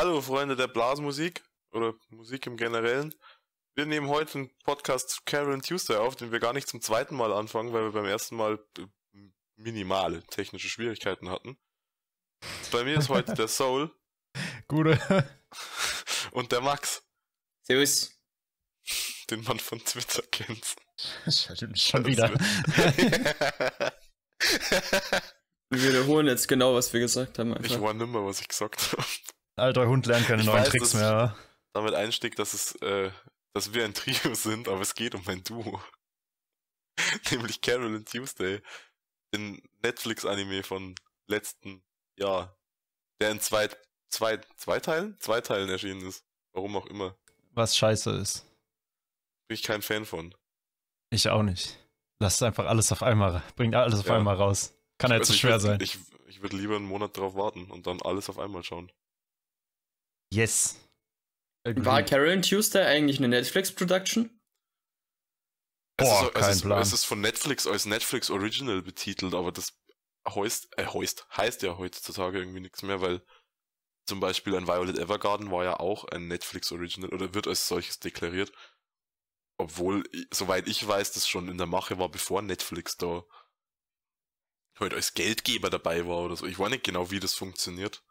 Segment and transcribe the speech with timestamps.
[0.00, 3.14] Hallo Freunde der Blasmusik oder Musik im Generellen.
[3.74, 7.14] Wir nehmen heute einen Podcast Carol and Tuesday auf, den wir gar nicht zum zweiten
[7.14, 8.86] Mal anfangen, weil wir beim ersten Mal äh,
[9.56, 11.58] minimale technische Schwierigkeiten hatten.
[12.72, 13.94] Bei mir ist heute der Soul.
[14.68, 14.98] Gute.
[16.32, 17.02] Und der Max.
[17.64, 18.18] Servus.
[19.28, 20.76] Den man von Twitter kennt.
[21.76, 22.30] Schon wieder.
[25.68, 27.52] wir wiederholen jetzt genau, was wir gesagt haben.
[27.52, 27.70] Einfach.
[27.70, 29.04] Ich war nimmer, was ich gesagt habe.
[29.60, 31.36] Alter Hund lernt keine ich neuen weiß, Tricks mehr.
[31.72, 33.10] Damit einstieg, dass es, äh,
[33.54, 35.80] dass wir ein Trio sind, aber es geht um ein Duo.
[37.30, 38.60] Nämlich Carol und Tuesday.
[39.32, 40.94] Den Netflix-Anime von
[41.28, 41.82] letzten
[42.18, 42.56] Jahr.
[43.20, 43.68] Der in zwei,
[44.08, 45.16] zwei, zwei Teilen?
[45.20, 46.24] Zwei Teilen erschienen ist.
[46.52, 47.16] Warum auch immer.
[47.52, 48.46] Was scheiße ist.
[49.48, 50.34] Bin ich kein Fan von.
[51.10, 51.78] Ich auch nicht.
[52.18, 54.16] Lass einfach alles auf einmal, bringt alles auf ja.
[54.16, 54.74] einmal raus.
[54.98, 55.80] Kann ja jetzt so schwer sein.
[55.80, 58.92] Ich, ich würde lieber einen Monat drauf warten und dann alles auf einmal schauen.
[60.32, 60.76] Yes.
[61.64, 61.84] Agree.
[61.84, 64.40] War Carol Tuesday eigentlich eine Netflix-Production?
[65.98, 66.82] Boah, es, ist, kein es, Plan.
[66.82, 69.78] es ist von Netflix als Netflix Original betitelt, aber das
[70.26, 73.22] heißt, äh, heißt, heißt ja heutzutage irgendwie nichts mehr, weil
[74.06, 77.98] zum Beispiel ein Violet Evergarden war ja auch ein Netflix Original oder wird als solches
[77.98, 78.52] deklariert.
[79.58, 83.22] Obwohl, soweit ich weiß, das schon in der Mache war, bevor Netflix da
[84.78, 86.46] halt als Geldgeber dabei war oder so.
[86.46, 88.02] Ich weiß nicht genau, wie das funktioniert.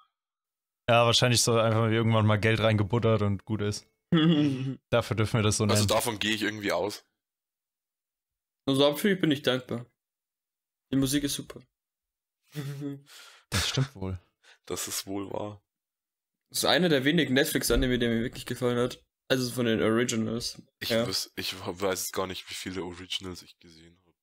[0.90, 3.88] Ja, wahrscheinlich so einfach irgendwann mal Geld reingebuttert und gut ist.
[4.90, 5.84] Dafür dürfen wir das so also nennen.
[5.84, 7.06] Also davon gehe ich irgendwie aus.
[8.66, 9.86] Also dafür bin ich dankbar.
[10.92, 11.62] Die Musik ist super.
[13.52, 14.20] das stimmt wohl.
[14.66, 15.64] Das ist wohl wahr.
[16.50, 19.06] Das ist einer der wenigen Netflix-Anime, der mir wirklich gefallen hat.
[19.28, 20.60] Also von den Originals.
[20.80, 21.08] Ich, ja.
[21.08, 24.18] weiß, ich weiß jetzt gar nicht, wie viele Originals ich gesehen habe.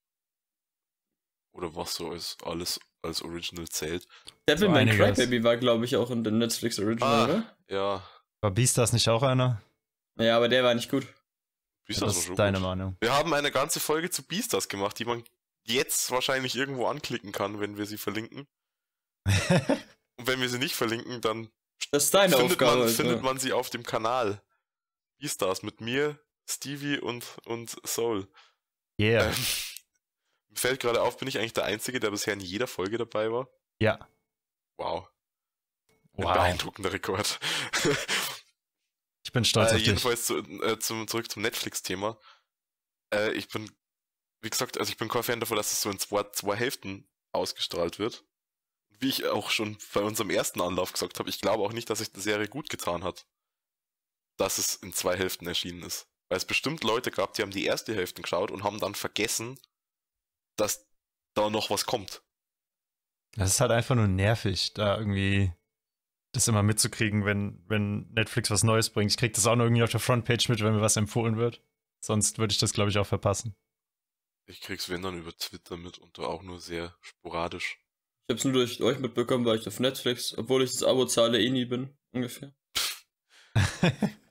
[1.52, 4.06] Oder was so als alles als Original zählt.
[4.48, 7.56] Devilman so Crybaby war, glaube ich, auch in der Netflix Original, ah, oder?
[7.68, 8.08] Ja.
[8.40, 9.62] War Beastars nicht auch einer?
[10.18, 11.06] Ja, aber der war nicht gut.
[11.86, 12.66] Beastars das ist deine gut.
[12.66, 12.96] Meinung.
[13.00, 15.22] Wir haben eine ganze Folge zu Beastars gemacht, die man
[15.64, 18.46] jetzt wahrscheinlich irgendwo anklicken kann, wenn wir sie verlinken.
[20.18, 21.50] Und wenn wir sie nicht verlinken, dann
[21.90, 22.94] das ist deine findet, Aufgabe, man, also.
[22.94, 24.42] findet man sie auf dem Kanal.
[25.18, 26.18] Beastars mit mir,
[26.48, 28.28] Stevie und, und Soul.
[29.00, 29.26] Yeah.
[29.26, 29.34] Ähm,
[30.60, 33.48] fällt gerade auf, bin ich eigentlich der Einzige, der bisher in jeder Folge dabei war?
[33.78, 34.08] Ja.
[34.76, 35.08] Wow.
[36.12, 36.26] wow.
[36.26, 37.38] Ein beeindruckender Rekord.
[39.24, 39.86] ich bin stolz äh, auf dich.
[39.86, 42.18] Jedenfalls zu, äh, zum, zurück zum Netflix-Thema.
[43.12, 43.70] Äh, ich bin,
[44.40, 47.08] wie gesagt, also ich bin kein Fan davon, dass es so in zwei, zwei Hälften
[47.32, 48.24] ausgestrahlt wird.
[48.98, 51.98] Wie ich auch schon bei unserem ersten Anlauf gesagt habe, ich glaube auch nicht, dass
[51.98, 53.26] sich die Serie gut getan hat,
[54.38, 56.08] dass es in zwei Hälften erschienen ist.
[56.28, 59.60] Weil es bestimmt Leute gab, die haben die erste Hälfte geschaut und haben dann vergessen,
[60.56, 60.86] dass
[61.34, 62.22] da noch was kommt.
[63.36, 65.52] Das ist halt einfach nur nervig, da irgendwie
[66.32, 69.10] das immer mitzukriegen, wenn, wenn Netflix was Neues bringt.
[69.10, 71.62] Ich krieg das auch nur irgendwie auf der Frontpage mit, wenn mir was empfohlen wird.
[72.00, 73.56] Sonst würde ich das, glaube ich, auch verpassen.
[74.46, 77.78] Ich krieg's wenn dann über Twitter mit und auch nur sehr sporadisch.
[78.28, 81.40] Ich hab's nur durch euch mitbekommen, weil ich auf Netflix, obwohl ich das Abo zahle,
[81.40, 82.54] eh nie bin, ungefähr.
[83.54, 83.82] das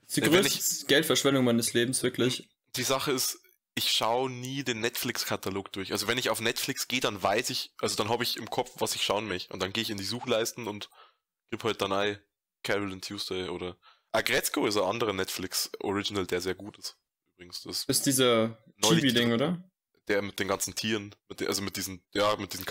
[0.06, 2.48] ist die größte Geldverschwendung meines Lebens, wirklich.
[2.76, 3.40] Die Sache ist,
[3.76, 5.92] ich schaue nie den Netflix-Katalog durch.
[5.92, 8.72] Also wenn ich auf Netflix gehe, dann weiß ich, also dann habe ich im Kopf,
[8.78, 9.52] was ich schauen möchte.
[9.52, 10.88] Und dann gehe ich in die Suchleisten und
[11.50, 12.18] gebe halt dann ein
[12.62, 13.76] Carol and Tuesday oder
[14.12, 16.96] Agretzko ist ein anderer Netflix-Original, der sehr gut ist.
[17.34, 17.62] Übrigens.
[17.62, 19.62] Das ist dieser Chibi-Ding, oder?
[20.08, 22.64] Der mit den ganzen Tieren, mit der, also mit diesen, ja, mit diesen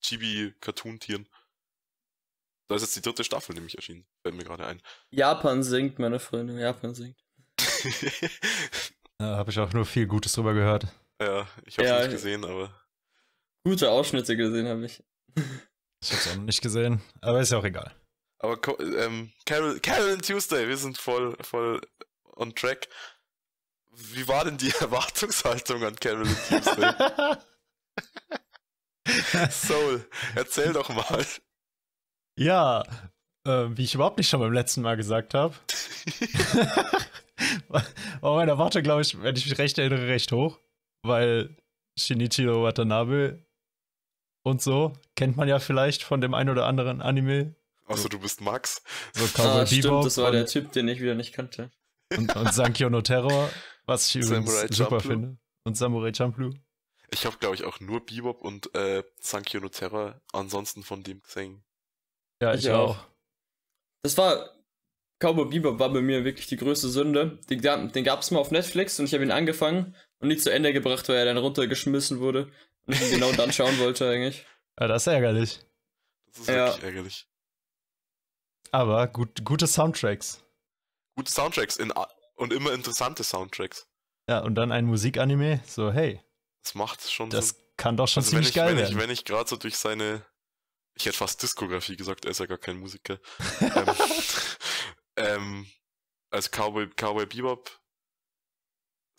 [0.00, 1.28] Chibi-Cartoon-Tieren.
[2.66, 4.80] Da ist jetzt die dritte Staffel nämlich erschienen, fällt mir gerade ein.
[5.10, 7.18] Japan singt, meine Freunde, Japan singt.
[9.20, 10.86] Ja, habe ich auch nur viel Gutes drüber gehört.
[11.20, 12.72] Ja, ich habe ja, nicht gesehen, aber.
[13.64, 15.02] Gute Ausschnitte gesehen habe ich.
[16.00, 17.92] Ich habe es auch noch nicht gesehen, aber ist ja auch egal.
[18.38, 21.80] Aber ähm, Carol, Carol Tuesday, wir sind voll, voll
[22.36, 22.88] on track.
[23.90, 26.92] Wie war denn die Erwartungshaltung an Carol Tuesday?
[29.50, 31.26] Soul, erzähl doch mal.
[32.36, 32.84] Ja,
[33.46, 35.54] äh, wie ich überhaupt nicht schon beim letzten Mal gesagt habe.
[37.68, 37.84] war
[38.36, 40.58] meine Erwartung, glaube ich, wenn ich mich recht erinnere, recht hoch.
[41.02, 41.56] Weil
[41.96, 43.44] Shinichiro Watanabe
[44.42, 47.54] und so kennt man ja vielleicht von dem ein oder anderen Anime.
[47.86, 48.82] Außer du bist Max.
[49.12, 51.70] So ah, stimmt, das war der Typ, den ich wieder nicht kannte.
[52.16, 53.50] Und, und Sankyo no Terror,
[53.86, 55.10] was ich übrigens Samurai super Champloo.
[55.10, 55.38] finde.
[55.64, 56.52] Und Samurai Champloo.
[57.10, 61.22] Ich habe, glaube ich, auch nur Bebop und äh, Sankyo no Terror ansonsten von dem
[61.22, 61.64] gesehen.
[62.42, 62.98] Ja, ich, ich auch.
[62.98, 63.06] auch.
[64.02, 64.54] Das war
[65.20, 67.38] Cowboy Bebop war bei mir wirklich die größte Sünde.
[67.50, 70.52] Den, den gab es mal auf Netflix und ich habe ihn angefangen und nie zu
[70.52, 72.50] Ende gebracht, weil er dann runtergeschmissen wurde
[72.86, 74.46] und ich ihn genau dann schauen wollte eigentlich.
[74.78, 75.60] Ja, das ist ärgerlich.
[76.26, 76.66] Das ist ja.
[76.66, 77.26] wirklich ärgerlich.
[78.70, 80.44] Aber gut, gute Soundtracks.
[81.16, 81.92] Gute Soundtracks in,
[82.36, 83.88] und immer interessante Soundtracks.
[84.28, 86.20] Ja, und dann ein Musikanime, so hey.
[86.62, 88.96] Das macht schon Das so, kann doch schon also ziemlich wenn ich, geil wenn werden.
[88.96, 90.22] ich, wenn ich gerade so durch seine,
[90.98, 93.20] ich hätte fast Diskografie gesagt, er ist ja gar kein Musiker.
[93.60, 93.94] ähm,
[95.16, 95.70] ähm,
[96.30, 97.70] als Cowboy, Cowboy Bebop,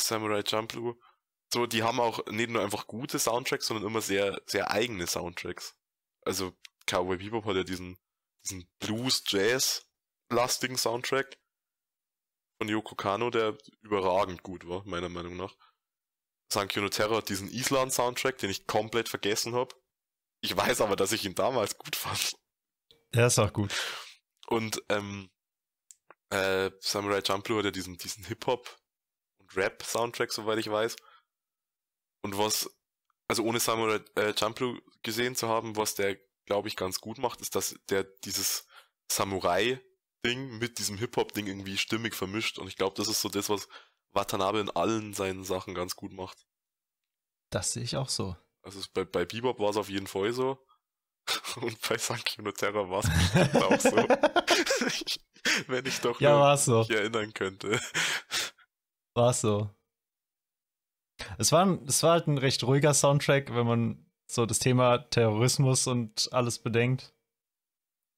[0.02, 1.00] Samurai Champloo,
[1.52, 5.76] so, die haben auch nicht nur einfach gute Soundtracks, sondern immer sehr, sehr eigene Soundtracks.
[6.22, 6.54] Also
[6.86, 7.98] Cowboy Bebop hat ja diesen,
[8.44, 11.40] diesen Blues-Jazz-lastigen Soundtrack
[12.58, 15.56] von Yoko Kano, der überragend gut war, meiner Meinung nach.
[16.52, 19.74] Sankyo no Terror hat diesen Island-Soundtrack, den ich komplett vergessen habe.
[20.42, 22.34] Ich weiß aber, dass ich ihn damals gut fand.
[23.14, 23.74] Der ist auch gut.
[24.48, 25.30] Und ähm,
[26.30, 28.80] äh, Samurai Champloo hat ja diesen, diesen Hip-Hop
[29.40, 30.96] und Rap-Soundtrack, soweit ich weiß.
[32.22, 32.70] Und was,
[33.28, 37.42] also ohne Samurai äh, Champloo gesehen zu haben, was der, glaube ich, ganz gut macht,
[37.42, 38.66] ist, dass der dieses
[39.12, 42.60] Samurai-Ding mit diesem Hip-Hop-Ding irgendwie stimmig vermischt.
[42.60, 43.68] Und ich glaube, das ist so das, was
[44.12, 46.46] Watanabe in allen seinen Sachen ganz gut macht.
[47.52, 48.36] Das sehe ich auch so.
[48.70, 50.64] Also es, bei, bei Bebop war es auf jeden Fall so.
[51.62, 53.96] Und bei Sankyo no Terror war es bestimmt auch so.
[55.68, 56.80] Wenn ich doch Ja, war's so.
[56.82, 57.80] mich erinnern könnte.
[59.16, 59.70] War so.
[61.40, 65.00] Es war, ein- es war halt ein recht ruhiger Soundtrack, wenn man so das Thema
[65.00, 67.12] Terrorismus und alles bedenkt.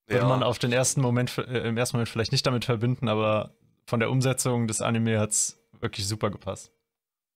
[0.06, 3.56] Würde man auf den ersten Moment, äh, im ersten Moment vielleicht nicht damit verbinden, aber
[3.86, 6.70] von der Umsetzung des Anime hat's wirklich super gepasst.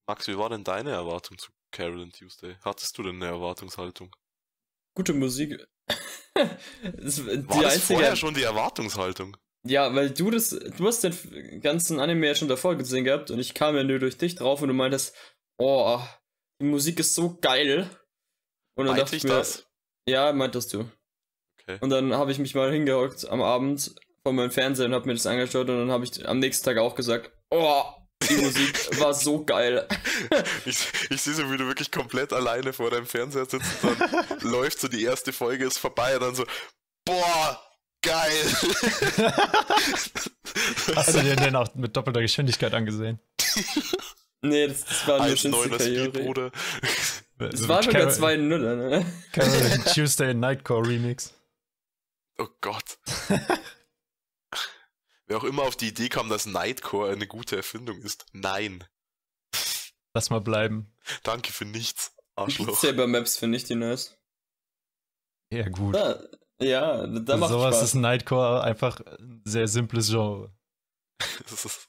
[0.07, 2.57] Max, wie war denn deine Erwartung zu Carol and Tuesday?
[2.65, 4.15] Hattest du denn eine Erwartungshaltung?
[4.95, 5.63] Gute Musik.
[6.35, 7.81] das, War das einzige.
[7.81, 9.37] vorher schon die Erwartungshaltung?
[9.67, 13.41] Ja, weil du das, du hast den ganzen Anime ja schon davor gesehen gehabt und
[13.41, 15.15] ich kam ja nur durch dich drauf und du meintest,
[15.59, 16.01] oh,
[16.63, 17.91] die Musik ist so geil.
[18.79, 19.67] Und dann dachte ich ich mir, das?
[20.09, 20.91] ja, meintest du.
[21.61, 21.79] Okay.
[21.83, 25.15] Und dann habe ich mich mal hingehockt am Abend vor meinem Fernseher und habe mir
[25.15, 27.85] das angeschaut und dann habe ich am nächsten Tag auch gesagt, oh,
[28.29, 29.87] die Musik war so geil.
[30.65, 30.79] Ich,
[31.11, 34.81] ich sehe so, wie du wirklich komplett alleine vor deinem Fernseher sitzt und dann läuft
[34.81, 36.45] so die erste Folge, ist vorbei und dann so,
[37.05, 37.61] boah,
[38.03, 38.45] geil.
[40.97, 43.21] Hast du dir denn auch mit doppelter Geschwindigkeit angesehen?
[44.43, 46.11] Nee, das, das war nur 1,9er schönste Speed, Karriere.
[46.11, 46.51] Bruder.
[47.39, 49.07] Das war sogar 2 0 ne?
[49.33, 51.35] Carol Tuesday Nightcore Remix.
[52.39, 52.99] Oh Gott.
[55.27, 58.27] Wer auch immer auf die Idee kam, dass Nightcore eine gute Erfindung ist.
[58.33, 58.85] Nein.
[60.15, 60.95] Lass mal bleiben.
[61.25, 62.13] Danke für nichts.
[62.17, 62.79] Beat Arschloch.
[62.81, 64.17] Saber Maps finde ich die nice.
[65.53, 65.95] Ja, gut.
[65.95, 66.19] Ja,
[66.61, 70.53] ja da macht Sowas ist Nightcore einfach ein sehr simples Genre.
[71.51, 71.89] Das ist,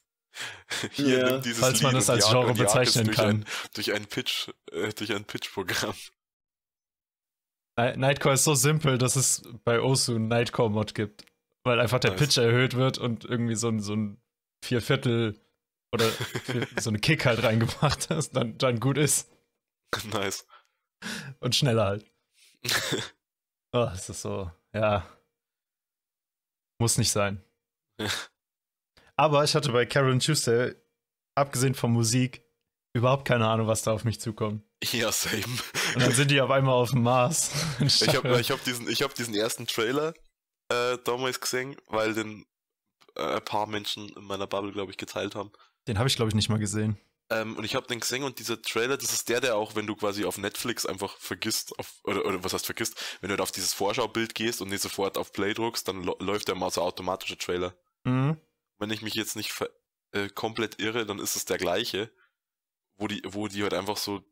[0.92, 1.32] hier Ja.
[1.32, 3.30] nimmt dieses Falls man Lied das als Genre bezeichnen durch kann.
[3.30, 5.96] Ein, durch ein Pitch, äh, durch ein Pitch-Programm.
[7.78, 11.26] Ni- Nightcore ist so simpel, dass es bei Osu einen Nightcore-Mod gibt.
[11.68, 12.20] Weil einfach der Nice.
[12.20, 14.22] Pitch erhöht wird und irgendwie so ein, so ein
[14.64, 15.38] Vierviertel
[15.92, 16.10] oder
[16.80, 19.30] so eine Kick halt reingebracht ist, dann, dann gut ist.
[20.12, 20.48] nice.
[21.40, 22.12] Und schneller halt.
[23.74, 25.06] Oh, es ist so, ja.
[26.80, 27.44] Muss nicht sein.
[28.00, 28.08] Ja.
[29.18, 30.74] Aber ich hatte bei Karen Tuesday,
[31.36, 32.46] abgesehen von Musik,
[32.96, 34.64] überhaupt keine Ahnung, was da auf mich zukommt.
[34.84, 35.44] Ja, same.
[35.96, 37.52] Und dann sind die auf einmal auf dem Mars.
[37.82, 40.14] Ich habe ich hab diesen, ich hab diesen ersten Trailer
[40.70, 42.46] äh, damals gesehen, weil den
[43.16, 45.52] äh, ein paar Menschen in meiner Bubble, glaube ich, geteilt haben.
[45.88, 46.98] Den habe ich, glaube ich, nicht mal gesehen.
[47.30, 49.86] Ähm, und ich habe den gesehen und dieser Trailer, das ist der, der auch, wenn
[49.86, 53.42] du quasi auf Netflix einfach vergisst, auf, oder, oder was heißt vergisst, wenn du halt
[53.42, 56.82] auf dieses Vorschaubild gehst und nicht sofort auf Play druckst, dann läuft der mal so
[56.82, 57.76] automatischer Trailer.
[58.06, 58.38] Mhm.
[58.78, 59.54] Wenn ich mich jetzt nicht
[60.12, 62.12] äh, komplett irre, dann ist es der gleiche,
[62.96, 64.24] wo die, wo die halt einfach so,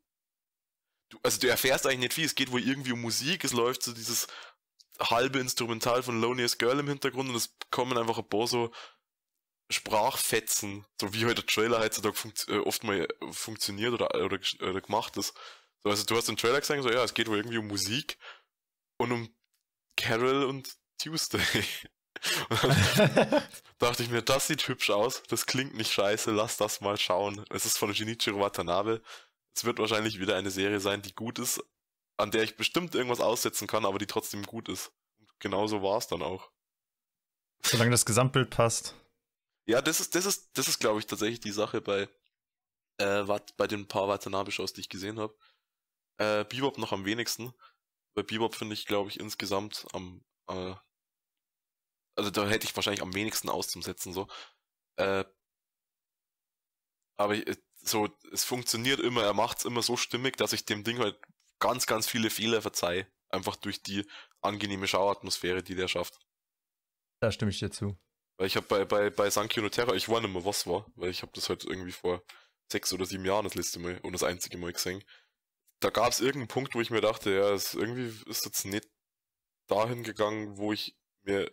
[1.09, 3.83] du, also du erfährst eigentlich nicht viel, es geht wohl irgendwie um Musik, es läuft
[3.83, 4.27] so dieses
[4.99, 8.71] halbe Instrumental von Loneliest Girl im Hintergrund und es kommen einfach ein paar so
[9.69, 14.39] Sprachfetzen, so wie halt der Trailer heutzutage funkt, äh, oft mal äh, funktioniert oder, oder,
[14.61, 15.33] oder gemacht ist.
[15.83, 18.17] So, also du hast den Trailer gesehen, so ja, es geht wohl irgendwie um Musik
[18.97, 19.35] und um
[19.97, 21.41] Carol und Tuesday.
[22.49, 23.43] Und dann
[23.77, 27.45] dachte ich mir, das sieht hübsch aus, das klingt nicht scheiße, lass das mal schauen.
[27.49, 29.01] Es ist von Genichiro Watanabe.
[29.55, 31.61] Es wird wahrscheinlich wieder eine Serie sein, die gut ist,
[32.17, 34.91] an der ich bestimmt irgendwas aussetzen kann, aber die trotzdem gut ist.
[35.19, 36.51] Und genauso war es dann auch.
[37.63, 38.95] Solange das Gesamtbild passt.
[39.67, 42.07] Ja, das ist, das ist, das ist, glaube ich, tatsächlich die Sache bei,
[42.97, 45.35] äh, Wat- bei den paar Watanabe-Shows, die ich gesehen habe.
[46.17, 47.53] Äh, Bebop noch am wenigsten.
[48.15, 50.75] Bei Bebop finde ich, glaube ich, insgesamt am, äh,
[52.15, 54.27] also da hätte ich wahrscheinlich am wenigsten auszusetzen, so.
[54.97, 55.25] Äh,
[57.17, 60.99] aber ich- so, es funktioniert immer, er macht's immer so stimmig, dass ich dem Ding
[60.99, 61.19] halt
[61.65, 63.07] ganz, ganz viele Fehler verzeih.
[63.29, 64.05] Einfach durch die
[64.41, 66.19] angenehme Schauatmosphäre, die der schafft.
[67.19, 67.97] Da stimme ich dir zu.
[68.37, 70.85] Weil ich habe bei, bei, bei Sankyo no Terra, ich weiß nicht mehr, was war,
[70.95, 72.23] weil ich habe das halt irgendwie vor
[72.71, 75.03] sechs oder sieben Jahren das letzte Mal und das einzige Mal gesehen.
[75.79, 78.87] Da gab es irgendeinen Punkt, wo ich mir dachte, ja, es, irgendwie ist jetzt nicht
[79.67, 81.51] dahin gegangen, wo ich mir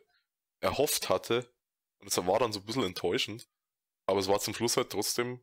[0.61, 1.51] erhofft hatte.
[2.01, 3.49] Und es war dann so ein bisschen enttäuschend.
[4.07, 5.43] Aber es war zum Schluss halt trotzdem,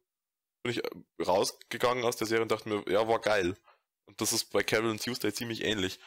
[0.62, 0.90] bin ich äh,
[1.26, 3.56] rausgegangen aus der Serie und dachte mir, ja, war geil.
[4.10, 6.00] Und das ist bei Carol and Tuesday ziemlich ähnlich.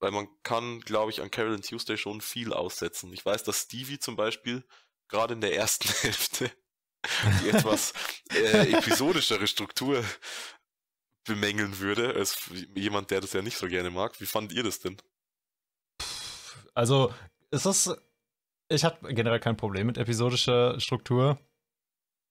[0.00, 3.12] Weil man kann, glaube ich, an Carol and Tuesday schon viel aussetzen.
[3.12, 4.64] Ich weiß, dass Stevie zum Beispiel
[5.08, 6.50] gerade in der ersten Hälfte
[7.40, 7.94] die etwas
[8.32, 10.02] äh, episodischere Struktur
[11.24, 14.20] bemängeln würde, als jemand, der das ja nicht so gerne mag.
[14.20, 14.96] Wie fandet ihr das denn?
[16.74, 17.14] Also,
[17.52, 17.96] ist das.
[18.68, 21.38] Ich habe generell kein Problem mit episodischer Struktur.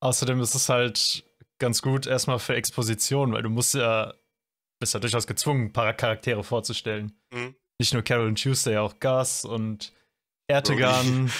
[0.01, 1.23] Außerdem ist es halt
[1.57, 4.13] ganz gut erstmal für Exposition, weil du musst ja
[4.85, 7.19] bist ja durchaus gezwungen, ein paar Charaktere vorzustellen.
[7.33, 7.55] Mhm.
[7.79, 9.91] Nicht nur Carol und Tuesday, auch Gus und
[10.47, 11.31] Ertegan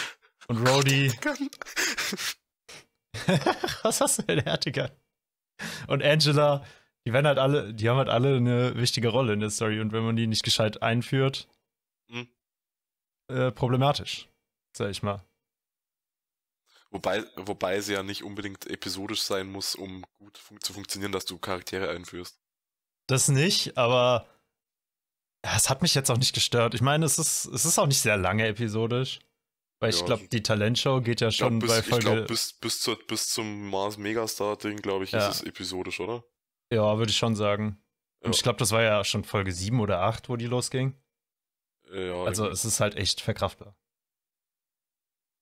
[0.48, 1.14] und Rhodey.
[3.84, 4.90] Was hast du denn, Ertegan?
[5.88, 6.66] Und Angela,
[7.06, 9.94] die werden halt alle, die haben halt alle eine wichtige Rolle in der Story und
[9.94, 11.48] wenn man die nicht gescheit einführt,
[12.08, 12.28] mhm.
[13.32, 14.28] äh, problematisch,
[14.76, 15.24] sag ich mal.
[16.90, 21.26] Wobei, wobei sie ja nicht unbedingt episodisch sein muss, um gut fun zu funktionieren, dass
[21.26, 22.40] du Charaktere einführst.
[23.08, 24.28] Das nicht, aber
[25.42, 26.74] es hat mich jetzt auch nicht gestört.
[26.74, 29.20] Ich meine, es ist, es ist auch nicht sehr lange episodisch.
[29.80, 31.98] Weil ich glaube, die Talentshow geht ja schon bis, bei Folge.
[31.98, 35.28] Ich glaube, bis, bis, zur, bis zum Mars Megastar-Ding, glaube ich, ja.
[35.28, 36.24] ist es episodisch, oder?
[36.72, 37.78] Ja, würde ich schon sagen.
[38.22, 38.38] Und ja.
[38.38, 40.96] ich glaube, das war ja schon Folge 7 oder 8, wo die losging.
[41.94, 43.78] Ja, also, es ist halt echt verkraftbar.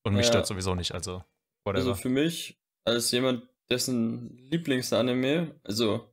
[0.03, 0.31] Und mich ja.
[0.31, 1.23] stört sowieso nicht, also.
[1.63, 1.91] Whatever.
[1.91, 6.12] Also, für mich, als jemand, dessen Lieblingsanime, also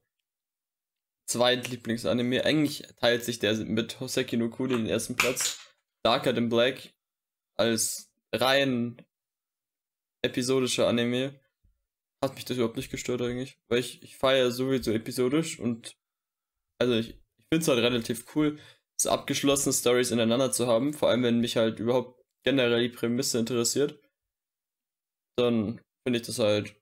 [1.30, 2.44] Zweitlieblingsanime.
[2.44, 5.58] Eigentlich teilt sich der mit Hoseki no Kuni den ersten Platz.
[6.02, 6.92] Darker Than Black
[7.56, 9.04] als rein
[10.22, 11.38] episodischer Anime
[12.22, 13.58] hat mich das überhaupt nicht gestört eigentlich.
[13.68, 15.96] Weil ich, ich feiere sowieso episodisch und
[16.78, 18.58] also ich, ich finde es halt relativ cool,
[19.00, 20.92] so abgeschlossene Stories ineinander zu haben.
[20.94, 24.00] Vor allem, wenn mich halt überhaupt generell die Prämisse interessiert.
[25.36, 26.74] Dann finde ich das halt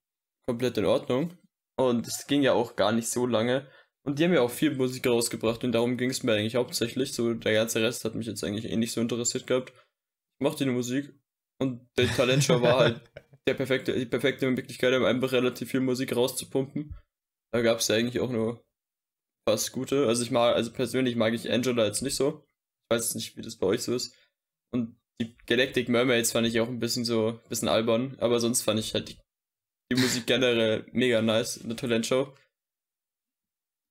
[0.47, 1.37] komplett in Ordnung.
[1.77, 3.69] Und es ging ja auch gar nicht so lange.
[4.07, 7.13] Und die haben ja auch viel Musik rausgebracht und darum ging es mir eigentlich hauptsächlich.
[7.13, 9.71] So, der ganze Rest hat mich jetzt eigentlich eh nicht so interessiert gehabt.
[9.71, 11.13] Ich mochte die Musik
[11.61, 13.01] und der Talentshow war halt
[13.47, 16.95] der perfekte, die perfekte Möglichkeit, um einfach relativ viel Musik rauszupumpen.
[17.53, 18.63] Da gab es ja eigentlich auch nur
[19.49, 20.07] fast gute.
[20.07, 22.45] Also ich mag, also persönlich mag ich Angela jetzt nicht so.
[22.91, 24.15] Ich weiß nicht, wie das bei euch so ist.
[24.73, 28.63] Und die Galactic Mermaids fand ich auch ein bisschen so, ein bisschen albern, aber sonst
[28.63, 29.19] fand ich halt die,
[29.91, 32.35] die Musik generell mega nice in der Talentshow.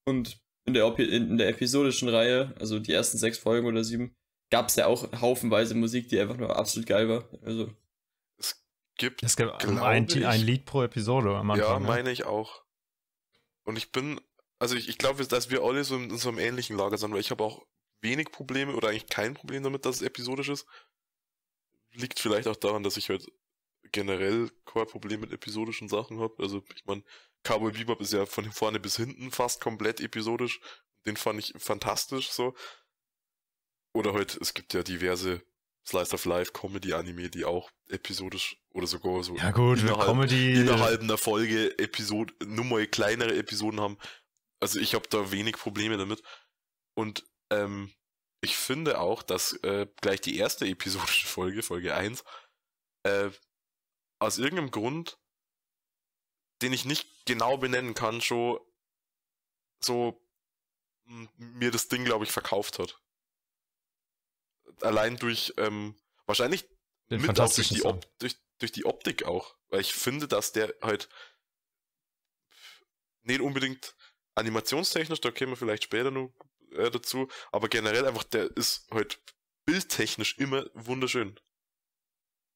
[0.08, 4.16] Und in der, in der episodischen Reihe, also die ersten sechs Folgen oder sieben,
[4.50, 7.28] gab es ja auch haufenweise Musik, die einfach nur absolut geil war.
[7.42, 7.72] Also.
[8.38, 8.64] Es
[8.96, 9.22] gibt.
[9.22, 11.68] Es gibt ein, ein, Lied pro Episode am Anfang.
[11.68, 11.86] Ja, ne?
[11.86, 12.62] meine ich auch.
[13.64, 14.20] Und ich bin,
[14.58, 17.12] also ich, ich glaube, dass wir alle so in, in so einem ähnlichen Lager sind,
[17.12, 17.66] weil ich habe auch
[18.00, 20.66] wenig Probleme oder eigentlich kein Problem damit, dass es episodisch ist.
[21.92, 23.26] Liegt vielleicht auch daran, dass ich halt
[23.92, 26.34] generell kein Problem mit episodischen Sachen habe.
[26.42, 27.02] Also ich meine,
[27.44, 30.60] Cowboy Bebop ist ja von vorne bis hinten fast komplett episodisch.
[31.06, 32.54] Den fand ich fantastisch so.
[33.94, 35.42] Oder halt, es gibt ja diverse
[35.86, 40.60] Slice of Life Comedy Anime, die auch episodisch oder sogar so ja gut, innerhalb, Comedy
[40.60, 43.96] innerhalb einer Folge Episode nur mal kleinere Episoden haben.
[44.60, 46.22] Also ich habe da wenig Probleme damit.
[46.94, 47.90] Und ähm,
[48.40, 52.22] ich finde auch, dass äh, gleich die erste episodische Folge, Folge 1,
[53.04, 53.30] äh,
[54.18, 55.18] aus irgendeinem Grund,
[56.62, 58.58] den ich nicht genau benennen kann, schon
[59.82, 60.20] so
[61.36, 63.00] mir das Ding, glaube ich, verkauft hat.
[64.80, 65.96] Allein durch, ähm,
[66.26, 66.68] wahrscheinlich
[67.10, 69.56] Den mit auch durch die, Op durch, durch die Optik auch.
[69.68, 71.08] Weil ich finde, dass der halt
[73.22, 73.96] nicht unbedingt
[74.34, 76.32] animationstechnisch, da kämen wir vielleicht später noch
[76.72, 79.20] äh, dazu, aber generell einfach, der ist halt
[79.64, 81.38] bildtechnisch immer wunderschön.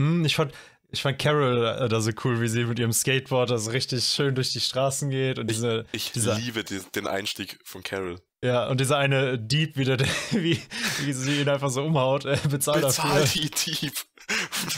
[0.01, 0.55] Hm, ich fand,
[0.93, 4.35] ich fand Carol äh, da so cool, wie sie mit ihrem Skateboard so richtig schön
[4.35, 5.87] durch die Straßen geht und diese.
[5.93, 8.21] Ich, ich dieser, liebe die, den Einstieg von Carol.
[8.45, 9.99] Ja, und dieser eine Dieb wieder,
[10.31, 10.61] wie,
[11.01, 13.43] wie sie ihn einfach so umhaut, äh, bezahlt Bezahl dafür.
[13.43, 13.95] die Dieb.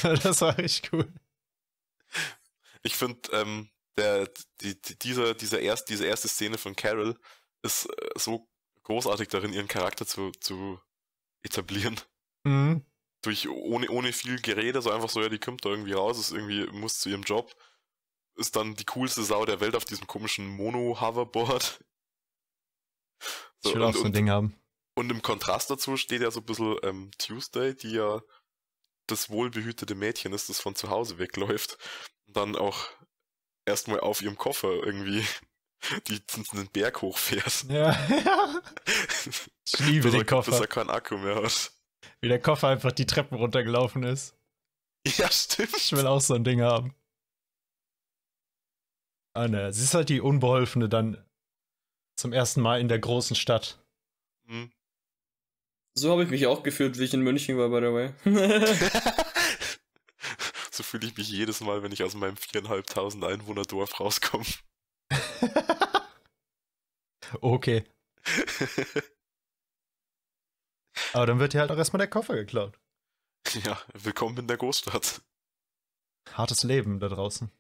[0.23, 1.13] das war richtig cool.
[2.83, 4.29] Ich finde, ähm, der,
[4.61, 7.17] die, die, dieser, dieser erst, diese erste Szene von Carol
[7.63, 8.49] ist äh, so
[8.85, 10.79] großartig darin, ihren Charakter zu, zu
[11.43, 12.01] etablieren.
[12.45, 12.85] Mhm
[13.25, 16.33] durch ohne, ohne viel Gerede, so einfach so, ja, die kommt da irgendwie raus, ist
[16.33, 17.55] irgendwie, muss zu ihrem Job,
[18.37, 21.85] ist dann die coolste Sau der Welt auf diesem komischen Mono-Hoverboard.
[23.61, 24.55] So, ich will auch so ein Ding haben.
[24.97, 28.23] Und im Kontrast dazu steht ja so ein bisschen ähm, Tuesday, die ja
[29.07, 31.79] das wohlbehütete Mädchen ist, das von zu Hause wegläuft
[32.27, 32.89] und dann auch
[33.67, 35.25] erstmal auf ihrem Koffer irgendwie
[36.09, 36.21] die
[36.53, 37.65] einen Berg hochfährt.
[37.69, 38.63] Ja, ja.
[39.67, 40.51] Ich liebe den Koffer.
[40.51, 41.73] Bis er keinen Akku mehr hat.
[42.21, 44.37] Wie der Koffer einfach die Treppen runtergelaufen ist.
[45.07, 45.77] Ja, stimmt.
[45.77, 46.95] Ich will auch so ein Ding haben.
[49.35, 49.73] Ah, ne.
[49.73, 51.23] Sie ist halt die Unbeholfene dann
[52.17, 53.79] zum ersten Mal in der großen Stadt.
[54.47, 54.73] Hm.
[55.97, 58.13] So habe ich mich auch gefühlt, wie ich in München war, by the way.
[60.71, 64.45] so fühle ich mich jedes Mal, wenn ich aus meinem viereinhalbtausend Einwohner Dorf rauskomme.
[67.41, 67.85] okay.
[71.15, 72.79] Aber dann wird dir halt auch erstmal der Koffer geklaut.
[73.65, 75.23] Ja, willkommen in der Großstadt.
[76.33, 77.53] Hartes Leben da draußen.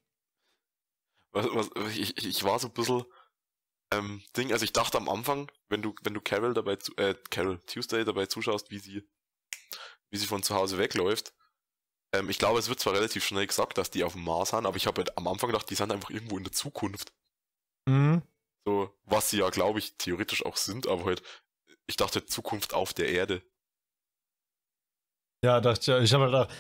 [1.30, 3.04] Was, was, ich, ich war so ein bisschen
[3.92, 7.14] ähm, Ding, also ich dachte am Anfang, wenn du, wenn du Carol dabei, zu, äh,
[7.30, 9.08] Carol Tuesday dabei zuschaust, wie sie,
[10.11, 11.32] wie sie von zu Hause wegläuft,
[12.12, 14.66] ähm, ich glaube, es wird zwar relativ schnell gesagt, dass die auf dem Mars sind,
[14.66, 17.12] aber ich habe halt am Anfang gedacht, die sind einfach irgendwo in der Zukunft.
[17.87, 18.23] Mhm.
[18.66, 21.23] So, was sie ja, glaube ich, theoretisch auch sind, aber halt,
[21.86, 23.42] ich dachte Zukunft auf der Erde.
[25.44, 26.50] Ja, dachte ich, ich habe halt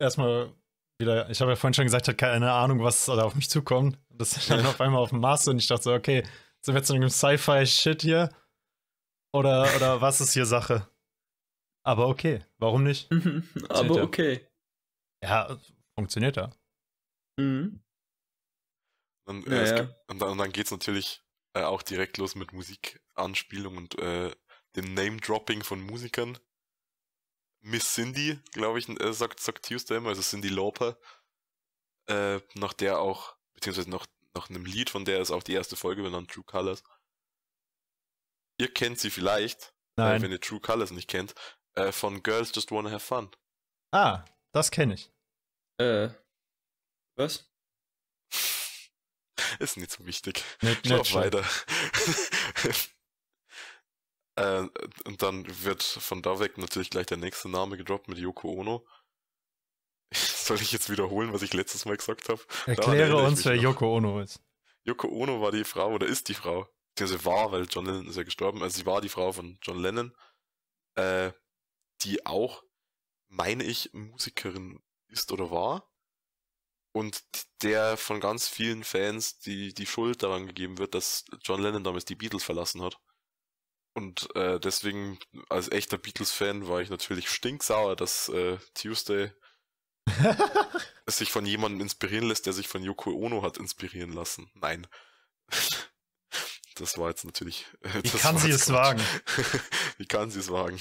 [0.00, 0.52] erstmal
[1.00, 3.48] wieder, ich habe ja vorhin schon gesagt, ich hatte keine Ahnung, was da auf mich
[3.48, 3.98] zukommt.
[4.10, 6.24] Das ist dann auf einmal auf dem Mars und ich dachte so, okay,
[6.60, 8.30] sind wir jetzt in einem Sci-Fi-Shit hier?
[9.32, 10.88] Oder, oder was ist hier Sache?
[11.84, 13.10] Aber okay, warum nicht?
[13.68, 14.02] Aber ja.
[14.02, 14.46] okay.
[15.22, 15.56] Ja,
[15.96, 16.50] funktioniert ja.
[17.38, 17.80] Mhm.
[19.28, 21.22] Und, äh, ja, gibt, und, dann, dann geht's natürlich
[21.54, 24.34] äh, auch direkt los mit Musikanspielung und äh,
[24.76, 26.38] dem Name-Dropping von Musikern.
[27.60, 30.98] Miss Cindy, glaube ich, äh, sagt, sagt Tuesday immer, also Cindy Lauper,
[32.06, 35.76] äh, nach der auch, beziehungsweise nach, nach einem Lied, von der ist auch die erste
[35.76, 36.82] Folge benannt, True Colors.
[38.58, 41.34] Ihr kennt sie vielleicht, äh, wenn ihr True Colors nicht kennt,
[41.74, 43.30] äh, von Girls Just Wanna Have Fun.
[43.92, 45.10] Ah, das kenne ich.
[45.78, 46.10] Äh,
[47.16, 47.48] was?
[49.58, 50.42] Ist nicht so wichtig.
[50.62, 51.44] Nicht, nicht weiter.
[54.36, 54.66] äh,
[55.04, 58.86] und dann wird von da weg natürlich gleich der nächste Name gedroppt mit Yoko Ono.
[60.12, 62.40] Soll ich jetzt wiederholen, was ich letztes Mal gesagt habe?
[62.66, 64.40] Erkläre uns, wer Yoko Ono ist.
[64.84, 66.68] Yoko Ono war die Frau oder ist die Frau.
[66.94, 68.62] Beziehungsweise war, weil John Lennon ist ja gestorben.
[68.62, 70.14] Also sie war die Frau von John Lennon.
[70.94, 71.32] Äh,
[72.02, 72.64] die auch,
[73.28, 75.88] meine ich, Musikerin ist oder war.
[76.94, 77.22] Und
[77.62, 82.04] der von ganz vielen Fans die, die Schuld daran gegeben wird, dass John Lennon damals
[82.04, 83.00] die Beatles verlassen hat.
[83.94, 89.32] Und äh, deswegen, als echter Beatles-Fan, war ich natürlich stinksauer, dass äh, Tuesday
[91.06, 94.50] sich von jemandem inspirieren lässt, der sich von Yoko Ono hat inspirieren lassen.
[94.54, 94.86] Nein.
[96.76, 97.66] Das war jetzt natürlich.
[97.82, 99.02] Wie kann sie es wagen?
[99.98, 100.78] Wie kann sie es wagen?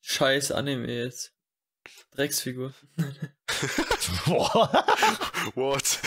[0.00, 1.32] Scheiß Anime jetzt.
[2.10, 2.74] Drecksfigur.
[5.54, 6.00] What?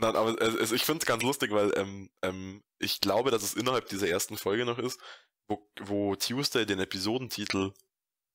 [0.00, 3.54] Nein, aber also ich finde es ganz lustig, weil ähm, ähm, ich glaube, dass es
[3.54, 5.00] innerhalb dieser ersten Folge noch ist,
[5.48, 7.72] wo, wo Tuesday den Episodentitel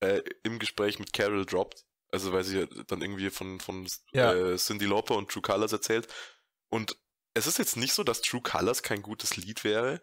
[0.01, 1.85] äh, im Gespräch mit Carol droppt.
[2.11, 4.33] Also weil sie dann irgendwie von, von ja.
[4.33, 6.07] äh, Cindy Lauper und True Colors erzählt.
[6.69, 6.97] Und
[7.33, 10.01] es ist jetzt nicht so, dass True Colors kein gutes Lied wäre,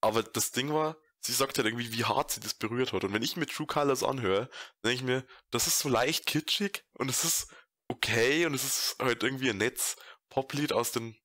[0.00, 3.04] aber das Ding war, sie sagt halt irgendwie, wie hart sie das berührt hat.
[3.04, 4.48] Und wenn ich mir True Colors anhöre,
[4.84, 7.48] denke ich mir, das ist so leicht kitschig und es ist
[7.88, 9.96] okay und es ist halt irgendwie ein Netz
[10.34, 11.16] Poplied aus den,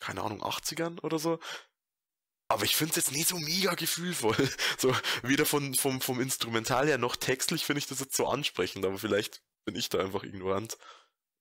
[0.00, 1.38] keine Ahnung, 80ern oder so.
[2.48, 4.36] Aber ich finde es jetzt nicht so mega gefühlvoll.
[4.78, 8.84] So, weder von, vom, vom Instrumental her noch textlich finde ich das jetzt so ansprechend,
[8.84, 10.76] aber vielleicht bin ich da einfach ignorant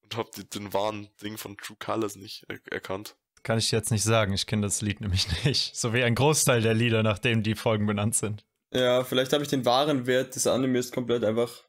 [0.03, 3.15] und habe den wahren Ding von True Colors nicht er erkannt.
[3.41, 5.75] Kann ich jetzt nicht sagen, ich kenne das Lied nämlich nicht.
[5.75, 8.45] So wie ein Großteil der Lieder, nachdem die Folgen benannt sind.
[8.71, 11.63] Ja, vielleicht habe ich den wahren Wert des Animes komplett einfach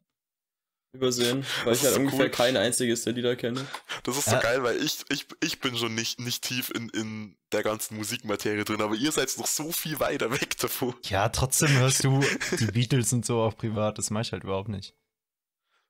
[0.97, 2.31] übersehen, weil das ich halt so ungefähr cool.
[2.31, 3.67] kein einziges der Lieder kenne.
[4.03, 4.41] Das ist so ja.
[4.41, 8.65] geil, weil ich, ich, ich bin schon nicht, nicht tief in, in der ganzen Musikmaterie
[8.65, 10.95] drin, aber ihr seid noch so viel weiter weg davon.
[11.05, 12.21] Ja, trotzdem hörst du
[12.59, 14.95] die Beatles und so auch privat, das mache ich halt überhaupt nicht.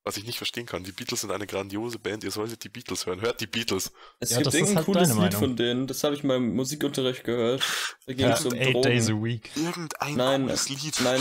[0.04, 3.06] Was ich nicht verstehen kann, die Beatles sind eine grandiose Band, ihr solltet die Beatles
[3.06, 3.20] hören.
[3.22, 3.90] Hört die Beatles.
[4.20, 5.40] Es ja, gibt irgendein halt cooles Lied Meinung.
[5.40, 7.60] von denen, das habe ich mal im Musikunterricht gehört.
[8.06, 8.82] Da ging es um Eight Drogen.
[8.82, 9.50] Days a Week.
[9.56, 11.00] Irgendein nein, cooles Lied.
[11.00, 11.20] Nein,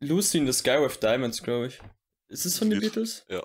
[0.00, 1.80] Lucy in the Sky with Diamonds, glaube ich.
[2.28, 3.24] Ist es von den Beatles?
[3.28, 3.42] Ja.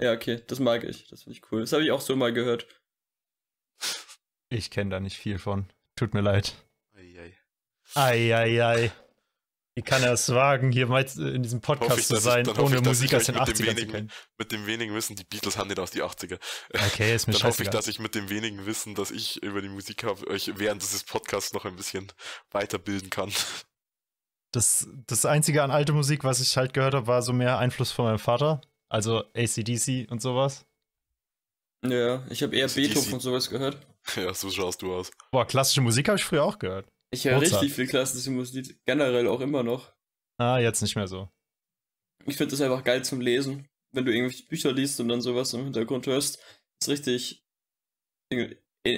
[0.00, 1.08] Ja, okay, das mag ich.
[1.08, 1.60] Das finde ich cool.
[1.60, 2.66] Das habe ich auch so mal gehört.
[4.48, 5.66] Ich kenne da nicht viel von.
[5.96, 6.54] Tut mir leid.
[6.94, 7.36] Eieiei.
[7.94, 8.92] Eieiei.
[9.74, 12.76] Wie kann er es wagen, hier mal in diesem Podcast ich, zu sein, ich, ohne
[12.76, 14.10] ich, Musik aus den 80ern zu kennen?
[14.38, 16.38] Mit dem wenigen Wissen, die Beatles haben nicht aus die 80er.
[16.72, 19.60] Okay, ist mir Dann hoffe ich, dass ich mit dem wenigen Wissen, das ich über
[19.60, 22.10] die Musik habe, euch während dieses Podcasts noch ein bisschen
[22.52, 23.30] weiterbilden kann.
[24.52, 27.92] Das, das Einzige an alte Musik, was ich halt gehört habe, war so mehr Einfluss
[27.92, 28.60] von meinem Vater.
[28.88, 30.64] Also ACDC und sowas.
[31.84, 33.78] Ja, ich habe eher Beethoven und sowas gehört.
[34.14, 35.10] Ja, so schaust du aus.
[35.32, 36.86] Boah, klassische Musik habe ich früher auch gehört.
[37.12, 39.92] Ich höre richtig viel klassische Musik, generell auch immer noch.
[40.38, 41.28] Ah, jetzt nicht mehr so.
[42.24, 43.66] Ich finde das einfach geil zum Lesen.
[43.92, 46.38] Wenn du irgendwelche Bücher liest und dann sowas im Hintergrund hörst,
[46.80, 47.44] ist richtig.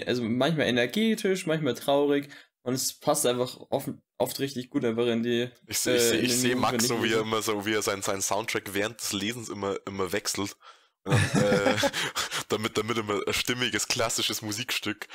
[0.05, 2.29] Also manchmal energetisch, manchmal traurig.
[2.69, 5.49] Und es passt einfach oft, oft richtig gut einfach in die.
[5.67, 8.21] Ich sehe äh, ich seh Max so, wie er immer so, wie er seinen, seinen
[8.21, 10.55] Soundtrack während des Lesens immer, immer wechselt.
[11.03, 11.77] Dann, äh,
[12.51, 15.07] damit, damit immer ein stimmiges, klassisches Musikstück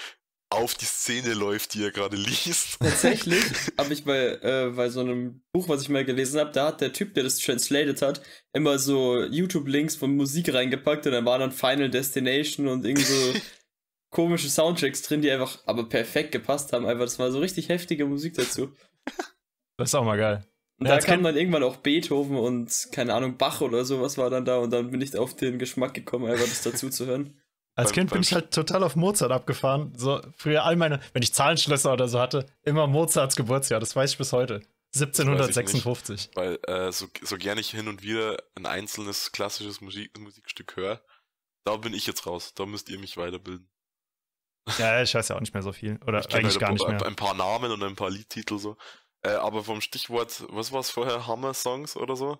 [0.49, 2.79] auf die Szene läuft, die er gerade liest.
[2.79, 3.43] Tatsächlich
[3.77, 6.81] habe ich bei, äh, bei so einem Buch, was ich mal gelesen habe, da hat
[6.81, 11.37] der Typ, der das translated hat, immer so YouTube-Links von Musik reingepackt und dann war
[11.37, 13.33] dann Final Destination und irgendwie so
[14.13, 16.85] komische Soundtracks drin, die einfach aber perfekt gepasst haben.
[16.85, 18.71] Einfach, das war so richtig heftige Musik dazu.
[19.75, 20.45] Das ist auch mal geil.
[20.79, 24.29] Und ja, da kam dann irgendwann auch Beethoven und keine Ahnung, Bach oder sowas war
[24.29, 27.41] dann da und dann bin ich auf den Geschmack gekommen, einfach das dazu zu hören.
[27.75, 29.93] Als Kind bin ich halt total auf Mozart abgefahren.
[29.97, 33.79] So früher all meine, wenn ich Zahlenschlösser oder so hatte, immer Mozarts Geburtsjahr.
[33.79, 34.61] Das weiß ich bis heute.
[34.93, 36.09] 1756.
[36.09, 40.75] Nicht, weil äh, so, so gerne ich hin und wieder ein einzelnes klassisches Musik, Musikstück
[40.75, 41.01] höre,
[41.65, 42.53] da bin ich jetzt raus.
[42.53, 43.67] Da müsst ihr mich weiterbilden.
[44.77, 45.99] Ja, ich weiß ja auch nicht mehr so viel.
[46.07, 47.05] Oder eigentlich halt gar nicht mehr.
[47.05, 48.77] Ein paar Namen und ein paar Liedtitel so.
[49.21, 51.27] Äh, aber vom Stichwort, was war es vorher?
[51.27, 52.39] Hammer-Songs oder so?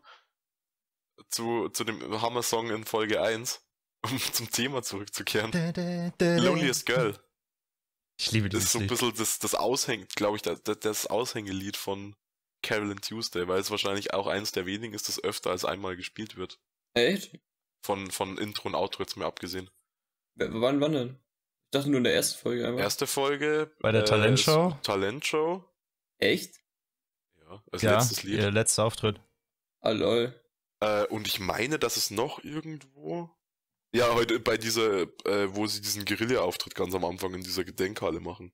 [1.30, 3.66] Zu, zu dem Hammer-Song in Folge 1
[4.12, 5.52] um zum Thema zurückzukehren.
[5.52, 7.18] Da, da, da, Loneliest Girl.
[8.20, 11.08] Ich liebe dieses Das ist so ein bisschen das, das Aushängt, glaube ich, das, das
[11.08, 12.16] Aushängelied von
[12.62, 16.36] Carolyn Tuesday, weil es wahrscheinlich auch eins der wenigen ist, das öfter als einmal gespielt
[16.36, 16.60] wird.
[16.94, 17.40] Echt?
[17.86, 19.70] Von, von Intro und Outro jetzt mehr abgesehen.
[20.36, 21.23] W wann, wann denn?
[21.74, 22.82] Ich dachte nur in der ersten Folge einfach.
[22.82, 23.72] Erste Folge.
[23.80, 24.78] Bei der äh, Talentshow?
[24.84, 25.66] Talentshow.
[26.20, 26.54] Echt?
[27.42, 28.36] Ja, als ja, letztes Lied.
[28.42, 29.20] Ihr letzter Auftritt.
[29.82, 30.40] Ah, lol.
[30.82, 33.32] Äh, und ich meine, dass es noch irgendwo
[33.92, 38.20] ja, heute bei dieser, äh, wo sie diesen Guerilla-Auftritt ganz am Anfang in dieser Gedenkhalle
[38.20, 38.52] machen.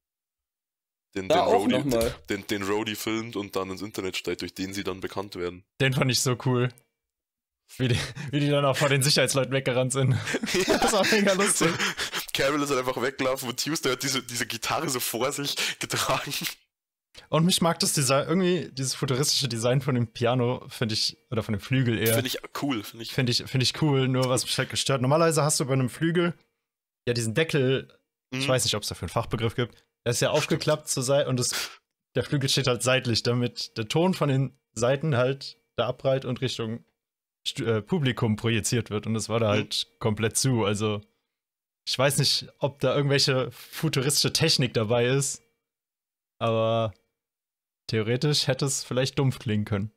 [1.13, 1.83] Den, den, Rody,
[2.29, 5.65] den, den Rody filmt und dann ins Internet stellt, durch den sie dann bekannt werden.
[5.81, 6.69] Den fand ich so cool.
[7.77, 7.99] Wie die,
[8.31, 10.15] wie die dann auch vor den Sicherheitsleuten weggerannt sind.
[10.53, 10.79] Ja.
[10.79, 11.69] Das war mega lustig.
[12.39, 16.33] Carol ist halt einfach weggelaufen und Tuesday hat diese, diese Gitarre so vor sich getragen.
[17.27, 21.43] Und mich mag das Design, irgendwie dieses futuristische Design von dem Piano, finde ich, oder
[21.43, 22.13] von dem Flügel eher.
[22.13, 23.11] Finde ich cool, finde ich.
[23.11, 25.01] Finde ich, find ich cool, nur was mich halt gestört.
[25.01, 26.33] Normalerweise hast du bei einem Flügel
[27.05, 27.89] ja diesen Deckel,
[28.31, 28.39] mhm.
[28.39, 29.75] ich weiß nicht, ob es dafür einen Fachbegriff gibt,
[30.05, 31.71] der ist ja aufgeklappt zur Seite und das,
[32.15, 36.39] der Flügel steht halt seitlich, damit der Ton von den Seiten halt da abbreit und
[36.39, 36.85] Richtung
[37.57, 39.07] äh, Publikum projiziert wird.
[39.07, 39.57] Und das war da mhm.
[39.57, 40.63] halt komplett zu.
[40.63, 41.01] Also,
[41.89, 45.41] ich weiß nicht, ob da irgendwelche futuristische Technik dabei ist,
[46.39, 46.93] aber
[47.89, 49.91] Theoretisch hätte es vielleicht dumpf klingen können.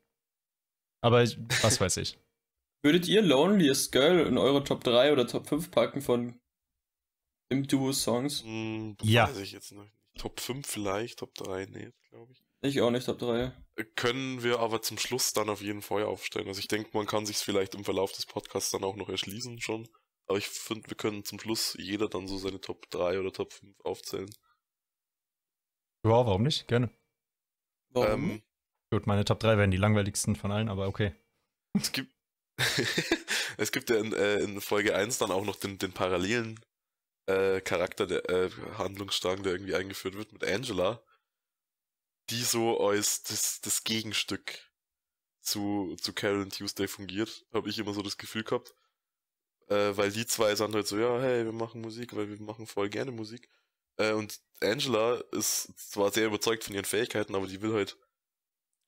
[1.02, 2.18] Aber was weiß ich.
[2.83, 6.40] Würdet ihr Loneliest Girl in eure Top 3 oder Top 5 packen von
[7.50, 8.44] im Duo-Songs?
[8.44, 9.28] Hm, ja.
[9.28, 9.94] Weiß ich jetzt noch nicht.
[10.16, 12.42] Top 5 vielleicht, Top 3, nee, glaube ich.
[12.62, 13.52] Ich auch nicht, Top 3.
[13.76, 16.48] Äh, können wir aber zum Schluss dann auf jeden Fall aufstellen.
[16.48, 19.61] Also ich denke, man kann sich vielleicht im Verlauf des Podcasts dann auch noch erschließen
[19.61, 19.87] schon.
[20.33, 23.53] Aber ich finde, wir können zum Schluss jeder dann so seine Top 3 oder Top
[23.53, 24.31] 5 aufzählen.
[26.07, 26.66] Ja, warum nicht?
[26.68, 26.88] Gerne.
[27.90, 28.31] Warum?
[28.31, 28.42] Ähm,
[28.90, 31.14] Gut, meine Top 3 wären die langweiligsten von allen, aber okay.
[31.75, 32.16] Es gibt,
[33.59, 36.59] es gibt ja in, äh, in, Folge 1 dann auch noch den, den parallelen
[37.27, 41.05] äh, Charakter, der äh, Handlungsstrang, der irgendwie eingeführt wird mit Angela,
[42.31, 44.73] die so als das, das Gegenstück
[45.42, 48.75] zu, zu Carol Tuesday fungiert, habe ich immer so das Gefühl gehabt.
[49.72, 52.66] Äh, weil die zwei sind halt so, ja, hey, wir machen Musik, weil wir machen
[52.66, 53.48] voll gerne Musik.
[53.96, 57.96] Äh, und Angela ist zwar sehr überzeugt von ihren Fähigkeiten, aber die will halt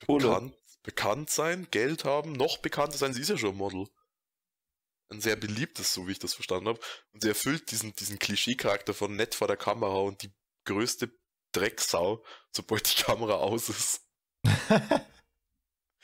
[0.06, 3.14] bekannt, bekannt sein, Geld haben, noch bekannter sein.
[3.14, 3.88] Sie ist ja schon ein Model.
[5.08, 6.80] Ein sehr beliebtes, so wie ich das verstanden habe.
[7.12, 10.32] Und sie erfüllt diesen, diesen Klischee-Charakter von nett vor der Kamera und die
[10.66, 11.10] größte
[11.52, 14.02] Drecksau, sobald die Kamera aus ist.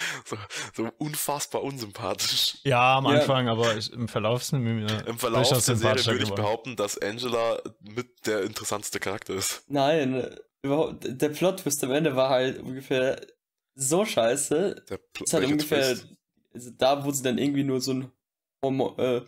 [0.25, 0.37] So,
[0.75, 2.59] so, unfassbar unsympathisch.
[2.65, 6.25] Ja, am Anfang, aber ich, im Verlauf sind wir mir Im Verlauf der Serie würde
[6.25, 9.63] ich behaupten, dass Angela mit der interessanteste Charakter ist.
[9.69, 13.21] Nein, überhaupt, der Plot-Twist am Ende war halt ungefähr
[13.75, 14.85] so scheiße.
[14.89, 15.97] Der Pl es hat ungefähr
[16.53, 18.13] also da, wo sie dann irgendwie nur so ein
[18.63, 19.23] Homo, äh,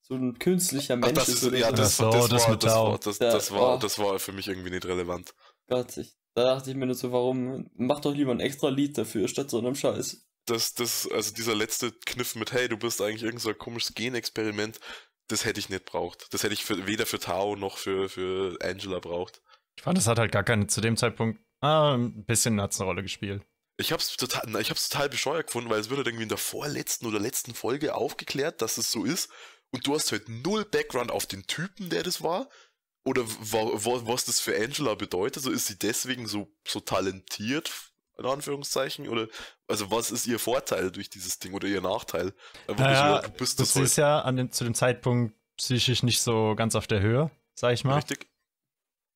[0.00, 1.52] so ein künstlicher Mensch Ach, das ist.
[1.52, 4.48] Ja, das, so, das, das, war, das, war, das, das, war, das war für mich
[4.48, 5.34] irgendwie nicht relevant.
[5.68, 8.96] Gott, ich da dachte ich mir nur so, warum mach doch lieber ein extra Lied
[8.96, 10.26] dafür, statt so einem Scheiß.
[10.46, 14.80] Das, das, also dieser letzte Kniff mit, hey, du bist eigentlich irgendein so komisches Genexperiment,
[15.28, 16.32] das hätte ich nicht braucht.
[16.34, 19.40] Das hätte ich für, weder für Tao noch für, für Angela braucht.
[19.76, 22.80] Ich fand, das hat halt gar keine, zu dem Zeitpunkt, ah, ein bisschen hat es
[22.80, 23.42] eine Rolle gespielt.
[23.78, 26.38] Ich hab's total, ich hab's total bescheuert gefunden, weil es wird halt irgendwie in der
[26.38, 29.30] vorletzten oder letzten Folge aufgeklärt, dass es so ist.
[29.70, 32.48] Und du hast halt null Background auf den Typen, der das war.
[33.04, 35.42] Oder was das für Angela bedeutet.
[35.42, 37.72] So ist sie deswegen so, so talentiert,
[38.16, 39.08] in Anführungszeichen?
[39.08, 39.28] Oder
[39.66, 42.32] also was ist ihr Vorteil durch dieses Ding oder ihr Nachteil?
[42.68, 46.20] Naja, so, du bist das, das ist ja an dem, zu dem Zeitpunkt psychisch nicht
[46.20, 47.96] so ganz auf der Höhe, sag ich mal.
[47.96, 48.28] Richtig.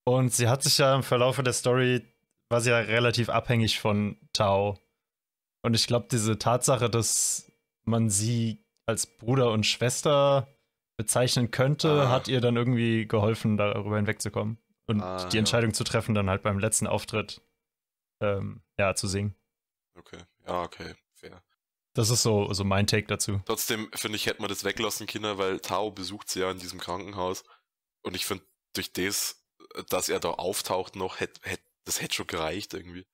[0.05, 2.05] Und sie hat sich ja im Verlauf der Story,
[2.49, 4.79] war sie ja relativ abhängig von Tao.
[5.63, 7.51] Und ich glaube, diese Tatsache, dass
[7.85, 10.49] man sie als Bruder und Schwester
[10.97, 12.11] bezeichnen könnte, ah.
[12.11, 14.59] hat ihr dann irgendwie geholfen, darüber hinwegzukommen.
[14.87, 15.75] Und ah, die Entscheidung ja.
[15.75, 17.43] zu treffen, dann halt beim letzten Auftritt
[18.21, 19.35] ähm, ja, zu singen.
[19.99, 21.43] Okay, ja, okay, fair.
[21.95, 23.41] Das ist so, so mein Take dazu.
[23.47, 26.79] Trotzdem finde ich, hätte man das weglassen Kinder, weil Tao besucht sie ja in diesem
[26.79, 27.43] Krankenhaus.
[28.03, 29.43] Und ich finde, durch das,
[29.89, 33.07] dass er da auftaucht noch, hätte, hätte, das hätte schon gereicht irgendwie.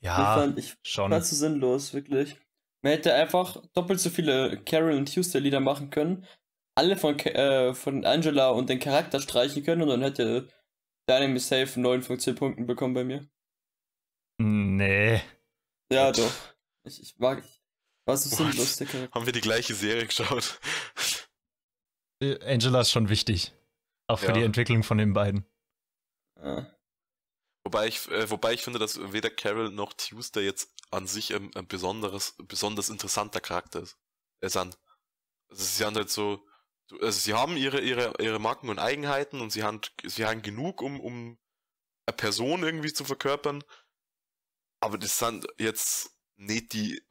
[0.00, 1.10] Ja, ich fand, ich schon.
[1.10, 2.36] Fand so sinnlos, wirklich.
[2.82, 6.24] Man hätte einfach doppelt so viele Carol und Tuesday Lieder machen können,
[6.78, 10.48] alle von, äh, von Angela und den Charakter streichen können und dann hätte
[11.10, 13.28] Dynamic Safe 9 von 10 Punkten bekommen bei mir.
[14.40, 15.20] Nee.
[15.92, 16.32] Ja, doch.
[16.84, 17.42] Ich, ich mag.
[18.06, 19.12] Was ist denn der Charakter?
[19.12, 20.60] Haben wir die gleiche Serie geschaut?
[22.20, 23.52] Äh, Angela ist schon wichtig.
[24.06, 24.32] Auch für ja.
[24.32, 25.44] die Entwicklung von den beiden.
[26.40, 26.66] Ja.
[27.64, 31.54] Wobei ich, äh, wobei ich finde, dass weder Carol noch Tuesday jetzt an sich ein,
[31.54, 33.98] ein besonderes, besonders interessanter Charakter ist.
[34.40, 34.78] Er sind.
[35.50, 36.47] Also sie haben halt so,
[37.00, 40.82] also sie haben ihre, ihre, ihre Marken und Eigenheiten und sie haben, sie haben genug,
[40.82, 41.38] um, um
[42.06, 43.62] eine Person irgendwie zu verkörpern,
[44.80, 47.02] aber das sind jetzt nicht die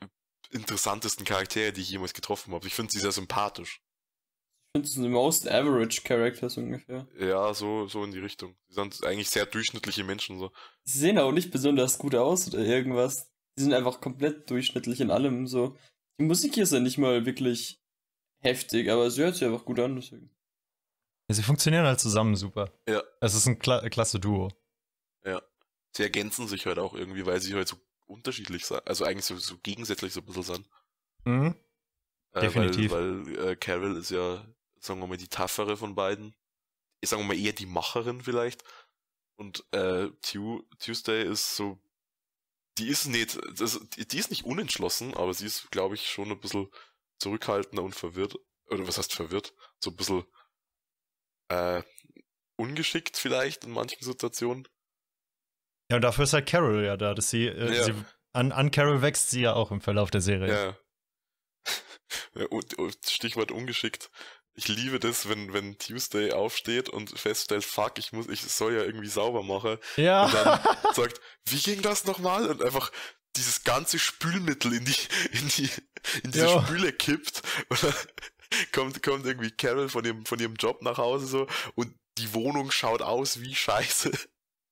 [0.52, 2.68] interessantesten Charaktere, die ich jemals getroffen habe.
[2.68, 3.82] Ich finde sie sehr sympathisch.
[4.74, 7.08] Ich finde sie most average Characters ungefähr.
[7.20, 8.56] Ja, so, so in die Richtung.
[8.68, 10.52] Sie sind eigentlich sehr durchschnittliche Menschen so.
[10.84, 13.30] Sie sehen auch nicht besonders gut aus oder irgendwas.
[13.56, 15.76] Sie sind einfach komplett durchschnittlich in allem so.
[16.20, 17.82] Die Musik hier ist ja nicht mal wirklich
[18.40, 20.30] heftig, aber sie hört sich einfach gut an, deswegen.
[21.30, 22.72] Ja, sie funktionieren halt zusammen super.
[22.88, 23.04] Ja.
[23.22, 24.50] Es ist ein Kla klasse Duo.
[25.26, 25.42] Ja
[25.98, 28.88] sie ergänzen sich halt auch irgendwie, weil sie halt so unterschiedlich sind.
[28.88, 30.70] Also eigentlich so, so gegensätzlich so ein bisschen sind.
[31.26, 31.56] Mhm.
[32.32, 32.92] Äh, Definitiv.
[32.92, 34.46] Weil, weil äh, Carol ist ja,
[34.80, 36.36] sagen wir mal, die taffere von beiden.
[37.02, 38.64] Ich sage mal eher die Macherin vielleicht.
[39.36, 41.78] Und äh, Tuesday ist so,
[42.78, 46.40] die ist nicht, das, die ist nicht unentschlossen, aber sie ist, glaube ich, schon ein
[46.40, 46.70] bisschen
[47.20, 48.36] zurückhaltender und verwirrt.
[48.70, 49.54] Oder was heißt verwirrt?
[49.84, 50.26] So ein bisschen
[51.50, 51.82] äh,
[52.58, 54.68] ungeschickt vielleicht in manchen Situationen.
[55.90, 57.84] Ja, und dafür ist halt Carol ja da, dass sie, äh, ja.
[57.84, 57.94] sie
[58.34, 60.76] an, an Carol wächst sie ja auch im Verlauf der Serie.
[61.66, 62.46] Ja.
[62.50, 64.10] und, und Stichwort ungeschickt.
[64.54, 68.84] Ich liebe das, wenn, wenn Tuesday aufsteht und feststellt, fuck, ich muss, ich soll ja
[68.84, 69.78] irgendwie sauber machen.
[69.98, 70.26] Ja.
[70.26, 70.60] Und dann
[70.94, 72.48] sagt, wie ging das nochmal?
[72.48, 72.92] Und einfach
[73.38, 74.96] dieses ganze Spülmittel in die,
[75.32, 75.70] in die,
[76.24, 76.62] in diese jo.
[76.62, 77.42] Spüle kippt.
[77.70, 77.94] Und dann
[78.74, 82.72] kommt, kommt irgendwie Carol von ihrem, von ihrem Job nach Hause so und die Wohnung
[82.72, 84.12] schaut aus wie Scheiße.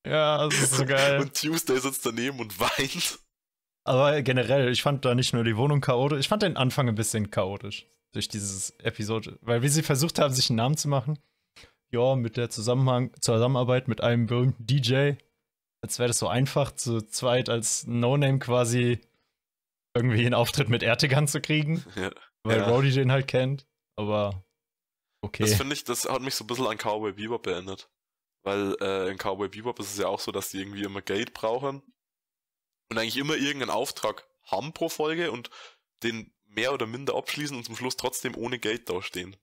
[0.06, 1.19] Ja, das ist so geil.
[1.19, 3.19] Und Tuesday sitzt daneben und weint.
[3.84, 6.95] Aber generell, ich fand da nicht nur die Wohnung chaotisch, ich fand den Anfang ein
[6.95, 9.38] bisschen chaotisch durch dieses Episode.
[9.41, 11.19] Weil wie sie versucht haben, sich einen Namen zu machen,
[11.91, 15.13] ja, mit der Zusammenhang, Zusammenarbeit mit einem berühmten DJ,
[15.82, 19.02] als wäre das so einfach, zu zweit als No-Name quasi
[19.96, 21.84] irgendwie einen Auftritt mit Ertegan zu kriegen.
[21.96, 22.12] Ja.
[22.44, 22.68] Weil ja.
[22.68, 23.66] Rowdy den halt kennt.
[23.96, 24.46] Aber
[25.22, 25.42] okay.
[25.42, 27.90] Das finde ich, das hat mich so ein bisschen an Cowboy Bebop erinnert.
[28.44, 31.34] Weil äh, in Cowboy Bebop ist es ja auch so, dass die irgendwie immer Geld
[31.34, 31.82] brauchen
[32.92, 35.50] und eigentlich immer irgendeinen Auftrag haben pro Folge und
[36.04, 39.36] den mehr oder minder abschließen und zum Schluss trotzdem ohne Geld dastehen.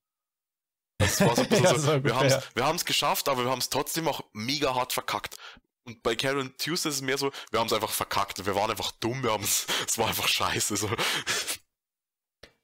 [0.99, 3.59] Das war so ein bisschen ja, so, wir haben's, wir haben's geschafft, aber wir haben
[3.59, 5.37] es trotzdem auch mega hart verkackt.
[5.85, 8.71] Und bei Karen Tuesday ist es mehr so, wir haben es einfach verkackt, wir waren
[8.71, 10.77] einfach dumm, wir haben's, es war einfach scheiße.
[10.77, 10.90] So.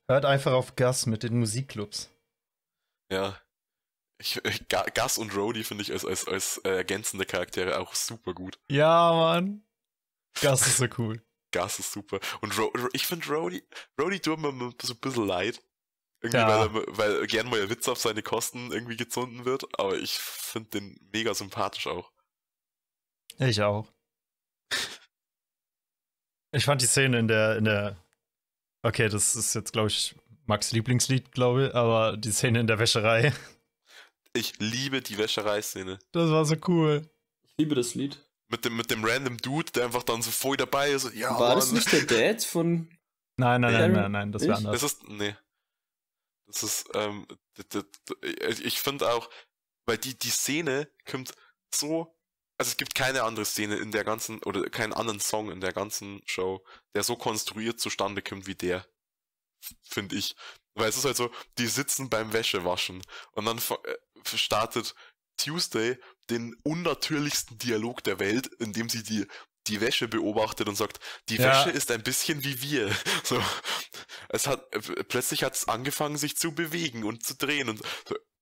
[0.09, 2.11] Hört einfach auf Gas mit den Musikclubs.
[3.11, 3.41] Ja.
[4.21, 4.41] Ich,
[4.95, 8.59] Gus und Rhodey finde ich als, als, als äh, ergänzende Charaktere auch super gut.
[8.69, 9.65] Ja, Mann.
[10.41, 11.23] Gus ist so cool.
[11.53, 12.19] Gus ist super.
[12.41, 13.63] Und Ro ich finde Rhodey,
[14.01, 14.53] Rhodey tut mir
[14.83, 15.63] so ein bisschen leid.
[16.21, 16.73] Irgendwie, ja.
[16.75, 20.19] weil, er, weil gern mal ein Witz auf seine Kosten irgendwie gezunden wird, aber ich
[20.19, 22.11] finde den mega sympathisch auch.
[23.39, 23.87] Ich auch.
[26.53, 27.97] ich fand die Szene in der, in der,
[28.83, 30.15] okay, das ist jetzt, glaube ich,
[30.47, 33.33] Max Lieblingslied, glaube ich, aber die Szene in der Wäscherei,
[34.33, 35.99] ich liebe die Wäscherei-Szene.
[36.13, 37.09] Das war so cool.
[37.45, 38.25] Ich liebe das Lied.
[38.49, 41.13] Mit dem, mit dem random Dude, der einfach dann so voll dabei ist.
[41.15, 41.57] Ja, war Mann.
[41.57, 42.89] das nicht der Dad von.
[43.37, 44.81] Nein, nein, nein, nein, nein, das wäre anders.
[44.81, 45.37] Das ist, nee.
[46.47, 47.27] Das ist, ähm,
[48.63, 49.29] ich finde auch,
[49.87, 51.35] weil die, die Szene kommt
[51.75, 52.18] so
[52.59, 55.73] also es gibt keine andere Szene in der ganzen, oder keinen anderen Song in der
[55.73, 58.87] ganzen Show, der so konstruiert zustande kommt wie der.
[59.83, 60.35] Finde ich.
[60.75, 64.95] Weil es ist halt so, die sitzen beim Wäschewaschen und dann äh, startet
[65.37, 65.99] Tuesday
[66.31, 69.27] den unnatürlichsten Dialog der Welt, in dem sie die
[69.69, 71.45] die Wäsche beobachtet und sagt, die ja.
[71.45, 72.91] Wäsche ist ein bisschen wie wir.
[73.25, 73.43] So,
[74.31, 77.83] es hat äh, plötzlich hat es angefangen, sich zu bewegen und zu drehen und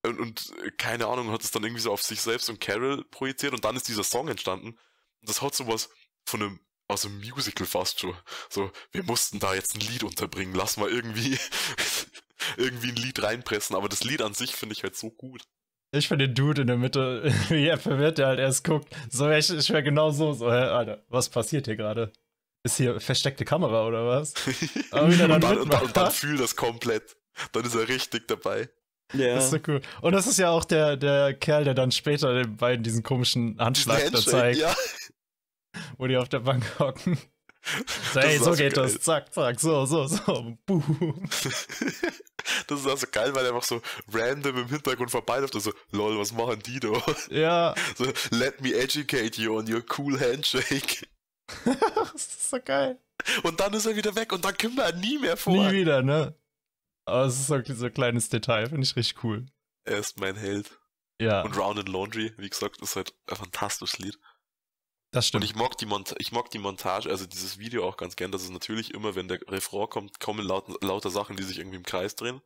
[0.07, 3.53] und, und keine Ahnung, hat es dann irgendwie so auf sich selbst und Carol projiziert
[3.53, 4.69] und dann ist dieser Song entstanden.
[4.69, 5.89] Und das hat sowas
[6.25, 8.15] von einem aus einem Musical fast schon.
[8.49, 11.39] So, wir mussten da jetzt ein Lied unterbringen, lass mal irgendwie
[12.57, 15.43] irgendwie ein Lied reinpressen, aber das Lied an sich finde ich halt so gut.
[15.93, 18.95] Ich finde den Dude in der Mitte, wie er verwirrt, der halt erst guckt.
[19.11, 22.13] So, ich, ich wäre genau so, so, hä, Alter, was passiert hier gerade?
[22.63, 24.35] Ist hier versteckte Kamera oder was?
[24.91, 27.17] Und, dann, und, dann, und dann fühlt das komplett.
[27.53, 28.69] Dann ist er richtig dabei.
[29.13, 29.37] Ja.
[29.37, 29.81] Das ist so cool.
[30.01, 33.57] Und das ist ja auch der, der Kerl, der dann später den beiden diesen komischen
[33.59, 34.59] Handschlag da zeigt.
[34.59, 34.75] Ja.
[35.99, 37.19] Wo die auf der Bank hocken.
[38.13, 38.85] So, hey, so geht geil.
[38.85, 39.01] das.
[39.01, 40.57] Zack, zack, so, so, so.
[40.67, 41.29] Boom.
[42.69, 46.17] Das ist also geil, weil er einfach so random im Hintergrund vorbeiläuft und so, lol,
[46.17, 46.93] was machen die da?
[47.29, 47.75] Ja.
[47.97, 51.09] So, let me educate you on your cool handshake.
[51.65, 52.99] das ist so geil.
[53.43, 55.55] Und dann ist er wieder weg und dann kommt er nie mehr vor.
[55.55, 56.35] Nie wieder, ne?
[57.07, 59.47] Aber es ist so, so ein kleines Detail, finde ich richtig cool.
[59.85, 60.79] Er ist mein Held.
[61.21, 61.43] Ja.
[61.43, 64.19] Und Round and Laundry, wie gesagt, ist halt ein fantastisches Lied.
[65.13, 65.45] Das stimmt.
[65.45, 68.33] Und ich mag die, Mont ich mag die Montage, also dieses Video auch ganz gern,
[68.33, 71.79] dass es natürlich immer, wenn der Refrain kommt, kommen laut lauter Sachen, die sich irgendwie
[71.79, 72.43] im Kreis drehen.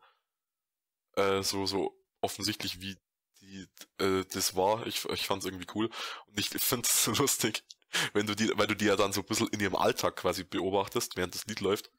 [1.17, 2.97] Äh, so, so offensichtlich wie
[3.41, 3.67] die,
[3.99, 4.87] äh, das war.
[4.87, 5.91] Ich, ich fand es irgendwie cool.
[6.27, 7.65] Und ich finde es so lustig,
[8.13, 10.45] wenn du die, weil du die ja dann so ein bisschen in ihrem Alltag quasi
[10.45, 11.91] beobachtest, während das Lied läuft.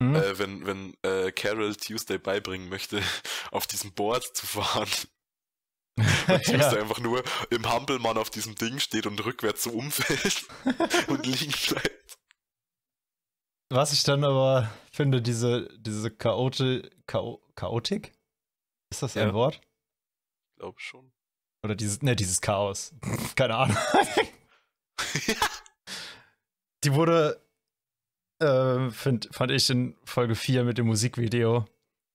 [0.00, 0.14] Mhm.
[0.14, 3.02] Äh, wenn wenn äh, Carol Tuesday beibringen möchte,
[3.50, 4.88] auf diesem Board zu fahren.
[5.98, 6.80] Und Tuesday ja.
[6.80, 10.46] einfach nur im Hampelmann auf diesem Ding steht und rückwärts so umfällt
[11.08, 12.18] und liegen bleibt.
[13.68, 18.12] Was ich dann aber finde, diese, diese Chaote, Chao Chaotik?
[18.92, 19.56] Ist das ein Wort?
[19.56, 21.12] Ich glaube schon.
[21.64, 22.94] Oder dieses, ne, dieses Chaos.
[23.34, 23.76] Keine Ahnung.
[26.84, 27.44] Die wurde
[28.40, 31.66] äh, find, fand ich in Folge 4 mit dem Musikvideo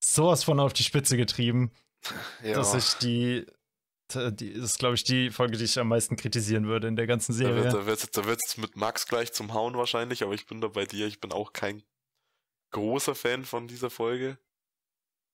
[0.04, 1.72] sowas von auf die Spitze getrieben,
[2.44, 2.54] ja.
[2.54, 3.46] dass ich die,
[4.14, 7.34] die ist, glaube ich, die Folge, die ich am meisten kritisieren würde in der ganzen
[7.34, 7.64] Serie.
[7.70, 10.68] Da wird es da wird's mit Max gleich zum Hauen wahrscheinlich, aber ich bin da
[10.68, 11.08] bei dir.
[11.08, 11.84] Ich bin auch kein
[12.72, 14.38] großer Fan von dieser Folge.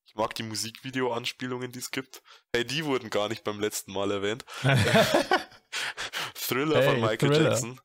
[0.06, 2.24] Ich mag die Musikvideo-Anspielungen, die es gibt.
[2.54, 4.44] Hey, die wurden gar nicht beim letzten Mal erwähnt.
[6.34, 7.50] Thriller hey, von Michael Thriller.
[7.50, 7.80] Jackson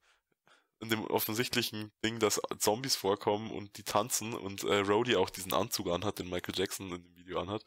[0.80, 5.52] in dem offensichtlichen Ding, dass Zombies vorkommen und die tanzen und äh, Rhodey auch diesen
[5.52, 7.64] Anzug anhat, den Michael Jackson in dem Video anhat.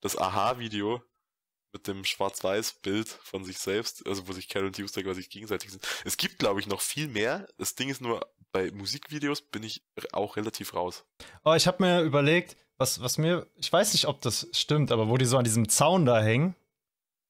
[0.00, 1.02] Das Aha-Video
[1.72, 5.86] mit dem Schwarz-Weiß-Bild von sich selbst, also wo sich Carol und Tuesday quasi gegenseitig sind.
[6.04, 7.46] Es gibt, glaube ich, noch viel mehr.
[7.58, 11.04] Das Ding ist nur, bei Musikvideos bin ich auch relativ raus.
[11.44, 15.08] Oh, ich habe mir überlegt, was, was mir, ich weiß nicht, ob das stimmt, aber
[15.08, 16.54] wo die so an diesem Zaun da hängen,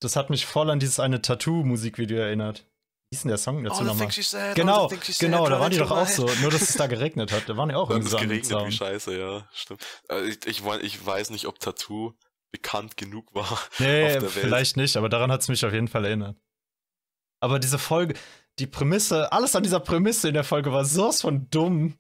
[0.01, 2.65] das hat mich voll an dieses eine Tattoo-Musikvideo erinnert.
[3.11, 4.09] Wie ist denn der Song dazu nochmal?
[4.55, 6.29] Genau, genau, da waren die doch auch so.
[6.43, 7.49] Nur, dass es da geregnet hat.
[7.49, 9.83] Da waren die auch irgendwie so geregnet wie scheiße, ja, stimmt.
[10.09, 12.13] Also ich, ich, ich weiß nicht, ob Tattoo
[12.51, 13.59] bekannt genug war.
[13.79, 16.37] Nee, vielleicht nicht, aber daran hat es mich auf jeden Fall erinnert.
[17.41, 18.15] Aber diese Folge,
[18.59, 21.99] die Prämisse, alles an dieser Prämisse in der Folge war sowas von dumm.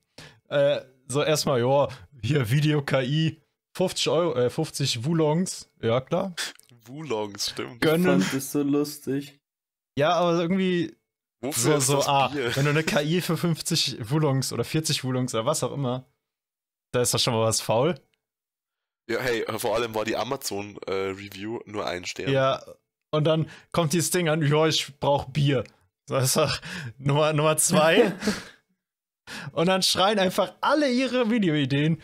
[0.48, 1.88] Äh, so erstmal, ja,
[2.22, 3.40] hier Video-KI,
[3.74, 6.34] 50 Euro, äh, 50 Wulongs, ja klar.
[6.84, 7.80] Wulongs, stimmt.
[7.80, 8.18] Gönnen.
[8.18, 9.38] Ich fand das so lustig.
[9.96, 10.97] Ja, aber irgendwie,
[11.40, 15.46] Wofür so, so ah, wenn du eine KI für 50 Wulungs oder 40 Wulungs oder
[15.46, 16.06] was auch immer,
[16.92, 17.94] da ist doch schon mal was faul.
[19.08, 22.30] Ja, hey, vor allem war die Amazon-Review äh, nur ein Stern.
[22.30, 22.62] Ja,
[23.10, 25.64] und dann kommt dieses Ding an, ja, ich brauch Bier.
[26.06, 26.60] Das ist doch
[26.98, 28.12] Nummer, Nummer zwei.
[29.52, 32.02] und dann schreien einfach alle ihre Videoideen.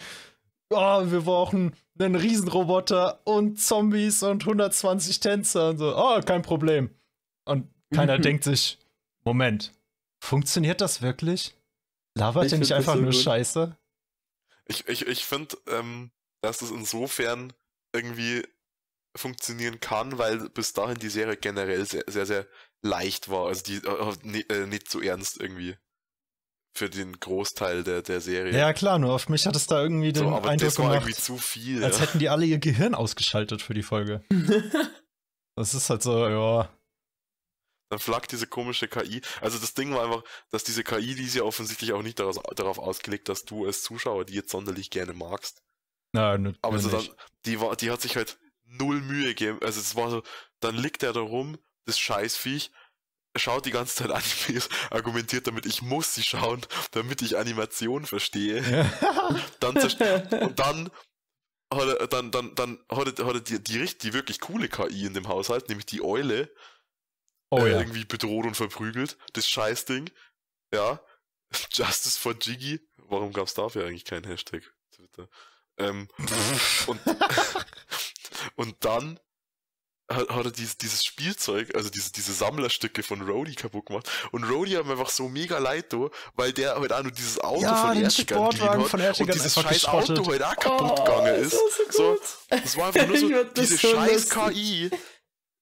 [0.71, 5.95] Oh, wir brauchen einen Riesenroboter und Zombies und 120 Tänzer und so.
[5.97, 6.91] Oh, kein Problem.
[7.45, 8.79] Und keiner denkt sich,
[9.25, 9.73] Moment,
[10.23, 11.57] funktioniert das wirklich?
[12.17, 13.21] Labert ihr nicht einfach so nur gut.
[13.21, 13.77] Scheiße?
[14.67, 16.11] Ich, ich, ich finde, ähm,
[16.43, 17.53] dass das insofern
[17.93, 18.47] irgendwie
[19.17, 22.47] funktionieren kann, weil bis dahin die Serie generell sehr, sehr, sehr
[22.83, 23.47] leicht war.
[23.49, 25.77] Also die äh, äh, nicht so ernst irgendwie
[26.77, 28.57] für den Großteil der, der Serie.
[28.57, 30.87] Ja, klar, nur auf mich hat es da irgendwie den so, aber Eindruck das war
[30.87, 31.85] gemacht, irgendwie zu viel.
[31.85, 32.07] Als ja.
[32.07, 34.25] hätten die alle ihr Gehirn ausgeschaltet für die Folge.
[35.57, 36.69] das ist halt so, ja
[37.95, 39.21] dann flaggt diese komische KI.
[39.41, 42.41] Also das Ding war einfach, dass diese KI, die ist ja offensichtlich auch nicht daraus,
[42.57, 45.63] darauf ausgelegt, dass du als Zuschauer die jetzt sonderlich gerne magst.
[46.13, 47.09] Nein, Aber also dann,
[47.45, 49.61] die war, die hat sich halt null Mühe gegeben.
[49.63, 50.23] Also es war so,
[50.59, 52.73] dann liegt er da rum, das Scheißviech,
[53.37, 54.11] schaut die ganze Zeit
[54.49, 58.61] Animes, argumentiert damit, ich muss sie schauen, damit ich Animation verstehe.
[59.61, 59.77] dann
[60.41, 60.91] und dann
[61.73, 65.07] hat er, dann, dann, dann hat er, hat er die, die, die wirklich coole KI
[65.07, 66.51] in dem Haushalt, nämlich die Eule,
[67.55, 67.79] oh, äh, ja.
[67.81, 69.17] irgendwie bedroht und verprügelt.
[69.33, 70.11] Das Scheißding.
[70.73, 71.01] Ja.
[71.73, 72.81] Justice for Jiggy.
[73.09, 74.63] Warum gab es dafür eigentlich keinen Hashtag?
[74.91, 75.29] Twitter.
[75.79, 76.09] Ähm,
[76.87, 77.01] und,
[78.57, 79.19] und dann
[80.11, 84.11] hat, hat er dieses, dieses Spielzeug, also diese, diese Sammlerstücke von Rody kaputt gemacht.
[84.33, 87.41] Und Rody hat mir einfach so mega leid, do, weil der halt auch nur dieses
[87.41, 91.35] Auto ja, von Ertigan geliehen hat und dieses scheiß Auto halt auch kaputt oh, gegangen
[91.37, 91.53] ist.
[91.91, 92.19] So, so,
[92.51, 94.91] das war einfach nur so diese so scheiß KI.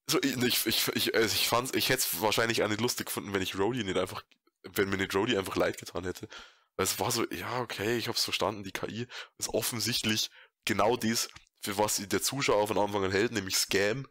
[0.09, 3.33] So, ich, ich, ich, also ich fand's, ich hätte es wahrscheinlich auch nicht lustig gefunden,
[3.33, 4.23] wenn ich Rody nicht einfach,
[4.63, 6.29] wenn mir nicht Rody einfach leid getan hätte.
[6.77, 9.07] Weil es war so, ja, okay, ich hab's verstanden, die KI
[9.39, 10.31] ist offensichtlich
[10.65, 11.29] genau das,
[11.61, 14.07] für was der Zuschauer von Anfang an hält, nämlich Scam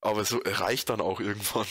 [0.00, 1.66] aber so reicht dann auch irgendwann.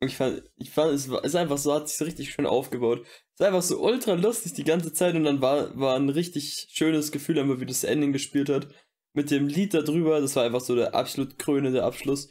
[0.00, 3.00] Ich fand, ich fand, es war, ist einfach so, hat sich so richtig schön aufgebaut.
[3.06, 6.68] Es ist einfach so ultra lustig die ganze Zeit und dann war, war ein richtig
[6.70, 8.68] schönes Gefühl, einmal wie das Ending gespielt hat.
[9.16, 12.28] Mit dem Lied da drüber, das war einfach so der absolut krönende Abschluss.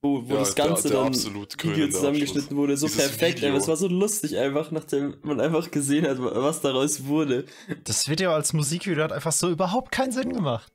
[0.00, 2.56] Wo, wo ja, das Ganze der, der dann Video zusammengeschnitten Abschluss.
[2.56, 2.76] wurde.
[2.76, 3.50] So Dieses perfekt, ey.
[3.56, 7.44] Es war so lustig einfach, nachdem man einfach gesehen hat, was daraus wurde.
[7.82, 10.72] Das Video als Musikvideo hat einfach so überhaupt keinen Sinn gemacht.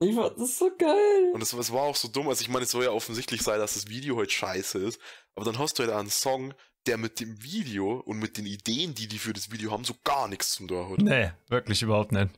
[0.00, 1.32] Ich fand das so geil.
[1.34, 2.28] Und es, war auch so dumm.
[2.28, 4.98] Also ich meine, es soll ja offensichtlich sein, dass das Video heute scheiße ist.
[5.34, 6.54] Aber dann hast du halt einen Song,
[6.86, 9.94] der mit dem Video und mit den Ideen, die die für das Video haben, so
[10.04, 10.98] gar nichts zum tun hat.
[11.00, 12.30] Nee, wirklich überhaupt nicht.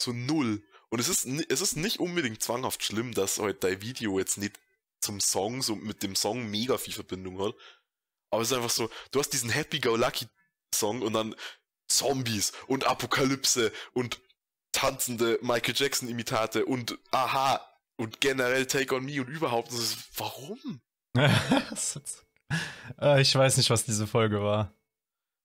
[0.00, 0.62] So null.
[0.92, 4.60] Und es ist, es ist nicht unbedingt zwanghaft schlimm, dass halt dein Video jetzt nicht
[5.00, 7.54] zum Song, so mit dem Song mega viel Verbindung hat.
[8.30, 11.34] Aber es ist einfach so, du hast diesen Happy-Go-Lucky-Song und dann
[11.88, 14.20] Zombies und Apokalypse und
[14.72, 17.66] tanzende Michael Jackson-Imitate und aha
[17.96, 19.68] und generell Take on Me und überhaupt.
[19.72, 20.82] Das ist, warum?
[23.00, 24.74] Äh, ich weiß nicht, was diese Folge war.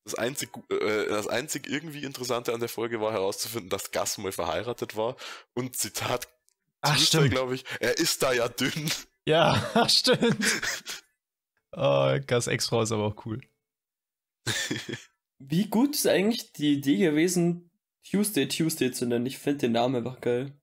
[0.07, 4.31] Das einzig, äh, das einzig irgendwie Interessante an der Folge war herauszufinden, dass Gus mal
[4.31, 5.17] verheiratet war
[5.53, 6.29] und Zitat
[6.79, 7.31] Ach, stimmt.
[7.31, 8.89] glaube ich, er ist da ja dünn.
[9.27, 10.45] Ja, stimmt.
[11.73, 13.41] oh, Gus Ex-Frau ist aber auch cool.
[15.39, 17.69] Wie gut ist eigentlich die Idee gewesen,
[18.09, 19.25] Tuesday Tuesday zu nennen.
[19.25, 20.53] Ich finde den Namen einfach geil.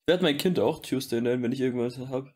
[0.00, 2.32] Ich werde mein Kind auch Tuesday nennen, wenn ich irgendwas habe.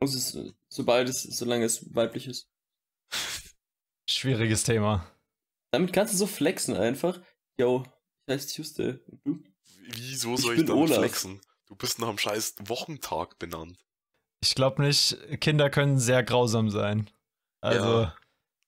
[0.00, 0.38] Es ist,
[0.70, 2.48] sobald es, solange es weiblich ist.
[4.08, 5.06] Schwieriges Thema.
[5.72, 7.20] Damit kannst du so flexen einfach.
[7.58, 7.84] Yo,
[8.26, 8.98] ich heiße Tuesday.
[9.06, 9.42] Und du?
[9.88, 11.40] Wieso soll ich, ich damit flexen?
[11.66, 13.78] Du bist nach einem scheiß Wochentag benannt.
[14.42, 17.08] Ich glaube nicht, Kinder können sehr grausam sein.
[17.60, 18.16] Also, ja.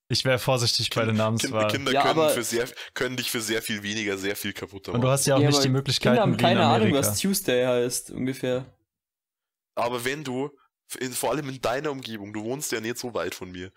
[0.07, 1.67] Ich wäre vorsichtig kind, bei der Namenswahl.
[1.67, 4.95] Kinder ja, können, für sehr, können dich für sehr viel weniger sehr viel kaputt machen.
[4.95, 6.13] Und du hast ja auch ja, nicht die Möglichkeit.
[6.13, 8.65] Kinder haben keine Ahnung, was Tuesday heißt, ungefähr.
[9.75, 10.51] Aber wenn du,
[10.99, 13.71] in, vor allem in deiner Umgebung, du wohnst ja nicht so weit von mir,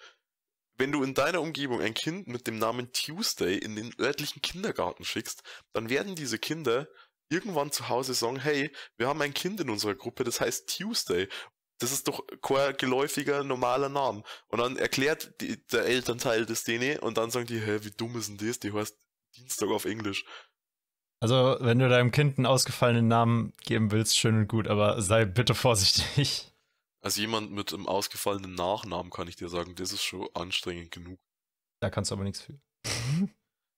[0.78, 5.04] wenn du in deiner Umgebung ein Kind mit dem Namen Tuesday in den örtlichen Kindergarten
[5.04, 6.88] schickst, dann werden diese Kinder
[7.30, 11.28] irgendwann zu Hause sagen, hey, wir haben ein Kind in unserer Gruppe, das heißt Tuesday.
[11.80, 14.22] Das ist doch kein geläufiger, normaler Name.
[14.48, 18.16] Und dann erklärt die, der Elternteil das denen und dann sagen die, hä, wie dumm
[18.16, 18.58] ist denn das?
[18.58, 18.96] Die heißt
[19.36, 20.24] Dienstag auf Englisch.
[21.20, 25.24] Also, wenn du deinem Kind einen ausgefallenen Namen geben willst, schön und gut, aber sei
[25.24, 26.52] bitte vorsichtig.
[27.00, 31.20] Als jemand mit einem ausgefallenen Nachnamen kann ich dir sagen, das ist schon anstrengend genug.
[31.80, 32.60] Da kannst du aber nichts für.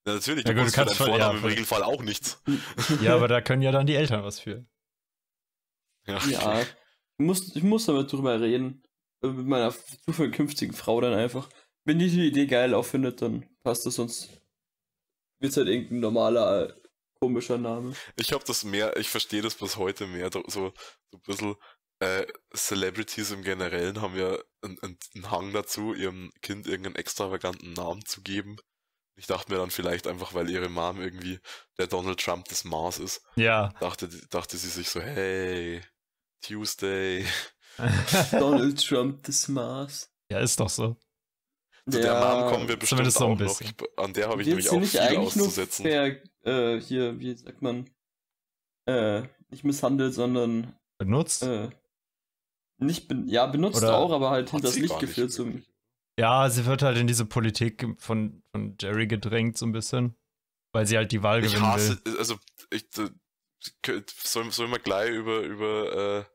[0.07, 2.43] Ja, natürlich, ja, du, gut, kannst für deinen Vornamen ja, im Regelfall auch nichts.
[3.03, 4.65] Ja, aber da können ja dann die Eltern was für.
[6.07, 6.69] Ja, ja ich
[7.19, 8.83] muss, ich muss damit drüber reden.
[9.23, 9.75] Äh, mit meiner
[10.07, 11.51] zukünftigen Frau dann einfach.
[11.85, 14.31] Wenn die die Idee geil auffindet, dann passt das, sonst
[15.39, 16.75] wird es halt irgendein normaler,
[17.21, 17.95] komischer Name.
[18.17, 20.73] Ich habe das mehr, ich verstehe das bis heute mehr, so, so
[21.13, 21.57] ein bisschen
[22.01, 28.05] äh, Celebrities im Generellen haben ja einen, einen Hang dazu, ihrem Kind irgendeinen extravaganten Namen
[28.05, 28.57] zu geben.
[29.17, 31.41] Ich dachte mir dann vielleicht einfach, weil ihre Mom irgendwie
[31.79, 33.23] der Donald Trump des Mars ist.
[33.37, 33.69] Ja.
[33.81, 35.83] Dachte, dachte sie sich so, hey,
[36.41, 37.27] Tuesday.
[38.31, 40.11] Donald Trump des Mars.
[40.31, 40.97] Ja, ist doch so.
[41.91, 43.61] Zu ja, der Mom kommen wir bestimmt so auch noch.
[43.61, 45.83] Ich, an der habe ich nämlich auch viel auszusetzen.
[45.83, 47.91] Fair, äh, hier, wie sagt man,
[48.87, 51.43] äh, nicht misshandelt, sondern benutzt.
[51.43, 51.71] Äh,
[52.81, 55.33] nicht ben ja, benutzt Oder auch, aber halt hinters Licht geführt.
[55.33, 55.51] So.
[56.19, 60.17] Ja, sie wird halt in diese Politik von, von Jerry gedrängt, so ein bisschen.
[60.73, 62.19] Weil sie halt die Wahl ich gewinnen hasse, will.
[62.19, 62.39] Also,
[62.71, 62.87] ich,
[64.23, 66.27] Sollen, sollen wir gleich über, über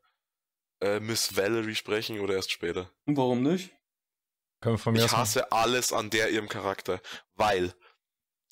[0.81, 2.91] äh, äh, Miss Valerie sprechen oder erst später?
[3.05, 3.71] Warum nicht?
[4.93, 6.99] ich hasse alles an der ihrem Charakter,
[7.35, 7.73] weil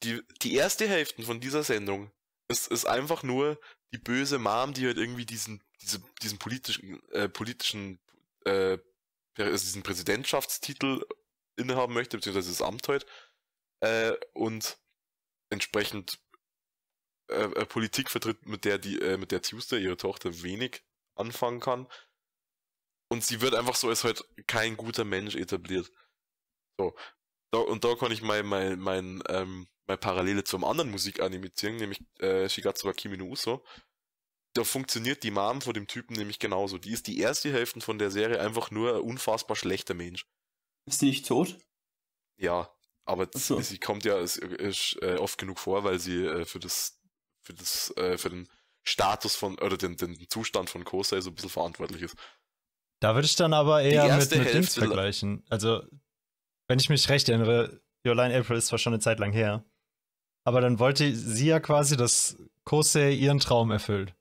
[0.04, 2.12] die, die erste Hälfte von dieser Sendung
[2.50, 3.60] ist, ist einfach nur
[3.94, 8.00] die böse Mom, die halt irgendwie diesen, diese, diesen politischen, äh, politischen,
[8.46, 8.78] äh,
[9.38, 11.06] also diesen Präsidentschaftstitel
[11.56, 13.06] innehaben möchte, beziehungsweise das Amt halt.
[13.82, 14.78] Äh, und
[15.50, 16.20] entsprechend
[17.30, 20.84] äh, äh, Politik vertritt, mit der die, äh, mit der Tuesday, ihre Tochter, wenig
[21.16, 21.88] anfangen kann.
[23.10, 25.92] Und sie wird einfach so als halt kein guter Mensch etabliert.
[26.80, 26.96] So.
[27.52, 31.76] Da, und da kann ich mein, mein, mein, ähm, meine Parallele zum anderen Musikanime ziehen,
[31.78, 33.64] nämlich äh, Shigatsu Kimi no Uso.
[34.54, 36.78] Da funktioniert die Mom von dem Typen nämlich genauso.
[36.78, 40.28] Die ist die erste Hälfte von der Serie einfach nur ein unfassbar schlechter Mensch.
[40.86, 41.58] Ist die nicht tot?
[42.38, 42.70] Ja,
[43.06, 43.60] aber so.
[43.62, 47.00] sie kommt ja ist, ist, äh, oft genug vor, weil sie äh, für das
[47.42, 48.48] für das äh, für den
[48.84, 52.16] Status von oder den, den Zustand von Kosei so ein bisschen verantwortlich ist.
[53.02, 55.44] Da würde ich dann aber eher mit, mit Dings vergleichen.
[55.50, 55.84] Also,
[56.68, 59.66] wenn ich mich recht erinnere, Your Line April ist zwar schon eine Zeit lang her,
[60.46, 64.16] aber dann wollte sie ja quasi, dass Kosei ihren Traum erfüllt.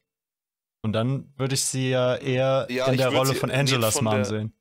[0.82, 4.14] Und dann würde ich sie ja eher ja, in der Rolle von Angelas von Mom
[4.14, 4.58] der, sehen.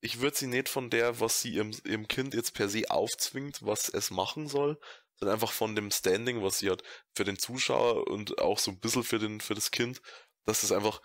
[0.00, 3.64] Ich würde sie nicht von der, was sie ihrem, ihrem Kind jetzt per se aufzwingt,
[3.64, 4.78] was es machen soll,
[5.16, 6.82] sondern einfach von dem Standing, was sie hat
[7.16, 10.02] für den Zuschauer und auch so ein bisschen für, den, für das Kind,
[10.44, 11.00] dass es einfach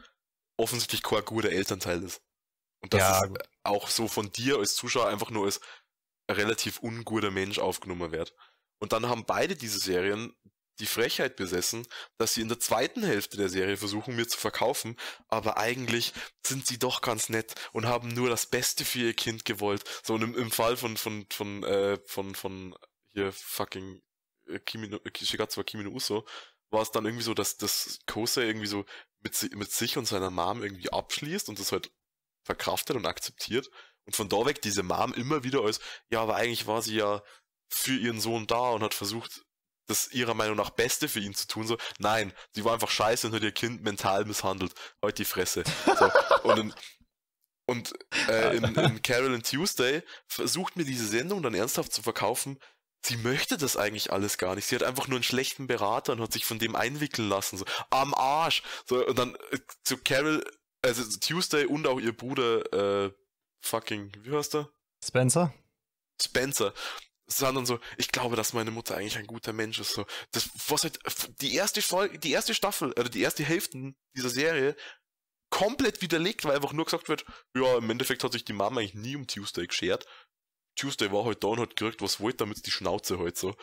[0.58, 2.22] offensichtlich kein guter Elternteil ist.
[2.82, 3.32] Und dass ja, es
[3.64, 5.62] auch so von dir als Zuschauer einfach nur als
[6.30, 8.34] relativ unguter Mensch aufgenommen wird.
[8.80, 10.34] Und dann haben beide diese Serien
[10.80, 14.98] die Frechheit besessen, dass sie in der zweiten Hälfte der Serie versuchen, mir zu verkaufen,
[15.28, 16.14] aber eigentlich
[16.46, 19.84] sind sie doch ganz nett und haben nur das Beste für ihr Kind gewollt.
[20.04, 22.76] So und im, im Fall von von von äh, von von
[23.10, 24.02] hier fucking
[24.48, 26.26] äh, Kimi Shigatsu Kimi no Uso
[26.72, 28.86] war es dann irgendwie so, dass das Kosei irgendwie so
[29.22, 31.92] mit, mit sich und seiner Mom irgendwie abschließt und das halt
[32.44, 33.70] verkraftet und akzeptiert
[34.06, 37.22] und von da weg diese Mom immer wieder als, ja, aber eigentlich war sie ja
[37.70, 39.44] für ihren Sohn da und hat versucht,
[39.90, 41.68] das ihrer Meinung nach Beste für ihn zu tun.
[41.68, 44.74] So, nein, sie war einfach scheiße und hat ihr Kind mental misshandelt.
[45.02, 45.64] Heute die Fresse.
[45.86, 46.12] So,
[46.44, 46.74] und in,
[47.66, 47.94] und
[48.28, 52.60] äh, in, in Carol and Tuesday versucht mir diese Sendung dann ernsthaft zu verkaufen,
[53.06, 54.66] sie möchte das eigentlich alles gar nicht.
[54.66, 57.58] Sie hat einfach nur einen schlechten Berater und hat sich von dem einwickeln lassen.
[57.58, 58.64] So, am Arsch.
[58.88, 60.44] So, und dann äh, zu Carol,
[60.82, 63.12] also Tuesday und auch ihr Bruder, äh,
[63.62, 64.70] fucking, wie heißt der?
[65.04, 65.54] Spencer?
[66.22, 66.74] Spencer.
[67.32, 69.94] Sondern so, ich glaube, dass meine Mutter eigentlich ein guter Mensch ist.
[69.94, 71.00] So, das, was halt,
[71.42, 74.76] die erste Folge, die erste Staffel, oder die erste Hälfte dieser Serie
[75.52, 77.26] komplett widerlegt, weil einfach nur gesagt wird,
[77.56, 80.06] ja, im Endeffekt hat sich die Mama eigentlich nie um Tuesday geschert.
[80.76, 83.56] Tuesday war halt da und hat gekriegt, was wollte, damit die Schnauze halt so.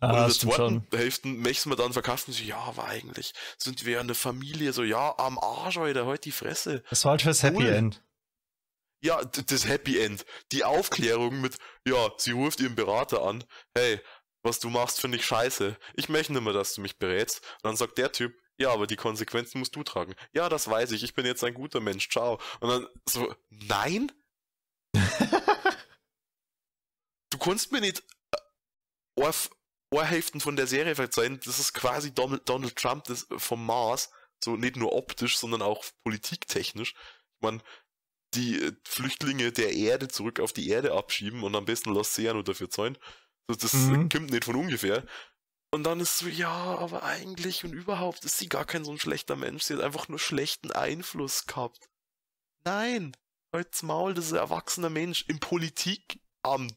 [0.00, 0.86] Ah, und in der zweiten schon.
[0.92, 5.14] Hälfte möchten wir dann verkaufen, so, ja, aber eigentlich sind wir eine Familie, so, ja,
[5.18, 6.82] am Arsch, Alter, halt die Fresse.
[6.88, 8.02] Das war halt fürs Happy End.
[9.02, 10.24] Ja, das Happy End.
[10.52, 13.44] Die Aufklärung mit, ja, sie ruft ihren Berater an,
[13.76, 14.00] hey,
[14.44, 15.76] was du machst, finde ich scheiße.
[15.94, 17.40] Ich möchte nicht mehr, dass du mich berätst.
[17.56, 20.14] Und dann sagt der Typ, ja, aber die Konsequenzen musst du tragen.
[20.32, 22.40] Ja, das weiß ich, ich bin jetzt ein guter Mensch, ciao.
[22.60, 24.12] Und dann so, nein?
[27.30, 28.04] du kannst mir nicht
[29.16, 29.32] äh,
[30.04, 34.10] Hälften von der Serie verzeihen, das ist quasi Donald, Donald Trump das vom Mars,
[34.44, 36.94] so nicht nur optisch, sondern auch politiktechnisch.
[36.94, 37.62] Ich meine,
[38.34, 42.42] die äh, Flüchtlinge der Erde zurück auf die Erde abschieben und am besten Los Seano
[42.42, 42.98] dafür zahlen.
[43.48, 44.08] So, das mhm.
[44.08, 45.04] kommt nicht von ungefähr.
[45.70, 48.98] Und dann ist so, ja, aber eigentlich und überhaupt ist sie gar kein so ein
[48.98, 49.64] schlechter Mensch.
[49.64, 51.88] Sie hat einfach nur schlechten Einfluss gehabt.
[52.64, 53.16] Nein,
[53.52, 56.76] halt's Maul, das ist ein erwachsener Mensch im Politikamt.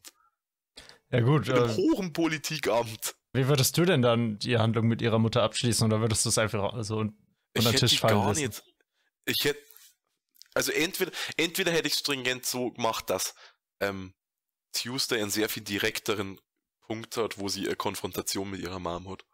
[1.12, 1.48] Ja gut.
[1.50, 3.16] Im äh, hohen Politikamt.
[3.34, 6.38] Wie würdest du denn dann die Handlung mit ihrer Mutter abschließen oder würdest du es
[6.38, 8.44] einfach so unter den Tisch fallen lassen?
[8.44, 8.64] Nicht,
[9.26, 9.60] ich hätte,
[10.56, 13.36] also entweder, entweder hätte ich stringent so gemacht, dass
[13.82, 14.14] ähm,
[14.72, 16.40] Tuesday einen sehr viel direkteren
[16.88, 19.26] Punkt hat, wo sie eine Konfrontation mit ihrer Mom hat.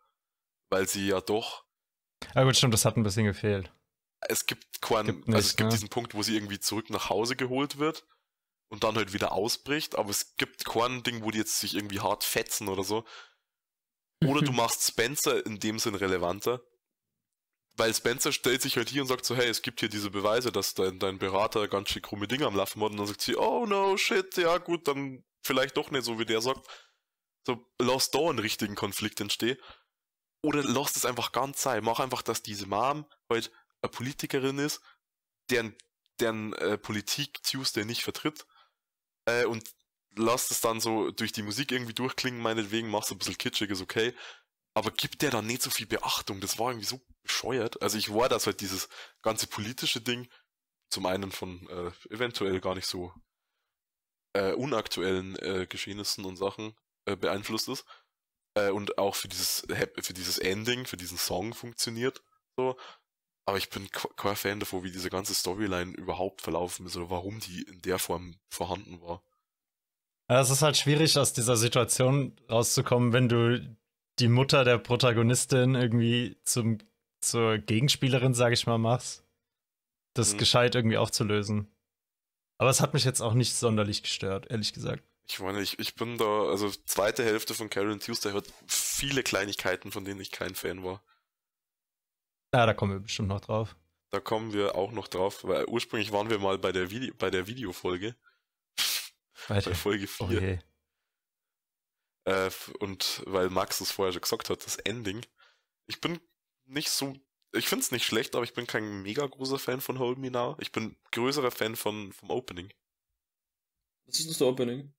[0.69, 1.65] Weil sie ja doch.
[2.36, 3.72] Ja gut, stimmt, das hat ein bisschen gefehlt.
[4.22, 5.76] Es gibt keinen, gibt nicht, also es gibt ne?
[5.76, 8.05] diesen Punkt, wo sie irgendwie zurück nach Hause geholt wird
[8.69, 11.99] und dann halt wieder ausbricht, aber es gibt kein Ding, wo die jetzt sich irgendwie
[11.99, 13.05] hart fetzen oder so.
[14.24, 16.61] Oder du machst Spencer in dem Sinn relevanter.
[17.78, 20.51] Weil Spencer stellt sich halt hier und sagt so, hey, es gibt hier diese Beweise,
[20.51, 22.91] dass dein, dein Berater ganz schön krumme Dinge am Laufen hat.
[22.91, 26.26] Und dann sagt sie, oh no, shit, ja gut, dann vielleicht doch nicht so, wie
[26.26, 26.67] der sagt.
[27.45, 29.57] So, lass da einen richtigen Konflikt entstehen.
[30.43, 31.84] Oder lass es einfach ganz sein.
[31.84, 33.51] Mach einfach, dass diese Mom halt
[33.82, 34.82] eine Politikerin ist,
[35.49, 35.76] deren,
[36.19, 38.45] deren äh, Politik Tuesday nicht vertritt
[39.26, 39.74] äh, und
[40.15, 43.82] lasst es dann so durch die Musik irgendwie durchklingen, meinetwegen, mach's ein bisschen kitschig, ist
[43.82, 44.13] okay.
[44.74, 46.39] Aber gibt der dann nicht so viel Beachtung?
[46.39, 47.82] Das war irgendwie so bescheuert.
[47.82, 48.89] Also ich war, dass halt dieses
[49.22, 50.30] ganze politische Ding
[50.89, 53.13] zum einen von äh, eventuell gar nicht so
[54.34, 56.74] äh, unaktuellen äh, Geschehnissen und Sachen
[57.05, 57.86] äh, beeinflusst ist.
[58.55, 59.65] Äh, und auch für dieses
[60.01, 62.24] für dieses Ending, für diesen Song funktioniert.
[62.57, 62.78] So.
[63.45, 67.39] Aber ich bin kein Fan davon, wie diese ganze Storyline überhaupt verlaufen ist oder warum
[67.39, 69.24] die in der Form vorhanden war.
[70.28, 73.78] es ist halt schwierig, aus dieser Situation rauszukommen, wenn du
[74.20, 76.80] die Mutter der Protagonistin irgendwie zum,
[77.22, 79.24] zur Gegenspielerin, sag ich mal, machst.
[80.14, 80.38] Das mhm.
[80.39, 81.74] gescheit irgendwie aufzulösen.
[82.57, 85.03] Aber es hat mich jetzt auch nicht sonderlich gestört, ehrlich gesagt.
[85.28, 89.91] Ich meine, ich, ich bin da, also zweite Hälfte von Karen Tuesday hat viele Kleinigkeiten,
[89.91, 91.01] von denen ich kein Fan war.
[92.53, 93.76] Ja, da kommen wir bestimmt noch drauf.
[94.09, 97.30] Da kommen wir auch noch drauf, weil ursprünglich waren wir mal bei der, Vide bei
[97.30, 98.16] der Videofolge.
[99.47, 100.26] Bei, bei Folge 4.
[100.26, 100.59] Okay.
[102.26, 105.26] Äh, und weil Max es vorher schon gesagt hat, das Ending.
[105.88, 106.19] Ich bin
[106.65, 107.15] nicht so.
[107.53, 110.32] Ich finde es nicht schlecht, aber ich bin kein mega großer Fan von Hold Me
[110.32, 110.55] Now.
[110.59, 112.72] Ich bin größerer Fan von, vom Opening.
[114.05, 114.93] Was ist das Opening?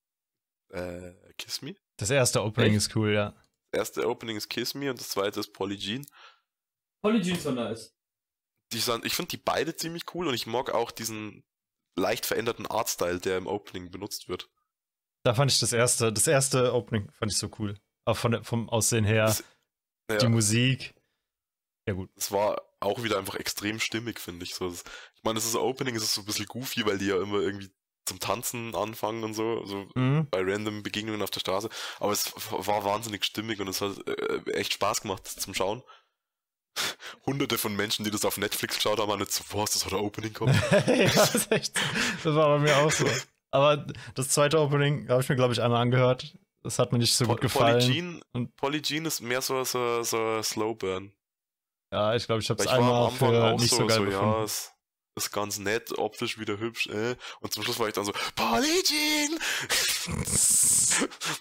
[0.69, 1.77] Äh, Kiss Me.
[1.97, 2.89] Das erste Opening Echt?
[2.89, 3.31] ist cool, ja.
[3.71, 6.07] Das erste Opening ist Kiss Me und das zweite ist Polygen.
[7.03, 7.95] Polygen ist so nice.
[8.73, 11.45] Die sind, ich finde die beide ziemlich cool und ich mag auch diesen
[11.95, 14.51] leicht veränderten Artstyle, der im Opening benutzt wird.
[15.25, 17.79] Da fand ich das erste, das erste Opening fand ich so cool.
[18.05, 19.45] Auch von, vom Aussehen her, das,
[20.11, 20.19] ja.
[20.19, 20.95] die Musik.
[21.87, 22.11] Ja, gut.
[22.17, 24.55] Es war auch wieder einfach extrem stimmig, finde ich.
[24.55, 24.83] So, das,
[25.15, 27.39] ich meine, das ist Opening, es ist so ein bisschen goofy, weil die ja immer
[27.39, 27.71] irgendwie
[28.05, 30.27] zum Tanzen anfangen und so, so mhm.
[30.31, 31.69] bei random Begegnungen auf der Straße.
[32.01, 35.83] Aber es war wahnsinnig stimmig und es hat äh, echt Spaß gemacht zum Schauen.
[37.27, 39.93] Hunderte von Menschen, die das auf Netflix geschaut haben, waren jetzt so, was, das hat
[39.93, 40.55] ein Opening kommt.
[40.73, 41.75] ja, das ist echt,
[42.25, 43.07] das war bei mir auch so.
[43.53, 46.35] Aber das zweite Opening habe ich mir, glaube ich, einmal angehört.
[46.63, 47.81] Das hat mir nicht so po gut gefallen.
[47.81, 51.13] Polygen, und Polygen ist mehr so, so, so Slow Burn.
[51.93, 54.27] Ja, ich glaube, ich habe es einmal für nicht so, so geil so, gefunden.
[54.27, 54.73] Ja, es,
[55.15, 57.17] ist ganz nett, optisch wieder hübsch, äh.
[57.41, 59.39] Und zum Schluss war ich dann so, Polygen!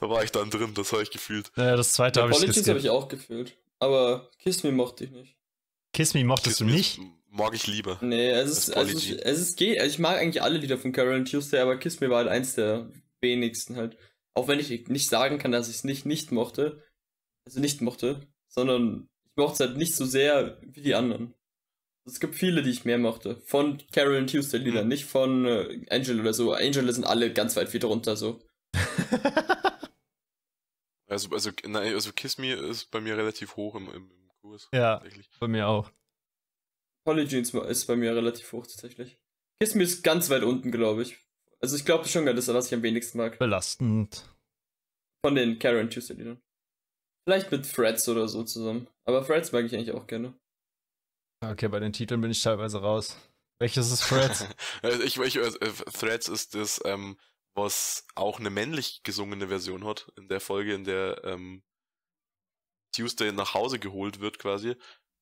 [0.01, 1.49] da war ich dann drin, das habe ich gefühlt.
[1.55, 3.57] Ja, das zweite ja, habe ich habe ich auch gefühlt.
[3.79, 5.37] Aber Kiss Me mochte ich nicht.
[5.93, 6.99] Kiss Me mochtest Kiss du nicht?
[7.33, 7.97] Mag ich lieber.
[8.01, 9.79] Nee, es ist, also, es ist geht.
[9.79, 12.55] Also ich mag eigentlich alle Lieder von Carol Tuesday, aber Kiss Me war halt eins
[12.55, 13.95] der wenigsten halt.
[14.33, 16.83] Auch wenn ich nicht sagen kann, dass ich es nicht nicht mochte.
[17.45, 21.33] Also nicht mochte, sondern ich mochte es halt nicht so sehr wie die anderen.
[22.05, 23.39] Es gibt viele, die ich mehr mochte.
[23.45, 24.89] Von Carol Tuesday Liedern, mhm.
[24.89, 26.51] nicht von äh, Angel oder so.
[26.51, 28.41] Angel sind alle ganz weit wieder runter so.
[31.07, 34.67] also, also, nein, also Kiss Me ist bei mir relativ hoch im, im, im Kurs.
[34.73, 35.01] Ja,
[35.39, 35.91] bei mir auch.
[37.05, 39.17] Polygenes ist bei mir relativ hoch tatsächlich.
[39.59, 41.17] Kiss Me ist ganz weit unten, glaube ich.
[41.59, 43.37] Also ich glaube schon, das ist was ich am wenigsten mag.
[43.37, 44.27] Belastend.
[45.23, 46.41] Von den Karen Tuesday Liedern.
[47.27, 48.87] Vielleicht mit Threads oder so zusammen.
[49.05, 50.33] Aber Threads mag ich eigentlich auch gerne.
[51.43, 53.17] Okay, bei den Titeln bin ich teilweise raus.
[53.59, 54.47] Welches ist Threads?
[55.03, 55.51] ich, ich, äh,
[55.93, 57.19] Threads ist das, ähm,
[57.55, 61.63] was auch eine männlich gesungene Version hat, in der Folge, in der ähm,
[62.95, 64.75] Tuesday nach Hause geholt wird quasi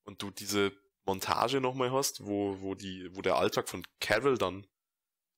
[0.06, 0.72] und du diese
[1.10, 4.68] Montage nochmal hast, wo, wo, die, wo der Alltag von Carol dann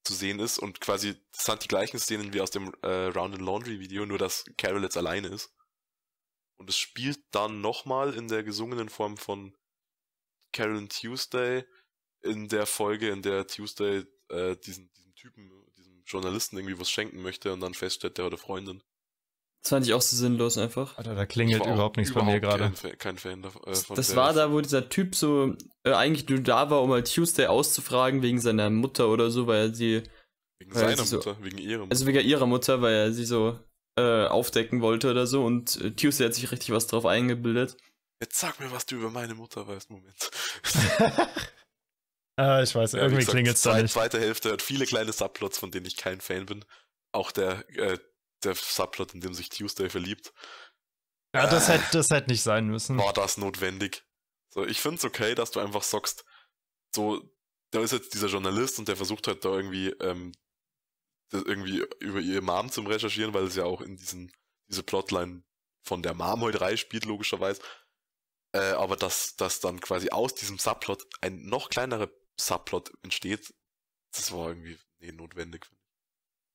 [0.03, 3.35] zu sehen ist und quasi, das sind die gleichen Szenen wie aus dem äh, Round
[3.35, 5.53] and Laundry Video, nur dass Carol jetzt alleine ist.
[6.57, 9.55] Und es spielt dann nochmal in der gesungenen Form von
[10.51, 11.63] Carolyn Tuesday
[12.21, 17.21] in der Folge, in der Tuesday äh, diesen, diesen Typen, diesem Journalisten irgendwie was schenken
[17.21, 18.83] möchte und dann feststellt, der hat eine Freundin.
[19.63, 20.97] Das fand ich auch so sinnlos einfach.
[20.97, 22.71] Alter, da klingelt überhaupt nichts bei mir gerade.
[22.71, 23.61] Kein, kein, Fan davon.
[23.67, 27.13] Äh, das war da, wo dieser Typ so äh, eigentlich nur da war, um halt
[27.13, 30.03] Tuesday auszufragen wegen seiner Mutter oder so, weil er sie.
[30.59, 31.91] Wegen seiner Mutter, so, wegen ihrer Mutter.
[31.91, 33.59] Also wegen ihrer Mutter, weil er sie so
[33.99, 37.77] äh, aufdecken wollte oder so und äh, Tuesday hat sich richtig was drauf eingebildet.
[38.21, 39.89] Jetzt sag mir, was du über meine Mutter weißt.
[39.89, 40.31] Moment.
[42.39, 43.91] äh, ich weiß, ja, irgendwie klingelt es da nicht.
[43.91, 46.63] zweite Hälfte hat viele kleine Subplots, von denen ich kein Fan bin.
[47.11, 47.97] Auch der, äh,
[48.43, 50.33] der Subplot, in dem sich Tuesday verliebt.
[51.33, 52.97] Ja, das äh, hätte das hätte nicht sein müssen.
[52.97, 54.03] War das notwendig?
[54.49, 56.25] So, ich find's okay, dass du einfach sagst,
[56.93, 57.21] so,
[57.71, 60.33] da ist jetzt dieser Journalist und der versucht halt da irgendwie, ähm,
[61.31, 64.31] irgendwie über ihr Mom zum Recherchieren, weil es ja auch in diesen,
[64.69, 65.43] diese Plotline
[65.83, 67.61] von der Mom heute halt spielt, logischerweise.
[68.53, 73.53] Äh, aber dass, dass dann quasi aus diesem Subplot ein noch kleinerer Subplot entsteht,
[74.13, 75.69] das war irgendwie nee, notwendig.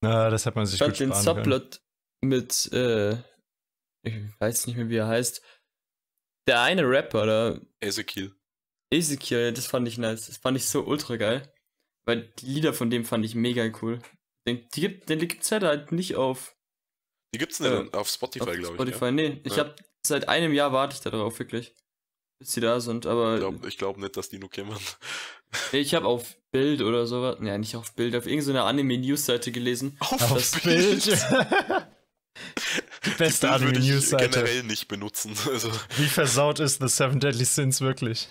[0.07, 1.81] Na, das hat man sich ich gut den Subplot
[2.21, 2.31] können.
[2.31, 3.13] mit, äh,
[4.03, 5.43] ich weiß nicht mehr, wie er heißt.
[6.49, 7.61] Der eine Rapper, oder?
[7.81, 8.35] Ezekiel.
[8.93, 10.27] Ezekiel, das fand ich nice.
[10.27, 11.53] Das fand ich so ultra geil.
[12.07, 14.01] Weil die Lieder von dem fand ich mega cool.
[14.47, 16.57] Den, die gibt, den gibt's halt nicht auf.
[17.35, 18.67] Die gibt's nicht äh, auf Spotify, glaube ich.
[18.75, 19.11] Spotify, ja.
[19.11, 19.41] nee.
[19.43, 19.65] Ich ja.
[19.65, 21.75] hab seit einem Jahr warte ich da drauf, wirklich
[22.39, 23.35] bis sie da sind, aber.
[23.35, 24.77] Ich glaube glaub nicht, dass die nur kämen.
[25.73, 29.97] Ich habe auf Bild oder sowas, ja, nicht auf Bild, auf irgendeine Anime-News-Seite gelesen.
[30.01, 31.07] Auf, auf Bild?
[33.05, 34.29] die beste Anime-News-Seite.
[34.29, 35.35] generell nicht benutzen.
[35.47, 35.71] Also.
[35.97, 38.29] Wie versaut ist The Seven Deadly Sins wirklich?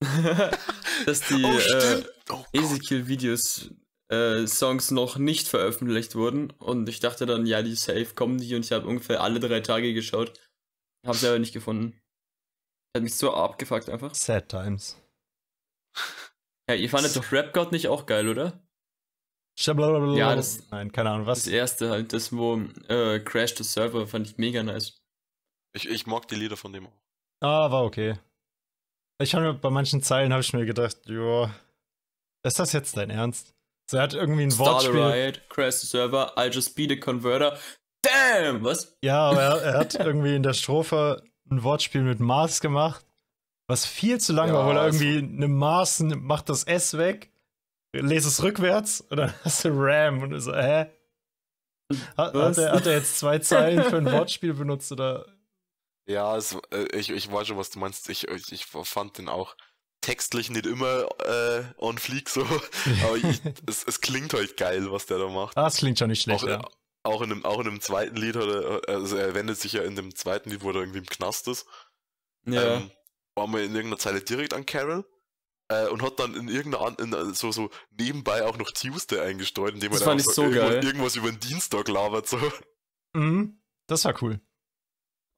[1.06, 3.70] dass die oh, äh, oh, Ezekiel-Videos
[4.08, 6.50] äh, Songs noch nicht veröffentlicht wurden.
[6.50, 9.60] Und ich dachte dann, ja, die safe kommen die und ich habe ungefähr alle drei
[9.60, 10.32] Tage geschaut.
[11.06, 12.00] Habe sie aber nicht gefunden.
[12.94, 14.14] Hat mich so abgefuckt einfach.
[14.14, 14.96] Sad times.
[16.68, 18.60] Ja, ihr fandet doch Rap God nicht auch geil, oder?
[19.58, 20.70] Ja, das.
[20.70, 21.44] Nein, keine Ahnung, was.
[21.44, 25.02] Das erste halt, das, wo äh, Crash the Server fand ich mega nice.
[25.74, 26.92] Ich, ich mag die Lieder von dem auch.
[27.40, 28.18] Ah, war okay.
[29.20, 31.50] Ich habe bei manchen Zeilen habe ich mir gedacht, jo,
[32.44, 33.54] ist das jetzt dein Ernst?
[33.90, 35.02] So, er hat irgendwie ein Start Wortspiel.
[35.02, 37.58] Riot, crash the server, I'll just be the converter.
[38.02, 38.96] Damn, was?
[39.02, 43.04] Ja, aber er, er hat irgendwie in der Strophe ein Wortspiel mit Mars gemacht,
[43.68, 47.30] was viel zu lang ja, war, weil er irgendwie eine Mars macht das S weg,
[47.92, 50.86] lese es rückwärts und dann hast du Ram und so, hä?
[52.16, 55.26] Hat, hat, er, hat er jetzt zwei Zeilen für ein Wortspiel benutzt oder
[56.08, 58.08] ja, es, äh, ich, ich weiß schon, was du meinst.
[58.08, 59.54] Ich, ich, ich fand den auch
[60.00, 62.42] textlich nicht immer äh, on fleek so,
[63.04, 65.56] aber ich, es, es klingt halt geil, was der da macht.
[65.56, 66.68] Ah, es klingt schon nicht schlecht, auch, ja.
[67.02, 69.96] Auch in, einem, auch in einem zweiten Lied, oder, also er wendet sich ja in
[69.96, 71.66] dem zweiten Lied, wo er irgendwie im Knast ist.
[72.46, 72.76] Ja.
[72.76, 72.90] Ähm,
[73.38, 75.04] war mal in irgendeiner Zeile direkt an Carol
[75.68, 79.92] äh, und hat dann in irgendeiner in, so, so nebenbei auch noch Tuesday eingestreut, indem
[79.92, 82.28] er dann so irgendwas, irgendwas, über den Dienstag labert.
[82.28, 82.38] So.
[83.14, 84.40] Mhm, das war cool.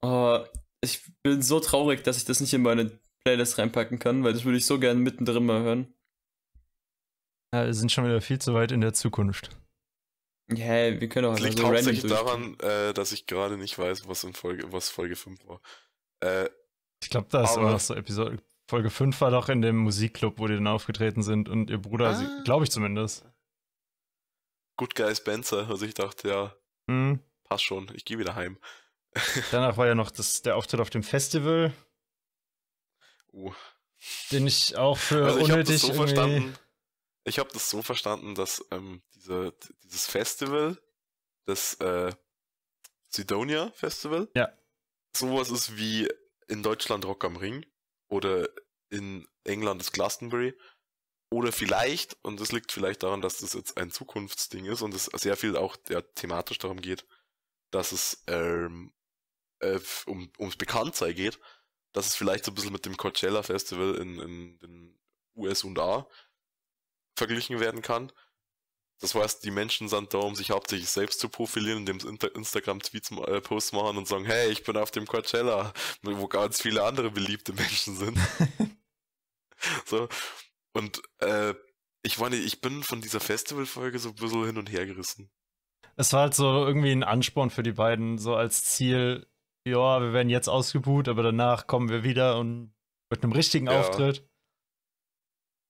[0.03, 0.39] Uh,
[0.83, 4.45] ich bin so traurig, dass ich das nicht in meine Playlist reinpacken kann, weil das
[4.45, 5.93] würde ich so gerne mittendrin mal hören.
[7.53, 9.49] Ja, wir sind schon wieder viel zu weit in der Zukunft.
[10.49, 13.77] Ja, hey, wir können auch Das liegt so hauptsächlich daran, äh, dass ich gerade nicht
[13.77, 15.61] weiß, was in Folge, was Folge 5 war.
[16.21, 16.49] Äh,
[17.01, 18.37] ich glaube, da ist immer noch so Episode.
[18.67, 22.11] Folge 5 war doch in dem Musikclub, wo die dann aufgetreten sind und ihr Bruder,
[22.11, 22.41] ah.
[22.45, 23.25] glaube ich zumindest.
[24.77, 26.55] Good Guy Spencer, also ich dachte, ja,
[26.87, 27.19] hm.
[27.43, 28.57] passt schon, ich gehe wieder heim.
[29.51, 31.73] Danach war ja noch das, der Auftritt auf dem Festival.
[33.33, 33.53] Uh.
[34.31, 36.55] Den ich auch für also ich unnötig hab so verstanden.
[37.23, 40.77] Ich habe das so verstanden, dass ähm, diese, dieses Festival,
[41.45, 42.11] das äh,
[43.09, 44.49] Sidonia Festival, ja.
[45.15, 46.09] sowas ist wie
[46.51, 47.65] in Deutschland Rock am Ring
[48.09, 48.49] oder
[48.89, 50.53] in England das Glastonbury.
[51.33, 55.05] Oder vielleicht, und das liegt vielleicht daran, dass das jetzt ein Zukunftsding ist und es
[55.05, 57.05] sehr viel auch ja, thematisch darum geht,
[57.71, 58.93] dass es ähm,
[59.59, 61.39] äh, um, ums Bekanntsein geht,
[61.93, 64.99] dass es vielleicht so ein bisschen mit dem Coachella Festival in, in den
[65.37, 66.05] USA
[67.15, 68.11] verglichen werden kann.
[69.01, 73.11] Das heißt, die Menschen sind da, um sich hauptsächlich selbst zu profilieren, indem sie Instagram-Tweets
[73.11, 75.73] äh, Posts machen und sagen, hey, ich bin auf dem Coachella,
[76.03, 78.17] wo ganz viele andere beliebte Menschen sind.
[79.85, 80.07] so.
[80.73, 81.55] Und äh,
[82.03, 85.31] ich meine, ich bin von dieser Festivalfolge so ein bisschen hin und her gerissen.
[85.95, 89.27] Es war halt so irgendwie ein Ansporn für die beiden, so als Ziel,
[89.65, 92.73] ja, wir werden jetzt ausgebuht, aber danach kommen wir wieder und
[93.09, 93.79] mit einem richtigen ja.
[93.79, 94.27] Auftritt.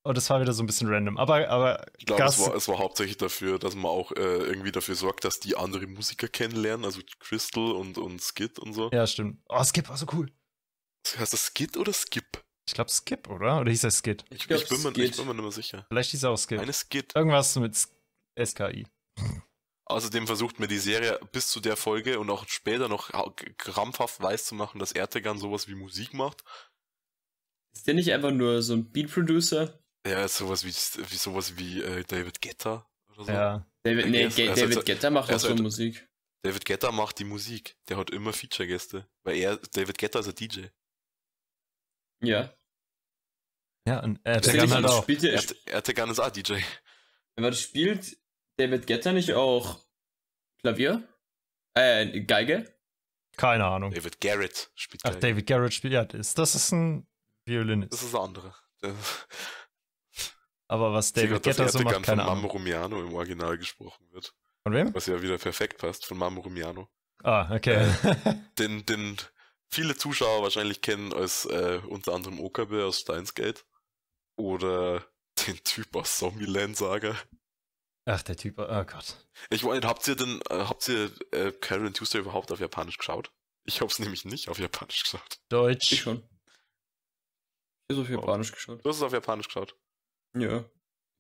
[0.03, 1.17] Und das war wieder so ein bisschen random.
[1.17, 4.71] Aber, aber ich glaube, es war, es war hauptsächlich dafür, dass man auch äh, irgendwie
[4.71, 8.89] dafür sorgt, dass die andere Musiker kennenlernen, also Crystal und, und Skid und so.
[8.91, 9.43] Ja, stimmt.
[9.47, 10.31] Oh, Skip war so cool.
[11.17, 12.43] Heißt das Skid oder Skip?
[12.67, 13.59] Ich glaube Skip, oder?
[13.59, 14.23] Oder hieß er Skid?
[14.29, 15.85] Ich, ich, ich, bin, mir, ich bin mir nicht mehr sicher.
[15.89, 16.59] Vielleicht hieß er auch Skip.
[16.59, 17.15] Eine Skid.
[17.15, 17.75] Irgendwas mit
[18.43, 18.87] SKI.
[19.85, 23.11] Außerdem versucht mir die Serie bis zu der Folge und auch später noch
[23.57, 26.43] krampfhaft weiß zu machen, dass Ertegan sowas wie Musik macht.
[27.73, 29.80] Ist der nicht einfach nur so ein Beat-Producer?
[30.05, 33.31] Ja, sowas wie, wie sowas wie äh, David Guetta oder so.
[33.31, 33.65] Ja.
[33.83, 36.07] David, nee, David also, Guetta macht auch so halt, Musik.
[36.43, 37.77] David Guetta macht die Musik.
[37.87, 39.07] Der hat immer Feature-Gäste.
[39.23, 40.65] Weil er, David Guetta ist ein DJ.
[42.23, 42.53] Ja.
[43.87, 45.03] Ja, und Ertegan halt auch.
[45.03, 46.61] Spielt er, Ertegan ist auch DJ.
[47.35, 48.17] Aber das spielt
[48.57, 49.83] David Guetta nicht auch
[50.61, 51.07] Klavier?
[51.73, 52.71] Äh, Geige?
[53.37, 53.91] Keine Ahnung.
[53.93, 55.15] David Garrett spielt Geige.
[55.15, 57.07] Ach, David Garrett spielt, ja, das, das ist ein
[57.45, 57.93] Violinist.
[57.93, 58.55] Das ist ein anderer.
[60.71, 64.33] Aber was David Guetta so macht, keine von Mamma Rumiano im Original gesprochen wird.
[64.63, 64.95] Von wem?
[64.95, 66.87] Was ja wieder perfekt passt, von Mamma Rumiano.
[67.23, 67.91] Ah, okay.
[68.03, 69.17] Äh, den, den
[69.67, 73.65] viele Zuschauer wahrscheinlich kennen als äh, unter anderem Okabe aus Steinsgate.
[74.37, 75.05] Oder
[75.45, 77.17] den Typ aus Zombieland Saga.
[78.05, 79.27] Ach, der Typ, oh Gott.
[79.49, 83.29] Ich meine, habt ihr denn, äh, habt ihr äh, Carol Tuesday überhaupt auf Japanisch geschaut?
[83.65, 85.39] Ich hab's nämlich nicht auf Japanisch geschaut.
[85.49, 85.91] Deutsch.
[85.91, 86.23] Ich schon.
[87.89, 88.85] Ich habe auf Japanisch geschaut.
[88.85, 89.75] Du hast es auf Japanisch geschaut?
[90.35, 90.65] Ja.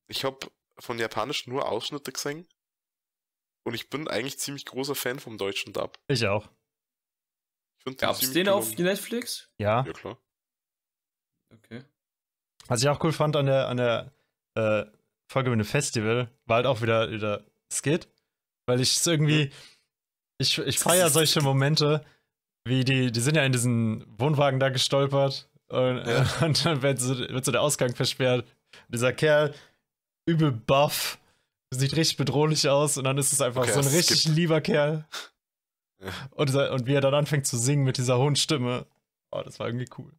[0.07, 2.47] Ich hab von Japanisch nur Ausschnitte gesehen.
[3.63, 5.99] Und ich bin eigentlich ziemlich großer Fan vom deutschen Dub.
[6.07, 6.49] Ich auch.
[7.85, 9.49] Ich Gab's den, den auf Netflix?
[9.57, 9.85] Ja.
[9.85, 10.17] Ja, klar.
[11.53, 11.83] Okay.
[12.67, 14.13] Was ich auch cool fand an der, an der
[14.55, 14.85] äh,
[15.31, 18.07] Folge mit einem Festival war halt auch wieder, wieder Skit,
[18.65, 19.51] weil ich es irgendwie,
[20.37, 22.05] ich, ich feiere solche Momente,
[22.65, 26.25] wie die, die sind ja in diesen Wohnwagen da gestolpert und, ja.
[26.41, 28.45] und dann wird so, wird so der Ausgang versperrt.
[28.89, 29.53] Dieser Kerl,
[30.25, 31.19] übel buff,
[31.71, 34.35] sieht richtig bedrohlich aus und dann ist es einfach okay, so ein richtig gibt...
[34.35, 35.07] lieber Kerl.
[36.03, 36.11] Ja.
[36.31, 38.87] Und, und wie er dann anfängt zu singen mit dieser hohen Stimme.
[39.31, 40.11] Oh, das war irgendwie cool.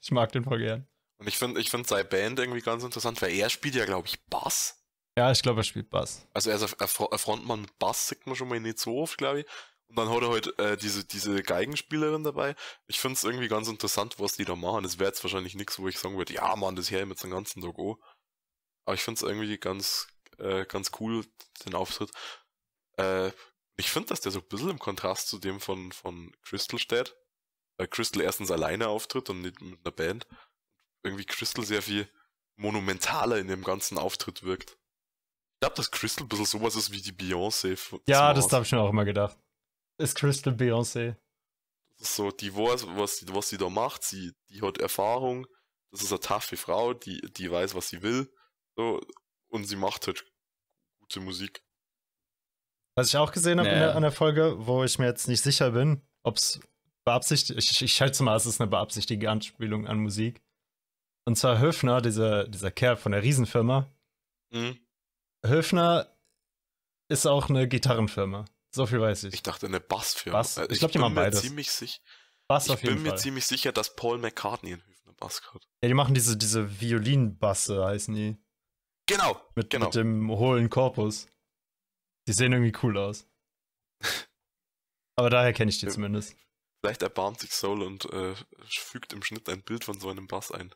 [0.00, 0.86] Ich mag den voll gern.
[1.18, 4.06] Und ich finde ich find seine Band irgendwie ganz interessant, weil er spielt ja, glaube
[4.06, 4.82] ich, Bass.
[5.18, 6.26] Ja, ich glaube, er spielt Bass.
[6.32, 9.40] Also er ist ein Frontmann mit Bass, sagt man schon mal nicht so oft, glaube
[9.40, 9.46] ich.
[9.88, 12.54] Und dann hat er halt äh, diese, diese Geigenspielerin dabei.
[12.86, 14.82] Ich finde es irgendwie ganz interessant, was die da machen.
[14.82, 17.30] Das wäre jetzt wahrscheinlich nichts, wo ich sagen würde, ja, Mann, das her mit seinem
[17.30, 17.98] ganzen Logo.
[18.84, 20.08] Aber ich finde es irgendwie ganz,
[20.38, 21.24] äh, ganz cool,
[21.64, 22.10] den Auftritt.
[22.98, 23.32] Äh,
[23.76, 27.16] ich finde, dass der so ein bisschen im Kontrast zu dem von, von Crystal steht.
[27.78, 30.26] Weil Crystal erstens alleine auftritt und nicht mit einer Band.
[31.02, 32.10] Irgendwie Crystal sehr viel
[32.56, 34.72] monumentaler in dem ganzen Auftritt wirkt.
[34.72, 37.78] Ich glaube, dass Crystal ein bisschen sowas ist wie die Beyoncé.
[38.06, 39.38] Ja, das habe ich mir auch immer gedacht
[39.98, 41.16] ist Crystal Beyoncé.
[41.98, 45.46] Das ist so, die weiß, was, was sie da macht, sie, die hat Erfahrung,
[45.90, 48.32] das ist eine taffe Frau, die, die weiß, was sie will,
[48.76, 49.00] so,
[49.48, 50.24] und sie macht halt
[51.00, 51.64] gute Musik.
[52.94, 53.92] Was ich auch gesehen habe naja.
[53.92, 56.60] an der Folge, wo ich mir jetzt nicht sicher bin, ob es
[57.04, 60.42] beabsichtigt, ich, ich schätze mal, es ist eine beabsichtigte Anspielung an Musik.
[61.24, 63.90] Und zwar Höfner, dieser, dieser Kerl von der Riesenfirma.
[64.50, 64.78] Mhm.
[65.44, 66.16] Höfner
[67.08, 68.46] ist auch eine Gitarrenfirma.
[68.74, 69.34] So viel weiß ich.
[69.34, 70.38] Ich dachte eine Bassfirma.
[70.38, 70.58] Bass?
[70.58, 71.40] Ich, ich glaube, die machen beides.
[71.40, 72.02] Ziemlich sich,
[72.48, 73.18] Bass ich bin mir Fall.
[73.18, 75.68] ziemlich sicher, dass Paul McCartney in Hüfner Bass hat.
[75.82, 78.36] Ja, die machen diese, diese Violinbasse, heißen die.
[79.06, 79.40] Genau.
[79.54, 79.86] Mit, genau.
[79.86, 81.26] mit dem hohlen Korpus.
[82.26, 83.26] Die sehen irgendwie cool aus.
[85.16, 86.36] Aber daher kenne ich die zumindest.
[86.80, 88.34] Vielleicht erbarmt sich Soul und äh,
[88.68, 90.72] fügt im Schnitt ein Bild von so einem Bass ein.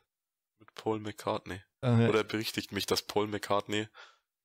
[0.59, 1.61] Mit Paul McCartney.
[1.81, 2.09] Okay.
[2.09, 3.87] Oder er berichtigt mich, dass Paul McCartney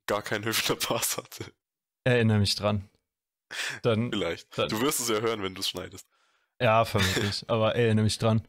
[0.06, 1.52] gar keinen Hüfner Bass hatte.
[2.04, 2.88] Erinnere mich dran.
[3.82, 4.56] Dann, Vielleicht.
[4.58, 6.06] Dann, du wirst es ja hören, wenn du es schneidest.
[6.60, 7.44] Ja, vermutlich.
[7.48, 8.46] aber erinnere mich dran.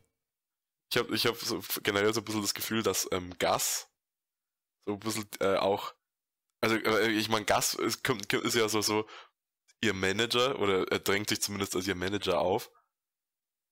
[0.92, 3.90] Ich habe ich hab so generell so ein bisschen das Gefühl, dass ähm, Gas
[4.86, 5.94] so ein bisschen äh, auch.
[6.62, 9.08] Also, äh, ich meine, Gas ist, ist ja so, so
[9.82, 12.72] ihr Manager oder er drängt sich zumindest als ihr Manager auf.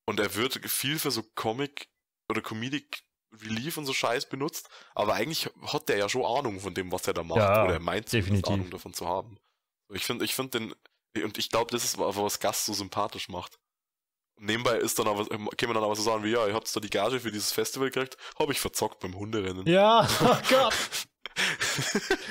[0.06, 1.90] Und er wird viel für so Comic
[2.30, 3.04] oder Comedic
[3.42, 7.08] Relief und so Scheiß benutzt, aber eigentlich hat der ja schon Ahnung von dem, was
[7.08, 7.40] er da macht.
[7.40, 9.38] Ja, oder er meint definitiv Ahnung davon zu haben.
[9.94, 10.74] Ich finde ich find den
[11.24, 13.60] und ich glaube, das ist was Gast so sympathisch macht.
[14.38, 16.72] Und nebenbei ist dann aber, kann man dann aber so sagen wie, ja, ich hab's
[16.74, 19.66] da die Gage für dieses Festival gekriegt, habe ich verzockt beim Hunderennen.
[19.66, 20.74] Ja, oh Gott.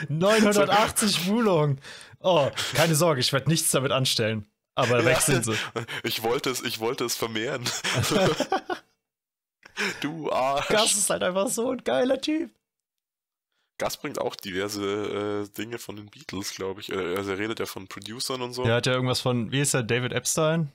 [0.08, 1.80] 980 Wohnungen.
[2.20, 4.46] Oh, keine Sorge, ich werde nichts damit anstellen.
[4.74, 5.56] Aber weg sind sie.
[6.02, 7.64] Ich wollte es, ich wollte es vermehren.
[10.00, 10.68] du Arsch.
[10.68, 12.50] Gas ist halt einfach so ein geiler Typ.
[13.78, 16.90] Gas bringt auch diverse äh, Dinge von den Beatles, glaube ich.
[16.90, 18.62] Äh, also er redet ja von Producern und so.
[18.62, 20.72] Er hat ja irgendwas von, wie ist er, David Epstein?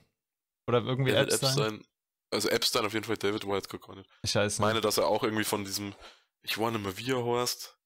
[0.68, 1.50] Oder irgendwie David Epstein?
[1.50, 1.84] Epstein?
[2.30, 4.08] Also Epstein auf jeden Fall, David White gar nicht.
[4.22, 4.54] Ich weiß nicht.
[4.54, 5.94] Ich meine, dass er auch irgendwie von diesem,
[6.42, 7.76] ich mehr wie er heißt.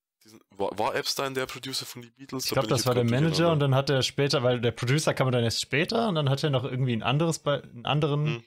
[0.50, 2.46] War, war, Epstein der Producer von den Beatles?
[2.46, 5.30] Ich glaube, das war der Manager und dann hat er später, weil der Producer kam
[5.30, 8.26] dann erst später und dann hat er noch irgendwie ein anderes, einen anderen.
[8.26, 8.44] Hm.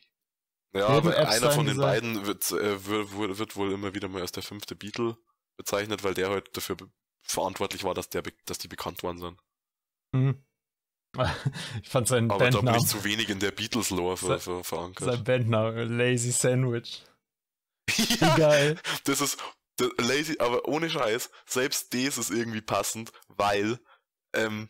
[0.73, 2.01] Ja, aber einer von den gesagt.
[2.01, 5.17] beiden wird, äh, wird, wird, wohl immer wieder mal als der fünfte Beatle
[5.59, 6.77] bezeichnet, weil der halt dafür
[7.21, 9.39] verantwortlich war, dass, der, dass die bekannt worden sind.
[10.13, 10.43] Mhm.
[11.81, 12.69] Ich fand seinen Aber Bandnamen.
[12.69, 15.05] Aber nicht zu wenig in der Beatles-Lore ver ver verankert.
[15.05, 17.03] Sein Bandname, Lazy Sandwich.
[18.21, 18.79] ja, geil.
[19.05, 19.39] Das ist
[19.97, 23.79] Lazy, aber ohne Scheiß, selbst das ist irgendwie passend, weil,
[24.35, 24.69] ähm,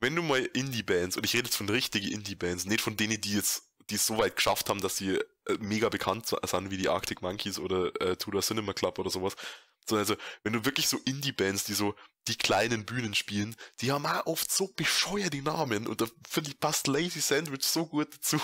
[0.00, 3.34] wenn du mal Indie-Bands, und ich rede jetzt von richtigen Indie-Bands, nicht von denen, die
[3.34, 6.88] jetzt, die es so weit geschafft haben, dass sie äh, mega bekannt sind, wie die
[6.88, 9.36] Arctic Monkeys oder äh, Tudor Cinema Club oder sowas,
[9.90, 11.94] so, also, wenn du wirklich so Indie-Bands, die so
[12.28, 16.50] die kleinen Bühnen spielen, die haben auch oft so bescheuert die Namen und da finde
[16.50, 18.38] ich passt Lazy Sandwich so gut dazu.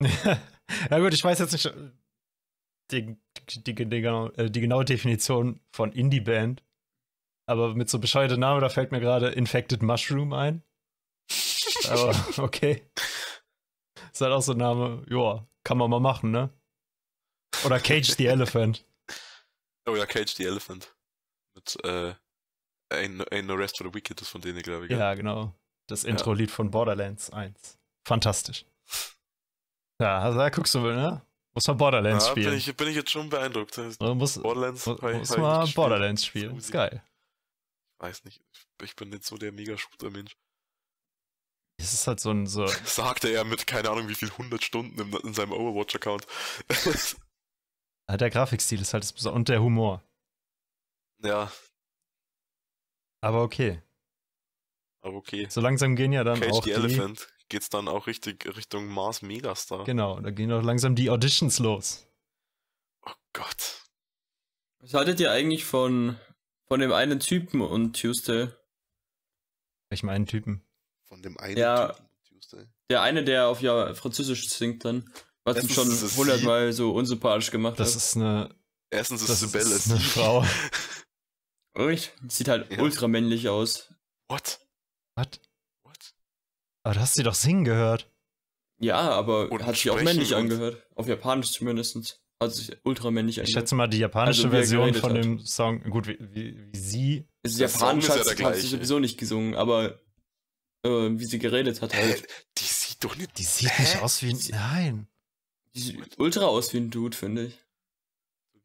[0.00, 1.72] ja gut, ich weiß jetzt nicht
[2.90, 3.16] die,
[3.48, 6.62] die, die, die, äh, die genaue Definition von Indie-Band,
[7.46, 10.62] aber mit so bescheuerten Namen, da fällt mir gerade Infected Mushroom ein.
[11.88, 12.84] aber okay.
[14.12, 16.50] Ist halt auch so ein Name, joa, kann man mal machen, ne?
[17.64, 18.86] Oder Cage the Elephant.
[19.86, 20.94] Oh ja, Cage the Elephant.
[21.54, 22.14] Mit äh,
[22.92, 24.90] Ain't, Ain't No Rest for the Wicked, das von denen, glaube ich.
[24.90, 25.54] Ja, ja genau.
[25.86, 27.78] Das Intro-Lied von Borderlands 1.
[28.06, 28.64] Fantastisch.
[30.00, 31.22] Ja, also da guckst du, ne?
[31.52, 32.50] Muss man Borderlands ja, spielen.
[32.50, 33.76] Bin ich, bin ich jetzt schon beeindruckt.
[33.76, 36.56] muss, Borderlands muss, muss mal Borderlands spielen.
[36.56, 37.02] Ist geil.
[37.94, 38.40] Ich weiß nicht.
[38.82, 40.36] Ich bin nicht so der Mega-Shooter-Mensch.
[41.76, 42.46] Es ist halt so ein.
[42.46, 46.26] So Sagte er mit keine Ahnung wie viel 100 Stunden in, in seinem Overwatch-Account.
[48.16, 49.36] der Grafikstil ist halt das Besondere.
[49.36, 50.02] Und der Humor.
[51.22, 51.50] Ja.
[53.20, 53.82] Aber okay.
[55.02, 55.46] Aber okay.
[55.48, 56.76] So langsam gehen ja dann Cage auch the die...
[56.76, 59.84] Elephant geht's dann auch richtig Richtung Mars Megastar.
[59.84, 62.06] Genau, da gehen auch langsam die Auditions los.
[63.04, 63.86] Oh Gott.
[64.78, 66.18] Was haltet ihr eigentlich von,
[66.68, 68.48] von dem einen Typen und Tuesday?
[69.90, 70.64] Ich meine einen Typen.
[71.08, 72.66] Von dem einen ja, Typen Tuesday.
[72.88, 75.12] Der eine, der auf ja Französisch singt dann.
[75.56, 77.96] Was ihn schon hundertmal so unsympathisch gemacht das hat.
[77.96, 78.54] Das ist eine.
[78.90, 80.44] Erstens ist das Sibelle ist eine Frau.
[81.78, 82.12] Ruhig.
[82.28, 82.80] Sieht halt ja.
[82.80, 83.92] ultra männlich aus.
[84.28, 84.60] What?
[85.16, 85.40] What?
[85.84, 86.14] What?
[86.82, 88.10] Aber du hast sie doch singen gehehört.
[88.80, 90.86] Ja, aber und hat sich auch männlich angehört.
[90.94, 92.20] Auf Japanisch zumindest.
[92.42, 93.48] Hat sich ultra männlich angehört.
[93.48, 95.16] Ich schätze mal, die japanische also, Version von hat.
[95.18, 97.28] dem Song, gut, wie, wie, wie sie.
[97.44, 100.00] Also Japanisch hat, ja hat sie sowieso nicht gesungen, aber
[100.84, 102.26] äh, wie sie geredet hat halt.
[102.56, 103.38] Die sieht doch nicht.
[103.38, 103.82] Die sieht Hä?
[103.82, 104.40] nicht aus wie ein.
[104.50, 105.06] Nein.
[105.74, 107.58] Die sieht ultra aus wie ein Dude, finde ich.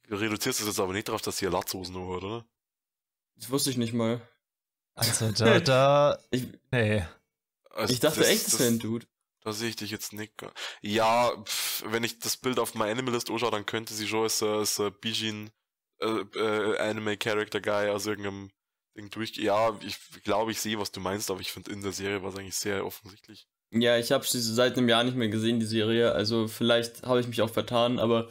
[0.08, 2.45] Du reduzierst es jetzt aber nicht darauf, dass sie Latzhosen hat, oder?
[3.36, 4.22] Das wusste ich nicht mal.
[4.93, 6.20] Also da, da.
[6.32, 7.06] ich, nee.
[7.72, 9.06] Also ich dachte das, echt, das wäre ein Dude.
[9.41, 10.34] Da sehe ich dich jetzt nicht.
[10.82, 14.41] Ja, pff, wenn ich das Bild auf My Animalist anschaue, dann könnte sie schon als,
[14.41, 15.51] als uh, Bijin
[15.99, 18.51] äh, äh, Anime Character Guy aus irgendeinem
[18.95, 19.36] Ding durch.
[19.38, 22.30] Ja, ich glaube, ich sehe, was du meinst, aber ich finde in der Serie war
[22.30, 23.47] es eigentlich sehr offensichtlich.
[23.76, 26.13] Ja, ich habe sie seit einem Jahr nicht mehr gesehen, die Serie.
[26.13, 28.30] Also vielleicht habe ich mich auch vertan, aber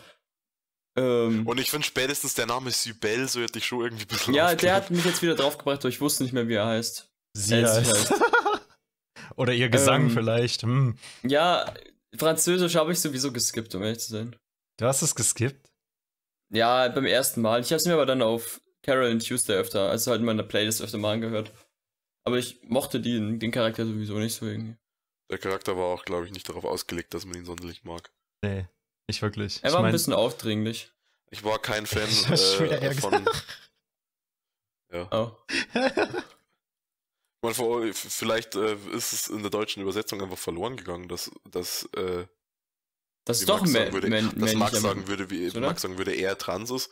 [0.97, 4.35] ähm, und ich finde spätestens der Name Sybel, so hätte ich schon irgendwie ein bisschen
[4.35, 7.11] Ja, der hat mich jetzt wieder draufgebracht, aber ich wusste nicht mehr, wie er heißt.
[7.37, 8.11] Sie äh, heißt.
[8.11, 8.23] heißt.
[9.37, 10.63] Oder ihr Gesang ähm, vielleicht.
[10.63, 10.97] Hm.
[11.25, 11.73] Ja,
[12.17, 14.37] Französisch habe ich sowieso geskippt, um ehrlich zu sein.
[14.79, 15.71] Du hast es geskippt?
[16.53, 17.61] Ja, beim ersten Mal.
[17.61, 20.45] Ich habe es mir aber dann auf Carol and Tuesday öfter, also halt in meiner
[20.45, 21.51] Playlist öfter mal angehört.
[22.25, 24.77] Aber ich mochte den, den Charakter sowieso nicht so irgendwie.
[25.31, 28.13] Der Charakter war auch, glaube ich, nicht darauf ausgelegt, dass man ihn sonderlich mag.
[28.43, 28.67] Nee.
[29.09, 29.63] Nicht wirklich.
[29.63, 30.93] Er war ich mein, ein bisschen aufdringlich.
[31.31, 33.25] Ich war kein Fan äh, von.
[34.93, 35.09] Ja.
[35.11, 35.37] Oh.
[37.45, 42.27] meine, vielleicht äh, ist es in der deutschen Übersetzung einfach verloren gegangen, dass, dass äh,
[43.25, 45.61] das ist doch Max sagen würde, dass Max sagen würde, wie oder?
[45.61, 46.91] Max sagen würde, er trans ist.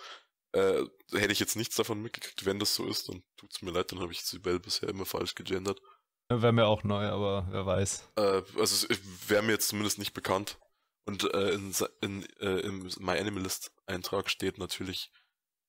[0.53, 3.91] Äh, hätte ich jetzt nichts davon mitgekriegt, wenn das so ist, dann tut's mir leid,
[3.91, 5.81] dann habe ich Sibel bisher immer falsch gegendert.
[6.29, 8.09] Wäre mir auch neu, aber wer weiß.
[8.17, 8.87] Äh, also
[9.27, 10.59] wäre mir jetzt zumindest nicht bekannt.
[11.05, 15.11] Und äh, in, in, äh, im My Animalist Eintrag steht natürlich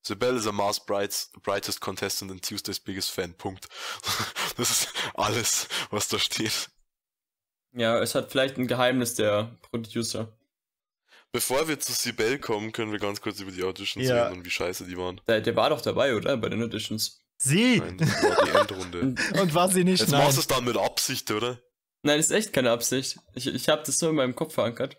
[0.06, 3.34] Sibel is a Mars Brights, brightest contestant and Tuesday's biggest fan.
[3.34, 3.68] Punkt.
[4.58, 6.70] das ist alles, was da steht.
[7.74, 10.28] Ja, es hat vielleicht ein Geheimnis der Producer.
[11.32, 14.26] Bevor wir zu Sibel kommen, können wir ganz kurz über die Auditions ja.
[14.26, 15.20] reden und wie scheiße die waren.
[15.28, 16.38] Der, der war doch dabei, oder?
[16.38, 17.23] Bei den Auditions.
[17.44, 17.80] Sie!
[17.80, 19.00] Nein, das war die Endrunde.
[19.42, 20.00] und war sie nicht?
[20.00, 21.60] Jetzt machst du es dann mit Absicht, oder?
[22.04, 23.20] Nein, das ist echt keine Absicht.
[23.34, 24.98] Ich, ich habe das so in meinem Kopf verankert.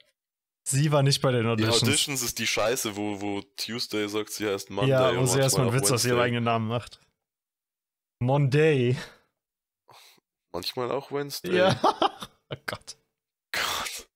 [0.66, 1.80] Sie war nicht bei den Auditions.
[1.80, 4.90] Die Auditions ist die Scheiße, wo, wo Tuesday sagt, sie heißt Monday.
[4.90, 7.00] Ja, wo sie erstmal einen Witz aus ihrem eigenen Namen macht.
[8.20, 8.96] Monday.
[10.52, 11.56] Manchmal auch Wednesday.
[11.56, 11.80] Ja.
[12.50, 12.96] oh Gott.
[13.52, 14.08] Gott.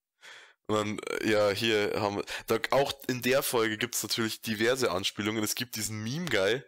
[0.66, 4.42] Und dann, äh, ja, hier haben wir, da, auch in der Folge gibt es natürlich
[4.42, 5.42] diverse Anspielungen.
[5.42, 6.62] Es gibt diesen Meme-Guy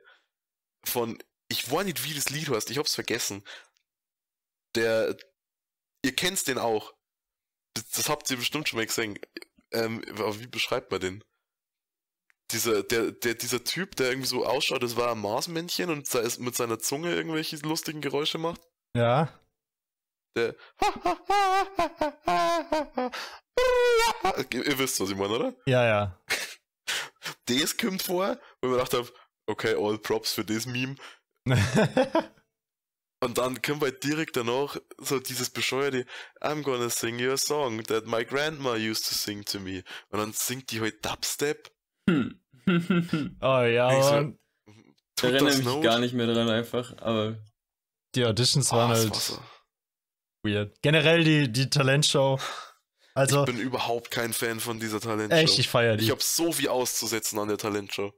[0.84, 1.18] von,
[1.50, 3.44] ich weiß nicht, wie das Lied heißt, ich hab's vergessen.
[4.76, 5.16] Der,
[6.02, 6.94] ihr kennt's den auch.
[7.74, 9.18] Das, das habt ihr bestimmt schon mal gesehen.
[9.72, 11.24] Ähm, wie beschreibt man den?
[12.52, 16.56] Dieser, der, der, dieser Typ, der irgendwie so ausschaut, das war ein Marsmännchen und mit
[16.56, 18.60] seiner Zunge irgendwelche lustigen Geräusche macht.
[18.96, 19.28] Ja.
[20.36, 20.54] Der.
[24.50, 25.54] Ihr wisst, was ich meine, oder?
[25.66, 26.20] Ja, ja.
[27.46, 29.12] Das kommt vor, wo ich mir gedacht habe,
[29.46, 30.94] okay, all props für das Meme.
[33.22, 36.06] Und dann kommt halt direkt danach so dieses bescheuerte
[36.40, 39.84] I'm gonna sing you a song that my grandma used to sing to me.
[40.08, 41.70] Und dann singt die halt Dubstep.
[42.08, 42.40] Hm.
[42.66, 44.32] oh ja, so,
[45.18, 45.82] Ich erinnere mich not?
[45.82, 47.36] gar nicht mehr dran einfach, aber...
[48.14, 49.42] Die Auditions waren oh, halt war so.
[50.42, 50.80] weird.
[50.82, 52.40] Generell die, die Talentshow.
[53.14, 55.36] Also, ich bin überhaupt kein Fan von dieser Talentshow.
[55.36, 56.04] Echt, ich feiere die.
[56.04, 58.14] Ich habe so viel auszusetzen an der Talentshow.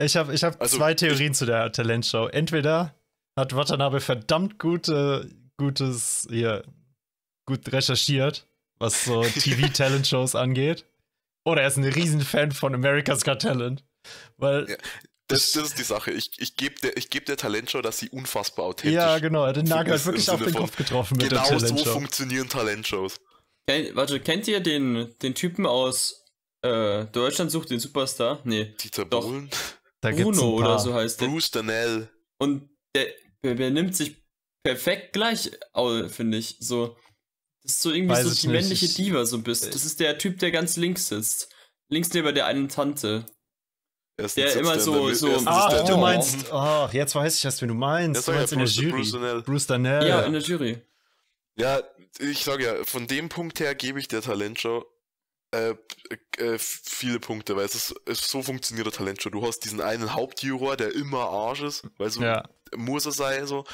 [0.00, 2.26] Ich habe ich hab also, zwei Theorien ich, zu der Talentshow.
[2.28, 2.94] Entweder
[3.36, 6.64] hat Watanabe verdammt gute, gutes, hier,
[7.46, 8.46] gut recherchiert,
[8.78, 10.84] was so TV-Talent-Shows angeht.
[11.44, 13.84] Oder er ist ein Riesenfan von America's Got Talent.
[14.36, 14.68] Weil.
[14.68, 14.76] Ja,
[15.28, 16.10] das, das, ist die Sache.
[16.10, 19.42] Ich, ich gebe der, geb der Talentshow, dass sie unfassbar authentisch Ja, genau.
[19.42, 21.74] Er hat den Nagel halt wirklich auf den Kopf getroffen mit genau der Talentshow.
[21.74, 23.20] Genau so funktionieren Talentshows.
[23.66, 26.24] Kennt, warte, kennt ihr den, den Typen aus
[26.62, 28.40] äh, Deutschland sucht den Superstar?
[28.44, 28.74] Nee.
[28.80, 29.50] Dieter Bohlen?
[30.00, 31.26] Bruno oder so heißt der.
[31.28, 32.08] Bruce Danell.
[32.38, 33.06] Und der,
[33.42, 34.16] der nimmt sich
[34.62, 35.50] perfekt gleich,
[36.08, 36.56] finde ich.
[36.60, 36.96] So,
[37.62, 38.60] das ist so irgendwie Weiß so die nicht.
[38.62, 39.74] männliche Diva so bist.
[39.74, 41.52] Das ist der Typ, der ganz links sitzt.
[41.90, 43.26] Links neben der einen Tante.
[44.20, 45.28] Erstens der immer so, so.
[45.46, 48.26] Ah, du meinst, oh, jetzt weiß ich erst, wen du meinst.
[48.26, 48.96] Du meinst ja, in Bruce, der Jury.
[48.98, 49.42] Bruce Danell.
[49.42, 50.08] Bruce Danell.
[50.08, 50.82] Ja, in der Jury.
[51.56, 51.82] Ja,
[52.18, 54.84] ich sage ja, von dem Punkt her gebe ich der Talentshow
[55.50, 55.74] äh,
[56.36, 59.30] äh, viele Punkte, weil es ist, es so funktioniert der Talentshow.
[59.30, 62.42] Du hast diesen einen Hauptjuror, der immer Arsch ist, weil so ja.
[62.76, 63.64] muss er sein, so.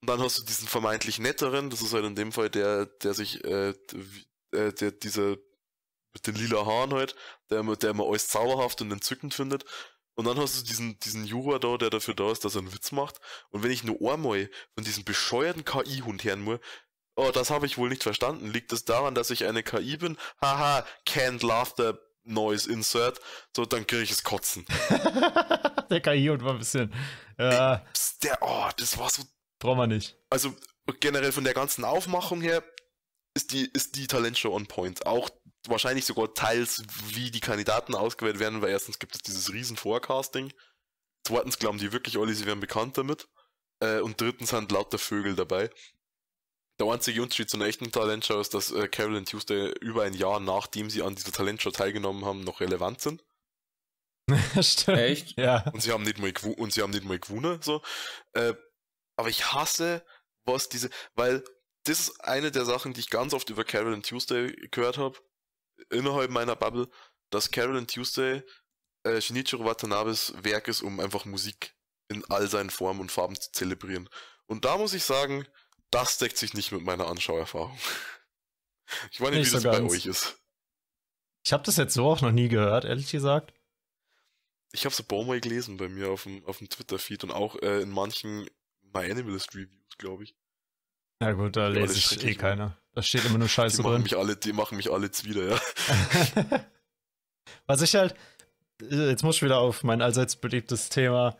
[0.00, 3.14] Und dann hast du diesen vermeintlich netteren, das ist halt in dem Fall der, der
[3.14, 3.70] sich, äh,
[4.52, 5.36] äh der, dieser,
[6.12, 7.16] mit den lila Haaren halt,
[7.50, 9.64] der, der immer alles zauberhaft und entzückend findet.
[10.14, 12.74] Und dann hast du diesen, diesen Jura da, der dafür da ist, dass er einen
[12.74, 13.20] Witz macht.
[13.50, 16.58] Und wenn ich nur einmal von diesem bescheuerten KI-Hund hören muss,
[17.18, 18.52] oh, das habe ich wohl nicht verstanden.
[18.52, 20.16] Liegt es daran, dass ich eine KI bin?
[20.40, 23.20] Haha, can't laughter noise insert.
[23.54, 24.64] So, dann kriege ich es kotzen.
[25.90, 26.94] der KI-Hund war ein bisschen.
[27.38, 27.74] Ja.
[27.74, 29.22] Ey, pst, der, oh, das war so.
[29.58, 30.16] Brauchen wir nicht.
[30.30, 30.54] Also,
[31.00, 32.62] generell von der ganzen Aufmachung her
[33.34, 35.04] ist die, ist die Talentshow on point.
[35.04, 35.28] Auch
[35.66, 40.52] wahrscheinlich sogar teils, wie die Kandidaten ausgewählt werden, weil erstens gibt es dieses riesen Forecasting.
[41.24, 43.28] Zweitens glauben die wirklich alle, sie werden bekannt damit.
[43.80, 45.70] Äh, und drittens sind lauter Vögel dabei.
[46.78, 50.14] Der einzige Unterschied zu einer echten Talentshow ist, dass äh, Carol und Tuesday über ein
[50.14, 53.24] Jahr nachdem sie an dieser Talentshow teilgenommen haben, noch relevant sind.
[54.60, 54.98] Stimmt.
[54.98, 55.38] Echt?
[55.38, 55.68] Ja.
[55.72, 57.82] Und sie haben nicht mal, und sie haben nicht mal gewonnen, so.
[58.34, 58.54] Äh,
[59.16, 60.04] aber ich hasse,
[60.44, 61.42] was diese, weil
[61.84, 65.18] das ist eine der Sachen, die ich ganz oft über Carol and Tuesday gehört habe,
[65.90, 66.88] innerhalb meiner Bubble,
[67.30, 68.42] dass Carol and Tuesday
[69.04, 71.74] äh, Shinichiro Watanabes Werk ist, um einfach Musik
[72.08, 74.08] in all seinen Formen und Farben zu zelebrieren.
[74.46, 75.46] Und da muss ich sagen,
[75.90, 77.78] das deckt sich nicht mit meiner Anschauerfahrung.
[79.10, 79.90] Ich weiß nicht, nicht wie so das ganz.
[79.90, 80.38] bei euch ist.
[81.44, 83.52] Ich habe das jetzt so auch noch nie gehört, ehrlich gesagt.
[84.72, 87.82] Ich habe so Mal gelesen bei mir auf dem, auf dem Twitter-Feed und auch äh,
[87.82, 88.48] in manchen
[88.94, 90.34] My Animalist Reviews, glaube ich.
[91.20, 92.78] Na gut, da lese ich eh keiner.
[92.94, 94.02] Da steht immer nur Scheiße die machen drin.
[94.04, 95.60] Mich alle, die machen mich alle jetzt wieder, ja.
[97.66, 98.14] Was ich halt,
[98.80, 101.36] jetzt muss ich wieder auf mein allseits beliebtes Thema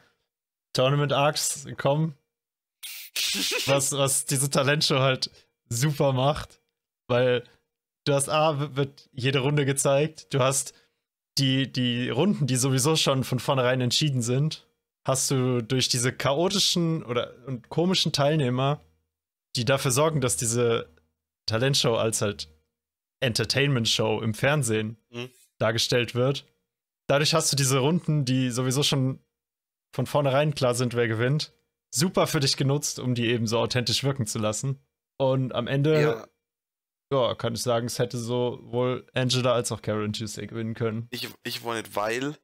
[0.73, 2.17] Tournament Arcs kommen.
[3.67, 5.31] Was, was diese Talentshow halt
[5.69, 6.61] super macht.
[7.09, 7.45] Weil
[8.05, 10.33] du hast A, wird jede Runde gezeigt.
[10.33, 10.75] Du hast
[11.39, 14.67] die, die Runden, die sowieso schon von vornherein entschieden sind,
[15.07, 18.81] hast du durch diese chaotischen oder und komischen Teilnehmer
[19.57, 20.89] die dafür sorgen, dass diese
[21.47, 22.49] Talentshow als halt
[23.21, 25.31] Entertainment-Show im Fernsehen mhm.
[25.59, 26.47] dargestellt wird.
[27.09, 29.19] Dadurch hast du diese Runden, die sowieso schon
[29.93, 31.53] von vornherein klar sind, wer gewinnt,
[31.91, 34.85] super für dich genutzt, um die eben so authentisch wirken zu lassen.
[35.17, 36.29] Und am Ende, ja,
[37.13, 41.09] ja kann ich sagen, es hätte sowohl Angela als auch Karen Tuesday gewinnen können.
[41.11, 42.37] Ich, ich wollte nicht, weil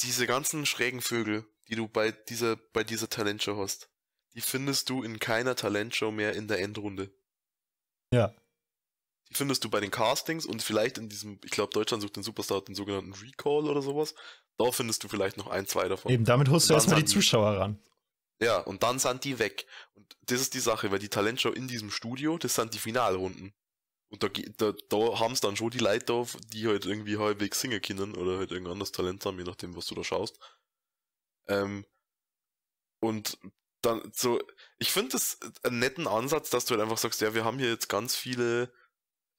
[0.00, 3.90] diese ganzen schrägen Vögel, die du bei dieser, bei dieser Talentshow hast,
[4.34, 7.10] die findest du in keiner Talentshow mehr in der Endrunde.
[8.12, 8.34] Ja.
[9.30, 12.22] Die findest du bei den Castings und vielleicht in diesem, ich glaube, Deutschland sucht den
[12.22, 14.14] Superstar, den sogenannten Recall oder sowas.
[14.58, 16.12] Da findest du vielleicht noch ein, zwei davon.
[16.12, 17.78] Eben, damit holst du erstmal die Zuschauer ran.
[18.40, 19.66] Ja, und dann sind die weg.
[19.94, 23.54] Und das ist die Sache, weil die Talentshow in diesem Studio, das sind die Finalrunden.
[24.08, 27.60] Und da, da, da haben es dann schon die Leute da, die halt irgendwie halbwegs
[27.60, 30.38] singen können oder halt irgendein anderes Talent haben, je nachdem, was du da schaust.
[31.48, 31.86] Ähm,
[33.00, 33.38] und
[33.82, 34.40] dann so,
[34.78, 37.68] ich finde das einen netten Ansatz, dass du halt einfach sagst, ja, wir haben hier
[37.68, 38.72] jetzt ganz viele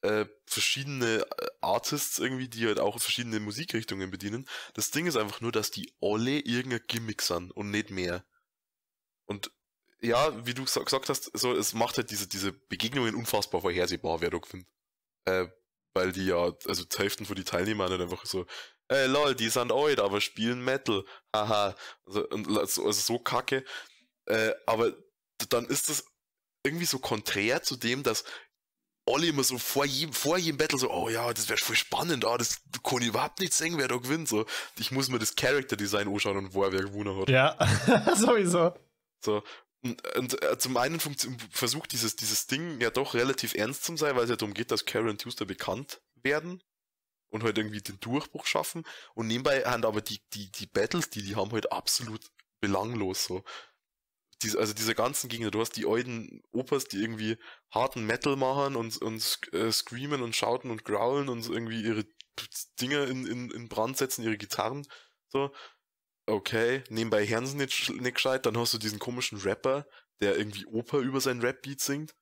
[0.01, 4.47] äh, verschiedene äh, Artists irgendwie, die halt auch verschiedene Musikrichtungen bedienen.
[4.73, 8.25] Das Ding ist einfach nur, dass die alle irgendein Gimmick sind und nicht mehr.
[9.28, 9.51] Und
[10.01, 14.30] ja, wie du gesagt hast, so, es macht halt diese, diese Begegnungen unfassbar vorhersehbar, wer
[14.30, 14.67] du gewinnt.
[15.25, 15.47] Äh,
[15.93, 18.45] weil die ja, also die Hälften von die Teilnehmer halt einfach so,
[18.88, 21.04] ey lol, die sind alt, aber spielen Metal.
[21.36, 21.75] Haha.
[22.05, 23.66] Also, also, also so kacke.
[24.25, 24.93] Äh, aber
[25.49, 26.05] dann ist das
[26.63, 28.24] irgendwie so konträr zu dem, dass
[29.09, 32.25] alle immer so vor jedem, vor jedem Battle so, oh ja, das wäre voll spannend,
[32.25, 34.28] ah, das kann ich überhaupt nicht sehen, wer da gewinnt.
[34.28, 34.45] So,
[34.78, 37.29] ich muss mir das Character Design anschauen und wo er wer gewonnen hat.
[37.29, 37.58] Ja,
[38.16, 38.74] sowieso.
[39.23, 39.43] So.
[39.83, 44.23] Und, äh, zum einen versucht dieses, dieses Ding ja doch relativ ernst zu sein, weil
[44.23, 46.63] es ja darum geht, dass Karen und Tuesday bekannt werden
[47.29, 48.83] und halt irgendwie den Durchbruch schaffen.
[49.13, 52.21] Und nebenbei haben aber die, die, die Battles, die die haben halt absolut
[52.59, 53.43] belanglos so
[54.41, 57.37] diese, also diese ganzen Gegner, du hast die alten Opas, die irgendwie
[57.71, 62.05] harten Metal machen und, und äh, screamen und schauten und growlen und irgendwie ihre
[62.79, 64.85] Dinge in, in, in Brand setzen, ihre Gitarren,
[65.27, 65.51] so.
[66.29, 69.87] Okay, nebenbei sie nicht, nicht gescheit, dann hast du diesen komischen Rapper,
[70.21, 72.13] der irgendwie Oper über sein Rap-Beat singt.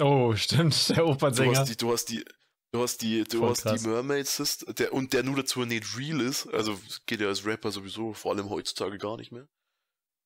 [0.00, 1.52] Oh, stimmt, der Opernsänger.
[1.52, 2.24] Du hast die, du hast die,
[2.72, 6.20] du hast die, du hast die Mermaid Sister, der, und der nur dazu nicht real
[6.20, 9.46] ist, also geht ja als Rapper sowieso, vor allem heutzutage gar nicht mehr.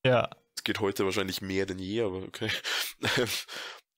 [0.04, 0.30] Ja.
[0.56, 2.50] Es geht heute wahrscheinlich mehr denn je, aber okay.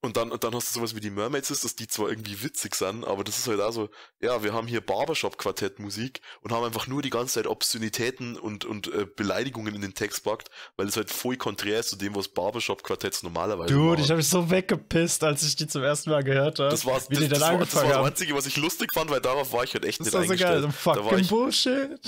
[0.03, 2.43] Und dann, und dann hast du sowas wie die Mermaids ist, dass die zwar irgendwie
[2.43, 3.91] witzig sind, aber das ist halt auch so,
[4.21, 8.91] ja, wir haben hier Barbershop-Quartett-Musik und haben einfach nur die ganze Zeit Obszönitäten und, und
[8.95, 12.29] äh, Beleidigungen in den Text packt, weil es halt voll konträr ist zu dem, was
[12.29, 14.05] Barbershop-Quartetts normalerweise Dude, machen.
[14.05, 16.71] ich habe mich so weggepisst, als ich die zum ersten Mal gehört habe.
[16.71, 18.91] Das war, wie das, die dann das, war, das war das Einzige, was ich lustig
[18.95, 20.63] fand, weil darauf war ich halt echt das nicht war eingestellt.
[20.63, 22.01] So geil, so fucking da Bullshit.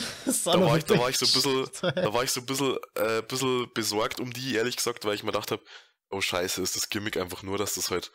[0.47, 2.77] Da war, ich, da war ich so ein bisschen, da war ich so ein bisschen,
[2.95, 5.63] äh, bisschen besorgt um die, ehrlich gesagt, weil ich mir gedacht habe,
[6.13, 8.13] oh scheiße, ist das Gimmick einfach nur, dass das halt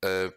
[0.00, 0.30] äh,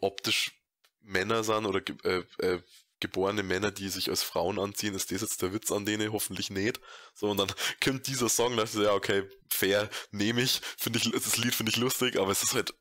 [0.00, 0.52] optisch
[1.00, 2.62] Männer sind oder äh, äh,
[3.00, 6.12] geborene Männer, die sich als Frauen anziehen, ist das jetzt der Witz an denen?
[6.12, 6.80] Hoffentlich nicht.
[7.14, 7.52] So, und dann
[7.84, 11.54] kommt dieser Song, da ich so, ja, okay, fair, nehme ich, finde ich, das Lied
[11.54, 12.74] finde ich lustig, aber es ist halt,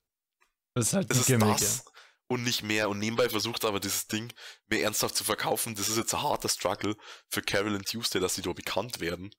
[0.76, 1.92] das ist halt es ist Gimmick, das ja.
[2.28, 2.90] und nicht mehr.
[2.90, 4.32] Und nebenbei versucht aber dieses Ding
[4.68, 5.76] mir ernsthaft zu verkaufen.
[5.76, 6.96] Das ist jetzt ein harter Struggle
[7.30, 9.34] für Carol und Tuesday, dass sie da bekannt werden.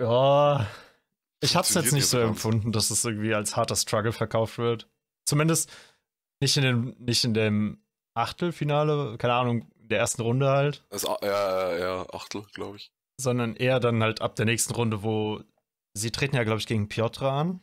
[0.00, 0.70] Ja,
[1.40, 4.88] ich hab's jetzt nicht so empfunden, dass es irgendwie als harter Struggle verkauft wird.
[5.24, 5.70] Zumindest
[6.40, 7.82] nicht in dem, nicht in dem
[8.14, 10.84] Achtelfinale, keine Ahnung, der ersten Runde halt.
[10.90, 12.92] Das, ja, ja, ja, Achtel, glaube ich.
[13.20, 15.42] Sondern eher dann halt ab der nächsten Runde, wo
[15.94, 17.62] sie treten ja, glaube ich, gegen Piotr an.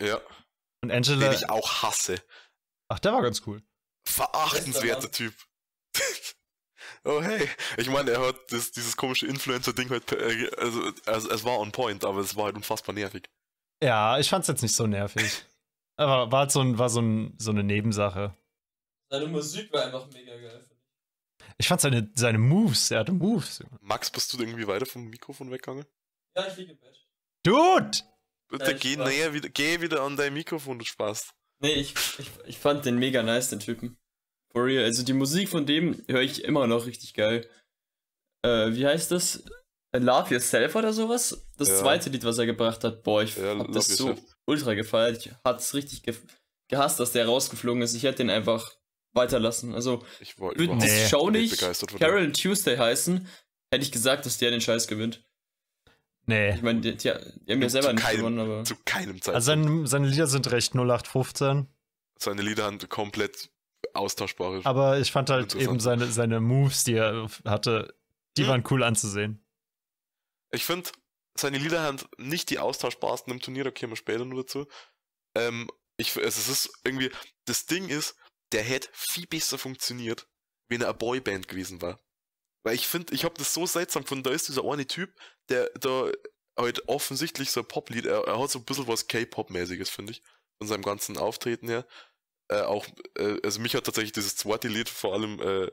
[0.00, 0.20] Ja.
[0.82, 1.28] Und Angela.
[1.28, 2.16] Den ich auch hasse.
[2.88, 3.62] Ach, der war ganz cool.
[4.06, 5.34] Verachtenswerter Typ.
[7.08, 10.12] oh hey, ich meine, er hat das, dieses komische Influencer-Ding halt,
[10.58, 13.28] also, also es war on point, aber es war halt unfassbar nervig.
[13.82, 15.44] Ja, ich fand's jetzt nicht so nervig.
[15.96, 18.36] aber war halt so, ein, war so, ein, so eine Nebensache.
[19.10, 20.64] Seine Musik war einfach mega geil.
[21.56, 23.64] Ich fand seine, seine Moves, er hatte Moves.
[23.80, 25.86] Max, bist du irgendwie weiter vom Mikrofon weggegangen?
[26.36, 27.06] Ja, ich liege im Bett.
[27.42, 27.98] Dude!
[28.48, 31.34] Bitte ja, geh näher wieder, geh wieder an dein Mikrofon, du Spaß.
[31.60, 33.98] Nee, ich, ich, ich fand den mega nice, den Typen.
[34.52, 34.84] For real.
[34.84, 37.46] Also die Musik von dem höre ich immer noch richtig geil.
[38.42, 39.44] Äh, wie heißt das?
[39.94, 41.46] Love Yourself oder sowas?
[41.56, 41.76] Das ja.
[41.78, 43.02] zweite Lied, was er gebracht hat.
[43.02, 44.14] Boah, ich ja, hab das so
[44.44, 45.26] ultra gefeiert.
[45.26, 46.14] Ich hat's richtig ge
[46.68, 47.94] gehasst, dass der rausgeflogen ist.
[47.94, 48.74] Ich hätte den einfach
[49.14, 49.74] weiterlassen.
[49.74, 51.58] Also, ich würde die Show nicht
[51.98, 53.26] Carol Tuesday heißen,
[53.70, 55.24] hätte ich gesagt, dass der den Scheiß gewinnt.
[56.26, 56.54] Nee.
[56.54, 57.10] Ich meine, die, die,
[57.46, 58.64] die, haben ja selber nicht keinem, gewonnen, aber.
[58.64, 59.28] Zu keinem Zeitpunkt.
[59.28, 61.66] Also seine, seine Lieder sind recht 0815.
[62.18, 63.48] Seine Lieder sind komplett
[63.94, 64.60] austauschbar.
[64.64, 67.94] Aber ich fand halt eben seine, seine Moves, die er hatte,
[68.36, 68.48] die hm.
[68.48, 69.44] waren cool anzusehen.
[70.50, 70.90] Ich finde,
[71.36, 74.66] seine Lieder haben nicht die austauschbarsten im Turnier, da kommen wir später nur dazu.
[75.34, 77.10] Ähm, ich, also es ist irgendwie,
[77.44, 78.16] das Ding ist,
[78.52, 80.26] der hätte viel besser funktioniert,
[80.68, 82.00] wenn er eine Boyband gewesen war.
[82.64, 85.14] Weil ich finde, ich habe das so seltsam gefunden, da ist dieser eine Typ,
[85.48, 86.10] der da
[86.56, 90.22] halt offensichtlich so ein Poplied, er, er hat so ein bisschen was K-Pop-mäßiges, finde ich,
[90.58, 91.86] von seinem ganzen Auftreten her.
[92.48, 95.70] Äh, auch, äh, also mich hat tatsächlich dieses zweite Lied vor allem äh,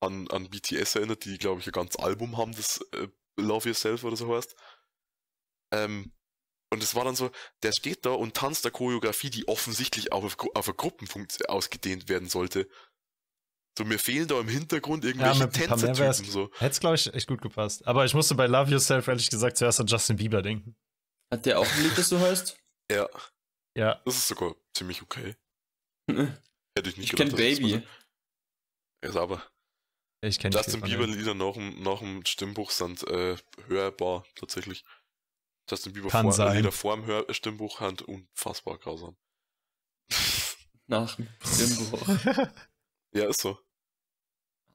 [0.00, 4.04] an, an BTS erinnert, die, glaube ich, ein ganzes Album haben, das äh, Love Yourself
[4.04, 4.54] oder so heißt.
[5.72, 6.12] Ähm,
[6.70, 7.30] und es war dann so,
[7.62, 12.08] der steht da und tanzt der Choreografie, die offensichtlich auch auf, auf eine Gruppenfunktion ausgedehnt
[12.08, 12.68] werden sollte.
[13.78, 16.30] So, mir fehlen da im Hintergrund irgendwelche ja, Tänzertypen.
[16.30, 16.50] So.
[16.58, 17.86] Hätte es, glaube ich, echt gut gepasst.
[17.86, 20.76] Aber ich musste bei Love Yourself ehrlich gesagt zuerst an Justin Bieber denken.
[21.32, 22.58] Hat der auch ein Lied, das du heißt?
[22.90, 23.08] Ja.
[23.76, 24.02] Ja.
[24.04, 25.36] Das ist sogar ziemlich okay.
[26.76, 27.38] Hätte ich nicht ich gedacht.
[27.38, 27.86] Ich kenn Baby.
[29.02, 29.42] Ja, ist aber.
[30.20, 33.36] Ich kenne Justin Bieber Lieder nach dem, nach dem Stimmbuch sind äh,
[33.68, 34.84] hörbar, tatsächlich.
[35.70, 36.56] Justin Bieber Kann vor, sein.
[36.56, 39.16] Lieder vor dem Hör Stimmbuch hand unfassbar grausam.
[40.86, 42.08] Nach dem Stimmbuch.
[43.12, 43.58] ja, ist so.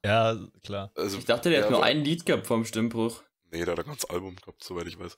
[0.05, 0.91] Ja, klar.
[0.95, 3.23] Also, ich dachte, der ja, hat nur ein Lied gehabt vom Stimmbruch.
[3.51, 5.17] Nee, der hat ein ganzes Album gehabt, soweit ich weiß.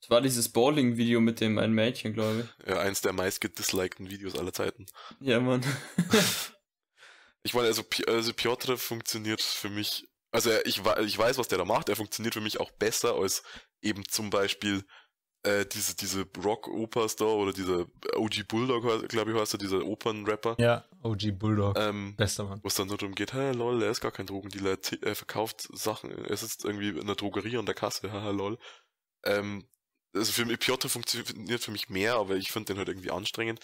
[0.00, 2.68] Das war dieses Bowling-Video mit dem einen Mädchen, glaube ich.
[2.68, 4.86] Ja, eins der meist gedislikten Videos aller Zeiten.
[5.20, 5.62] Ja, Mann.
[7.42, 11.64] ich meine, also, also Piotr funktioniert für mich, also ich, ich weiß, was der da
[11.64, 13.42] macht, er funktioniert für mich auch besser als
[13.82, 14.84] eben zum Beispiel
[15.42, 20.56] äh, diese, diese Rock-Opas da oder dieser OG Bulldog, glaube ich, heißt er, dieser Opernrapper.
[20.58, 21.78] Ja, OG Bulldog.
[21.78, 22.60] Ähm, Bester Mann.
[22.62, 25.68] Wo es dann so darum geht, hey lol, er ist gar kein Drogendealer, er verkauft
[25.72, 28.58] Sachen, er sitzt irgendwie in der Drogerie an der Kasse, haha lol.
[29.24, 29.66] Ähm,
[30.14, 33.60] also für mich, Piotr funktioniert für mich mehr, aber ich finde den halt irgendwie anstrengend.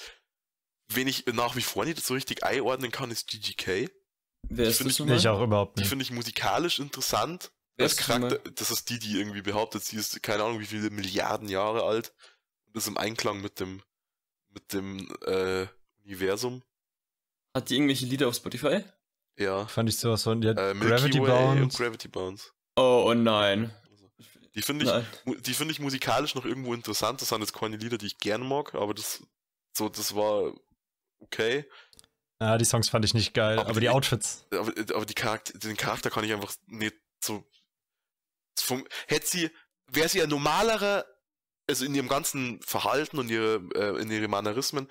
[0.89, 3.91] Wen ich nach wie vor nicht so richtig einordnen kann, ist GGK.
[4.49, 5.85] Wer ist das ich, ich auch überhaupt nicht.
[5.85, 10.23] Die finde ich musikalisch interessant, als Charakter, das ist die, die irgendwie behauptet, sie ist
[10.23, 12.13] keine Ahnung wie viele Milliarden Jahre alt
[12.67, 13.83] und ist im Einklang mit dem
[14.51, 15.67] mit dem äh,
[16.05, 16.63] Universum.
[17.55, 18.85] Hat die irgendwelche Lieder auf Spotify?
[19.37, 19.67] Ja.
[19.67, 20.43] Fand ich sowas von.
[20.43, 21.77] Ja, äh, Gravity Bounce.
[21.77, 22.53] Gravity Bounce.
[22.77, 23.73] Oh, oh nein.
[24.55, 27.21] Die finde ich, die finde ich musikalisch noch irgendwo interessant.
[27.21, 29.23] Das sind jetzt keine Lieder, die ich gerne mag, aber das,
[29.77, 30.53] so, das war
[31.19, 31.69] okay.
[32.41, 34.47] Ja, die Songs fand ich nicht geil, aber, aber die, die, Outfits.
[34.51, 37.45] Aber, aber die Charakter, den Charakter kann ich einfach nicht so
[38.61, 39.51] vom, hätte sie,
[39.89, 41.05] wäre sie ein normalere,
[41.69, 44.91] also in ihrem ganzen Verhalten und ihre, äh, in ihren Mannerismen,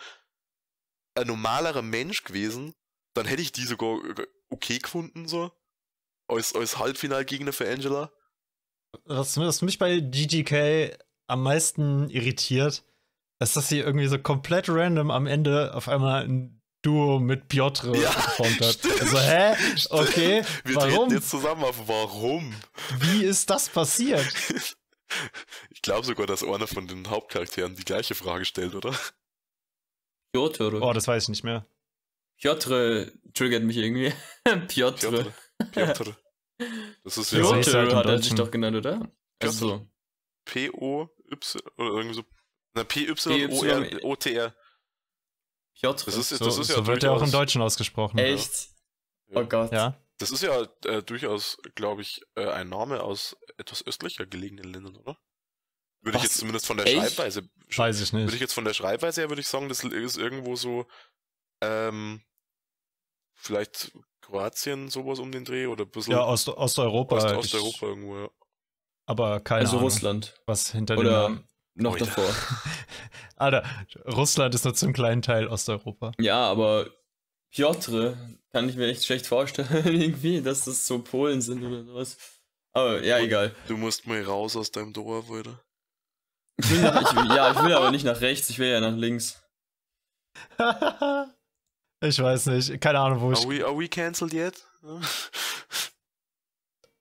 [1.15, 2.73] ein normalerer Mensch gewesen,
[3.13, 3.99] dann hätte ich die sogar
[4.49, 5.51] okay gefunden, so.
[6.27, 8.11] Als, als Halbfinalgegner für Angela.
[9.05, 10.97] Was, was mich bei GGK
[11.27, 12.83] am meisten irritiert,
[13.39, 17.95] ist, dass sie irgendwie so komplett random am Ende auf einmal ein Duo mit Piotr
[17.95, 18.73] ja, geformt hat.
[18.73, 19.01] Stimmt.
[19.01, 19.55] Also, hä?
[19.89, 20.43] Okay.
[20.65, 21.11] Wir warum?
[21.11, 22.53] jetzt zusammen auf warum?
[22.99, 24.27] Wie ist das passiert?
[25.69, 28.93] Ich glaube sogar, dass einer von den Hauptcharakteren die gleiche Frage stellt, oder?
[30.33, 30.81] Piotr.
[30.81, 31.65] Oh, das weiß ich nicht mehr.
[32.37, 34.11] Piotr triggert mich irgendwie.
[34.67, 35.33] Piotr.
[35.71, 36.17] Piotr.
[37.03, 39.11] Das ist Piotr ja halt hat er sich doch genannt, oder?
[39.39, 39.87] Also.
[40.45, 41.09] P-O-Y
[41.77, 42.23] oder irgendwie so.
[42.73, 44.55] Na, P-Y-O-T-R.
[45.75, 46.05] Piotr.
[46.05, 48.17] Das ist, das so, ist ja so wird er auch im Deutschen ausgesprochen.
[48.17, 48.69] Echt?
[49.27, 49.41] Ja.
[49.41, 49.71] Oh Gott.
[49.71, 49.99] Ja.
[50.17, 54.95] Das ist ja äh, durchaus, glaube ich, äh, ein Name aus etwas östlicher gelegenen Ländern,
[54.95, 55.17] oder?
[56.01, 56.97] Würde ich jetzt zumindest von der Echt?
[56.97, 57.49] Schreibweise.
[57.75, 58.23] Weiß ich nicht.
[58.23, 60.85] Würde ich jetzt von der Schreibweise her, würde ich sagen, das ist irgendwo so,
[61.61, 62.21] ähm,
[63.35, 63.91] vielleicht
[64.23, 66.13] Kroatien, sowas um den Dreh oder ein bisschen.
[66.13, 67.17] Ja, Ost Osteuropa.
[67.17, 68.29] Ost Osteuropa ich, irgendwo, ja.
[69.05, 69.83] Aber keine also Ahnung.
[69.83, 70.35] Russland.
[70.45, 71.43] Was hinter Oder dem
[71.75, 72.05] noch Oida.
[72.05, 72.29] davor.
[73.35, 73.63] Alter,
[74.05, 76.13] Russland ist nur zum kleinen Teil Osteuropa.
[76.19, 76.89] Ja, aber
[77.51, 78.17] Piotr
[78.51, 82.17] kann ich mir echt schlecht vorstellen, irgendwie, dass das so Polen sind oder sowas.
[82.71, 83.53] Aber ja, egal.
[83.67, 85.59] Du musst mal raus aus deinem Dorf, oder?
[86.57, 88.95] Ich will nach, ich, ja, ich will aber nicht nach rechts, ich will ja nach
[88.95, 89.43] links.
[92.03, 93.39] ich weiß nicht, keine Ahnung, wo ich.
[93.39, 94.67] Are we, are we cancelled yet?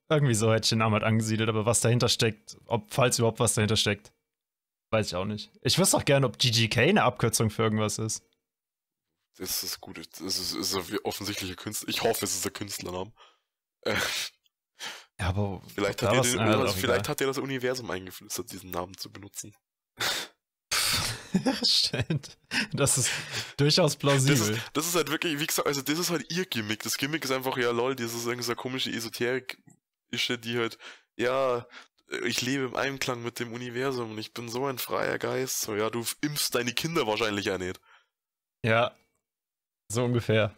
[0.09, 3.41] Irgendwie so hätte ich den Namen halt angesiedelt, aber was dahinter steckt, ob, falls überhaupt
[3.41, 4.12] was dahinter steckt,
[4.91, 5.51] weiß ich auch nicht.
[5.62, 8.23] Ich wüsste auch gerne, ob GGK eine Abkürzung für irgendwas ist.
[9.39, 9.99] Das ist gut.
[9.99, 11.89] Das ist, ist ein offensichtlicher Künstler.
[11.89, 13.12] Ich hoffe, es ist ein Künstlername.
[13.81, 13.97] Äh,
[15.19, 18.97] ja, aber vielleicht, hat er, den, also vielleicht hat er das Universum eingeflüstert, diesen Namen
[18.97, 19.55] zu benutzen.
[21.65, 22.39] Stimmt.
[22.73, 23.11] Das ist
[23.57, 24.37] durchaus plausibel.
[24.37, 26.83] Das ist, das ist, halt wirklich, wie gesagt, also das ist halt ihr Gimmick.
[26.83, 30.79] Das Gimmick ist einfach, ja lol, das ist irgendwie so eine komische Esoterik-Ische, die halt,
[31.17, 31.67] ja,
[32.25, 35.63] ich lebe im Einklang mit dem Universum und ich bin so ein freier Geist.
[35.63, 37.81] So, ja, du impfst deine Kinder wahrscheinlich ja nicht.
[38.65, 38.95] Ja,
[39.89, 40.55] so ungefähr.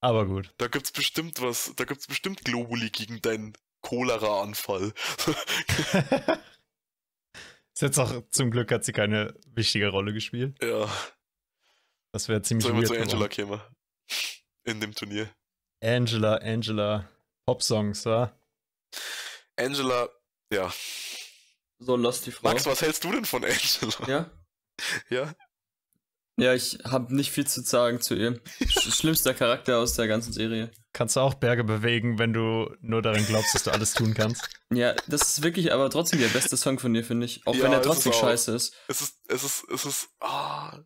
[0.00, 0.52] Aber gut.
[0.58, 4.92] Da gibt's bestimmt was, da gibt's bestimmt Globuli gegen deinen Cholera-Anfall.
[7.74, 10.56] Ist jetzt auch, zum Glück hat sie keine wichtige Rolle gespielt.
[10.62, 10.88] Ja.
[12.12, 13.60] Das wäre ziemlich Sollen wir zu Angela käme?
[14.62, 15.28] In dem Turnier.
[15.82, 17.08] Angela, Angela.
[17.46, 18.32] Pop-Songs, wa?
[19.56, 20.08] Angela,
[20.52, 20.72] ja.
[21.80, 22.48] So lost die Frau.
[22.48, 24.08] Max, was hältst du denn von Angela?
[24.08, 24.30] Ja?
[25.10, 25.34] Ja?
[26.36, 28.40] Ja, ich habe nicht viel zu sagen zu ihr.
[28.68, 30.70] Schlimmster Charakter aus der ganzen Serie.
[30.92, 34.48] Kannst du auch Berge bewegen, wenn du nur daran glaubst, dass du alles tun kannst?
[34.72, 37.46] Ja, das ist wirklich aber trotzdem der beste Song von dir, finde ich.
[37.46, 38.74] Auch ja, wenn er trotzdem ist scheiße ist.
[38.88, 40.80] Es ist, es ist, es ist, ah,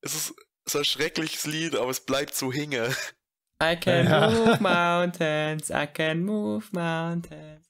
[0.00, 0.34] es ist,
[0.64, 2.94] es ist ein schreckliches Lied, aber es bleibt so hinge.
[3.62, 4.30] I can ja.
[4.30, 7.63] move mountains, I can move mountains.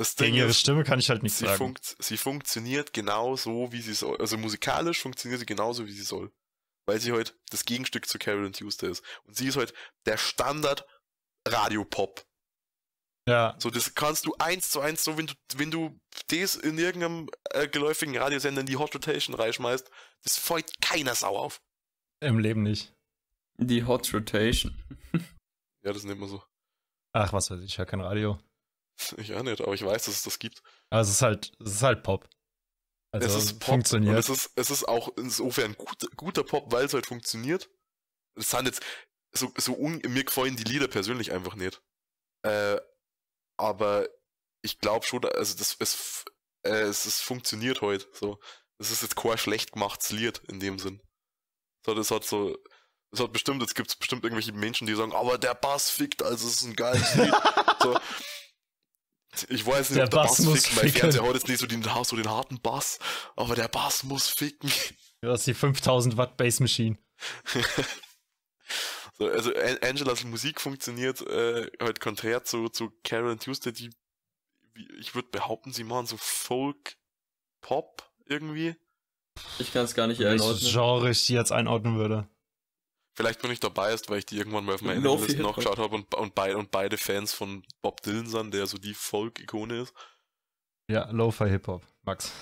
[0.00, 1.58] Das Ding Gegen ihre ist, Stimme kann ich halt nicht sie sagen.
[1.58, 4.16] Funkt, sie funktioniert genau so, wie sie soll.
[4.18, 6.32] Also musikalisch funktioniert sie genauso, wie sie soll.
[6.86, 9.04] Weil sie halt das Gegenstück zu Carolyn Tuesday ist.
[9.24, 9.74] Und sie ist halt
[10.06, 10.86] der Standard
[11.46, 12.24] Radiopop.
[13.28, 13.54] Ja.
[13.58, 17.28] So, das kannst du eins zu eins, so wenn du, wenn du das in irgendeinem
[17.50, 19.90] äh, geläufigen Radiosender in die Hot Rotation reinschmeißt,
[20.22, 21.60] das freut keiner Sau auf.
[22.20, 22.94] Im Leben nicht.
[23.58, 24.82] Die Hot Rotation.
[25.84, 26.42] ja, das nennt man so.
[27.12, 28.38] Ach, was weiß ich, ich höre kein Radio.
[29.18, 30.62] Ich auch nicht, aber ich weiß, dass es das gibt.
[30.90, 32.28] Aber es ist halt, es ist halt Pop.
[33.12, 34.14] Also es ist Pop funktioniert.
[34.14, 37.68] Und es ist, es ist auch insofern gut, guter Pop, weil es halt funktioniert.
[38.36, 38.82] Es sind jetzt
[39.32, 41.82] so, so un, mir gefallen die Lieder persönlich einfach nicht.
[42.42, 42.78] Äh,
[43.58, 44.08] aber
[44.62, 46.24] ich glaube schon, also das es,
[46.64, 48.06] äh, es, es funktioniert heute.
[48.12, 48.38] So,
[48.78, 51.02] das ist jetzt kein schlecht gemachtes Lied in dem Sinn.
[51.84, 52.56] So, das hat so,
[53.12, 56.22] das hat bestimmt, jetzt gibt es bestimmt irgendwelche Menschen, die sagen, aber der Bass fickt,
[56.22, 57.34] also es ist ein geiles Lied.
[57.82, 57.98] so,
[59.48, 60.82] ich weiß nicht, der ob der Bass, Bass muss ficken.
[60.82, 62.98] Mein Fernseher hat jetzt nicht so den, so den harten Bass,
[63.36, 64.70] aber der Bass muss ficken.
[65.22, 66.98] Du hast die 5000 Watt Bass Machine.
[69.18, 69.52] so, also
[69.82, 73.90] Angelas Musik funktioniert äh, halt konträr zu, zu Carol Tuesday, die,
[74.98, 76.96] ich würde behaupten, sie machen so Folk,
[77.60, 78.76] Pop irgendwie.
[79.58, 80.48] Ich kann es gar nicht einordnen.
[80.48, 82.28] Welches Genre ich die jetzt einordnen würde.
[83.20, 85.54] Vielleicht bin ich dabei ist, weil ich die irgendwann mal auf meiner no Liste noch
[85.54, 88.94] geschaut habe und, und, beid, und beide Fans von Bob Dylan sind, der so die
[88.94, 89.92] Folk-Ikone ist.
[90.90, 92.32] Ja, Lo-Fi Hip-Hop, Max.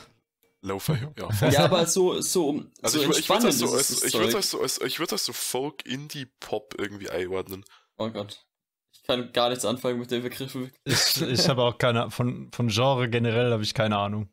[0.61, 1.29] Lo-Fi, ja.
[1.51, 4.51] ja, aber so, so, also so ich, ich würde das so, als, ich würde das
[4.51, 7.65] so, als, ich würde das so Folk-Indie-Pop irgendwie einordnen.
[7.97, 8.47] Oh Gott.
[8.93, 10.71] Ich kann gar nichts anfangen mit den Begriffen.
[10.85, 14.29] Ich, ich habe auch keine, von, von Genre generell habe ich keine Ahnung.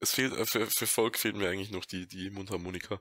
[0.00, 3.00] Es fehlt, äh, für, für Folk fehlt mir eigentlich noch die, die Mundharmonika.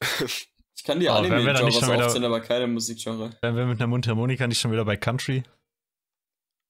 [0.78, 3.36] Ich kann die Anime-Genres aufzählen, aber keine Musikgenre.
[3.42, 5.42] Wären wir mit einer Mundharmonika nicht schon wieder bei Country?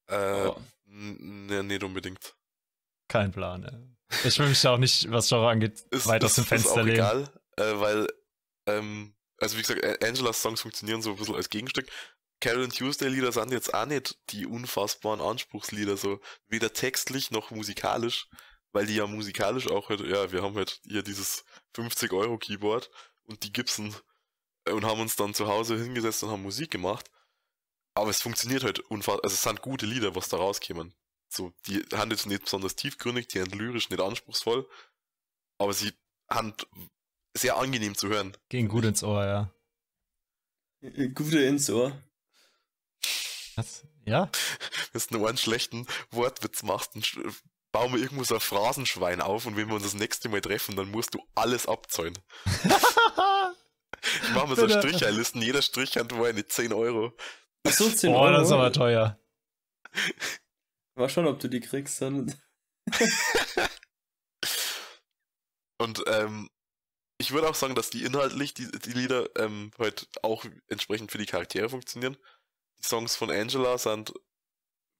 [0.07, 0.57] Äh, oh.
[0.87, 2.35] ne, nicht unbedingt.
[3.09, 4.27] Kein Plan, ey.
[4.27, 6.79] Ich will mich da auch nicht, was Genre angeht, ist, weit aus dem Fenster ist
[6.79, 6.95] auch lehnen.
[6.95, 8.09] egal, äh, weil,
[8.67, 11.87] ähm, also wie gesagt, Angelas Songs funktionieren so ein bisschen als Gegenstück.
[12.41, 18.27] Carol Tuesday Lieder sind jetzt auch nicht die unfassbaren Anspruchslieder, so weder textlich noch musikalisch,
[18.73, 21.45] weil die ja musikalisch auch halt, ja, wir haben halt hier dieses
[21.75, 22.91] 50 Euro Keyboard
[23.29, 23.95] und die Gibson
[24.65, 27.11] äh, und haben uns dann zu Hause hingesetzt und haben Musik gemacht.
[27.95, 30.95] Aber es funktioniert halt unfassbar, also es sind gute Lieder, was da rauskämen.
[31.29, 34.69] So, die haben jetzt nicht besonders tiefgründig, die sind lyrisch nicht anspruchsvoll,
[35.59, 35.93] aber sie
[36.31, 36.55] haben
[37.37, 38.37] sehr angenehm zu hören.
[38.49, 39.53] Gehen gut ins Ohr, ja.
[41.15, 41.93] Gute ins Ohr.
[43.57, 43.85] Was?
[44.05, 44.31] Ja?
[44.93, 47.03] Wenn du einen schlechten Wortwitz machst, dann
[47.73, 50.77] bauen wir irgendwo so ein Phrasenschwein auf und wenn wir uns das nächste Mal treffen,
[50.77, 52.19] dann musst du alles abzahlen.
[52.45, 57.13] ich mache mir so Stricherlisten, jeder Strich hat wohl eine 10 Euro.
[57.67, 58.39] Achso, 10 Boah, Euro.
[58.39, 59.19] das ist aber teuer.
[60.95, 62.35] War schon, ob du die kriegst dann.
[65.79, 66.49] und ähm,
[67.19, 71.19] ich würde auch sagen, dass die inhaltlich, die, die Lieder, ähm, halt auch entsprechend für
[71.19, 72.17] die Charaktere funktionieren.
[72.79, 74.13] Die Songs von Angela sind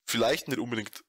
[0.07, 1.05] vielleicht nicht unbedingt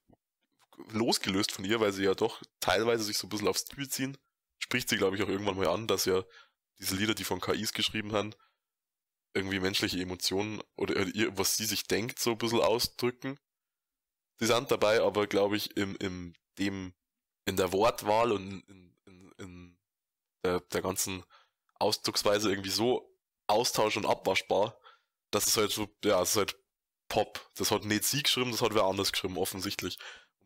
[0.90, 4.18] losgelöst von ihr, weil sie ja doch teilweise sich so ein bisschen aufs Stil ziehen.
[4.58, 6.22] Spricht sie, glaube ich, auch irgendwann mal an, dass ja
[6.78, 8.34] diese Lieder, die von KIs geschrieben haben,
[9.34, 13.38] irgendwie menschliche Emotionen oder ihr, was sie sich denkt, so ein bisschen ausdrücken.
[14.38, 16.94] Sie sind dabei, aber glaube ich, im, im, dem,
[17.44, 19.78] in der Wortwahl und in, in, in
[20.44, 21.24] der, der ganzen
[21.78, 23.14] Ausdrucksweise irgendwie so
[23.46, 24.80] austausch- und abwaschbar,
[25.30, 26.56] dass es halt so, ja, es ist halt
[27.08, 27.50] Pop.
[27.56, 29.98] Das hat nicht sie geschrieben, das hat wer anders geschrieben, offensichtlich.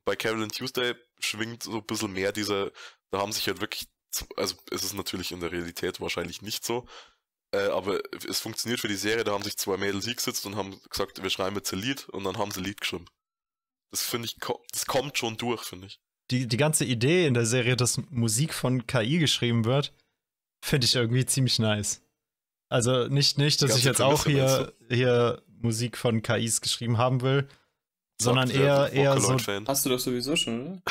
[0.05, 2.73] Bei Carolyn Tuesday schwingt so ein bisschen mehr diese,
[3.11, 3.89] da haben sich halt wirklich,
[4.37, 6.87] also es ist natürlich in der Realität wahrscheinlich nicht so,
[7.55, 10.79] äh, aber es funktioniert für die Serie, da haben sich zwei Mädels hingesetzt und haben
[10.91, 13.07] gesagt, wir schreiben jetzt ein Lied und dann haben sie ein Lied geschrieben.
[13.91, 14.37] Das finde ich,
[14.73, 16.01] das kommt schon durch, finde ich.
[16.31, 19.93] Die, die ganze Idee in der Serie, dass Musik von KI geschrieben wird,
[20.65, 22.03] finde ich irgendwie ziemlich nice.
[22.69, 27.47] Also nicht, nicht dass ich jetzt auch hier, hier Musik von KIs geschrieben haben will,
[28.21, 29.37] sondern eher, eher so.
[29.67, 30.83] Hast du doch sowieso schon, oder?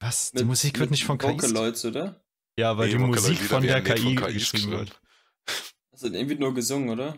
[0.00, 0.32] Was?
[0.32, 1.28] Die mit, Musik wird nicht von KI.
[1.28, 2.20] Vocaloids, oder?
[2.58, 5.00] Ja, weil nee, die Musik von der KI, KI geschrieben wird.
[5.92, 7.14] Also irgendwie nur gesungen, oder?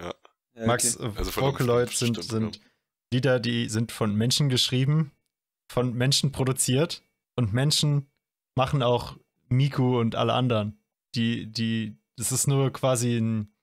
[0.00, 0.14] Ja.
[0.54, 1.12] ja Max, okay.
[1.18, 2.58] also Vocaloids sind, sind
[3.12, 5.12] Lieder, die sind von Menschen geschrieben,
[5.70, 7.02] von Menschen produziert
[7.36, 8.10] und Menschen
[8.54, 10.82] machen auch Miku und alle anderen.
[11.14, 13.54] Die, die, das ist nur quasi ein,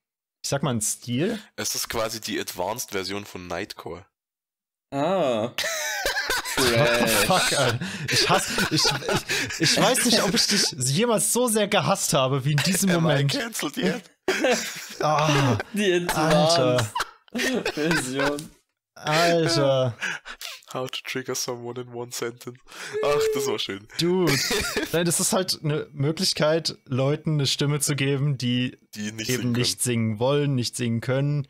[0.44, 1.40] ich sag mal, ein Stil.
[1.56, 4.06] Es ist quasi die Advanced-Version von Nightcore.
[4.96, 5.52] Ah.
[7.28, 7.80] Fuck, Alter.
[8.10, 12.46] Ich hasse, ich, ich, ich weiß nicht, ob ich dich jemals so sehr gehasst habe
[12.46, 13.30] wie in diesem Moment.
[13.30, 14.04] cancelled yet?
[15.02, 16.94] oh, die Advanced
[17.74, 18.50] Version.
[18.96, 19.98] Alter.
[20.74, 22.58] How to trigger someone in one sentence.
[23.04, 23.86] Ach, das war schön.
[24.00, 24.32] Dude.
[24.94, 29.42] Nein, das ist halt eine Möglichkeit, Leuten eine Stimme zu geben, die, die nicht eben
[29.42, 31.50] singen nicht singen wollen, nicht singen können,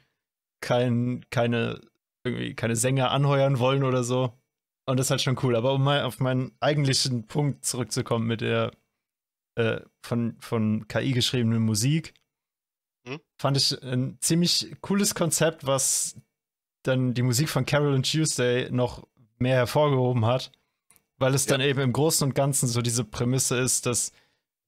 [0.62, 1.82] kein, keine,
[2.26, 4.34] irgendwie keine Sänger anheuern wollen oder so.
[4.88, 5.56] Und das ist halt schon cool.
[5.56, 8.72] Aber um mal auf meinen eigentlichen Punkt zurückzukommen mit der
[9.56, 12.14] äh, von, von KI geschriebenen Musik,
[13.07, 13.19] hm?
[13.39, 16.19] fand ich ein ziemlich cooles Konzept, was
[16.84, 19.07] dann die Musik von Carol und Tuesday noch
[19.38, 20.52] mehr hervorgehoben hat,
[21.18, 21.52] weil es ja.
[21.52, 24.11] dann eben im Großen und Ganzen so diese Prämisse ist, dass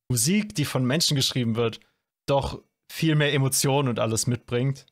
[0.09, 1.79] Musik, die von Menschen geschrieben wird,
[2.25, 2.61] doch
[2.91, 4.85] viel mehr Emotionen und alles mitbringt,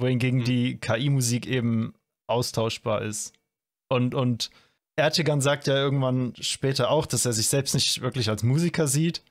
[0.00, 0.44] wohingegen mhm.
[0.44, 1.94] die KI-Musik eben
[2.26, 3.32] austauschbar ist.
[3.88, 4.50] Und, und
[4.96, 9.22] Ertegan sagt ja irgendwann später auch, dass er sich selbst nicht wirklich als Musiker sieht,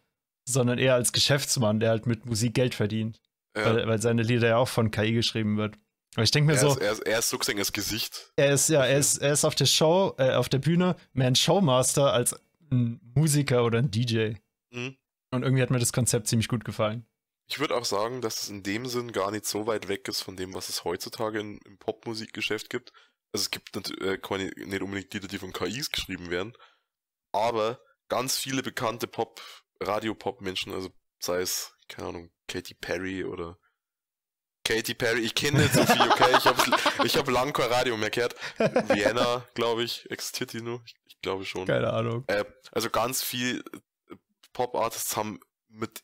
[0.48, 3.22] sondern eher als Geschäftsmann, der halt mit Musik Geld verdient.
[3.56, 3.66] Ja.
[3.66, 5.76] Weil, weil seine Lieder ja auch von KI geschrieben wird.
[6.16, 6.70] Aber ich denke mir er so.
[6.70, 8.32] Ist, er, ist, er ist sozusagen das Gesicht.
[8.36, 11.28] Er ist, ja, er ist, er ist auf der Show, äh, auf der Bühne mehr
[11.28, 12.36] ein Showmaster als
[12.72, 14.34] ein Musiker oder ein DJ.
[14.72, 14.96] Mhm.
[15.32, 17.06] Und irgendwie hat mir das Konzept ziemlich gut gefallen.
[17.50, 20.22] Ich würde auch sagen, dass es in dem Sinn gar nicht so weit weg ist
[20.22, 22.94] von dem, was es heutzutage in, im Popmusikgeschäft gibt.
[23.32, 26.54] Also es gibt natürlich äh, nicht unbedingt Lieder, die von KIs geschrieben werden,
[27.32, 29.42] aber ganz viele bekannte Pop,
[29.82, 30.90] Radio-Pop-Menschen, also
[31.20, 33.58] sei es, keine Ahnung, Katy Perry oder
[34.64, 36.36] Katy Perry, ich kenne nicht so viel, okay?
[36.38, 36.62] Ich habe
[37.04, 38.36] ich hab lang kein Radio mehr gehört.
[38.58, 40.84] Vienna, glaube ich, existiert die nur?
[40.86, 41.66] Ich, ich, glaube schon.
[41.66, 42.24] Keine Ahnung.
[42.28, 43.64] Äh, also ganz viel
[44.54, 45.40] Pop-Artists haben
[45.70, 46.04] mit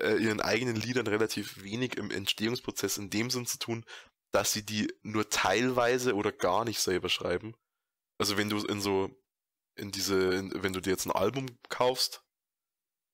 [0.00, 3.84] ihren eigenen Liedern relativ wenig im Entstehungsprozess in dem Sinn zu tun,
[4.32, 7.54] dass sie die nur teilweise oder gar nicht selber schreiben.
[8.18, 9.10] Also wenn du in so,
[9.76, 12.22] in diese, in, wenn du dir jetzt ein Album kaufst,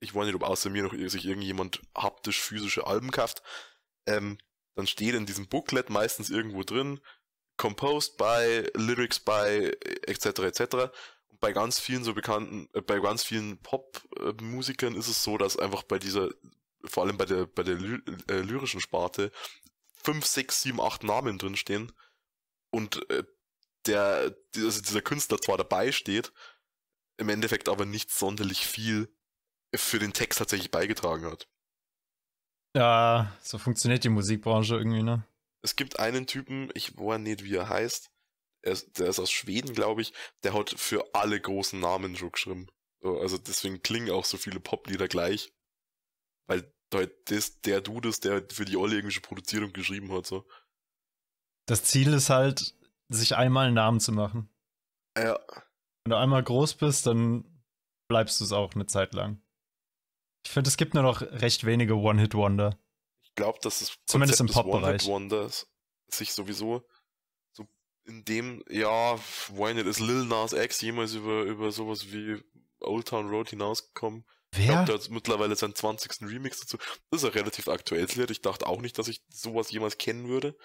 [0.02, 3.42] ich weiß nicht, ob außer mir noch sich irgendjemand haptisch physische Alben kauft,
[4.06, 4.38] ähm,
[4.76, 7.00] dann steht in diesem Booklet meistens irgendwo drin,
[7.58, 9.70] composed by, lyrics by,
[10.06, 10.26] etc.
[10.38, 10.90] etc.
[11.30, 15.58] Und bei ganz vielen so bekannten, äh, bei ganz vielen Pop-Musikern ist es so, dass
[15.58, 16.30] einfach bei dieser,
[16.84, 17.98] vor allem bei der, bei der ly
[18.28, 19.30] äh, lyrischen Sparte,
[20.02, 21.92] 5, 6, 7, 8 Namen drin stehen
[22.70, 23.24] und äh,
[23.86, 26.32] der, also dieser Künstler zwar dabei steht,
[27.16, 29.14] im Endeffekt aber nicht sonderlich viel
[29.74, 31.48] für den Text tatsächlich beigetragen hat.
[32.74, 35.24] Ja, so funktioniert die Musikbranche irgendwie, ne?
[35.62, 38.09] Es gibt einen Typen, ich weiß nicht, wie er heißt.
[38.62, 40.12] Er ist, der ist aus Schweden, glaube ich.
[40.42, 42.68] Der hat für alle großen Namen schon geschrieben.
[43.02, 45.52] also deswegen klingen auch so viele Poplieder gleich.
[46.46, 46.72] Weil
[47.24, 50.26] das, der Dude ist, der für die alle irgendwie produziert und geschrieben hat.
[50.26, 50.46] So.
[51.66, 52.74] Das Ziel ist halt,
[53.08, 54.48] sich einmal einen Namen zu machen.
[55.16, 55.38] Ja.
[56.04, 57.62] Wenn du einmal groß bist, dann
[58.08, 59.40] bleibst du es auch eine Zeit lang.
[60.44, 62.78] Ich finde, es gibt nur noch recht wenige One-Hit-Wonder.
[63.22, 65.08] Ich glaube, dass es zumindest im Pop-Bereich
[66.08, 66.89] sich sowieso so
[68.04, 69.18] in dem, ja,
[69.48, 72.42] why nicht ist Lil Nas X jemals über, über sowas wie
[72.80, 74.24] Old Town Road hinausgekommen?
[74.52, 74.60] Wer?
[74.60, 76.22] Ich glaube, der hat mittlerweile seinen 20.
[76.22, 76.76] Remix dazu.
[77.10, 78.30] Das ist ein relativ aktuelles Lied.
[78.30, 80.56] Ich dachte auch nicht, dass ich sowas jemals kennen würde.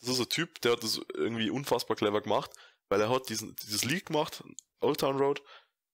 [0.00, 2.50] Das ist ein Typ, der hat das irgendwie unfassbar clever gemacht,
[2.88, 4.42] weil er hat diesen, dieses Lied gemacht,
[4.80, 5.42] Old Town Road,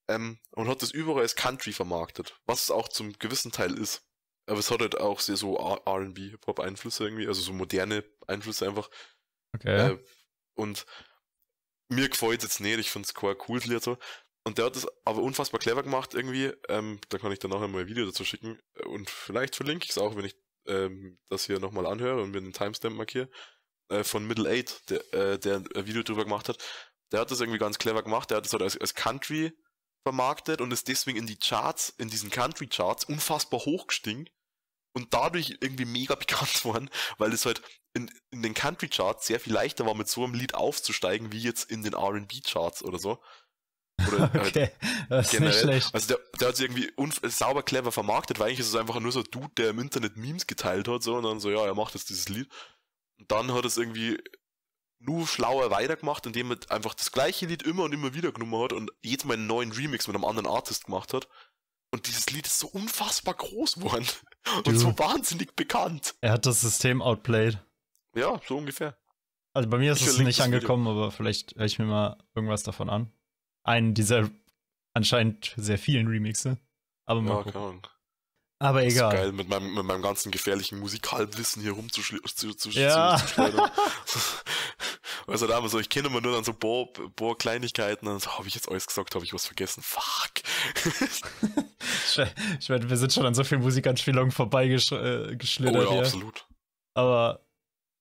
[0.09, 4.02] ähm, und hat das überall als Country vermarktet, was es auch zum gewissen Teil ist.
[4.47, 8.89] Aber es hat halt auch sehr so RB, Hip-Hop-Einflüsse irgendwie, also so moderne Einflüsse einfach.
[9.55, 9.93] Okay.
[9.93, 9.98] Äh,
[10.57, 10.87] und
[11.89, 13.99] mir gefällt es jetzt nicht, ich finde es kein cooles Lied so.
[14.45, 16.53] Und der hat das aber unfassbar clever gemacht irgendwie.
[16.69, 18.61] Ähm, da kann ich dann nachher mal ein Video dazu schicken.
[18.85, 22.41] Und vielleicht verlinke ich es auch, wenn ich ähm, das hier nochmal anhöre und mir
[22.41, 23.28] den Timestamp markiere.
[23.89, 26.59] Äh, von Middle Eight, der, äh, der ein Video drüber gemacht hat.
[27.12, 28.31] Der hat das irgendwie ganz clever gemacht.
[28.31, 29.53] Der hat das halt als, als Country
[30.05, 34.28] vermarktet und ist deswegen in die Charts, in diesen Country Charts unfassbar hochgestiegen
[34.97, 37.60] und dadurch irgendwie mega bekannt worden, weil es halt
[37.93, 41.39] in, in den Country Charts sehr viel leichter war, mit so einem Lied aufzusteigen, wie
[41.40, 43.23] jetzt in den RB Charts oder so.
[44.09, 44.70] Oder okay,
[45.09, 45.51] das ist generell.
[45.51, 45.94] nicht schlecht.
[45.94, 46.90] Also der, der hat sich irgendwie
[47.28, 50.16] sauber clever vermarktet, weil eigentlich ist es einfach nur so ein Dude, der im Internet
[50.16, 52.48] Memes geteilt hat, so, und dann so, ja, er macht jetzt dieses Lied.
[53.18, 54.18] Und dann hat es irgendwie
[54.98, 58.73] nur schlauer weitergemacht, indem er einfach das gleiche Lied immer und immer wieder genommen hat
[58.73, 61.28] und jedes Mal einen neuen Remix mit einem anderen Artist gemacht hat.
[61.92, 64.06] Und dieses Lied ist so unfassbar groß geworden
[64.64, 66.14] und so wahnsinnig bekannt.
[66.20, 67.58] Er hat das System outplayed.
[68.14, 68.96] Ja, so ungefähr.
[69.54, 71.04] Also bei mir ist ich es nicht angekommen, Video.
[71.04, 73.12] aber vielleicht höre ich mir mal irgendwas davon an.
[73.62, 74.28] Einen dieser
[74.92, 76.58] anscheinend sehr vielen Remixe.
[77.06, 77.82] Aber mal ja, gucken.
[78.58, 79.10] Aber egal.
[79.10, 82.28] Das ist geil, mit meinem, mit meinem ganzen gefährlichen Musikalwissen hier rumzuschleudern.
[82.34, 83.20] Zu, zu, ja.
[85.27, 88.20] also da immer so, ich kenne immer nur dann so boah, boah Kleinigkeiten und dann
[88.20, 89.82] so, habe ich jetzt alles gesagt, habe ich was vergessen?
[89.82, 90.43] Fuck.
[92.61, 96.01] ich meine, wir sind schon an so vielen Musikanspielungen vorbeigeschlittert äh, oh, ja, hier.
[96.01, 96.47] absolut.
[96.94, 97.47] Aber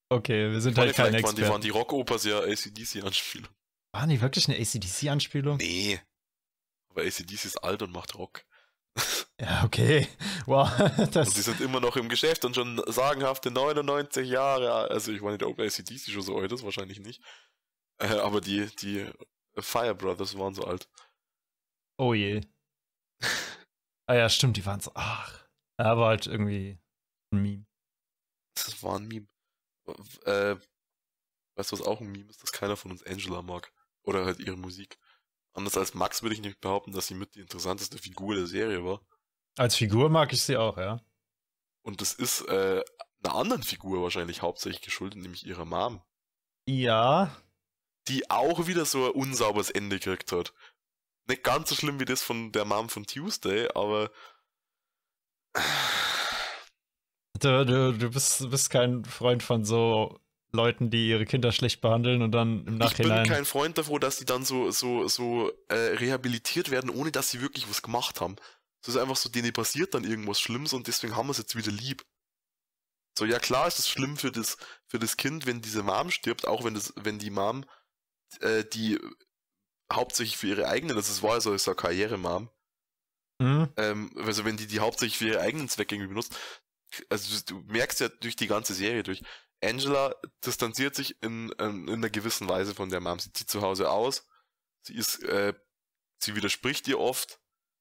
[0.09, 1.41] okay, wir sind halt keine Experten.
[1.41, 3.49] Waren die, waren die Rockopers ja ACDC-Anspielung.
[3.93, 5.57] Waren die wirklich eine ACDC-Anspielung?
[5.57, 5.99] Nee.
[6.89, 8.45] Aber ACDC ist alt und macht Rock.
[9.39, 10.07] Ja, okay.
[10.45, 10.69] Wow.
[11.11, 14.89] Das und die sind immer noch im Geschäft und schon sagenhafte 99 Jahre.
[14.89, 17.21] Also ich meine, der ACDC schon so alt ist, wahrscheinlich nicht.
[17.99, 19.09] Äh, aber die, die
[19.57, 20.89] Fire Brothers waren so alt.
[21.97, 22.41] Oh je.
[24.07, 24.91] ah ja, stimmt, die waren so.
[24.95, 25.45] Ach.
[25.77, 26.79] Aber halt irgendwie
[27.31, 27.65] ein Meme.
[28.55, 29.27] Das war ein Meme.
[30.23, 30.55] Äh,
[31.57, 33.73] weißt du, was auch ein Meme ist, dass keiner von uns Angela mag?
[34.03, 34.97] Oder halt ihre Musik.
[35.53, 38.83] Anders als Max würde ich nicht behaupten, dass sie mit die interessanteste Figur der Serie
[38.83, 39.01] war.
[39.57, 41.01] Als Figur mag ich sie auch, ja.
[41.81, 42.83] Und das ist äh,
[43.23, 46.01] einer anderen Figur wahrscheinlich hauptsächlich geschuldet, nämlich ihrer Mom.
[46.67, 47.35] Ja.
[48.07, 50.53] Die auch wieder so ein unsauberes Ende gekriegt hat.
[51.27, 54.11] Nicht ganz so schlimm wie das von der Mom von Tuesday, aber.
[57.39, 60.19] Du, du, du bist, bist kein Freund von so
[60.51, 63.17] Leuten, die ihre Kinder schlecht behandeln und dann im Nachhinein.
[63.17, 67.11] Ich bin kein Freund davor, dass die dann so, so, so äh, rehabilitiert werden, ohne
[67.11, 68.37] dass sie wirklich was gemacht haben.
[68.85, 71.55] Es ist einfach so, denen passiert dann irgendwas Schlimmes und deswegen haben wir es jetzt
[71.55, 72.05] wieder lieb.
[73.17, 76.47] So, ja klar ist es schlimm für das, für das Kind, wenn diese Mom stirbt,
[76.47, 77.65] auch wenn das, wenn die Mom,
[78.41, 78.99] äh, die
[79.91, 82.49] hauptsächlich für ihre eigenen, das war also so eine Karriere-Mom,
[83.39, 83.73] mhm.
[83.77, 86.35] ähm, also wenn die die hauptsächlich für ihre eigenen Zwecke irgendwie benutzt,
[87.09, 89.23] also du, merkst ja durch die ganze Serie durch,
[89.63, 90.13] Angela
[90.45, 93.17] distanziert sich in, in, in einer gewissen Weise von der Mom.
[93.17, 94.27] Sie zieht zu Hause aus.
[94.83, 95.53] Sie ist, äh,
[96.19, 97.39] sie widerspricht ihr oft.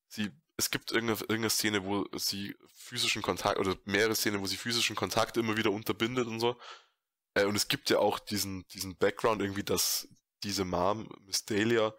[0.09, 4.56] Sie, es gibt irgendeine, irgendeine Szene, wo sie physischen Kontakt, oder mehrere Szenen, wo sie
[4.56, 6.56] physischen Kontakt immer wieder unterbindet und so.
[7.35, 10.09] Äh, und es gibt ja auch diesen, diesen Background irgendwie, dass
[10.43, 11.94] diese Mom, Miss Dahlia,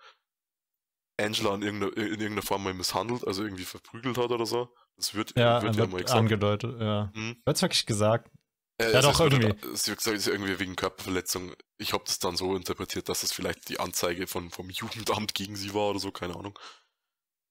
[1.19, 4.73] Angela in irgendeiner, in irgendeiner Form mal misshandelt, also irgendwie verprügelt hat oder so.
[4.97, 6.19] Das wird ja, wird ja mal gesagt.
[6.19, 7.11] angedeutet, ja.
[7.13, 7.41] Hm?
[7.45, 8.31] Wird's wirklich gesagt?
[8.77, 9.55] Äh, ja, doch, irgendwie.
[9.75, 11.53] Sie wird gesagt, irgendwie wegen Körperverletzung.
[11.77, 15.55] Ich habe das dann so interpretiert, dass es vielleicht die Anzeige von, vom Jugendamt gegen
[15.55, 16.57] sie war oder so, keine Ahnung.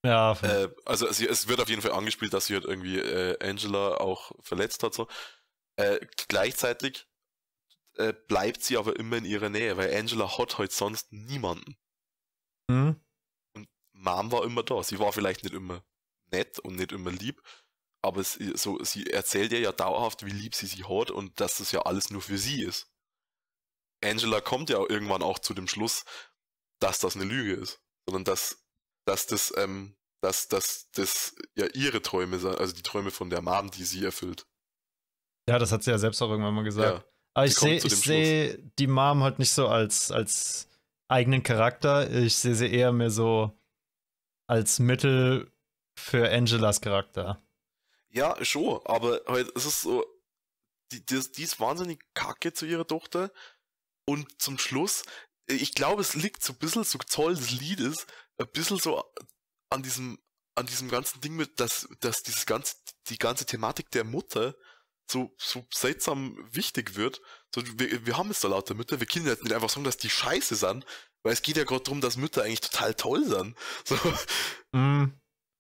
[0.05, 0.33] Ja.
[0.43, 3.97] Äh, also es, es, wird auf jeden Fall angespielt, dass sie halt irgendwie äh, Angela
[3.97, 4.93] auch verletzt hat.
[4.95, 5.09] So.
[5.77, 7.09] Äh, gleichzeitig
[7.97, 11.77] äh, bleibt sie aber immer in ihrer Nähe, weil Angela hat halt sonst niemanden.
[12.69, 13.01] Mhm.
[13.55, 14.83] Und Mom war immer da.
[14.83, 15.83] Sie war vielleicht nicht immer
[16.31, 17.43] nett und nicht immer lieb.
[18.03, 21.57] Aber sie, so, sie erzählt ihr ja dauerhaft, wie lieb sie sie hat und dass
[21.57, 22.91] das ja alles nur für sie ist.
[24.03, 26.05] Angela kommt ja irgendwann auch zu dem Schluss,
[26.79, 28.64] dass das eine Lüge ist, sondern dass,
[29.05, 33.43] dass das, ähm, dass, dass das ja ihre Träume sind, also die Träume von der
[33.43, 34.47] Mom, die sie erfüllt.
[35.49, 36.99] Ja, das hat sie ja selbst auch irgendwann mal gesagt.
[36.99, 37.05] Ja,
[37.35, 40.69] Aber ich sehe seh die Mom halt nicht so als, als
[41.09, 42.11] eigenen Charakter.
[42.11, 43.53] Ich sehe sie eher mehr so
[44.47, 45.53] als Mittel
[45.99, 47.43] für Angelas Charakter.
[48.11, 50.05] Ja, schon, aber halt, es ist so,
[50.93, 53.31] die, die, die ist wahnsinnig kacke zu ihrer Tochter
[54.07, 55.05] und zum Schluss,
[55.47, 58.07] ich glaube, es liegt so ein bisschen, so toll das Lied ist,
[58.39, 59.05] ein bisschen so
[59.71, 60.19] an diesem,
[60.55, 62.77] an diesem ganzen Ding mit, dass, dass dieses ganze,
[63.09, 64.55] die ganze Thematik der Mutter
[65.11, 67.21] so, so seltsam wichtig wird.
[67.55, 69.97] So, wir, wir haben es da lauter Mütter, wir können jetzt nicht einfach sagen, dass
[69.97, 70.85] die scheiße sind,
[71.23, 73.57] weil es geht ja gerade darum, dass Mütter eigentlich total toll sind.
[73.85, 73.97] So.
[74.73, 75.13] Mm.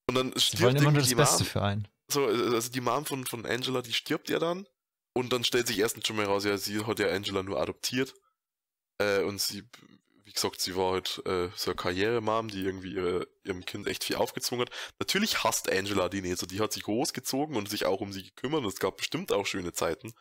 [0.06, 1.88] Und dann stirbt die nur das Beste Mom, für einen.
[2.10, 4.66] So, also die Mom von, von Angela, die stirbt ja dann.
[5.16, 8.14] Und dann stellt sich erstens schon mal raus, ja, sie hat ja Angela nur adoptiert.
[9.00, 9.68] Äh, und sie,
[10.34, 14.16] gesagt, sie war halt äh, so eine Karrieremam, die irgendwie ihre, ihrem Kind echt viel
[14.16, 14.74] aufgezwungen hat.
[14.98, 18.24] Natürlich hasst Angela die nicht, so die hat sich großgezogen und sich auch um sie
[18.24, 20.12] gekümmert und es gab bestimmt auch schöne Zeiten.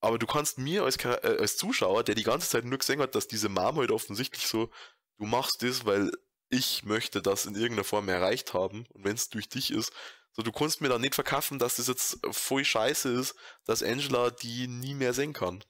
[0.00, 3.14] Aber du kannst mir als, äh, als Zuschauer, der die ganze Zeit nur gesehen hat,
[3.14, 4.70] dass diese Mom halt offensichtlich so,
[5.18, 6.10] du machst das, weil
[6.50, 9.92] ich möchte das in irgendeiner Form erreicht haben und wenn es durch dich ist,
[10.32, 14.30] so du kannst mir dann nicht verkaufen, dass das jetzt voll scheiße ist, dass Angela
[14.30, 15.64] die nie mehr sehen kann.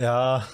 [0.00, 0.48] Ja,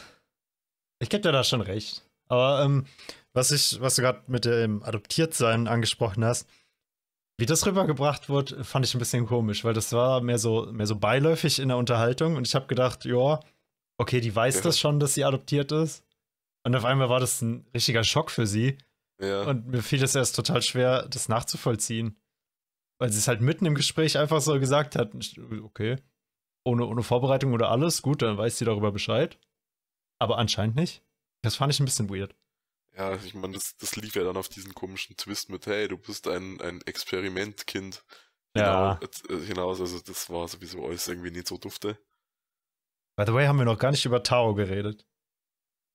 [0.99, 2.05] ich gebe dir da schon recht.
[2.33, 2.87] Aber ähm,
[3.35, 6.49] was ich, was du gerade mit dem Adoptiertsein angesprochen hast,
[7.39, 10.87] wie das rübergebracht wurde, fand ich ein bisschen komisch, weil das war mehr so, mehr
[10.87, 13.41] so beiläufig in der Unterhaltung und ich habe gedacht, ja,
[13.99, 14.61] okay, die weiß ja.
[14.63, 16.07] das schon, dass sie adoptiert ist.
[16.65, 18.79] Und auf einmal war das ein richtiger Schock für sie.
[19.21, 19.43] Ja.
[19.43, 22.17] Und mir fiel es erst total schwer, das nachzuvollziehen.
[22.99, 25.13] Weil sie es halt mitten im Gespräch einfach so gesagt hat,
[25.65, 25.97] okay,
[26.65, 29.39] ohne, ohne Vorbereitung oder alles, gut, dann weiß sie darüber Bescheid
[30.23, 31.03] aber anscheinend nicht.
[31.43, 32.35] Das fand ich ein bisschen weird.
[32.97, 35.97] Ja, ich meine, das, das lief ja dann auf diesen komischen Twist mit, hey, du
[35.97, 38.05] bist ein, ein Experimentkind.
[38.55, 38.95] Ja.
[38.95, 41.99] Genau, hinaus, also das war sowieso alles irgendwie nicht so dufte.
[43.17, 45.07] By the way, haben wir noch gar nicht über Tao geredet.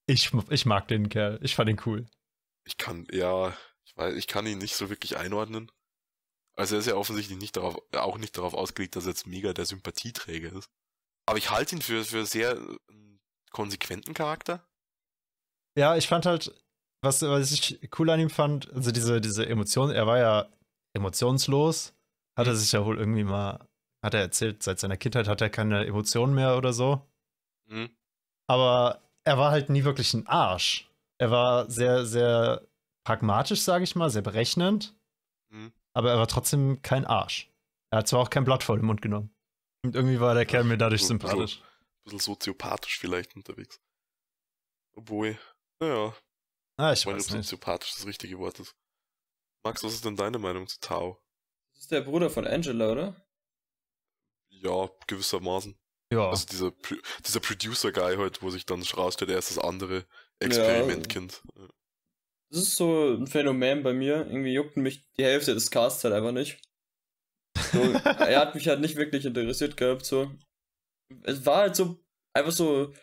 [0.07, 1.39] Ich, ich mag den Kerl.
[1.43, 2.05] Ich fand ihn cool.
[2.65, 3.55] Ich kann, ja,
[3.85, 5.71] ich weiß, ich kann ihn nicht so wirklich einordnen.
[6.55, 9.53] Also er ist ja offensichtlich nicht darauf, auch nicht darauf ausgelegt, dass er jetzt mega
[9.53, 10.71] der Sympathieträger ist.
[11.27, 12.59] Aber ich halte ihn für, für sehr
[13.51, 14.66] konsequenten Charakter.
[15.77, 16.53] Ja, ich fand halt,
[17.01, 20.49] was, was ich cool an ihm fand, also diese, diese Emotion, er war ja
[20.93, 21.93] emotionslos,
[22.37, 22.57] hat er mhm.
[22.57, 23.67] sich ja wohl irgendwie mal,
[24.03, 27.01] hat er erzählt, seit seiner Kindheit hat er keine Emotionen mehr oder so.
[27.67, 27.89] Mhm.
[28.47, 30.89] Aber er war halt nie wirklich ein Arsch.
[31.19, 32.65] Er war sehr, sehr
[33.03, 34.95] pragmatisch, sage ich mal, sehr berechnend.
[35.49, 35.71] Mhm.
[35.93, 37.51] Aber er war trotzdem kein Arsch.
[37.91, 39.29] Er hat zwar auch kein Blatt vor den Mund genommen.
[39.83, 41.61] Und irgendwie war der Kerl mir dadurch so, sympathisch
[42.07, 43.79] bisschen soziopathisch vielleicht unterwegs.
[44.95, 45.37] Obwohl,
[45.79, 46.15] naja.
[46.77, 47.43] Ah, ich weiß nicht.
[47.43, 48.75] soziopathisch das richtige Wort ist.
[49.63, 51.19] Max, was ist denn deine Meinung zu Tao?
[51.73, 53.27] Das ist der Bruder von Angela, oder?
[54.49, 55.77] Ja, gewissermaßen.
[56.11, 56.29] Ja.
[56.29, 56.71] Also dieser,
[57.25, 60.05] dieser Producer-Guy halt, wo sich dann rausstellt, er ist das andere
[60.39, 61.41] Experimentkind.
[61.55, 61.67] Ja.
[62.49, 64.25] Das ist so ein Phänomen bei mir.
[64.27, 66.61] Irgendwie juckt mich die Hälfte des Casts halt einfach nicht.
[67.73, 70.31] So, er hat mich halt nicht wirklich interessiert gehabt, so
[71.23, 71.99] es war halt so
[72.33, 72.93] einfach so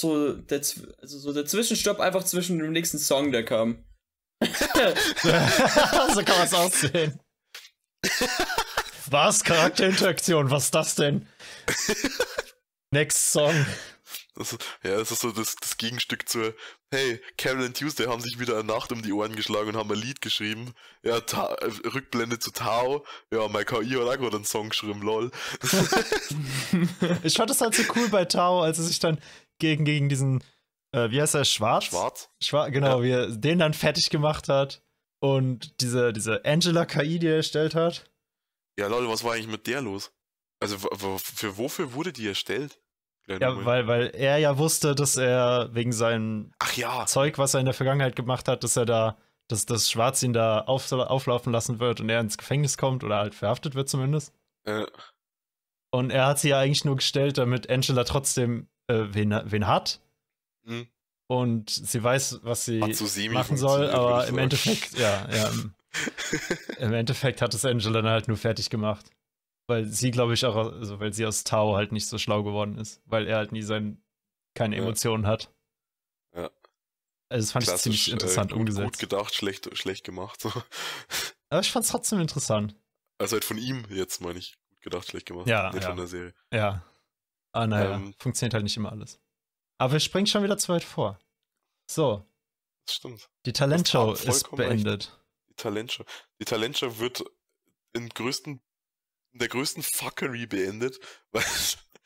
[0.00, 3.84] so der, also so der Zwischenstopp einfach zwischen dem nächsten Song, der kam.
[4.42, 7.20] so kann man es aussehen.
[9.10, 9.44] Was?
[9.44, 11.26] Charakterinteraktion, was ist das denn?
[12.90, 13.66] Next Song.
[14.36, 16.54] Das, ja, das ist so das, das Gegenstück zur,
[16.90, 19.90] hey, Carol und Tuesday haben sich wieder eine Nacht um die Ohren geschlagen und haben
[19.90, 20.72] ein Lied geschrieben.
[21.02, 21.56] Ja, Ta
[21.92, 23.04] Rückblende zu Tao.
[23.30, 25.30] Ja, mein KI hat auch gerade einen Song geschrieben, lol.
[27.22, 29.20] ich fand das halt so cool bei Tao, als er sich dann
[29.60, 30.42] gegen, gegen diesen,
[30.92, 31.84] äh, wie heißt er, Schwarz?
[31.84, 32.30] Schwarz.
[32.42, 33.02] Schwar genau, ja.
[33.02, 34.82] wie er den dann fertig gemacht hat.
[35.22, 38.10] Und diese, diese Angela-KI, die er erstellt hat.
[38.78, 40.12] Ja, lol, was war eigentlich mit der los?
[40.60, 40.78] Also,
[41.18, 42.80] für wofür wurde die erstellt?
[43.26, 47.06] Ja, weil, weil er ja wusste, dass er wegen seinem ja.
[47.06, 49.18] Zeug, was er in der Vergangenheit gemacht hat, dass er da,
[49.48, 53.18] dass das Schwarz ihn da auf, auflaufen lassen wird und er ins Gefängnis kommt oder
[53.18, 54.34] halt verhaftet wird zumindest.
[54.64, 54.86] Äh.
[55.92, 60.00] Und er hat sie ja eigentlich nur gestellt, damit Angela trotzdem äh, wen, wen hat.
[60.64, 60.86] Hm.
[61.26, 65.74] Und sie weiß, was sie so machen soll, aber im Endeffekt, ja, ja, im,
[66.78, 69.10] im Endeffekt hat es Angela dann halt nur fertig gemacht
[69.70, 72.76] weil sie, glaube ich, auch, also weil sie aus Tao halt nicht so schlau geworden
[72.76, 74.02] ist, weil er halt nie sein,
[74.54, 74.82] keine ja.
[74.82, 75.54] Emotionen hat.
[76.34, 76.50] Ja.
[77.30, 78.84] Also das fand ich ziemlich interessant äh, umgesetzt.
[78.84, 80.44] Gut gedacht, schlecht, schlecht gemacht.
[81.48, 82.74] Aber ich fand es trotzdem interessant.
[83.18, 84.58] Also halt von ihm jetzt, meine ich.
[84.70, 85.46] Gut gedacht, schlecht gemacht.
[85.46, 85.88] Ja, Nicht ja.
[85.88, 86.34] von der Serie.
[86.52, 86.84] Ja.
[87.52, 88.14] Ah, naja, Ähm.
[88.18, 89.18] funktioniert halt nicht immer alles.
[89.78, 91.18] Aber wir springen schon wieder zu weit vor.
[91.90, 92.24] So,
[92.86, 93.28] Das stimmt.
[93.46, 95.18] die Talentshow ist beendet.
[95.48, 96.04] Die Talentshow.
[96.40, 97.24] Die Talentshow wird
[97.92, 98.60] in größten,
[99.32, 101.00] in der größten Fuckery beendet,
[101.32, 101.42] weil,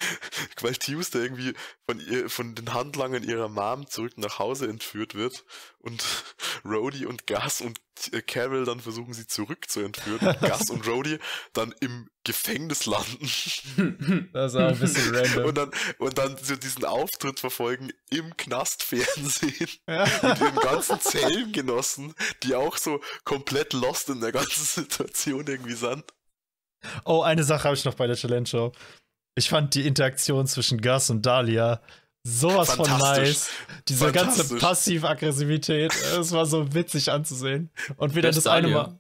[0.61, 1.55] weil Tuesday irgendwie
[1.87, 5.45] von ihr, von den Handlangern ihrer Mom zurück nach Hause entführt wird
[5.79, 6.05] und
[6.65, 7.79] Rhodey und Gus und
[8.13, 11.19] äh, Carol dann versuchen sie zurück zu entführen und Gus und Rhodey
[11.53, 15.45] dann im Gefängnis landen Das war ein bisschen random.
[15.45, 20.05] und dann, und dann so diesen Auftritt verfolgen im Knastfernsehen Ja.
[20.23, 26.05] mit ihren ganzen Zellengenossen, die auch so komplett lost in der ganzen Situation irgendwie sind.
[27.05, 28.73] Oh, eine Sache habe ich noch bei der Talentshow.
[29.37, 31.81] Ich fand die Interaktion zwischen Gus und Dahlia
[32.23, 33.51] sowas von nice.
[33.89, 34.57] Diese ganze.
[34.57, 37.71] Passiv-Aggressivität, es war so witzig anzusehen.
[37.97, 38.69] Und wieder das eine?
[38.69, 38.99] Mal.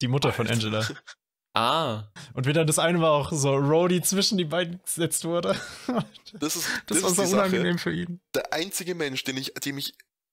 [0.00, 0.46] Die Mutter von.
[0.48, 0.86] Angela.
[1.54, 2.04] ah,
[2.34, 5.56] Und wieder das eine Mal auch so Rhodey zwischen die beiden gesetzt wurde.
[6.40, 7.40] Das ist, Das, das war so die Sache.
[7.40, 8.18] unangenehm für ihn.
[8.34, 9.92] Der einzige Mensch, den ich, dem ich,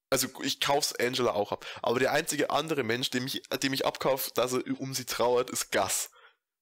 [0.10, 3.86] also ich kauf's Angela auch ab, aber der einzige andere Mensch, dem ich, dem ich
[3.86, 6.10] abkaufe, dass er um sie trauert, ist Gus.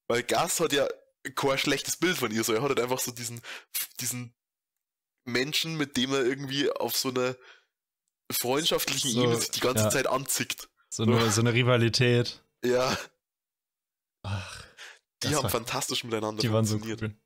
[0.08, 0.88] Weil Gus hat ja
[1.32, 3.42] kein schlechtes Bild von ihr, so er hat halt einfach so diesen,
[4.00, 4.34] diesen
[5.26, 7.36] Menschen, mit dem er irgendwie auf so einer
[8.32, 9.90] freundschaftlichen So, Ebene sich die ganze ja.
[9.90, 10.70] Zeit anzickt.
[10.90, 12.44] So eine, so eine Rivalität.
[12.64, 12.98] Ja,
[14.24, 14.64] Ach,
[15.24, 17.02] die Das haben war- fantastisch miteinander die waren so funktioniert.
[17.02, 17.22] cool.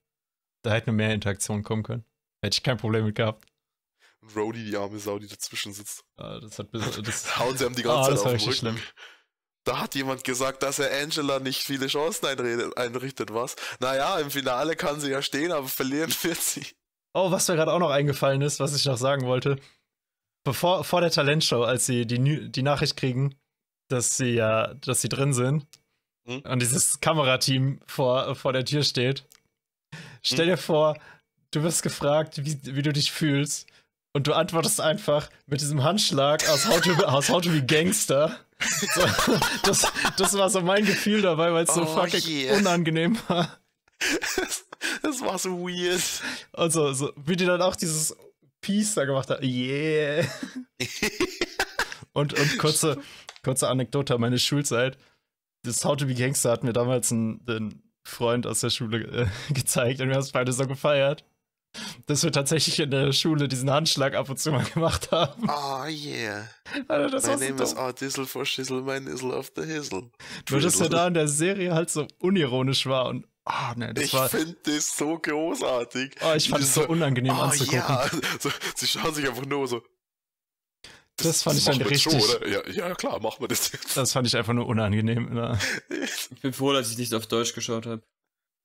[0.63, 2.05] Da hätten mehr Interaktionen kommen können.
[2.43, 3.47] Hätte ich kein Problem mit gehabt.
[4.21, 6.03] Und Rhodey, die arme Sau, die dazwischen sitzt.
[6.17, 8.41] Ah, Das hat bis, das, Hauen sie ihm die Ah, ganze das war Zeit auf
[8.41, 8.57] den Rücken.
[8.59, 8.79] schlimm.
[9.63, 12.25] Da hat jemand gesagt, dass er Angela nicht viele Chancen
[12.75, 13.55] einrichtet, was?
[13.79, 16.65] Naja, im Finale kann sie ja stehen, aber verlieren wird sie.
[17.13, 19.59] Oh, was mir gerade auch noch eingefallen ist, was ich noch sagen wollte.
[20.43, 23.35] Bevor, vor der Talentshow, als sie die, die Nachricht kriegen,
[23.89, 25.67] dass sie ja, dass sie drin sind
[26.27, 26.41] Hm?
[26.41, 29.25] und dieses Kamerateam vor, vor der Tür steht.
[30.23, 30.51] Stell Hm?
[30.55, 30.97] dir vor,
[31.51, 33.67] du wirst gefragt, wie, wie du dich fühlst.
[34.13, 38.37] Und du antwortest einfach mit diesem Handschlag aus How to, aus How to Be Gangster.
[38.59, 39.01] So,
[39.63, 42.57] das, das war so mein Gefühl dabei, weil es so Oh, fucking yeah.
[42.57, 43.57] unangenehm war.
[44.35, 44.65] Das,
[45.01, 46.01] das war so weird.
[46.53, 48.15] Also, so, wie die dann auch dieses
[48.59, 49.43] Peace da gemacht hat.
[49.43, 50.25] Yeah.
[52.13, 52.97] Und, und kurze,
[53.43, 54.97] kurze Anekdote an meine Schulzeit.
[55.63, 58.99] Das How to Be Gangster hat mir damals ein, ein Freund aus der Schule
[59.49, 61.23] äh, gezeigt und wir haben es beide so gefeiert,
[62.05, 65.43] dass wir tatsächlich in der Schule diesen Handschlag ab und zu mal gemacht haben.
[65.47, 66.49] Oh yeah.
[66.87, 67.83] Alter, das so name is dumm.
[67.83, 70.11] A Dizzle for Shizzle, mein Izzle of the Hizzle.
[70.49, 70.89] Nur, dass der Drizzle.
[70.89, 74.29] da in der Serie halt so unironisch war und ah, ne, das Ich war.
[74.29, 76.15] finde das so großartig.
[76.21, 77.79] Oh, ich fand das es so unangenehm oh, anzugucken.
[77.79, 78.09] ja.
[78.39, 79.81] So, sie schauen sich einfach nur so.
[81.17, 82.47] Das fand ich dann richtig- oder?
[82.47, 83.95] Ja, ja, klar, machen wir das jetzt.
[83.95, 85.33] Das fand ich einfach nur unangenehm.
[85.33, 85.59] Ne?
[86.31, 88.01] ich bin froh, dass ich nicht auf Deutsch geschaut habe.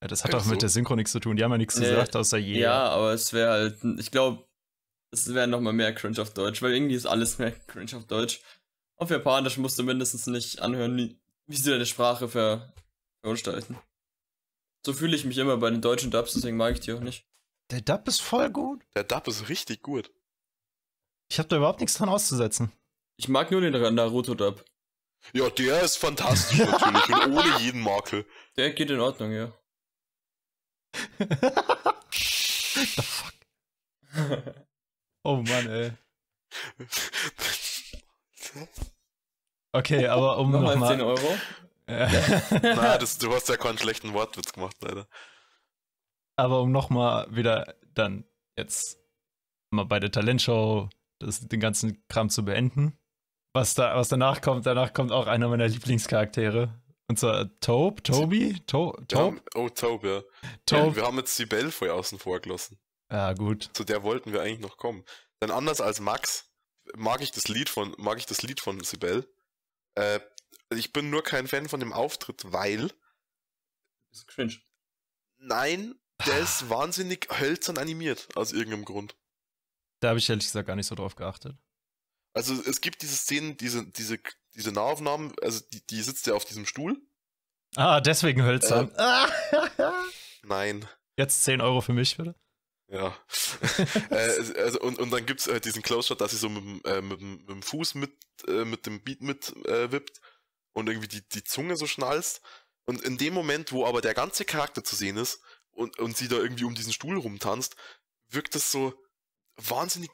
[0.02, 0.60] Ja, das hat Ach auch mit so.
[0.60, 1.36] der Synchro nichts zu tun.
[1.36, 1.88] Die haben ja nichts Nee.
[1.88, 2.60] gesagt, außer je.
[2.60, 4.46] Ja, aber es wäre halt, ich glaube,
[5.10, 8.40] es wäre nochmal mehr cringe auf Deutsch, weil irgendwie ist alles mehr cringe auf Deutsch.
[8.98, 12.72] Auf Japanisch musst du mindestens nicht anhören, wie, wie sie deine Sprache ver,
[13.22, 13.78] verunstalten.
[14.84, 17.26] So fühle ich mich immer bei den deutschen Dubs, deswegen mag ich die auch nicht.
[17.70, 18.82] Der Dub ist voll gut.
[18.94, 20.10] Der Dub ist richtig gut.
[21.28, 22.70] Ich habe da überhaupt nichts dran auszusetzen.
[23.16, 24.64] Ich mag nur den Naruto-Dub.
[25.32, 28.24] Ja, der ist fantastisch natürlich und ohne jeden Makel.
[28.56, 29.52] Der geht in Ordnung, ja.
[31.18, 33.34] The fuck?
[35.24, 35.92] Oh Mann, ey.
[39.72, 41.16] Okay, aber um Nochmal 10 nochmal.
[41.16, 41.38] Euro.
[41.88, 45.06] Na, das, du hast ja keinen schlechten Wortwitz gemacht, leider.
[46.36, 48.24] aber um nochmal wieder dann
[48.58, 48.98] jetzt
[49.70, 50.88] mal bei der Talentshow
[51.20, 52.98] das, den ganzen Kram zu beenden.
[53.54, 56.74] Was, da, was danach kommt, danach kommt auch einer meiner Lieblingscharaktere.
[57.08, 60.48] Und zwar Tobe, Toby, to, haben, oh, Taube, ja.
[60.66, 60.96] Tobe.
[60.96, 62.78] Wir haben jetzt die Belfoy außen vor gelassen.
[63.10, 63.70] Ja, gut.
[63.74, 65.04] Zu der wollten wir eigentlich noch kommen.
[65.40, 66.50] Denn anders als Max
[66.96, 69.32] mag ich das Lied von, mag ich das Lied von Sibel.
[69.94, 70.18] Äh,
[70.70, 72.88] ich bin nur kein Fan von dem Auftritt, weil,
[74.10, 74.56] Das ist cringe.
[75.38, 75.94] nein,
[76.26, 79.16] der ist wahnsinnig hölzern animiert, aus irgendeinem Grund.
[80.00, 81.56] Da habe ich ehrlich gesagt gar nicht so drauf geachtet.
[82.36, 84.18] Also es gibt diese Szenen, diese, diese,
[84.54, 87.00] diese Nahaufnahmen, also die, die sitzt ja auf diesem Stuhl.
[87.76, 88.92] Ah, deswegen hölzern.
[88.96, 89.26] Ah.
[90.42, 90.86] Nein.
[91.16, 92.34] Jetzt 10 Euro für mich, bitte.
[92.88, 93.16] Ja.
[94.10, 97.00] äh, also, und, und dann gibt's halt diesen Close-Shot, dass sie so mit, dem, äh,
[97.00, 98.12] mit, mit dem Fuß mit,
[98.46, 100.20] äh, mit dem Beat mit äh, wippt
[100.74, 102.42] und irgendwie die, die Zunge so schnalzt.
[102.84, 105.40] Und in dem Moment, wo aber der ganze Charakter zu sehen ist
[105.70, 107.76] und, und sie da irgendwie um diesen Stuhl rumtanzt,
[108.28, 108.92] wirkt es so
[109.56, 110.10] wahnsinnig.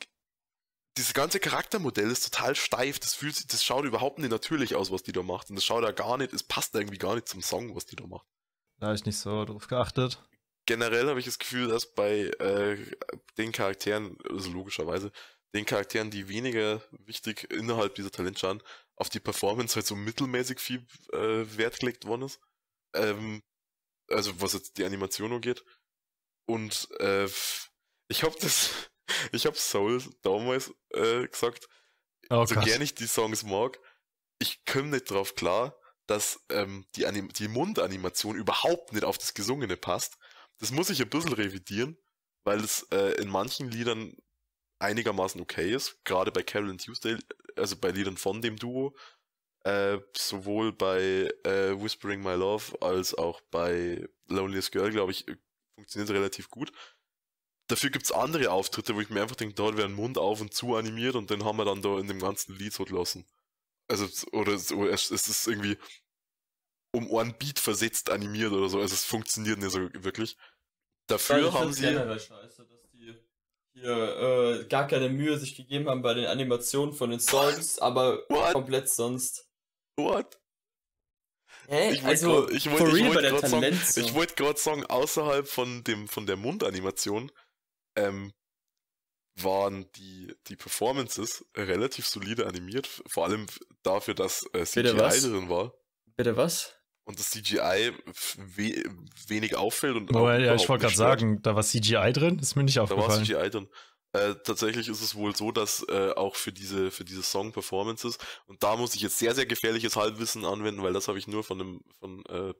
[0.97, 2.99] Dieses ganze Charaktermodell ist total steif.
[2.99, 5.49] Das fühlt sich, das schaut überhaupt nicht natürlich aus, was die da macht.
[5.49, 7.97] Und das schaut da gar nicht, es passt irgendwie gar nicht zum Song, was die
[7.97, 8.27] da macht.
[8.79, 10.23] Da habe ich nicht so drauf geachtet.
[10.67, 12.77] Generell habe ich das Gefühl, dass bei äh,
[13.39, 15.11] den Charakteren, also logischerweise,
[15.55, 18.63] den Charakteren, die weniger wichtig innerhalb dieser Talentschaden,
[18.97, 22.41] auf die Performance halt so mittelmäßig viel äh, Wert gelegt worden ist.
[22.95, 23.43] Ähm,
[24.09, 25.65] also was jetzt die Animation angeht.
[26.47, 27.29] Und äh,
[28.09, 28.91] ich habe das,
[29.33, 31.69] ich habe Soul damals äh, gesagt,
[32.31, 33.79] oh, so gern ich die Songs mag,
[34.39, 39.35] ich komme nicht drauf klar, dass ähm, die, Anim die Mundanimation überhaupt nicht auf das
[39.35, 40.19] Gesungene passt.
[40.59, 41.97] Das muss ich ein bisschen revidieren,
[42.45, 44.17] weil es äh, in manchen Liedern
[44.79, 47.17] einigermaßen okay ist, gerade bei Carol and Tuesday,
[47.57, 48.97] also bei Liedern von dem Duo,
[49.65, 55.25] äh, sowohl bei äh, Whispering My Love als auch bei Loneliest Girl, glaube ich,
[55.77, 56.73] funktioniert es relativ gut.
[57.73, 60.43] Dafür gibt es andere Auftritte, wo ich mir einfach denke, da wird ein Mund auf
[60.43, 63.25] und zu animiert und den haben wir dann da in dem ganzen Lied so gelassen.
[63.89, 65.79] Also, oder so, es, es ist irgendwie
[66.95, 68.79] um einen Beat versetzt animiert oder so.
[68.79, 70.37] Also es funktioniert nicht so wirklich.
[71.07, 71.95] Dafür haben sie.
[71.95, 73.15] Scheiße, dass die
[73.73, 78.19] hier äh, gar keine Mühe sich gegeben haben bei den Animationen von den Songs, aber
[78.29, 78.53] What?
[78.53, 79.49] komplett sonst.
[79.97, 80.39] What?
[81.69, 81.93] Hä?
[81.93, 86.27] Ich also, grad, ich wollte wollt sagen, ich wollte gerade sagen, außerhalb von dem von
[86.27, 87.33] der Mundanimation
[87.97, 88.33] ähm,
[89.37, 93.47] waren die, die Performances relativ solide animiert, vor allem
[93.83, 95.75] dafür, dass äh, CGI drin war.
[96.17, 96.75] Bitte was?
[97.05, 97.93] Und das CGI
[98.37, 98.85] we
[99.27, 102.63] wenig auffällt und oh, ja, ich wollte gerade sagen, da war CGI drin, ist mir
[102.63, 103.25] nicht aufgefallen.
[103.25, 103.69] Da war CGI drin.
[104.13, 108.19] Äh, tatsächlich ist es wohl so, dass äh, auch für diese für diese Song Performances
[108.47, 111.43] und da muss ich jetzt sehr sehr gefährliches Halbwissen anwenden, weil das habe ich nur
[111.43, 112.53] von einem von äh,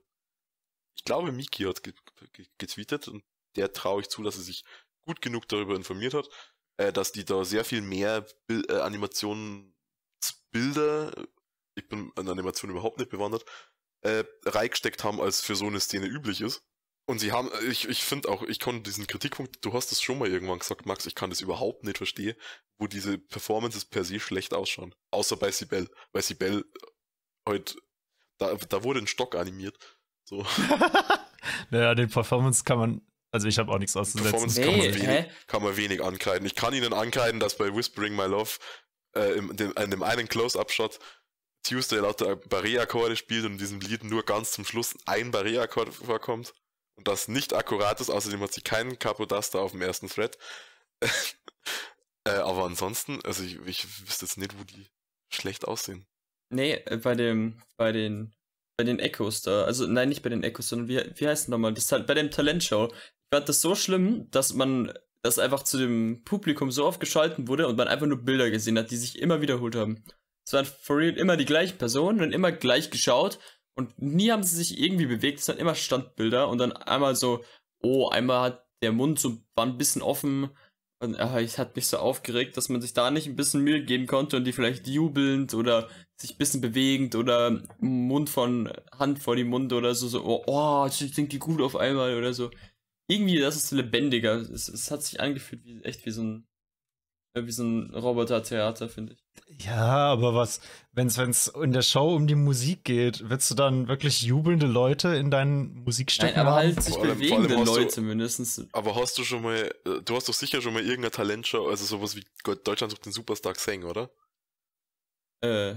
[0.95, 1.81] ich glaube Miki hat
[2.57, 3.23] getweetet und
[3.55, 4.63] der traue ich zu, dass er sich
[5.05, 6.29] gut genug darüber informiert hat
[6.77, 11.13] äh, dass die da sehr viel mehr Bil äh, Animationsbilder,
[11.75, 13.45] ich bin an Animation überhaupt nicht bewandert,
[14.01, 16.63] äh, reingesteckt haben, als für so eine Szene üblich ist.
[17.05, 20.19] Und sie haben, ich, ich finde auch, ich konnte diesen Kritikpunkt, du hast es schon
[20.19, 22.37] mal irgendwann gesagt, Max, ich kann das überhaupt nicht verstehen,
[22.77, 24.95] wo diese Performances per se schlecht ausschauen.
[25.11, 25.89] Außer bei Sibel.
[26.13, 26.63] Bei Sibel
[27.47, 27.75] heute,
[28.37, 29.77] da, da wurde ein Stock animiert.
[30.23, 30.45] So.
[31.71, 33.01] naja, den Performance kann man
[33.33, 34.31] also ich habe auch nichts auszusetzen.
[34.31, 36.45] Performance nee, kann, man wenig, kann, man wenig, ankreiden.
[36.45, 38.51] Ich kann Ihnen ankreiden, dass bei Whispering My Love
[39.15, 40.99] äh, in, dem, in dem einen Close-Up-Shot
[41.63, 46.53] Tuesday lauter Barré-Akkorde spielt und in diesem Lied nur ganz zum Schluss ein Barré-Akkord vorkommt
[46.95, 48.11] und das nicht akkurat ist.
[48.11, 50.37] Außerdem hat sie keinen Capodaster auf dem ersten Thread.
[52.25, 54.91] äh, aber ansonsten, also ich, ich wüsste jetzt nicht, wo die
[55.31, 56.05] schlecht aussehen.
[56.49, 58.35] Nee, äh, bei dem, bei den,
[58.77, 61.73] bei den Echos da, also nein, nicht bei den Echos, sondern wie, wie heißt nochmal,
[61.73, 62.93] das bei dem Talentshow,
[63.33, 64.93] fand das so schlimm, dass man
[65.23, 68.77] das einfach zu dem Publikum so oft geschalten wurde und man einfach nur Bilder gesehen
[68.77, 70.03] hat, die sich immer wiederholt haben.
[70.45, 73.39] Es waren for real immer die gleichen Personen und immer gleich geschaut
[73.75, 75.39] und nie haben sie sich irgendwie bewegt.
[75.39, 77.43] Es waren immer Standbilder und dann einmal so,
[77.81, 80.49] oh, einmal hat der Mund so, war ein bisschen offen
[80.99, 83.83] und äh, es hat mich so aufgeregt, dass man sich da nicht ein bisschen Mühe
[83.83, 89.19] geben konnte und die vielleicht jubelnd oder sich ein bisschen bewegend oder Mund von Hand
[89.19, 92.33] vor die Mund oder so, so, oh, oh ich denke die gut auf einmal oder
[92.33, 92.51] so
[93.07, 94.35] irgendwie, das ist lebendiger.
[94.35, 96.47] Es, es hat sich angefühlt wie echt wie so ein
[97.35, 99.65] wie so ein Roboter-Theater, finde ich.
[99.65, 100.61] Ja, aber was,
[100.91, 105.15] wenn es in der Show um die Musik geht, willst du dann wirklich jubelnde Leute
[105.15, 106.75] in deinen Musikstücken Nein, aber haben?
[106.75, 108.67] halt sich allem, bewegende Leute du, mindestens.
[108.71, 111.85] Aber hast du schon mal, äh, du hast doch sicher schon mal irgendeine Talentshow, also
[111.85, 112.23] sowas wie
[112.63, 114.11] Deutschland sucht den Superstar gesehen, oder?
[115.41, 115.75] Äh,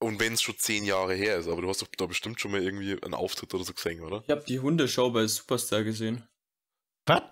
[0.00, 2.52] und wenn es schon zehn Jahre her ist, aber du hast doch da bestimmt schon
[2.52, 4.22] mal irgendwie einen Auftritt oder so gesehen, oder?
[4.24, 6.26] Ich habe die Hundeshow bei Superstar gesehen.
[7.06, 7.22] Was?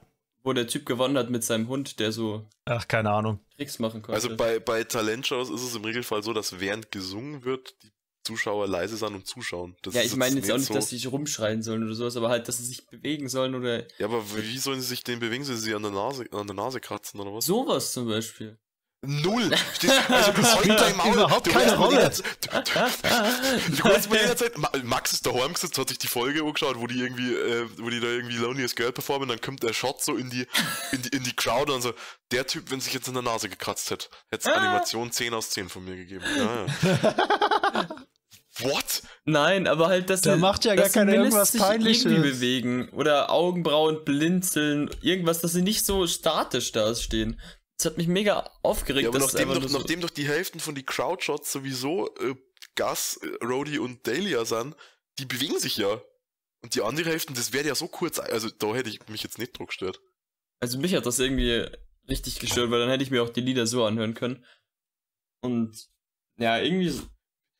[0.43, 2.47] Wo der Typ gewonnen hat mit seinem Hund, der so.
[2.65, 3.41] Ach, keine Ahnung.
[3.57, 4.15] Tricks machen konnte.
[4.15, 7.93] Also bei, bei Talentshows ist es im Regelfall so, dass während gesungen wird, die
[8.25, 9.77] Zuschauer leise sind und zuschauen.
[9.83, 12.29] Das ja, ich meine jetzt auch nicht, so dass sie rumschreien sollen oder sowas, aber
[12.29, 13.85] halt, dass sie sich bewegen sollen oder.
[13.99, 15.45] Ja, aber wie sollen sie sich denn bewegen?
[15.45, 17.47] Sollen sie an der Nase, an der Nase kratzen oder was?
[17.47, 18.59] Sowas zum Beispiel.
[19.03, 19.51] Null.
[20.09, 22.11] Also du spielt da überhaupt keine Rolle.
[22.11, 24.53] Du kannst mir jederzeit,
[24.85, 28.01] Max ist daheim gesetzt, hat sich die Folge angeschaut, wo die irgendwie, äh, wo die
[28.01, 30.47] da irgendwie Loneliest Girl performen, dann kommt der Shot so in die,
[30.93, 31.93] in die, in die Crowd und so,
[32.33, 34.59] der Typ, wenn sich jetzt in der Nase gekratzt hätte, hätte es ah.
[34.59, 36.25] Animation 10 aus 10 von mir gegeben.
[36.37, 37.87] Ja, ja.
[38.61, 39.03] What?
[39.27, 42.07] Nein, aber halt, dass der sie, macht ja gar keine irgendwas sich peinliches.
[42.07, 47.39] irgendwie bewegen oder Augenbrauen blinzeln, irgendwas, dass sie nicht so statisch da stehen.
[47.79, 49.05] Das hat mich mega aufgeregt.
[49.05, 52.35] Ja, aber nachdem doch, so nachdem doch die Hälften von die Crowdshots sowieso äh,
[52.75, 54.75] Gus, äh, Rody und Dahlia sind,
[55.19, 56.01] die bewegen sich ja.
[56.63, 59.39] Und die andere Hälfte, das wäre ja so kurz, also da hätte ich mich jetzt
[59.39, 60.01] nicht drauf gestört.
[60.59, 61.67] Also mich hat das irgendwie
[62.09, 64.45] richtig gestört, weil dann hätte ich mir auch die Lieder so anhören können.
[65.43, 65.77] Und
[66.39, 66.99] ja, irgendwie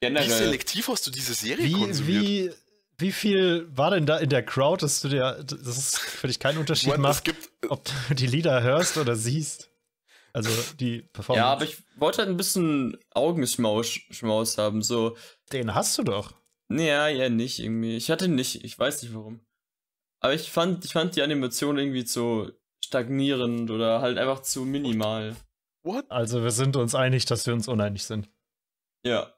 [0.01, 0.29] generell.
[0.29, 2.25] Wie selektiv hast du diese Serie wie, konsumiert?
[2.25, 2.53] Wie,
[2.99, 6.39] wie viel war denn da in der Crowd, dass du dir, das ist für dich
[6.39, 9.71] keinen Unterschied macht, gibt, ob du die Lieder hörst oder siehst?
[10.37, 11.47] Also die Performance.
[11.47, 15.17] Ja, aber ich wollte halt ein bisschen Augenschmaus haben, so.
[15.51, 16.35] Den hast du doch.
[16.69, 17.97] Ja, ja, nicht irgendwie.
[17.97, 19.41] Ich hatte nicht, ich weiß nicht warum.
[20.21, 22.53] Aber ich fand, ich fand die Animation irgendwie zu
[22.85, 25.35] stagnierend oder halt einfach zu minimal.
[25.85, 26.05] What?
[26.11, 28.29] Also wir sind uns einig, dass wir uns uneinig sind.
[29.07, 29.33] Ja.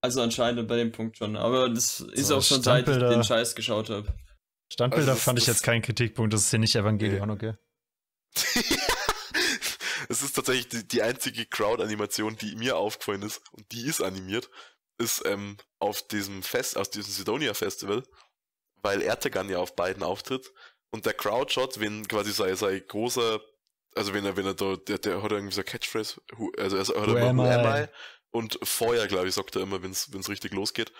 [0.00, 1.36] Also anscheinend bei dem Punkt schon.
[1.36, 4.12] Aber das ist so, auch schon seit ich den Scheiß geschaut habe.
[4.72, 7.54] Standbilder also fand ich jetzt keinen Kritikpunkt, das ist hier nicht Evangelion, okay?
[10.08, 14.50] es ist tatsächlich die, die einzige Crowd-Animation, die mir aufgefallen ist, und die ist animiert,
[14.98, 18.02] ist ähm, auf diesem Fest, aus diesem Sidonia Festival,
[18.82, 20.52] weil Ertegan ja auf beiden auftritt
[20.90, 23.40] und der Crowdshot, wenn quasi sein, sein großer,
[23.94, 26.20] also wenn er, wenn er da, der, der hat irgendwie so eine Catchphrase,
[26.56, 27.86] also er hat immer Who am I?
[28.30, 30.92] Und Feuer, glaube ich, sagt er immer, wenn es richtig losgeht.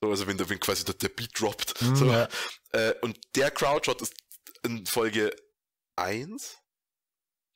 [0.00, 1.80] So, also wenn, der, wenn quasi der, der Beat droppt.
[1.82, 2.06] Mm, so.
[2.06, 2.28] ja.
[2.72, 4.14] äh, und der Crowdshot ist
[4.62, 5.34] in Folge
[5.96, 6.58] 1.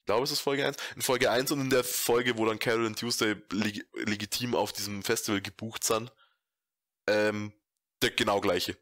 [0.08, 0.78] Ich glaube, es ist Folge 1.
[0.96, 4.72] In Folge 1 und in der Folge, wo dann Carol und Tuesday leg legitim auf
[4.72, 6.10] diesem Festival gebucht sind,
[7.06, 7.52] ähm,
[8.00, 8.78] der genau gleiche.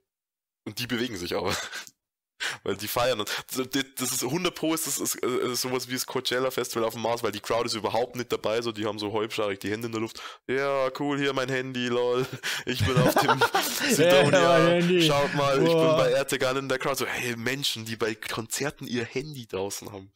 [0.66, 1.52] Und die bewegen sich aber.
[2.62, 3.24] Weil die feiern.
[3.98, 7.02] Das ist 100 Pro, ist das ist, ist sowas wie das Coachella Festival auf dem
[7.02, 9.86] Mars, weil die Crowd ist überhaupt nicht dabei, so die haben so halbscharig die Hände
[9.86, 10.22] in der Luft.
[10.46, 12.24] Ja, cool, hier mein Handy, lol.
[12.66, 13.42] Ich bin auf dem
[13.90, 14.80] Sidonia.
[15.00, 15.66] Schaut mal, Boah.
[15.66, 16.98] ich bin bei Ertegan in der Crowd.
[16.98, 20.12] So, hey, Menschen, die bei Konzerten ihr Handy draußen haben.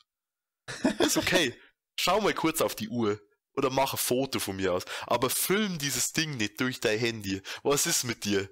[0.99, 1.55] Ist okay.
[1.99, 3.21] Schau mal kurz auf die Uhr.
[3.57, 4.85] Oder mach ein Foto von mir aus.
[5.07, 7.43] Aber film dieses Ding nicht durch dein Handy.
[7.63, 8.49] Was ist mit dir?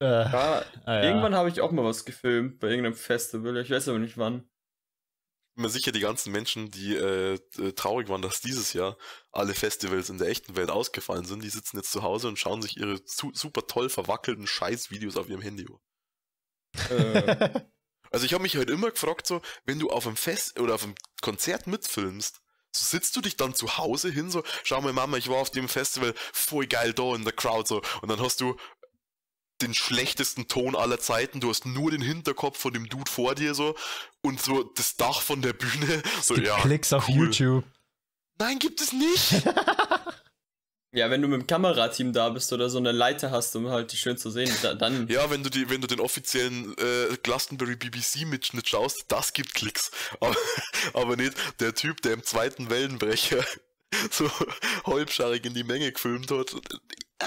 [0.00, 1.02] Äh, ja, ah, ja.
[1.04, 3.56] Irgendwann habe ich auch mal was gefilmt bei irgendeinem Festival.
[3.58, 4.48] Ich weiß aber nicht wann.
[5.50, 7.38] Ich bin mir sicher, die ganzen Menschen, die äh,
[7.74, 8.96] traurig waren, dass dieses Jahr
[9.30, 12.60] alle Festivals in der echten Welt ausgefallen sind, die sitzen jetzt zu Hause und schauen
[12.60, 15.78] sich ihre su super toll verwackelten Scheißvideos auf ihrem Handy an.
[16.90, 17.60] Äh.
[18.10, 20.84] also ich habe mich halt immer gefragt, so, wenn du auf einem Fest oder auf
[20.84, 22.40] einem Konzert mitfilmst,
[22.72, 25.50] so sitzt du dich dann zu Hause hin, so, schau mal Mama, ich war auf
[25.50, 28.56] dem Festival, voll geil da in der Crowd, so, und dann hast du
[29.62, 31.40] den schlechtesten Ton aller Zeiten.
[31.40, 33.76] Du hast nur den Hinterkopf von dem Dude vor dir so
[34.20, 36.02] und so das Dach von der Bühne.
[36.22, 37.26] So, ja, Klicks auf cool.
[37.26, 37.64] YouTube.
[38.38, 39.32] Nein, gibt es nicht.
[40.94, 43.92] ja, wenn du mit dem Kamerateam da bist oder so eine Leiter hast, um halt
[43.92, 45.08] die schön zu sehen, dann.
[45.08, 49.54] Ja, wenn du die, wenn du den offiziellen äh, Glastonbury BBC Mitschnitt schaust, das gibt
[49.54, 49.90] Klicks.
[50.20, 50.36] Aber,
[50.94, 53.44] aber nicht der Typ, der im zweiten Wellenbrecher
[54.10, 54.30] so
[54.86, 56.54] halbscharig in die Menge gefilmt hat.
[57.18, 57.26] Ah,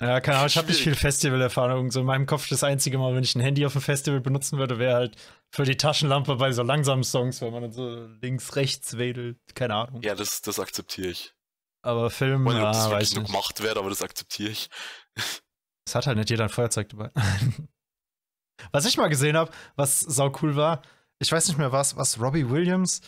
[0.00, 1.90] ja, keine Ahnung, ich habe nicht viel Festivalerfahrung.
[1.90, 4.58] So in meinem Kopf das einzige Mal, wenn ich ein Handy auf dem Festival benutzen
[4.58, 5.16] würde, wäre halt
[5.50, 9.38] für die Taschenlampe bei so langsamen Songs, wenn man dann so links, rechts wedelt.
[9.54, 10.02] Keine Ahnung.
[10.02, 11.34] Ja, das, das akzeptiere ich.
[11.82, 14.68] Aber Film, ich weiß nicht, ob das wirklich so gemacht wird, aber das akzeptiere ich.
[15.86, 17.10] Es hat halt nicht jeder ein Feuerzeug dabei.
[18.72, 20.82] was ich mal gesehen habe, was sau cool war,
[21.18, 23.00] ich weiß nicht mehr was, was Robbie Williams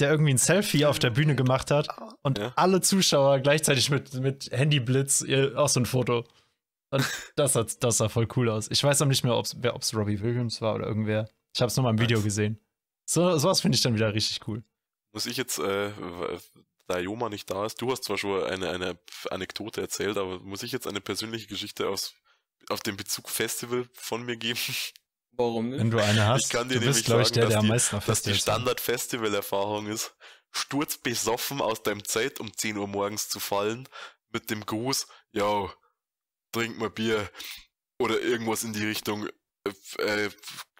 [0.00, 1.88] der irgendwie ein Selfie auf der Bühne gemacht hat
[2.22, 2.52] und ja.
[2.56, 5.24] alle Zuschauer gleichzeitig mit, mit Handyblitz
[5.54, 6.24] auch so ein Foto.
[6.90, 7.04] Und
[7.36, 8.70] das, hat, das sah voll cool aus.
[8.70, 11.28] Ich weiß auch nicht mehr, ob es Robbie Williams war oder irgendwer.
[11.54, 12.58] Ich habe es nur mal im Video gesehen.
[13.08, 14.64] So, sowas finde ich dann wieder richtig cool.
[15.12, 15.92] Muss ich jetzt, äh,
[16.86, 18.98] da Joma nicht da ist, du hast zwar schon eine, eine
[19.30, 22.14] Anekdote erzählt, aber muss ich jetzt eine persönliche Geschichte aus,
[22.68, 24.58] auf den Bezug Festival von mir geben?
[25.32, 25.80] Warum nicht?
[25.80, 27.96] Wenn du eine hast, ich kann dir du bist, glaube ich, der, der am meisten
[27.96, 30.14] auf Dass die Standard-Festival-Erfahrung ist,
[30.52, 33.88] sturzbesoffen aus deinem Zelt um 10 Uhr morgens zu fallen,
[34.30, 35.72] mit dem Gruß, yo,
[36.52, 37.28] trink mal Bier,
[37.98, 39.28] oder irgendwas in die Richtung
[39.64, 40.30] äh, äh,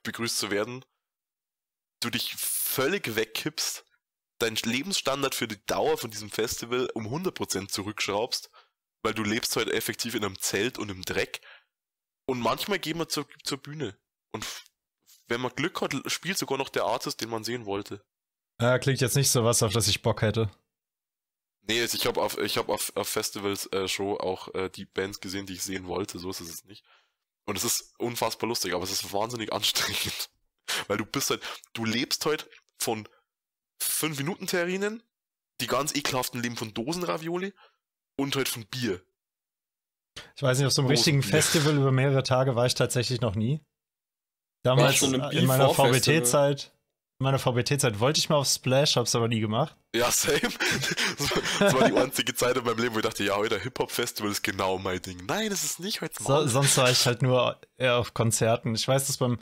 [0.02, 0.84] begrüßt zu werden,
[2.00, 3.84] du dich völlig wegkippst,
[4.38, 8.50] deinen Lebensstandard für die Dauer von diesem Festival um 100% zurückschraubst,
[9.02, 11.40] weil du lebst halt effektiv in einem Zelt und im Dreck.
[12.26, 13.96] Und manchmal gehen wir zur, zur Bühne.
[14.32, 14.46] Und
[15.26, 18.04] wenn man Glück hat, spielt sogar noch der Artist, den man sehen wollte.
[18.60, 20.50] Ja, klingt jetzt nicht so was, auf das ich Bock hätte.
[21.66, 24.84] Nee, also ich habe auf, ich hab auf, auf Festivals äh, schon auch äh, die
[24.84, 26.84] Bands gesehen, die ich sehen wollte, so ist es nicht.
[27.46, 30.30] Und es ist unfassbar lustig, aber es ist wahnsinnig anstrengend.
[30.88, 31.42] Weil du bist halt,
[31.72, 32.48] du lebst halt
[32.78, 33.08] von
[33.84, 35.02] 5 Minuten Terrinen,
[35.60, 37.52] die ganz ekelhaften leben von Dosenravioli
[38.18, 39.00] und halt von Bier.
[40.36, 43.34] Ich weiß nicht, auf so einem richtigen Festival über mehrere Tage war ich tatsächlich noch
[43.34, 43.60] nie.
[44.64, 46.72] Damals so in meiner VBT-Zeit,
[47.20, 49.76] in meiner VBT-Zeit wollte ich mal auf Splash, hab's aber nie gemacht.
[49.94, 50.40] Ja, same.
[51.58, 54.42] Das war die einzige Zeit in meinem Leben, wo ich dachte, ja, heute Hip-Hop-Festival ist
[54.42, 55.24] genau mein Ding.
[55.26, 58.74] Nein, das ist nicht heute so, Sonst war ich halt nur eher auf Konzerten.
[58.74, 59.38] Ich weiß, dass beim,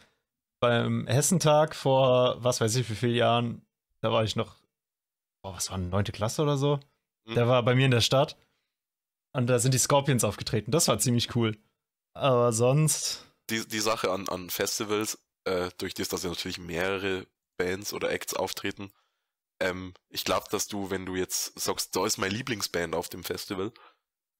[0.60, 3.66] beim Hessentag vor, was weiß ich, wie vielen Jahren,
[4.02, 4.56] da war ich noch,
[5.42, 6.80] oh, was war, neunte Klasse oder so?
[7.26, 7.34] Mhm.
[7.34, 8.36] Der war bei mir in der Stadt.
[9.34, 10.70] Und da sind die Scorpions aufgetreten.
[10.70, 11.56] Das war ziemlich cool.
[12.14, 17.26] Aber sonst die, die Sache an, an Festivals, äh, durch das, dass ja natürlich mehrere
[17.56, 18.92] Bands oder Acts auftreten,
[19.60, 23.24] ähm, ich glaube, dass du, wenn du jetzt sagst, da ist meine Lieblingsband auf dem
[23.24, 23.72] Festival,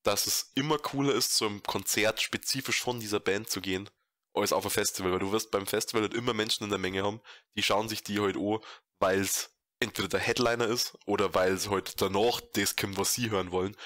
[0.05, 3.89] dass es immer cooler ist, zu einem Konzert spezifisch von dieser Band zu gehen,
[4.35, 7.05] als auf ein Festival, weil du wirst beim Festival halt immer Menschen in der Menge
[7.05, 7.21] haben,
[7.57, 8.61] die schauen sich die halt an,
[8.99, 9.52] weil es
[9.83, 13.77] entweder der Headliner ist oder weil es halt danach das kommt, was sie hören wollen.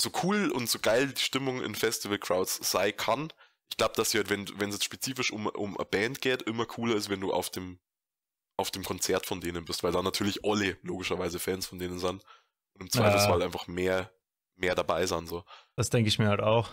[0.00, 3.32] So cool und so geil die Stimmung in Festival-Crowds sei kann,
[3.70, 6.42] ich glaube, dass sie halt, wenn, wenn es jetzt spezifisch um, um eine Band geht,
[6.42, 7.78] immer cooler ist, wenn du auf dem,
[8.58, 12.22] auf dem Konzert von denen bist, weil da natürlich alle logischerweise Fans von denen sind
[12.74, 13.46] und im Zweifelsfall ja.
[13.46, 14.12] einfach mehr,
[14.56, 15.26] mehr dabei sind.
[15.26, 15.44] So.
[15.74, 16.68] Das denke ich mir halt auch.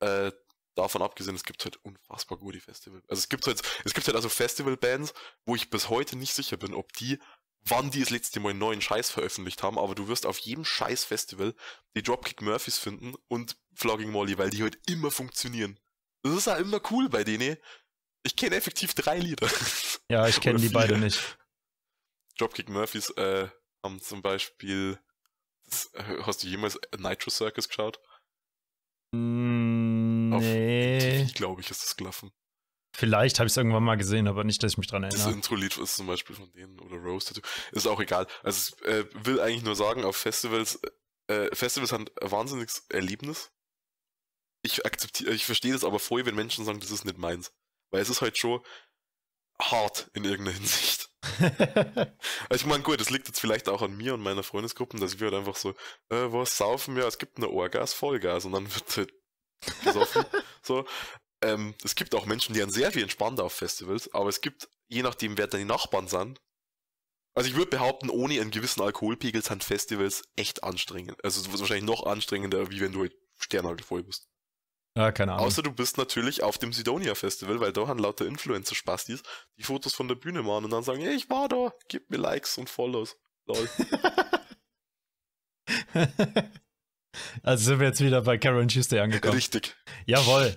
[0.00, 0.32] Äh,
[0.74, 3.00] davon abgesehen, es gibt halt unfassbar gute Festival.
[3.08, 5.14] Also es gibt halt, es gibt halt also Festivalbands,
[5.46, 7.18] wo ich bis heute nicht sicher bin, ob die,
[7.66, 10.64] wann die das letzte Mal einen neuen Scheiß veröffentlicht haben, aber du wirst auf jedem
[10.64, 11.54] Scheiß-Festival
[11.96, 15.78] die Dropkick Murphys finden und Flogging Molly, weil die halt immer funktionieren.
[16.22, 17.56] Das ist ja immer cool bei denen.
[18.22, 19.48] Ich kenne effektiv drei Lieder.
[20.10, 21.38] Ja, ich kenne die beide nicht.
[22.36, 23.48] Dropkick Murphys äh,
[23.82, 25.00] haben zum Beispiel.
[25.64, 27.98] Das, äh, hast du jemals Nitro Circus geschaut?
[29.12, 31.24] Mm, nee.
[31.24, 32.32] Auf glaube ich, ist das gelaufen.
[32.96, 35.26] Vielleicht habe ich es irgendwann mal gesehen, aber nicht, dass ich mich dran erinnere.
[35.26, 37.40] Das Intro-Lied ist zum Beispiel von denen oder Rose Tattoo.
[37.72, 38.28] Ist auch egal.
[38.44, 40.80] Also, es äh, will eigentlich nur sagen, auf Festivals,
[41.26, 43.50] äh, Festivals haben ein wahnsinniges Erlebnis.
[44.62, 47.52] Ich akzeptiere, ich verstehe das aber voll, wenn Menschen sagen, das ist nicht meins.
[47.90, 48.60] Weil es ist halt schon
[49.60, 51.10] hart in irgendeiner Hinsicht.
[52.48, 55.18] also ich meine, gut, das liegt jetzt vielleicht auch an mir und meiner Freundesgruppe, dass
[55.18, 55.70] wir halt einfach so,
[56.10, 57.06] äh, was saufen wir?
[57.06, 59.12] Es gibt eine Orgas, Vollgas und dann wird halt
[59.82, 60.24] gesoffen.
[60.62, 60.86] so.
[61.44, 64.68] Ähm, es gibt auch Menschen, die sind sehr viel entspannter auf Festivals, aber es gibt,
[64.88, 66.40] je nachdem, wer die Nachbarn sind,
[67.34, 71.22] also ich würde behaupten, ohne einen gewissen Alkoholpegel sind Festivals echt anstrengend.
[71.24, 74.28] Also wahrscheinlich noch anstrengender, wie wenn du halt sternhagelvoll bist.
[74.96, 75.46] Ja, keine Ahnung.
[75.46, 79.24] Außer du bist natürlich auf dem Sidonia Festival, weil da haben lauter Influencer-Spastis,
[79.58, 82.18] die Fotos von der Bühne machen und dann sagen, hey, ich war da, gib mir
[82.18, 83.16] Likes und Follows.
[83.46, 83.68] Lol.
[87.42, 89.34] also sind wir jetzt wieder bei Karen Tuesday angekommen.
[89.34, 89.74] Richtig.
[90.06, 90.54] Jawohl.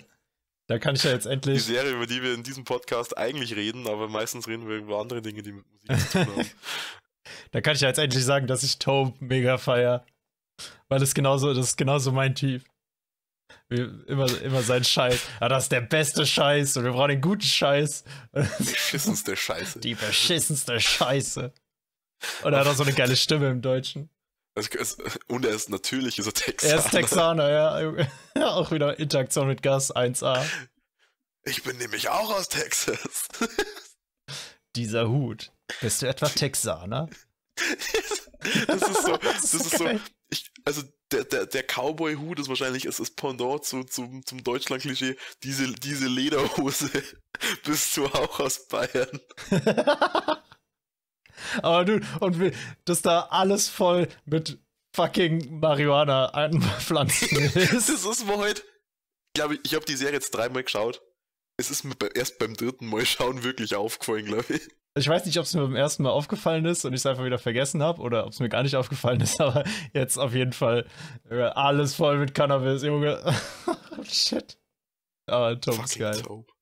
[0.68, 1.64] Da kann ich ja jetzt endlich.
[1.64, 5.00] Die Serie, über die wir in diesem Podcast eigentlich reden, aber meistens reden wir über
[5.00, 6.50] andere Dinge, die mit Musik zu tun haben.
[7.52, 10.04] da kann ich ja jetzt endlich sagen, dass ich Tobe mega feier.
[10.88, 12.62] Weil das genauso, das ist genauso mein Typ.
[13.70, 15.26] Immer, immer sein Scheiß.
[15.40, 18.04] Ah, das ist der beste Scheiß und wir brauchen den guten Scheiß.
[18.34, 19.80] Die beschissenste Scheiße.
[19.80, 21.52] Die beschissenste Scheiße.
[22.42, 24.10] Und er hat auch so eine geile Stimme im Deutschen.
[25.28, 26.72] Und er ist natürlich ist er Texaner.
[26.72, 28.46] Er ist Texaner, ja.
[28.46, 30.44] auch wieder Interaktion mit Gas 1A.
[31.44, 33.28] Ich bin nämlich auch aus Texas.
[34.76, 35.52] Dieser Hut.
[35.80, 37.08] Bist du etwa Texaner?
[38.66, 42.84] das ist so, das, das ist, so, ich, also der, der, der Cowboy-Hut ist wahrscheinlich
[42.84, 45.16] ist das Pendant zu, zum, zum Deutschland-Klischee.
[45.42, 46.90] Diese, diese Lederhose
[47.64, 49.20] bist du auch aus Bayern.
[51.62, 52.52] Aber du, und
[52.84, 54.58] dass da alles voll mit
[54.94, 57.88] fucking Marihuana anpflanzen ist.
[57.88, 58.62] das ist mir heute,
[59.34, 61.02] glaube ich, ich habe die Serie jetzt dreimal geschaut.
[61.56, 64.68] Es ist mir erst beim dritten Mal schauen wirklich aufgefallen, glaube ich.
[64.96, 67.24] Ich weiß nicht, ob es mir beim ersten Mal aufgefallen ist und ich es einfach
[67.24, 70.52] wieder vergessen habe oder ob es mir gar nicht aufgefallen ist, aber jetzt auf jeden
[70.52, 70.86] Fall
[71.30, 73.22] äh, alles voll mit Cannabis, Junge.
[74.02, 74.58] Shit.
[75.26, 76.20] Aber Tom ist geil.
[76.22, 76.52] Dope.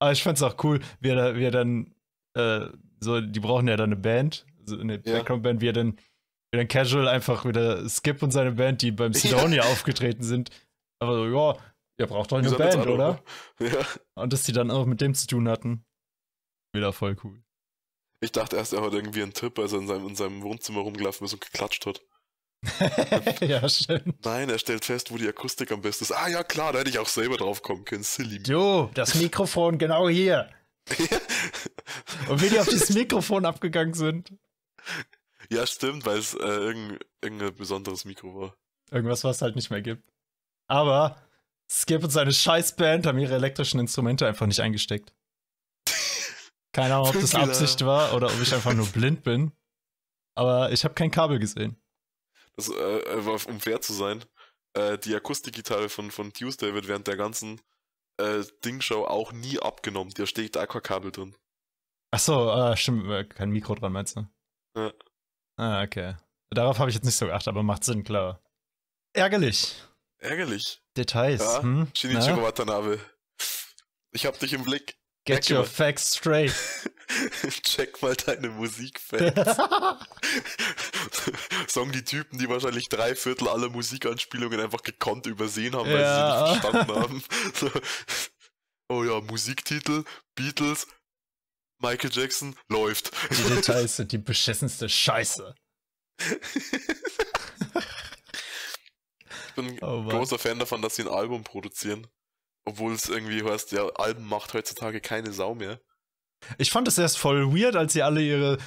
[0.00, 1.94] Aber ich fand's auch cool, wie er, wie er dann,
[2.34, 2.66] äh,
[3.00, 5.18] so, die brauchen ja dann eine Band, so eine ja.
[5.18, 5.96] Background-Band, wie er dann,
[6.50, 9.70] wie dann casual einfach wieder Skip und seine Band, die beim Sidonia ja.
[9.70, 10.50] aufgetreten sind,
[11.00, 11.56] aber so, ja,
[11.98, 13.22] ihr braucht doch eine Band, oder?
[13.60, 13.86] Ja.
[14.14, 15.84] Und dass die dann auch mit dem zu tun hatten.
[16.74, 17.42] Wieder voll cool.
[18.20, 20.80] Ich dachte erst, er hat irgendwie einen Tipp, als er in seinem, in seinem Wohnzimmer
[20.80, 22.02] rumgelaufen ist und geklatscht hat.
[23.40, 24.24] ja, stimmt.
[24.24, 26.12] Nein, er stellt fest, wo die Akustik am besten ist.
[26.12, 28.02] Ah ja, klar, da hätte ich auch selber drauf kommen können.
[28.02, 28.40] Silly.
[28.44, 30.50] Jo, das Mikrofon genau hier.
[32.28, 34.32] und wie die auf dieses Mikrofon abgegangen sind.
[35.50, 38.56] Ja, stimmt, weil es äh, irgendein, irgendein besonderes Mikro war.
[38.90, 40.10] Irgendwas, was es halt nicht mehr gibt.
[40.66, 41.20] Aber
[41.70, 45.12] Skip und seine Scheißband haben ihre elektrischen Instrumente einfach nicht eingesteckt.
[46.72, 49.52] Keine Ahnung, ob das Absicht war oder ob ich einfach nur blind bin.
[50.34, 51.76] Aber ich habe kein Kabel gesehen.
[52.56, 54.24] Das, äh, um fair zu sein,
[54.74, 57.60] äh, die Akustikgitarre von, von Tuesday wird während der ganzen
[58.18, 60.12] äh, Dingshow auch nie abgenommen.
[60.14, 61.34] Da steht da kein Kabel drin.
[62.10, 64.26] Achso, äh, stimmt, kein Mikro dran, meinst du?
[64.76, 64.92] Ja.
[65.56, 66.16] Ah, okay.
[66.50, 68.42] Darauf habe ich jetzt nicht so geachtet, aber macht Sinn, klar.
[69.12, 69.74] Ärgerlich.
[70.18, 70.80] Ärgerlich.
[70.96, 71.40] Details.
[71.40, 71.88] Ja, hm?
[71.94, 72.98] Shinichiro Watanabe.
[74.12, 74.96] Ich hab dich im Blick.
[75.24, 75.68] Get Check your mal.
[75.68, 76.54] facts straight.
[77.62, 79.34] Check mal deine Musikfans.
[81.66, 86.46] Sagen die Typen, die wahrscheinlich drei Viertel aller Musikanspielungen einfach gekonnt übersehen haben, weil ja.
[86.46, 87.22] sie sie nicht verstanden haben.
[87.54, 87.70] So.
[88.88, 90.04] oh ja, Musiktitel,
[90.34, 90.86] Beatles,
[91.80, 93.12] Michael Jackson, läuft.
[93.30, 95.54] Die Details sind die beschissenste Scheiße.
[99.46, 102.06] ich bin oh, großer Fan davon, dass sie ein Album produzieren.
[102.64, 105.80] Obwohl es irgendwie heißt, ja, Alben macht heutzutage keine Sau mehr.
[106.58, 108.58] Ich fand es erst voll weird, als sie alle ihre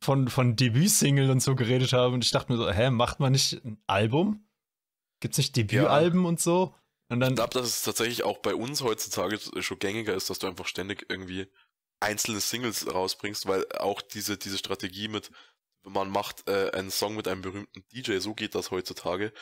[0.00, 2.14] von, von Debütsingle und so geredet haben.
[2.14, 4.48] Und ich dachte mir so, hä, macht man nicht ein Album?
[5.20, 6.28] Gibt's nicht Debütalben ja.
[6.28, 6.74] und so?
[7.10, 10.38] Und dann, ich glaube, dass es tatsächlich auch bei uns heutzutage schon gängiger ist, dass
[10.38, 11.48] du einfach ständig irgendwie
[12.00, 15.30] einzelne Singles rausbringst, weil auch diese, diese Strategie mit,
[15.82, 19.32] man macht äh, einen Song mit einem berühmten DJ, so geht das heutzutage.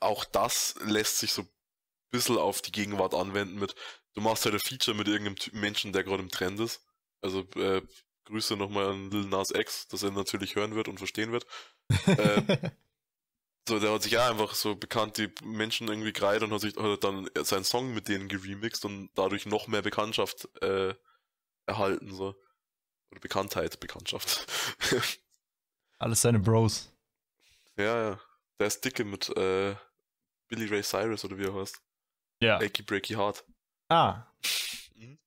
[0.00, 1.48] Auch das lässt sich so ein
[2.10, 3.74] bisschen auf die Gegenwart anwenden mit,
[4.14, 6.84] du machst halt ein Feature mit irgendeinem Menschen, der gerade im Trend ist.
[7.20, 7.82] Also äh,
[8.24, 11.46] Grüße nochmal an Lil Nas X, dass er natürlich hören wird und verstehen wird.
[12.06, 12.70] äh,
[13.68, 16.76] so, der hat sich ja einfach so bekannt die Menschen irgendwie gereiht und hat sich
[16.76, 20.94] hat dann seinen Song mit denen geremixed und dadurch noch mehr Bekanntschaft äh,
[21.66, 22.34] erhalten, so.
[23.10, 24.46] Oder Bekanntheit, Bekanntschaft.
[25.98, 26.92] Alles seine Bros.
[27.76, 28.20] Ja, ja.
[28.58, 29.74] Der ist dicke mit äh,
[30.48, 31.80] Billy Ray Cyrus oder wie er heißt.
[32.40, 32.58] Ja.
[32.58, 33.44] Achy Breaky Heart.
[33.88, 34.26] Ah.
[34.96, 35.18] Mhm.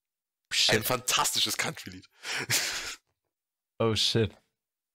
[0.69, 2.07] Ein fantastisches Country-Lied.
[3.79, 4.33] oh shit.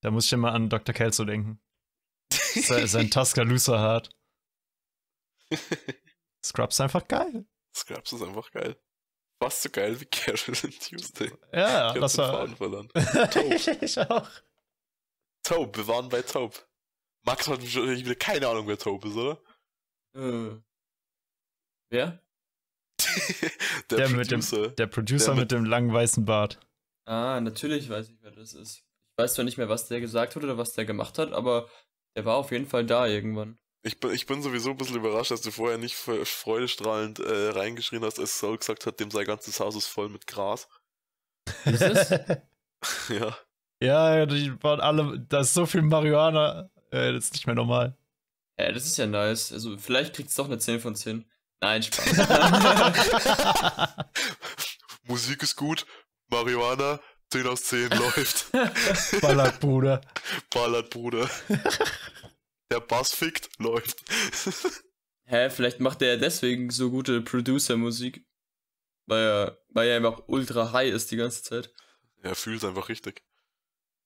[0.01, 0.94] Da muss ich immer an Dr.
[0.94, 1.60] Kelso denken.
[2.32, 4.09] sein, Tuscaloosa Heart.
[6.43, 7.47] Scrubs ist einfach geil.
[7.77, 8.81] Scrubs ist einfach geil.
[9.43, 11.32] Fast so geil wie Carolyn Tuesday.
[11.52, 12.47] Ja, das war.
[12.56, 12.89] verloren.
[13.81, 14.31] ich auch.
[15.43, 16.55] Taube, wir waren bei Taube.
[17.24, 19.43] Max hat wieder keine Ahnung, wer Taube ist, oder?
[20.14, 20.60] Äh.
[21.90, 22.23] Wer?
[23.90, 24.59] der, der, Producer.
[24.59, 26.60] Mit dem, der Producer der mit, mit, dem langen weißen Bart.
[27.05, 28.77] Ah, natürlich weiß ich, wer das ist.
[28.77, 31.69] Ich weiß zwar nicht mehr, was der gesagt hat oder was der gemacht hat, aber
[32.14, 33.59] der war auf jeden Fall da irgendwann.
[33.84, 38.04] Ich bin, ich bin sowieso ein bisschen überrascht, dass du vorher nicht freudestrahlend äh, reingeschrien
[38.04, 40.68] hast, als Soul gesagt hat, dem sein ganzes Haus ist voll mit Gras.
[41.64, 42.10] Ist es?
[43.09, 43.36] ja.
[43.82, 47.96] Ja, die waren alle, da ist so viel Marihuana, äh, das ist nicht mehr normal.
[48.59, 49.52] Ja, das ist ja nice.
[49.52, 51.24] Also vielleicht kriegt es doch eine 10 von 10.
[51.60, 52.06] Nein, Spaß.
[55.04, 55.84] Musik ist gut,
[56.28, 57.00] Marihuana,
[57.30, 58.52] 10 aus 10 läuft.
[59.20, 60.00] Ballert, Bruder.
[60.52, 61.28] Ballert, Bruder.
[62.72, 64.02] Der Bass fickt, läuft.
[65.24, 68.26] Hä, vielleicht macht er deswegen so gute Producer-Musik.
[69.04, 71.70] Weil er, weil er einfach ultra high ist die ganze Zeit.
[72.22, 73.22] Er fühlt einfach richtig.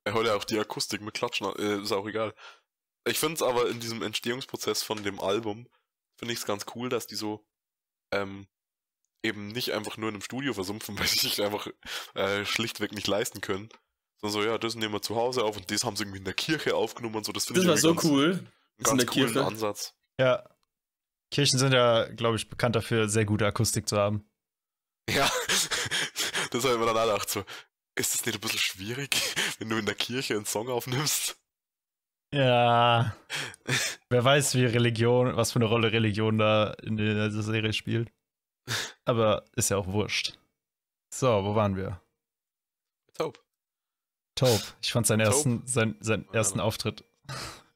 [0.03, 2.35] Er hört ja auch die Akustik mit Klatschen, äh, ist auch egal.
[3.07, 5.69] Ich finde es aber in diesem Entstehungsprozess von dem Album,
[6.17, 7.47] finde ich es ganz cool, dass die so
[8.11, 8.49] ähm,
[9.23, 11.69] eben nicht einfach nur in einem Studio versumpfen, weil sie sich einfach
[12.15, 13.69] äh, schlichtweg nicht leisten können.
[14.21, 16.25] Sondern so, ja, das nehmen wir zu Hause auf und das haben sie irgendwie in
[16.25, 17.31] der Kirche aufgenommen und so.
[17.31, 18.45] Das finde ich war so cool.
[18.83, 19.45] Ganz coolen Kirche.
[19.45, 19.95] Ansatz.
[20.21, 20.49] Ja.
[21.31, 24.29] Kirchen sind ja, glaube ich, bekannt dafür, sehr gute Akustik zu haben.
[25.11, 25.31] Ja,
[26.51, 27.45] das habe ich mir dann auch gedacht, so,
[27.97, 31.39] ist das nicht ein bisschen schwierig, wenn du in der Kirche einen Song aufnimmst?
[32.33, 33.17] Ja.
[34.11, 38.13] Wer weiß, wie Religion, was für eine Rolle Religion da in der Serie spielt.
[39.05, 40.37] Aber ist ja auch wurscht.
[41.15, 42.01] So, wo waren wir?
[43.15, 43.43] Taub.
[44.35, 44.61] Taub.
[44.83, 47.05] Ich fand seinen ersten, sein, seinen ersten Auftritt.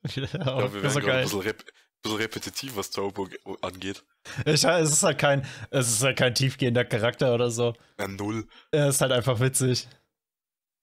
[0.08, 1.18] Ja, ja, wir werden so geil.
[1.18, 1.64] Ein bisschen, rep
[2.02, 3.18] bisschen repetitiv, was Taub
[3.62, 4.04] angeht.
[4.46, 7.74] Ich, es ist halt kein, es ist halt kein tiefgehender Charakter oder so.
[7.98, 8.48] Ja, null.
[8.70, 9.88] Er ist halt einfach witzig.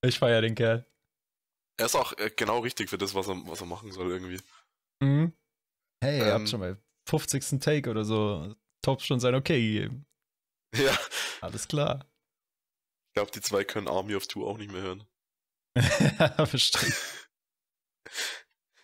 [0.06, 0.86] Ich feier den Kerl.
[1.80, 4.40] Er ist auch äh, genau richtig für das, was er, was er machen soll, irgendwie.
[5.04, 5.34] Mhm.
[6.04, 6.48] Hey, ähm, ihr habt ähm.
[6.48, 6.78] schon mal
[7.10, 7.60] 50.
[7.60, 10.06] Take oder so Top schon sein Okay gegeben.
[10.76, 10.98] Ja.
[11.42, 12.06] Alles klar.
[13.10, 15.08] Ich glaube, die zwei können Army of Two auch nicht mehr hören.
[16.20, 16.94] ja, bestimmt.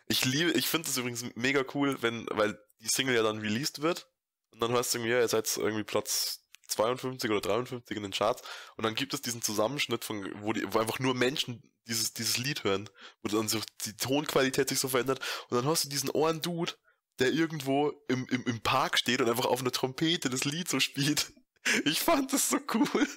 [0.08, 3.82] Ich liebe, ich finde es übrigens mega cool, wenn, weil die Single ja dann released
[3.82, 4.08] wird
[4.52, 8.12] und dann hörst du irgendwie, ja, ihr seid irgendwie Platz 52 oder 53 in den
[8.12, 8.42] Charts
[8.76, 12.38] und dann gibt es diesen Zusammenschnitt von, wo, die, wo einfach nur Menschen dieses, dieses
[12.38, 12.90] Lied hören,
[13.22, 15.20] wo dann so die Tonqualität sich so verändert
[15.50, 16.74] und dann hast du diesen Ohren-Dude,
[17.20, 20.80] der irgendwo im, im, im Park steht und einfach auf einer Trompete das Lied so
[20.80, 21.32] spielt.
[21.86, 23.08] Ich fand das so cool.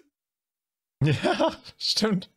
[1.02, 2.30] Ja, stimmt.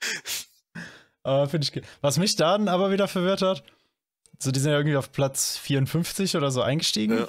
[1.22, 1.84] aber finde ich.
[2.00, 3.62] Was mich dann aber wieder verwirrt hat,
[4.42, 7.18] so die sind ja irgendwie auf Platz 54 oder so eingestiegen.
[7.18, 7.28] Ja.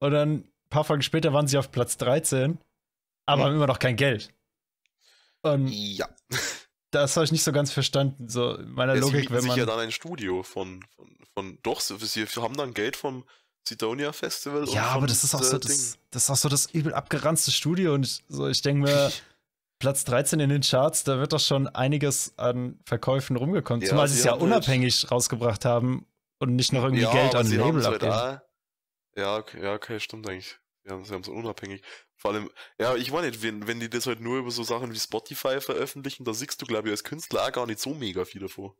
[0.00, 2.58] Und dann ein paar Folgen später waren sie auf Platz 13,
[3.26, 3.46] aber hm.
[3.46, 4.32] haben immer noch kein Geld.
[5.42, 6.08] Und ja.
[6.90, 8.28] Das habe ich nicht so ganz verstanden.
[8.28, 9.50] So meiner ja, Logik, wenn man.
[9.50, 13.24] sich ja dann ein Studio von, von, von doch, sie haben dann Geld vom
[13.68, 14.68] Sidonia Festival.
[14.68, 17.94] Ja, aber das ist auch so das, das ist auch so das übel abgeranzte Studio
[17.94, 19.12] und ich, so, ich denke mir,
[19.78, 23.82] Platz 13 in den Charts, da wird doch schon einiges an Verkäufen rumgekommen.
[23.82, 26.06] Ja, Zumal sie es ja unabhängig halt rausgebracht haben
[26.38, 28.40] und nicht noch irgendwie ja, Geld an Label halt abgeben.
[29.16, 30.58] Ja, okay, ja, okay, stimmt eigentlich.
[30.84, 31.82] Ja, sie haben es unabhängig.
[32.16, 34.92] Vor allem, ja, ich weiß nicht, wenn, wenn die das halt nur über so Sachen
[34.92, 38.24] wie Spotify veröffentlichen, da siehst du, glaube ich, als Künstler auch gar nicht so mega
[38.24, 38.76] viel davor.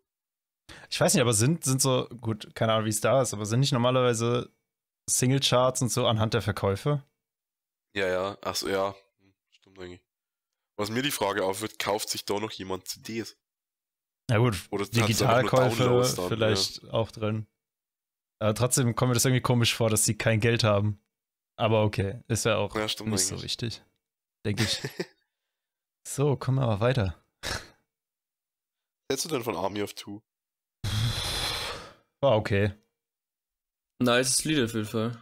[0.90, 3.46] Ich weiß nicht, aber sind, sind so, gut, keine Ahnung, wie es da ist, aber
[3.46, 4.52] sind nicht normalerweise
[5.08, 7.02] Singlecharts und so anhand der Verkäufe?
[7.94, 10.02] Ja, ja, achso, ja, hm, stimmt eigentlich.
[10.76, 13.36] Was mir die Frage aufwirft, kauft sich da noch jemand CDs?
[14.30, 16.92] Ja gut, Oder Digitalkäufe vielleicht ja.
[16.92, 17.46] auch drin.
[18.40, 21.00] Aber trotzdem kommt mir das irgendwie komisch vor, dass sie kein Geld haben.
[21.58, 23.26] Aber okay, ist ja auch ja, nicht eigentlich.
[23.26, 23.82] so wichtig.
[24.44, 24.82] Denke ich.
[26.06, 27.24] so, kommen wir aber weiter.
[27.42, 27.62] Was
[29.10, 30.20] hältst du denn von Army of Two?
[32.20, 32.74] War okay.
[34.02, 35.18] Nice Lied auf jeden Fall.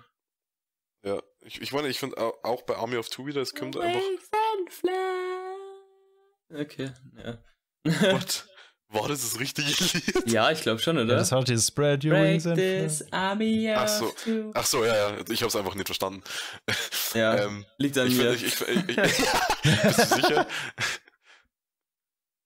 [1.05, 4.01] Ja, ich, ich meine, ich finde auch bei Army of Two wieder, es kommt einfach.
[6.52, 7.39] Okay, ja.
[7.85, 8.48] What?
[8.95, 10.31] War das das richtige Lied?
[10.31, 11.15] Ja, ich glaube schon, oder?
[11.15, 14.15] Ja, das war dieses Spread Your Wings and this Army Ach so,
[14.55, 16.23] ach so, ja, ja, ich hab's einfach nicht verstanden.
[17.12, 18.33] Ja, ähm, liegt an ich, mir.
[18.33, 20.47] Ich, ich, ich, bist du sicher?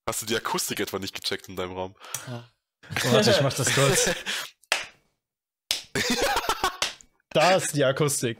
[0.09, 1.95] Hast du die Akustik etwa nicht gecheckt in deinem Raum?
[2.31, 4.11] Oh, warte, ich mach das kurz.
[7.31, 8.39] da ist die Akustik.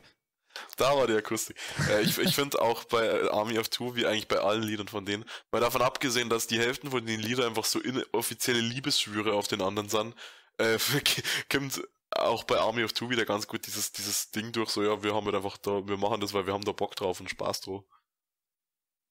[0.79, 1.57] Da war die Akustik.
[1.91, 4.89] Äh, ich ich finde auch bei äh, Army of Two, wie eigentlich bei allen Liedern
[4.89, 9.35] von denen, mal davon abgesehen, dass die Hälften von den Liedern einfach so inoffizielle Liebesschwüre
[9.35, 10.15] auf den anderen sind,
[10.59, 10.79] äh,
[11.51, 15.03] kommt auch bei Army of Two wieder ganz gut dieses, dieses Ding durch, so ja,
[15.03, 17.29] wir haben halt einfach da, wir machen das, weil wir haben da Bock drauf und
[17.29, 17.85] Spaß drauf.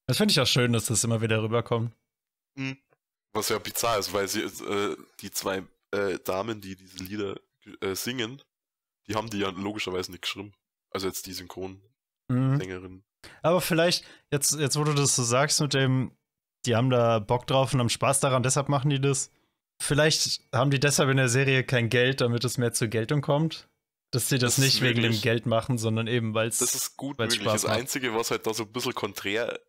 [0.08, 1.94] Das finde ich auch schön, dass das immer wieder rüberkommt.
[2.56, 2.78] Mhm.
[3.34, 7.36] Was ja bizarr ist, weil sie, äh, die zwei äh, Damen, die diese Lieder
[7.82, 8.42] äh, singen,
[9.08, 10.54] die haben die ja logischerweise nicht geschrieben.
[10.92, 12.92] Also jetzt die Synchronsängerin.
[12.92, 13.04] Mhm.
[13.42, 16.12] Aber vielleicht, jetzt, jetzt wo du das so sagst mit dem,
[16.66, 19.32] die haben da Bock drauf und haben Spaß daran, deshalb machen die das.
[19.82, 23.68] Vielleicht haben die deshalb in der Serie kein Geld, damit es mehr zur Geltung kommt.
[24.12, 26.60] Dass sie das, das nicht wegen dem Geld machen, sondern eben, weil es.
[26.60, 27.42] Das ist gut möglich.
[27.42, 29.60] Spaß das Einzige, was halt da so ein bisschen konträr,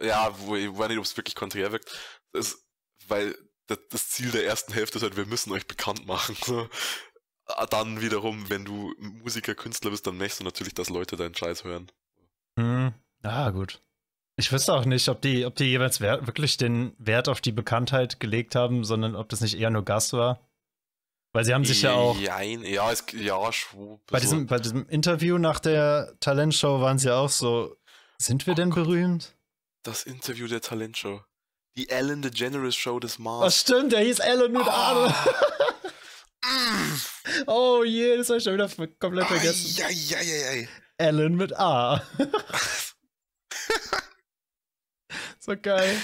[0.00, 1.96] ja, wo ich weiß nicht, ob es wirklich konträr wirkt,
[2.32, 2.66] ist,
[3.06, 3.36] weil
[3.88, 6.36] das Ziel der ersten Hälfte ist halt, wir müssen euch bekannt machen.
[6.44, 6.68] So.
[7.46, 11.34] Ah, dann wiederum, wenn du Musiker, Künstler bist, dann möchtest du natürlich, dass Leute deinen
[11.34, 11.90] Scheiß hören.
[12.58, 12.92] Hm.
[13.22, 13.80] Ah, gut.
[14.38, 18.20] Ich wüsste auch nicht, ob die, ob die jeweils wirklich den Wert auf die Bekanntheit
[18.20, 20.40] gelegt haben, sondern ob das nicht eher nur Gast war.
[21.32, 22.18] Weil sie haben sich ja auch.
[22.18, 24.00] Ja, ja, es, ja schon.
[24.06, 27.76] Bei diesem, bei diesem Interview nach der Talentshow waren sie auch so.
[28.18, 28.84] Sind wir oh denn Gott.
[28.84, 29.36] berühmt?
[29.82, 31.22] Das Interview der Talentshow.
[31.76, 33.44] Die Ellen DeGeneres Show des Mars.
[33.44, 34.70] Das stimmt, der hieß Ellen mit oh.
[34.70, 35.14] Adel.
[37.46, 38.68] Oh je, das habe ich schon wieder
[38.98, 39.82] komplett vergessen.
[39.82, 40.68] Ai, ai, ai,
[40.98, 42.02] Alan mit A.
[45.38, 46.00] so geil.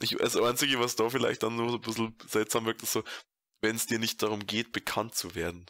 [0.00, 3.04] Ich, das Einzige, was da vielleicht dann so ein bisschen seltsam wirkt, ist so,
[3.62, 5.66] wenn es dir nicht darum geht, bekannt zu werden,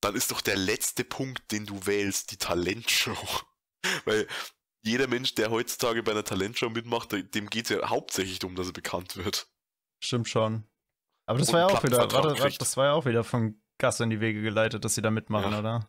[0.00, 3.16] dann ist doch der letzte Punkt, den du wählst, die Talentshow.
[4.04, 4.26] Weil
[4.82, 8.68] jeder Mensch, der heutzutage bei einer Talentshow mitmacht, dem geht es ja hauptsächlich darum, dass
[8.68, 9.48] er bekannt wird.
[10.02, 10.64] Stimmt schon.
[11.28, 14.00] Aber das war ja auch wieder, warte, warte, das war ja auch wieder von Gas
[14.00, 15.58] in die Wege geleitet, dass sie da mitmachen, ja.
[15.58, 15.88] oder?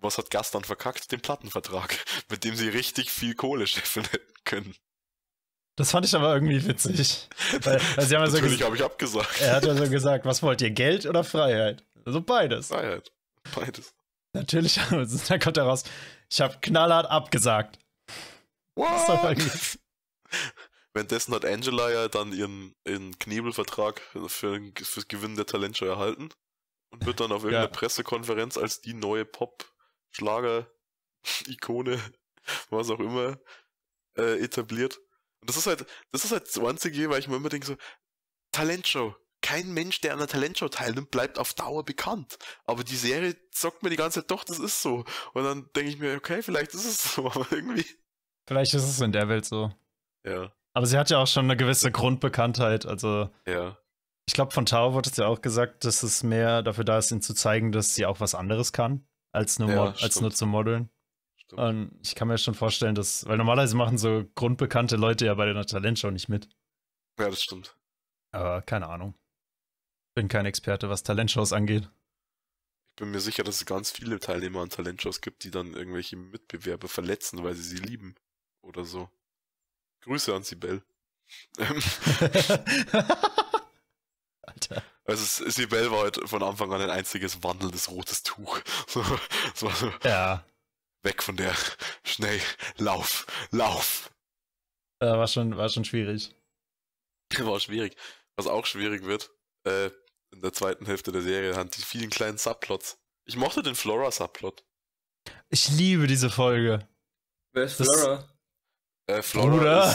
[0.00, 1.12] Was hat Gas dann verkackt?
[1.12, 1.98] Den Plattenvertrag,
[2.30, 4.08] mit dem sie richtig viel Kohle scheffeln
[4.46, 4.74] können.
[5.76, 7.28] Das fand ich aber irgendwie witzig.
[7.62, 9.42] Weil, also haben ja so Natürlich habe ich abgesagt.
[9.42, 11.84] Er hat ja so gesagt, was wollt ihr, Geld oder Freiheit?
[12.06, 12.68] Also beides.
[12.68, 13.12] Freiheit.
[13.54, 13.94] Beides.
[14.32, 14.80] Natürlich,
[15.28, 15.84] da kommt er raus.
[16.30, 17.78] Ich habe knallhart abgesagt.
[18.76, 19.78] What?
[20.92, 26.30] Währenddessen hat Angela ja dann ihren, ihren Knebelvertrag für, fürs Gewinnen der Talentshow erhalten
[26.90, 27.72] und wird dann auf irgendeiner ja.
[27.72, 32.00] Pressekonferenz als die neue Pop-Schlager-Ikone,
[32.70, 33.38] was auch immer,
[34.16, 34.98] äh, etabliert.
[35.40, 37.76] Und das ist halt, das ist halt das Einzige, weil ich mir immer denke so,
[38.52, 39.14] Talentshow.
[39.42, 42.38] Kein Mensch, der an einer Talentshow teilnimmt, bleibt auf Dauer bekannt.
[42.66, 45.06] Aber die Serie sagt mir die ganze Zeit, doch, das ist so.
[45.32, 47.86] Und dann denke ich mir, okay, vielleicht ist es so, aber irgendwie.
[48.46, 49.72] Vielleicht ist es in der Welt so.
[50.26, 50.52] Ja.
[50.72, 52.86] Aber sie hat ja auch schon eine gewisse Grundbekanntheit.
[52.86, 53.76] Also, ja.
[54.26, 57.10] ich glaube, von Tao wurde es ja auch gesagt, dass es mehr dafür da ist,
[57.10, 60.46] ihnen zu zeigen, dass sie auch was anderes kann, als nur, ja, als nur zu
[60.46, 60.90] modeln.
[61.36, 61.60] Stimmt.
[61.60, 65.52] Und ich kann mir schon vorstellen, dass, weil normalerweise machen so grundbekannte Leute ja bei
[65.52, 66.48] der Talentshow nicht mit.
[67.18, 67.76] Ja, das stimmt.
[68.32, 69.14] Aber keine Ahnung.
[70.14, 71.90] Bin kein Experte, was Talentshows angeht.
[72.90, 76.16] Ich bin mir sicher, dass es ganz viele Teilnehmer an Talentshows gibt, die dann irgendwelche
[76.16, 78.14] Mitbewerber verletzen, weil sie sie lieben.
[78.62, 79.08] Oder so.
[80.02, 80.82] Grüße an Sibel.
[84.42, 84.82] Alter.
[85.04, 88.60] Also Sibel war halt von Anfang an ein einziges wandelndes rotes Tuch.
[88.86, 89.02] So,
[89.54, 89.92] so, so.
[90.04, 90.44] Ja.
[91.02, 91.54] Weg von der.
[92.04, 92.40] Schnell.
[92.76, 93.26] Lauf.
[93.50, 94.10] Lauf.
[95.02, 96.34] Ja, war schon, war schon schwierig.
[97.38, 97.96] War schwierig.
[98.36, 99.30] Was auch schwierig wird,
[99.64, 99.90] äh,
[100.32, 102.98] in der zweiten Hälfte der Serie, haben die vielen kleinen Subplots.
[103.24, 104.64] Ich mochte den Flora-Subplot.
[105.48, 106.88] Ich liebe diese Folge.
[107.52, 108.28] Wer ist Flora?
[109.10, 109.94] Äh, Flora.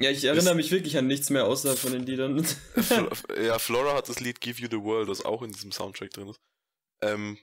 [0.00, 2.46] ja, ich erinnere mich wirklich an nichts mehr außer von den Liedern.
[3.42, 6.28] ja, Flora hat das Lied Give You the World, das auch in diesem Soundtrack drin
[6.28, 6.40] ist.
[7.02, 7.38] Ähm,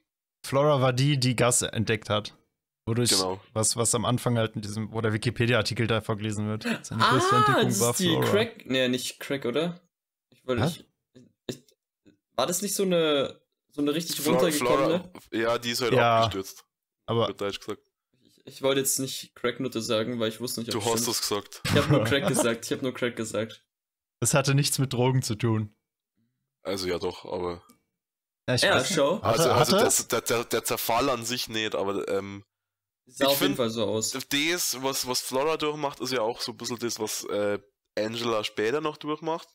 [0.46, 2.36] Flora war die, die Gas entdeckt hat.
[2.86, 3.42] Wodurch, genau.
[3.54, 6.64] was, was am Anfang halt in diesem, wo der Wikipedia-Artikel da vorgelesen wird.
[6.84, 8.30] Seine ah, größte Entdeckung das war ist die Flora.
[8.30, 9.82] Crack, nee, nicht Crack, oder?
[10.30, 10.86] Ich wollte nicht.
[11.48, 11.64] Ich,
[12.36, 13.42] war das nicht so eine,
[13.72, 15.12] so eine richtig Flora, runtergekommene?
[15.30, 16.64] Flora, ja, die ist halt ja, abgestürzt.
[17.08, 17.34] Aber.
[17.34, 17.87] Deutsch gesagt.
[18.48, 21.62] Ich, wollte jetzt nicht Cracknutte sagen, weil ich wusste nicht, ob Du hast es gesagt.
[21.66, 22.66] Ich habe nur Crack gesagt.
[22.66, 23.66] Ich habe nur Crack gesagt.
[24.20, 25.76] Das hatte nichts mit Drogen zu tun.
[26.64, 27.64] Also ja doch, aber.
[28.48, 29.20] Ja, ich ja Show.
[29.22, 32.46] Also, also der, der, der, Zerfall an sich nicht, aber ähm,
[33.06, 34.12] Sah ich auf jeden Fall so aus.
[34.12, 34.26] Das,
[34.82, 37.60] was, was Flora durchmacht, ist ja auch so ein bisschen das, was äh,
[37.98, 39.48] Angela später noch durchmacht.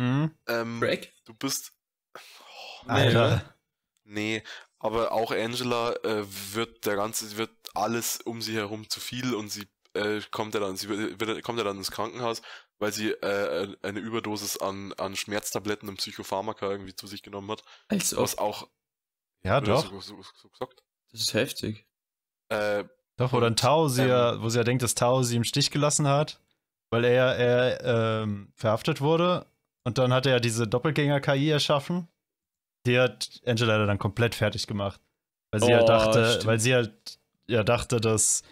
[0.00, 0.34] Mhm.
[0.48, 1.12] Ähm, Break?
[1.24, 1.72] Du bist.
[2.16, 3.56] Oh, Alter.
[4.04, 4.42] Nee,
[4.82, 9.48] aber auch Angela äh, wird der ganze, wird alles um sie herum zu viel und
[9.48, 12.42] sie äh, kommt ja dann, sie wird, wird, kommt ja dann ins Krankenhaus,
[12.80, 17.62] weil sie äh, eine Überdosis an, an Schmerztabletten und Psychopharmaka irgendwie zu sich genommen hat.
[17.88, 18.16] Also.
[18.16, 18.68] Was auch.
[19.44, 19.88] Ja, doch.
[19.88, 20.82] So, so, so gesagt.
[21.12, 21.86] Das ist heftig.
[22.48, 22.84] Äh,
[23.16, 25.44] Doch, wo dann Tao sie ähm, ja, wo sie ja denkt, dass Tao sie im
[25.44, 26.40] Stich gelassen hat,
[26.90, 29.46] weil er, er ähm, verhaftet wurde.
[29.84, 32.08] Und dann hat er ja diese Doppelgänger-KI erschaffen.
[32.86, 35.00] Die hat Angela dann komplett fertig gemacht.
[35.50, 36.46] Weil sie oh, ja dachte, stimmt.
[36.46, 38.42] weil sie halt ja dachte, dass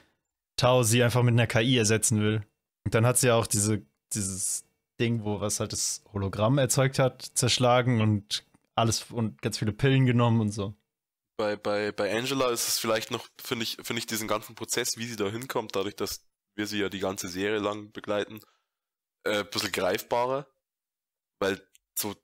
[0.57, 2.43] Tao sie einfach mit einer KI ersetzen will.
[2.85, 3.83] Und dann hat sie ja auch diese,
[4.13, 4.65] dieses
[5.01, 8.45] Ding, wo was halt das Hologramm erzeugt hat, zerschlagen und
[8.75, 10.75] alles und ganz viele Pillen genommen und so
[11.41, 14.99] bei, bei, bei Angela ist es vielleicht noch, finde ich, finde ich diesen ganzen Prozess,
[14.99, 16.23] wie sie da hinkommt, dadurch, dass
[16.55, 18.41] wir sie ja die ganze Serie lang begleiten,
[19.25, 20.47] äh, ein bisschen greifbarer.
[21.41, 21.67] Weil
[21.99, 22.15] so,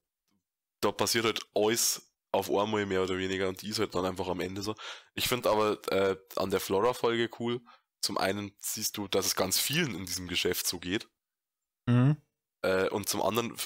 [0.81, 4.29] da passiert halt alles auf einmal mehr oder weniger und die ist halt dann einfach
[4.29, 4.75] am Ende so.
[5.15, 7.61] Ich finde aber äh, an der Flora-Folge cool,
[8.01, 11.09] zum einen siehst du, dass es ganz vielen in diesem Geschäft so geht.
[11.87, 12.17] Mhm.
[12.63, 13.57] Äh, und zum anderen,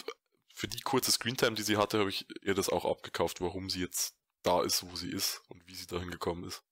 [0.55, 3.81] für die kurze Screentime, die sie hatte, habe ich ihr das auch abgekauft, warum sie
[3.81, 6.63] jetzt da ist, wo sie ist und wie sie dahin gekommen ist.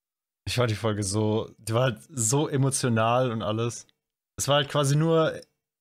[0.47, 3.87] Ich fand die Folge so, die war halt so emotional und alles.
[4.37, 5.39] Es war halt quasi nur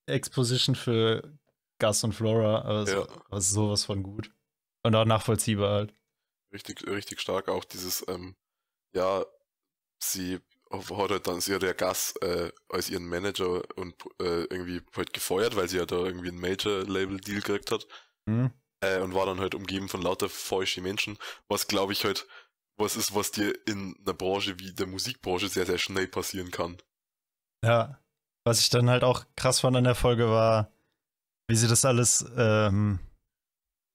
[0.07, 1.38] Exposition für
[1.79, 3.07] Gus und Flora, aber es ja.
[3.29, 4.31] war sowas von gut.
[4.83, 5.93] Und auch nachvollziehbar halt.
[6.53, 8.35] Richtig, richtig stark auch dieses, ähm,
[8.95, 9.25] ja,
[10.01, 10.39] sie
[10.71, 15.13] hat halt dann, sie hat ja Gus äh, als ihren Manager und äh, irgendwie halt
[15.13, 17.87] gefeuert, weil sie ja da irgendwie ein Major-Label-Deal gekriegt hat.
[18.25, 18.51] Mhm
[18.81, 21.17] äh, und war dann halt umgeben von lauter falschen Menschen,
[21.47, 22.27] was glaube ich halt
[22.79, 26.77] was ist, was dir in einer Branche wie der Musikbranche sehr, sehr schnell passieren kann.
[27.65, 27.99] Ja,
[28.45, 30.71] was ich dann halt auch krass fand an der Folge war,
[31.49, 32.99] wie sie das alles ähm,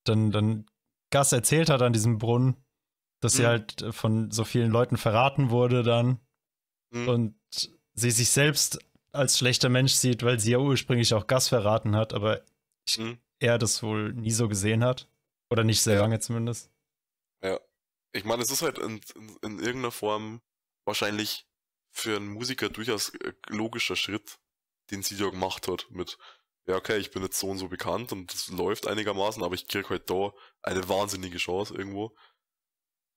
[0.04, 0.66] dann, dann
[1.12, 2.56] Gas erzählt hat an diesem Brunnen,
[3.20, 3.36] dass mhm.
[3.36, 6.18] sie halt von so vielen Leuten verraten wurde dann
[6.90, 7.08] mhm.
[7.08, 7.34] und
[7.94, 8.80] sie sich selbst
[9.12, 12.42] als schlechter Mensch sieht, weil sie ja ursprünglich auch Gas verraten hat, aber
[12.98, 15.08] mhm er das wohl nie so gesehen hat.
[15.50, 16.00] Oder nicht sehr ja.
[16.00, 16.70] lange zumindest.
[17.42, 17.60] Ja.
[18.12, 20.40] Ich meine, es ist halt in, in, in, irgendeiner Form
[20.84, 21.46] wahrscheinlich
[21.90, 24.38] für einen Musiker durchaus äh, logischer Schritt,
[24.90, 25.90] den sie da gemacht hat.
[25.90, 26.18] Mit,
[26.66, 29.66] ja, okay, ich bin jetzt so und so bekannt und es läuft einigermaßen, aber ich
[29.66, 30.32] krieg halt da
[30.62, 32.16] eine wahnsinnige Chance irgendwo.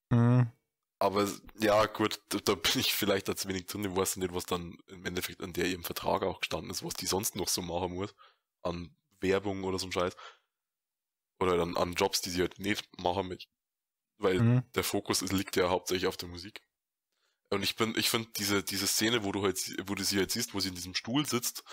[0.10, 0.52] Mhm.
[0.98, 3.84] Aber ja, gut, da, da, bin ich vielleicht als wenig drin.
[3.84, 6.94] Ich weiß nicht, was dann im Endeffekt an der ihrem Vertrag auch gestanden ist, was
[6.94, 8.16] die sonst noch so machen muss.
[8.64, 10.16] An Werbung oder so ein Scheiß.
[11.40, 13.48] Oder dann an Jobs, die sie halt nicht machen mit.
[14.18, 14.64] Weil mhm.
[14.74, 16.62] der Fokus ist, liegt ja hauptsächlich auf der Musik.
[17.50, 20.32] Und ich bin, ich finde diese, diese Szene, wo du halt, wo du sie halt
[20.32, 21.64] siehst, wo sie in diesem Stuhl sitzt,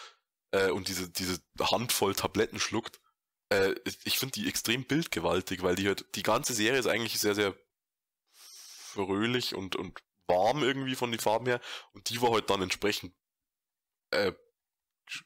[0.53, 3.01] äh, und diese, diese Handvoll Tabletten schluckt,
[3.51, 3.75] äh,
[4.05, 7.55] ich finde die extrem bildgewaltig, weil die halt, die ganze Serie ist eigentlich sehr, sehr
[8.33, 11.61] fröhlich und, und warm irgendwie von den Farben her.
[11.93, 13.15] Und die war halt dann entsprechend
[14.11, 14.33] äh,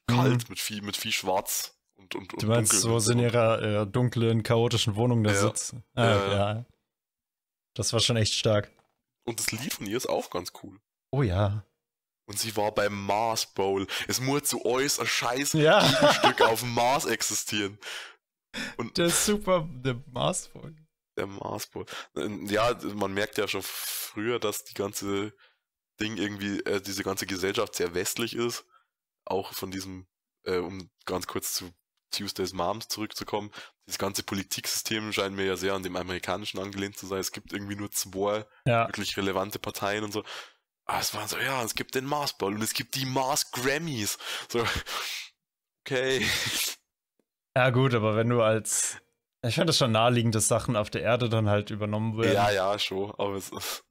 [0.06, 0.50] kalt mhm.
[0.50, 3.86] mit viel, mit viel Schwarz und, und, und du meinst, wo sie in ihrer äh,
[3.86, 5.40] dunklen, chaotischen Wohnung da ja.
[5.40, 5.74] sitzt?
[5.94, 6.66] Ah, ja, ja.
[7.74, 8.70] Das war schon echt stark.
[9.24, 10.78] Und das Lied von ihr ist auch ganz cool.
[11.10, 11.64] Oh ja.
[12.26, 13.86] Und sie war beim Mars Bowl.
[14.08, 16.12] Es muss zu euch ein scheiß ja.
[16.12, 17.78] Stück auf dem Mars existieren.
[18.76, 20.74] Und der super, der Mars Bowl.
[21.16, 21.86] Der Mars Bowl.
[22.14, 25.32] Ja, man merkt ja schon früher, dass die ganze
[26.00, 28.64] Ding irgendwie, äh, diese ganze Gesellschaft sehr westlich ist.
[29.24, 30.06] Auch von diesem,
[30.44, 31.72] äh, um ganz kurz zu
[32.10, 33.50] Tuesdays Moms zurückzukommen,
[33.86, 37.20] das ganze Politiksystem scheint mir ja sehr an dem amerikanischen angelehnt zu sein.
[37.20, 38.88] Es gibt irgendwie nur zwei ja.
[38.88, 40.24] wirklich relevante Parteien und so.
[40.86, 43.50] Aber es war so, ja, es gibt den Mars Ball und es gibt die Mars
[43.50, 44.18] Grammys.
[44.48, 44.64] So,
[45.84, 46.24] okay.
[47.56, 48.98] Ja, gut, aber wenn du als.
[49.42, 52.34] Ich fand es schon naheliegend, dass Sachen auf der Erde dann halt übernommen werden.
[52.34, 53.84] Ja, ja, schon, aber es ist.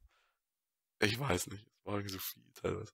[1.00, 1.66] Ich weiß nicht.
[1.66, 2.92] Es war irgendwie so viel teilweise.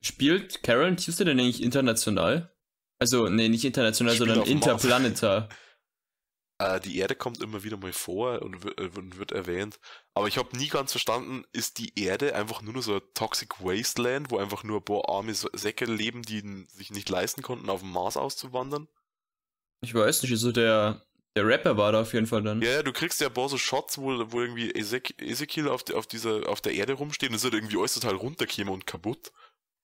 [0.00, 2.54] Spielt Carol und Tuesday denn eigentlich international?
[2.98, 5.48] Also, nee, nicht international, sondern interplanetar.
[6.58, 9.78] Äh, die Erde kommt immer wieder mal vor und wird, äh, und wird erwähnt.
[10.14, 14.30] Aber ich habe nie ganz verstanden, ist die Erde einfach nur so ein Toxic Wasteland,
[14.30, 17.92] wo einfach nur ein paar arme Säcke leben, die sich nicht leisten konnten, auf dem
[17.92, 18.88] Mars auszuwandern?
[19.82, 21.02] Ich weiß nicht, also der,
[21.36, 22.62] der Rapper war da auf jeden Fall dann.
[22.62, 26.48] Ja, du kriegst ja ein paar so Shots, wo, wo irgendwie Ezekiel auf, auf, dieser,
[26.48, 29.32] auf der Erde rumsteht und es wird irgendwie alles total runterkäme und kaputt.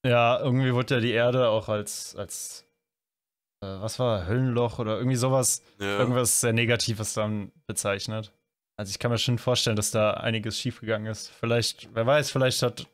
[0.04, 2.64] Ja, irgendwie wird ja die Erde auch als, als
[3.62, 5.98] was war, Höllenloch oder irgendwie sowas, ja.
[5.98, 8.32] irgendwas sehr Negatives dann bezeichnet.
[8.76, 11.28] Also ich kann mir schon vorstellen, dass da einiges schiefgegangen ist.
[11.28, 12.86] Vielleicht, wer weiß, vielleicht hat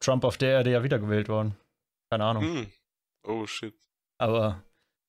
[0.00, 1.56] Trump auf der Erde ja wiedergewählt worden.
[2.10, 2.42] Keine Ahnung.
[2.42, 2.66] Hm.
[3.26, 3.74] Oh shit.
[4.18, 4.62] Aber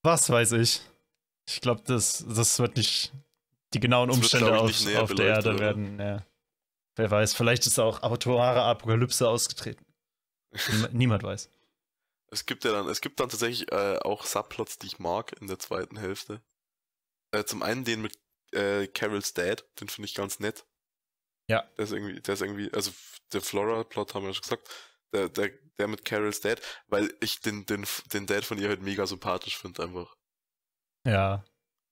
[0.04, 0.82] was weiß ich.
[1.48, 3.14] Ich glaube, das, das wird nicht
[3.74, 5.60] die genauen das Umstände wird, auf, auf der Erde oder?
[5.60, 6.00] werden.
[6.00, 6.26] Ja.
[6.96, 9.86] Wer weiß, vielleicht ist auch autorare Apokalypse ausgetreten.
[10.92, 11.50] Niemand weiß.
[12.32, 15.48] Es gibt ja dann, es gibt dann tatsächlich äh, auch Subplots, die ich mag in
[15.48, 16.42] der zweiten Hälfte.
[17.32, 18.18] Äh, zum einen den mit
[18.52, 20.66] äh, Carol's Dad, den finde ich ganz nett.
[21.48, 21.64] Ja.
[21.78, 22.92] Der ist irgendwie, der ist irgendwie, also
[23.34, 24.70] der Flora-Plot haben wir schon gesagt,
[25.14, 28.82] der, der, der mit Carol's Dad, weil ich den, den, den Dad von ihr halt
[28.82, 30.16] mega sympathisch finde einfach.
[31.06, 31.46] Ja,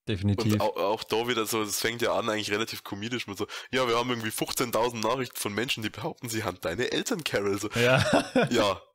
[0.07, 0.53] definitiv.
[0.53, 3.47] Und auch, auch da wieder so, das fängt ja an eigentlich relativ komedisch mit so,
[3.71, 7.59] ja, wir haben irgendwie 15.000 Nachrichten von Menschen, die behaupten, sie haben deine Eltern, Carol.
[7.59, 8.03] So, ja.
[8.49, 8.81] ja,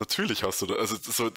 [0.00, 1.30] Natürlich hast du da, also so,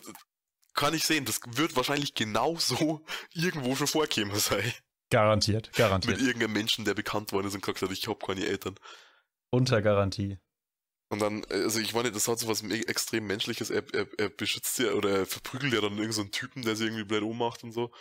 [0.73, 4.73] kann ich sehen, das wird wahrscheinlich genau so irgendwo schon vorkämen sei.
[5.09, 6.17] Garantiert, garantiert.
[6.17, 8.75] Mit irgendeinem Menschen, der bekannt worden ist und gesagt hat, ich hab keine Eltern.
[9.51, 10.39] Unter Garantie.
[11.09, 14.79] Und dann, also ich meine, das hat so was extrem Menschliches, er, er, er beschützt
[14.79, 17.71] ja oder er verprügelt ja dann irgendeinen so Typen, der sie irgendwie blöd ummacht und
[17.71, 17.93] so.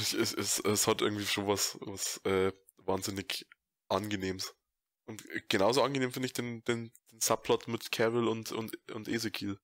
[0.00, 3.46] Es, es, es hat irgendwie schon was, was äh, wahnsinnig
[3.90, 4.54] Angenehmes.
[5.04, 9.58] Und genauso angenehm finde ich den, den, den Subplot mit Carol und, und, und Ezekiel.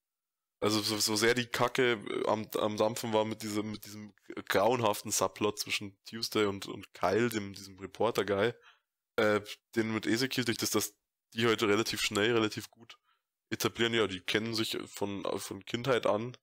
[0.61, 4.13] Also so, so sehr die Kacke äh, am, am Dampfen war mit diesem, mit diesem
[4.49, 8.55] grauenhaften Subplot zwischen Tuesday und, und Kyle, dem, diesem Reporter-Guy,
[9.17, 9.41] äh,
[9.77, 10.95] den mit Ezekiel, durch das, dass
[11.35, 12.99] die heute relativ schnell, relativ gut
[13.51, 16.37] etablieren, ja, die kennen sich von, von Kindheit an.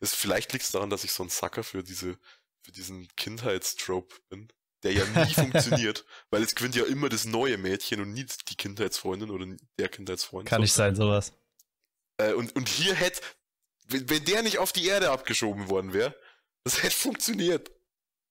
[0.00, 2.18] Es, vielleicht liegt es daran, dass ich so ein Sucker für diese,
[2.62, 4.48] für diesen Kindheitstrope bin,
[4.82, 8.56] der ja nie funktioniert, weil es gewinnt ja immer das neue Mädchen und nie die
[8.56, 9.46] Kindheitsfreundin oder
[9.78, 10.48] der Kindheitsfreund.
[10.48, 10.62] Kann so.
[10.62, 11.32] nicht sein, sowas.
[12.18, 13.20] Äh, und, und hier hätte,
[13.88, 16.14] wenn, wenn der nicht auf die Erde abgeschoben worden wäre,
[16.64, 17.70] das hätte funktioniert.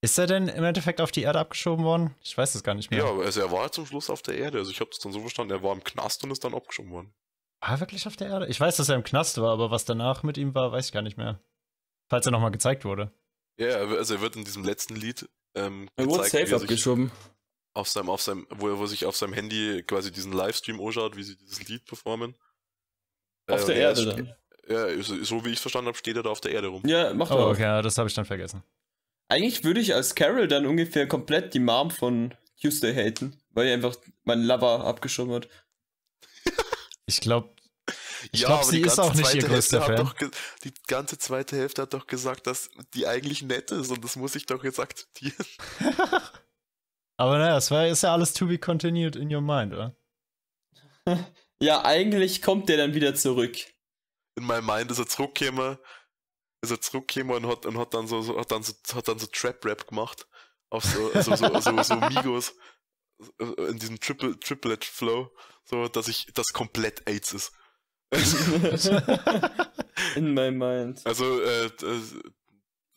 [0.01, 2.15] Ist er denn im Endeffekt auf die Erde abgeschoben worden?
[2.21, 2.99] Ich weiß es gar nicht mehr.
[2.99, 4.59] Ja, also er war zum Schluss auf der Erde.
[4.59, 6.91] Also ich habe das dann so verstanden, er war im Knast und ist dann abgeschoben
[6.91, 7.13] worden.
[7.61, 8.47] War er wirklich auf der Erde?
[8.47, 10.91] Ich weiß, dass er im Knast war, aber was danach mit ihm war, weiß ich
[10.91, 11.41] gar nicht mehr.
[12.09, 13.11] Falls er nochmal gezeigt wurde.
[13.59, 15.27] Ja, also er wird in diesem letzten Lied
[15.57, 17.11] ähm, er wurde safe abgeschoben.
[17.73, 21.15] Auf seinem, auf seinem, wo er wo sich auf seinem Handy quasi diesen Livestream anschaut,
[21.15, 22.35] wie sie dieses Lied performen.
[23.47, 24.35] Auf äh, der Erde dann.
[24.69, 26.81] Ja, so wie ich es verstanden habe, steht er da auf der Erde rum.
[26.85, 28.63] Ja, macht er oh, okay, ja, das habe ich dann vergessen.
[29.29, 33.73] Eigentlich würde ich als Carol dann ungefähr komplett die Mom von Tuesday haten, weil er
[33.75, 35.47] einfach meinen Lover abgeschoben hat.
[37.05, 37.49] ich glaube,
[38.31, 39.95] ich ja, glaube, sie ist auch nicht ihr größter Fan.
[39.97, 40.15] Doch,
[40.63, 44.35] die ganze zweite Hälfte hat doch gesagt, dass die eigentlich nett ist und das muss
[44.35, 45.45] ich doch jetzt akzeptieren.
[47.17, 49.95] aber naja, es war, ist ja alles to be continued in your mind, oder?
[51.61, 53.57] ja, eigentlich kommt der dann wieder zurück
[54.37, 55.77] in meinem Mind ist er zurückgekommen,
[56.61, 59.19] ist er zurückgekommen und hat, und hat dann so, so hat dann so, hat dann
[59.19, 60.27] so Trap-Rap gemacht.
[60.69, 62.53] Auf so, so, so, so, so Migos
[63.39, 67.51] äh, in diesem Triple, Triplet-Flow, so, dass ich, das komplett AIDS ist.
[70.15, 71.01] in my mind.
[71.05, 72.01] Also, äh, äh,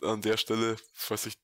[0.02, 1.34] an der Stelle, falls ich,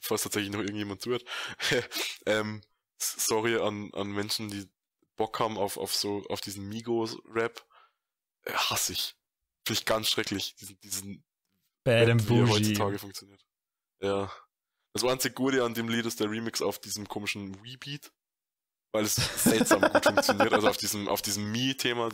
[0.00, 1.24] falls tatsächlich noch irgendjemand zuhört,
[2.26, 2.62] ähm,
[2.98, 4.68] sorry an, an Menschen, die
[5.16, 7.64] Bock haben auf, auf so, auf diesen Migos-Rap,
[8.44, 9.19] äh, hasse ich.
[9.70, 11.24] Finde ich ganz schrecklich, diesen, diesen
[11.84, 13.46] Bad and wie er heutzutage funktioniert.
[14.02, 14.28] Ja.
[14.94, 18.12] Das einzige Gute an dem Lied ist der Remix auf diesem komischen Wii-Beat,
[18.92, 22.08] weil es seltsam gut funktioniert, also auf diesem, auf diesem Mi-Thema.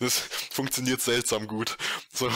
[0.00, 0.18] Das
[0.50, 1.76] funktioniert seltsam gut.
[2.12, 2.28] So.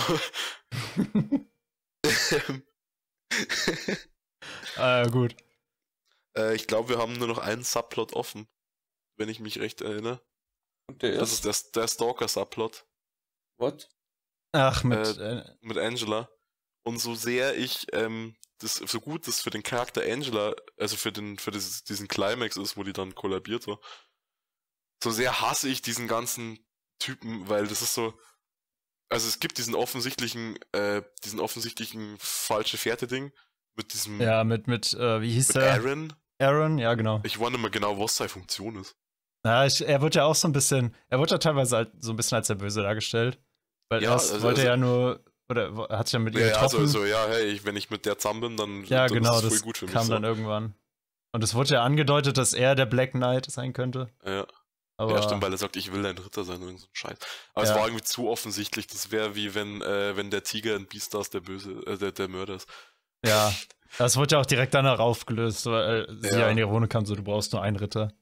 [4.77, 5.35] ah, gut.
[6.37, 8.47] Äh, ich glaube, wir haben nur noch einen Subplot offen,
[9.17, 10.23] wenn ich mich recht erinnere.
[10.89, 12.87] Der das ist der, der Stalker-Subplot.
[13.59, 13.89] What?
[14.53, 16.29] Ach, mit, äh, äh, mit Angela.
[16.85, 21.13] Und so sehr ich ähm, das so gut das für den Charakter Angela, also für
[21.13, 23.81] den für dieses, diesen Climax ist, wo die dann kollabiert so,
[25.03, 26.59] so sehr hasse ich diesen ganzen
[26.99, 28.15] Typen, weil das ist so,
[29.09, 33.33] also es gibt diesen offensichtlichen, äh, diesen offensichtlichen falsche Fährte-Ding
[33.75, 34.21] mit diesem.
[34.21, 35.75] Ja, mit mit äh, wie hieß mit der?
[35.75, 36.13] Aaron.
[36.39, 37.21] Aaron, ja genau.
[37.25, 38.97] Ich wundere mal genau, was seine Funktion ist.
[39.45, 42.13] Na, ich, er wird ja auch so ein bisschen, er wird ja teilweise halt so
[42.13, 43.39] ein bisschen als der Böse dargestellt.
[43.89, 46.47] Weil ja, erst also, wollte er also, ja nur, oder hat sich ja mit ihr
[46.47, 46.81] ja, getroffen.
[46.81, 49.45] Also, so, ja, hey, wenn ich mit der zusammen bin, dann, ja, dann genau, ist
[49.45, 49.95] das voll gut für mich.
[49.95, 50.13] kam so.
[50.13, 50.75] dann irgendwann.
[51.33, 54.11] Und es wurde ja angedeutet, dass er der Black Knight sein könnte.
[54.25, 54.47] Ja.
[54.99, 57.17] Aber ja, stimmt, weil er sagt, ich will ein Ritter sein oder so ein Scheiß.
[57.55, 57.73] Aber ja.
[57.73, 58.87] es war irgendwie zu offensichtlich.
[58.87, 62.29] Das wäre wie wenn, äh, wenn der Tiger in Beastars der Böse, äh, der, der
[62.29, 62.69] Mörder ist.
[63.25, 63.53] Ja,
[63.99, 67.05] das wurde ja auch direkt danach aufgelöst, weil äh, sie ja in ihre Wohnung kam,
[67.07, 68.13] so, du brauchst nur einen Ritter.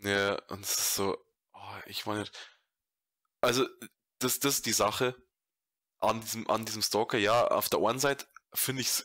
[0.00, 1.16] Ja, und es ist so,
[1.52, 2.24] oh, ich meine,
[3.40, 3.66] also,
[4.18, 5.14] das, das ist die Sache
[6.00, 7.18] an diesem, an diesem Stalker.
[7.18, 9.04] Ja, auf der einen Seite finde ich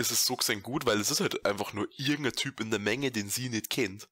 [0.00, 2.80] ist es so gesehen gut, weil es ist halt einfach nur irgendein Typ in der
[2.80, 4.08] Menge, den sie nicht kennt.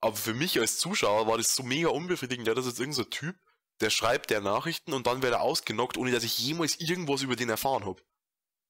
[0.00, 2.48] Aber für mich als Zuschauer war das so mega unbefriedigend.
[2.48, 3.36] Ja, das ist irgendein so Typ,
[3.80, 7.36] der schreibt der Nachrichten und dann wird er ausgenockt, ohne dass ich jemals irgendwas über
[7.36, 8.02] den erfahren habe.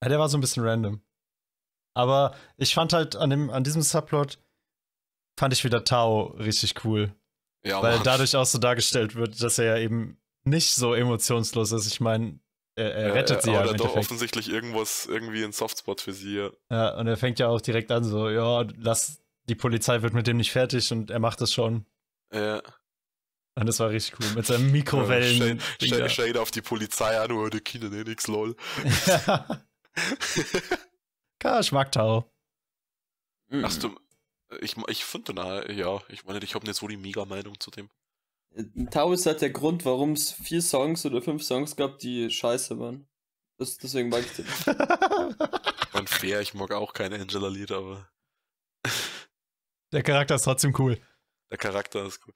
[0.03, 1.03] Ja, der war so ein bisschen random.
[1.95, 4.39] Aber ich fand halt an, dem, an diesem Subplot,
[5.37, 7.13] fand ich wieder Tao richtig cool.
[7.63, 8.03] Ja, weil Mann.
[8.03, 11.87] dadurch auch so dargestellt wird, dass er ja eben nicht so emotionslos ist.
[11.87, 12.39] Ich meine,
[12.75, 13.63] er, er, rettet ja, sie ja.
[13.63, 16.37] Oder doch offensichtlich irgendwas, irgendwie ein Softspot für sie.
[16.37, 16.49] Ja.
[16.71, 20.27] ja, und er fängt ja auch direkt an, so, ja, lass, die Polizei wird mit
[20.27, 21.85] dem nicht fertig und er macht das schon.
[22.31, 22.61] Ja.
[23.55, 24.35] Und das war richtig cool.
[24.35, 25.59] Mit seinem Mikrowellen.
[25.81, 28.55] Shade, Shade auf die Polizei an, oh, die Kinder, ne, nix, lol.
[29.07, 29.61] Ja.
[31.39, 32.31] Klar, ich mag Tau.
[33.51, 33.95] Hast du,
[34.61, 37.89] ich, ich finde, na, ja, ich meine, ich habe nicht so die Mega-Meinung zu dem.
[38.89, 42.79] Tau ist halt der Grund, warum es vier Songs oder fünf Songs gab, die scheiße
[42.79, 43.07] waren.
[43.57, 44.45] Das, deswegen mag ich den.
[45.93, 48.09] Man fair, ich mag auch keine Angela-Lied, aber.
[49.91, 50.99] Der Charakter ist trotzdem cool.
[51.51, 52.33] Der Charakter ist cool.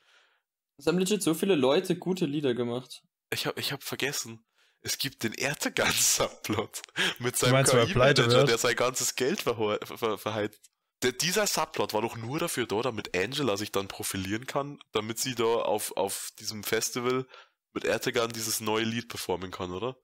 [0.78, 3.04] Es haben legit so viele Leute gute Lieder gemacht.
[3.32, 4.44] Ich hab, ich hab vergessen,
[4.82, 6.82] es gibt den Ertegan-Subplot
[7.20, 10.71] mit seinem KI-Manager, der sein ganzes Geld verheizt.
[11.04, 15.20] Der, dieser Subplot war doch nur dafür da, damit Angela sich dann profilieren kann, damit
[15.20, 17.26] sie da auf, auf diesem Festival
[17.74, 19.98] mit Ertegan dieses neue Lied performen kann, oder?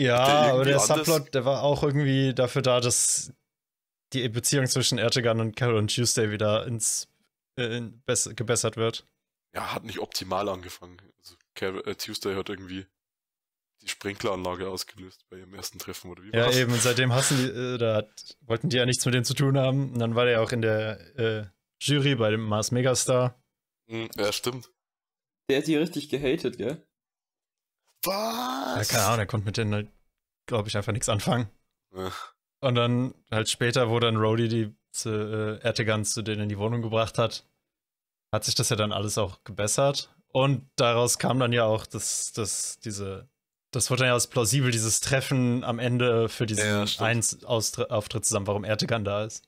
[0.00, 3.32] Ja, der aber der Subplot, der war auch irgendwie dafür da, dass
[4.12, 7.08] die Beziehung zwischen Ertegan und Carol und Tuesday wieder ins
[7.58, 8.02] äh, in,
[8.36, 9.06] gebessert wird.
[9.54, 11.00] Ja, hat nicht optimal angefangen.
[11.18, 12.86] Also, Carol, äh, Tuesday hat irgendwie
[13.84, 17.44] die Sprinkleranlage ausgelöst bei ihrem ersten Treffen, oder wie Ja, eben, und seitdem hassen die,
[17.44, 19.92] äh, da hat, wollten die ja nichts mit dem zu tun haben.
[19.92, 21.46] Und dann war der auch in der äh,
[21.80, 23.38] Jury bei dem Mars Megastar.
[23.88, 24.70] Hm, ja, stimmt.
[25.48, 26.82] Der hat die richtig gehatet, gell?
[28.04, 28.88] Was?
[28.88, 29.88] Ja, keine Ahnung, der konnte mit denen halt,
[30.46, 31.48] glaube ich, einfach nichts anfangen.
[31.94, 32.10] Ja.
[32.60, 36.58] Und dann halt später, wo dann Rody die zu, äh, Ertegan zu denen in die
[36.58, 37.46] Wohnung gebracht hat,
[38.32, 40.14] hat sich das ja dann alles auch gebessert.
[40.28, 43.28] Und daraus kam dann ja auch das, das, diese
[43.74, 48.46] das wurde dann ja als plausibel, dieses Treffen am Ende für diesen ja, Auftritt zusammen,
[48.46, 49.44] warum Ertegan da ist.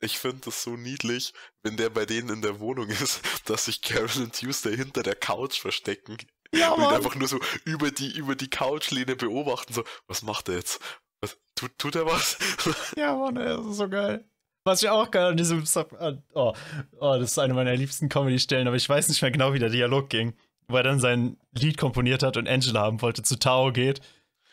[0.00, 3.82] Ich finde das so niedlich, wenn der bei denen in der Wohnung ist, dass sich
[3.82, 6.16] Carol und Tuesday hinter der Couch verstecken.
[6.54, 10.56] Ja, und einfach nur so über die, über die Couchlehne beobachten, so, was macht er
[10.56, 10.80] jetzt?
[11.20, 12.38] Was, tut, tut er was?
[12.96, 14.24] Ja, Mann, das ist so geil.
[14.64, 15.96] Was ich auch geil an diesem Sub.
[16.32, 16.54] Oh,
[17.00, 19.68] oh, das ist eine meiner liebsten Comedy-Stellen, aber ich weiß nicht mehr genau, wie der
[19.68, 20.34] Dialog ging
[20.68, 24.00] wo er dann sein Lied komponiert hat und Angela haben wollte, zu Tao geht.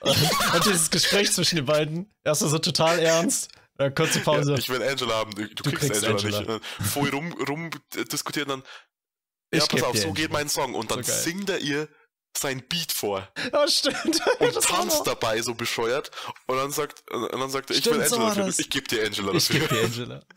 [0.02, 0.18] Und,
[0.56, 4.54] und dieses Gespräch zwischen den beiden, erst so total ernst, dann kurze Pause.
[4.54, 6.54] Ja, ich will Angela haben, du, du, du kriegst, kriegst, Angela, Angela.
[6.56, 6.92] nicht.
[6.92, 7.70] Vorher rum, rum
[8.12, 8.64] diskutieren dann,
[9.54, 10.14] ja, pass auf, so Angela.
[10.14, 10.76] geht mein Song.
[10.76, 11.88] Und dann so singt er ihr
[12.38, 13.28] sein Beat vor.
[13.52, 14.22] Ja, stimmt.
[14.40, 16.12] Und tanzt dabei so bescheuert.
[16.48, 19.34] Und dann sagt, und dann sagt er, ich will Angela, so ich geb dir Angela
[19.34, 19.56] dafür.
[19.56, 20.24] Ich geb dir Angela.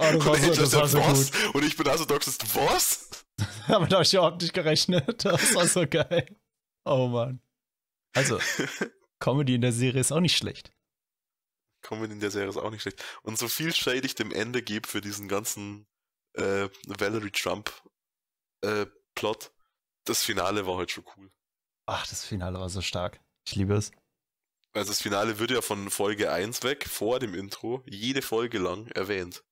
[0.00, 1.54] Oh, das war so, das war so gut.
[1.54, 3.08] Und ich bin also Doc, was?
[3.68, 5.24] Damit habe ich überhaupt nicht gerechnet.
[5.24, 6.36] Das war so geil.
[6.84, 7.40] Oh Mann.
[8.14, 8.38] Also,
[9.20, 10.72] Comedy in der Serie ist auch nicht schlecht.
[11.82, 13.02] Comedy in der Serie ist auch nicht schlecht.
[13.22, 15.86] Und so viel Shade ich dem Ende gebe für diesen ganzen
[16.34, 17.72] äh, Valerie Trump
[18.62, 19.52] äh, Plot,
[20.04, 21.30] das Finale war halt schon cool.
[21.86, 23.20] Ach, das Finale war so stark.
[23.46, 23.92] Ich liebe es.
[24.72, 28.86] Also das Finale wird ja von Folge 1 weg, vor dem Intro, jede Folge lang
[28.88, 29.44] erwähnt.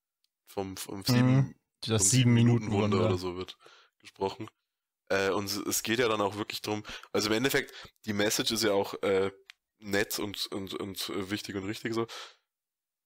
[0.47, 3.57] Vom, vom sieben, mhm, das sieben Minuten Wunder oder so wird
[4.07, 4.49] gesprochen.
[5.09, 7.73] Äh, und es geht ja dann auch wirklich drum, also im Endeffekt,
[8.07, 9.31] die Message ist ja auch äh,
[9.79, 12.07] nett und, und, und äh, wichtig und richtig so.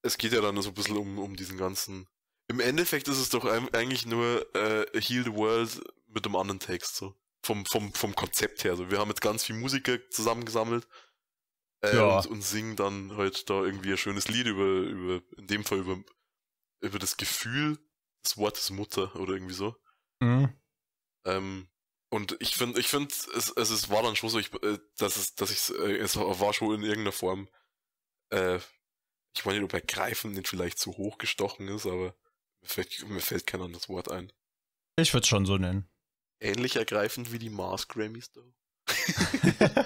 [0.02, 2.08] Es geht ja dann so ein bisschen um, um diesen ganzen.
[2.48, 6.96] Im Endeffekt ist es doch eigentlich nur äh, Heal the World mit einem anderen Text,
[6.96, 7.14] so.
[7.42, 8.76] Vom, vom, vom Konzept her.
[8.76, 8.90] So.
[8.90, 10.86] Wir haben jetzt ganz viel Musiker zusammengesammelt
[11.82, 12.18] äh, ja.
[12.18, 15.78] und, und singen dann halt da irgendwie ein schönes Lied über, über, in dem Fall
[15.78, 16.02] über,
[16.80, 17.78] über das Gefühl
[18.24, 19.74] des Wortes Mutter oder irgendwie so.
[20.20, 20.59] Mhm.
[21.30, 21.68] Ähm,
[22.12, 25.16] und ich finde, ich finde, es, es, es war dann schon so, ich, äh, dass
[25.16, 27.48] es, dass ich, äh, es war schon in irgendeiner Form,
[28.30, 28.56] äh,
[29.36, 32.16] ich weiß nicht, ob ergreifend nicht vielleicht zu hoch gestochen ist, aber
[32.62, 34.32] mir fällt, mir fällt kein anderes Wort ein.
[34.98, 35.88] Ich würde es schon so nennen.
[36.40, 38.40] ähnlich ergreifend wie die Mars Grammys da.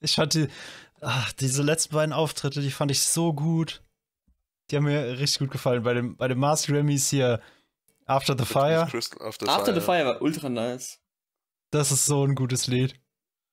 [0.00, 0.48] ich fand die,
[1.00, 3.82] ach, diese letzten beiden Auftritte, die fand ich so gut.
[4.70, 5.82] Die haben mir richtig gut gefallen.
[5.82, 7.42] Bei dem, bei dem Mars Grammys hier
[8.10, 8.86] After the Fire.
[8.90, 9.74] Crystal, After, After Fire.
[9.74, 10.98] the Fire war ultra nice.
[11.70, 13.00] Das ist so ein gutes Lied.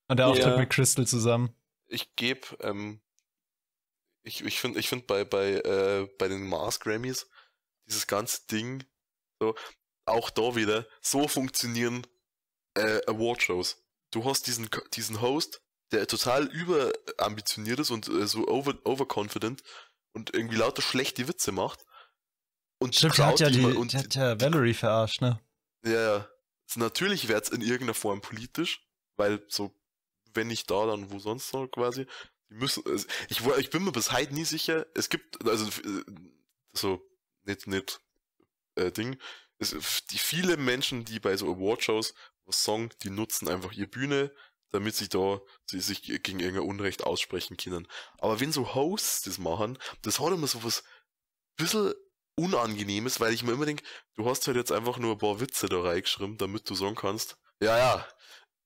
[0.08, 0.56] Und der Auftritt ja.
[0.56, 1.54] mit Crystal zusammen.
[1.86, 3.00] Ich gebe, ähm,
[4.24, 7.28] ich, ich finde ich find bei, bei, äh, bei den Mars Grammys
[7.86, 8.84] dieses ganze Ding,
[9.38, 9.54] so,
[10.06, 12.04] auch da wieder, so funktionieren
[12.74, 13.84] äh, Award-Shows.
[14.10, 15.62] Du hast diesen, diesen Host,
[15.92, 19.62] der total überambitioniert ist und äh, so over, overconfident
[20.14, 21.84] und irgendwie lauter schlechte Witze macht.
[22.78, 25.40] Und Stimmt, hat ja die, und die hat ja Valerie verarscht, ne?
[25.84, 26.28] Ja, ja.
[26.76, 29.74] Natürlich wäre es in irgendeiner Form politisch, weil so,
[30.34, 32.06] wenn nicht da, dann wo sonst noch quasi.
[32.50, 36.04] Die müssen, also ich, ich bin mir bis heute nie sicher, es gibt, also, äh,
[36.72, 37.02] so,
[37.44, 38.00] nicht, nicht,
[38.76, 39.18] äh, Ding,
[39.58, 39.74] es,
[40.10, 42.14] die viele Menschen, die bei so Awardshows
[42.48, 44.32] was sagen, die nutzen einfach ihre Bühne,
[44.70, 47.86] damit sie da sie sich gegen irgendein Unrecht aussprechen können.
[48.18, 50.82] Aber wenn so Hosts das machen, das hat immer so was
[51.56, 51.92] bisschen
[52.38, 53.84] Unangenehmes, weil ich mir immer denke,
[54.14, 57.36] du hast halt jetzt einfach nur ein paar Witze da reingeschrieben, damit du sagen kannst,
[57.60, 58.08] ja, ja,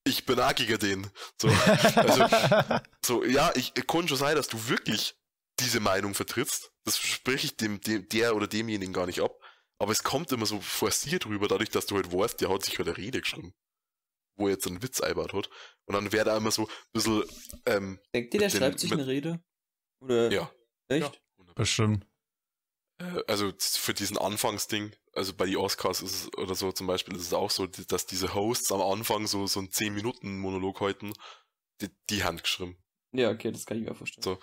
[0.04, 1.10] ich bin gegen den.
[1.40, 2.26] So, also,
[3.04, 5.14] so ja, ich, ich kann schon sein, dass du wirklich
[5.60, 6.72] diese Meinung vertrittst.
[6.84, 9.38] Das spreche ich dem, dem, der oder demjenigen gar nicht ab.
[9.78, 12.78] Aber es kommt immer so forciert rüber, dadurch, dass du halt weißt, der hat sich
[12.78, 13.54] halt eine Rede geschrieben.
[14.36, 15.50] Wo er jetzt einen Witz einbaut hat.
[15.86, 17.24] Und dann wäre da immer so ein bisschen.
[17.66, 19.42] Ähm, Denkt ihr, der schreibt sich mit, eine Rede?
[20.00, 20.30] Oder?
[20.30, 20.50] Ja.
[20.88, 21.02] Echt?
[21.02, 22.06] Ja, Bestimmt.
[23.02, 27.16] Äh, also für diesen Anfangsding, also bei die Oscars ist es, oder so zum Beispiel
[27.16, 31.12] ist es auch so, dass diese Hosts am Anfang so, so einen 10-Minuten-Monolog halten,
[31.80, 32.76] die, die Hand geschrieben.
[33.12, 34.22] Ja, okay, das kann ich mir vorstellen.
[34.22, 34.38] So.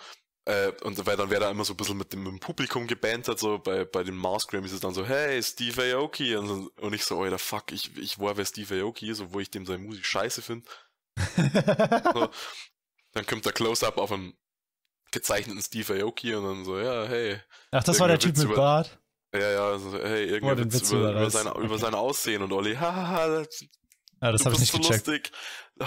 [0.46, 2.86] Äh, und weil dann wäre da immer so ein bisschen mit dem, mit dem Publikum
[2.86, 6.36] gebantert, so bei, bei den Mars Grammys ist es dann so, hey, Steve Aoki.
[6.36, 9.50] Und, und ich so, Alter, fuck, ich, ich war wer Steve Aoki ist, obwohl ich
[9.50, 10.68] dem seine Musik scheiße finde.
[12.14, 12.30] so.
[13.12, 14.34] Dann kommt der Close-Up auf einen
[15.10, 17.38] gezeichneten Steve Aoki und dann so, ja, hey.
[17.70, 18.98] Ach, das war der Typ mit über, Bart?
[19.34, 21.64] Ja, ja, so, hey, irgendwie Witz, Witz über, über, sein, okay.
[21.64, 23.44] über sein Aussehen und Olli, hahaha,
[24.22, 25.06] ja, das du bist ich nicht so gecheckt.
[25.06, 25.32] lustig.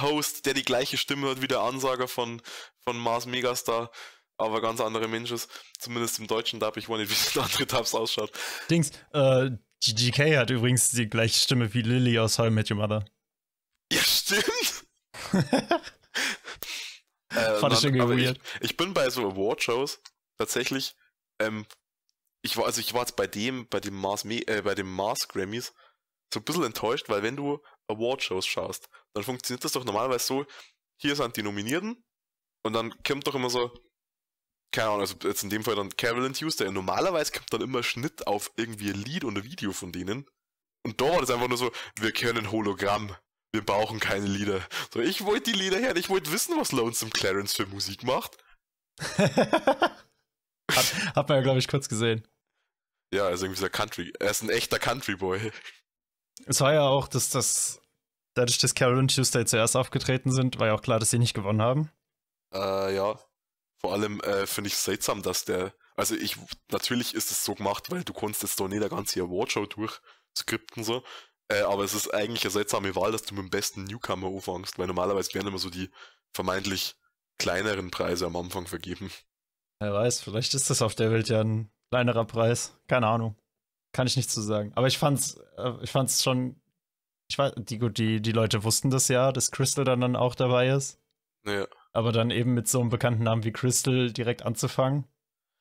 [0.01, 2.41] Host, der die gleiche Stimme hat wie der Ansager von,
[2.83, 3.91] von Mars Megastar,
[4.37, 5.39] aber ganz andere Menschen.
[5.77, 6.77] Zumindest im deutschen Dub.
[6.77, 8.31] Ich weiß nicht, wie der andere Dubs ausschaut.
[8.69, 9.51] Dings, äh,
[9.85, 13.05] GK hat übrigens die gleiche Stimme wie Lily aus How I Met Your Mother.
[13.91, 14.85] Ja, stimmt.
[17.35, 18.39] Äh, Fand ich irgendwie weird.
[18.55, 20.01] Ich, ich, bin bei so Award-Shows
[20.37, 20.95] tatsächlich,
[21.39, 21.65] ähm,
[22.41, 25.27] ich war, also ich war jetzt bei dem, bei dem Mars, äh, bei dem Mars
[25.27, 25.73] Grammys
[26.33, 30.45] so ein bisschen enttäuscht, weil wenn du Award-Shows schaust, dann funktioniert das doch normalerweise so,
[30.97, 32.03] hier sind die Nominierten
[32.63, 33.71] und dann kommt doch immer so,
[34.71, 37.83] keine Ahnung, also jetzt in dem Fall dann Carolyn Tuesday, und normalerweise kommt dann immer
[37.83, 40.25] Schnitt auf irgendwie ein Lied und ein Video von denen.
[40.85, 43.15] Und da war das einfach nur so, wir können Hologramm
[43.53, 44.61] wir brauchen keine Lieder.
[44.91, 48.37] So, ich wollte die Lieder her, ich wollte wissen, was Lonesome Clarence für Musik macht.
[49.17, 49.95] hat,
[50.71, 52.27] hat man ja, glaube ich, kurz gesehen.
[53.13, 54.11] Ja, also irgendwie so Country.
[54.19, 55.51] Er ist ein echter Country Boy.
[56.47, 57.79] Es war ja auch, dass das,
[58.33, 61.35] dadurch, dass Carol und Tuesday zuerst aufgetreten sind, war ja auch klar, dass sie nicht
[61.35, 61.91] gewonnen haben.
[62.53, 63.19] Äh, ja.
[63.79, 66.37] Vor allem äh, finde ich es seltsam, dass der, also ich,
[66.71, 70.83] natürlich ist es so gemacht, weil du konntest jetzt doch nicht eine ganze Awardshow durchskripten
[70.83, 71.03] so.
[71.49, 74.79] Äh, aber es ist eigentlich eine seltsame Wahl, dass du mit dem besten Newcomer anfängst,
[74.79, 75.89] weil normalerweise werden immer so die
[76.33, 76.95] vermeintlich
[77.37, 79.11] kleineren Preise am Anfang vergeben.
[79.79, 82.79] Wer weiß, vielleicht ist das auf der Welt ja ein kleinerer Preis.
[82.87, 83.35] Keine Ahnung.
[83.91, 84.71] Kann ich nicht zu sagen.
[84.75, 86.59] Aber ich fand's, äh, ich fand's schon.
[87.29, 90.69] Ich weiß, die, die, die Leute wussten das ja, dass Crystal dann, dann auch dabei
[90.69, 90.99] ist.
[91.45, 91.67] Ja.
[91.91, 95.05] Aber dann eben mit so einem bekannten Namen wie Crystal direkt anzufangen.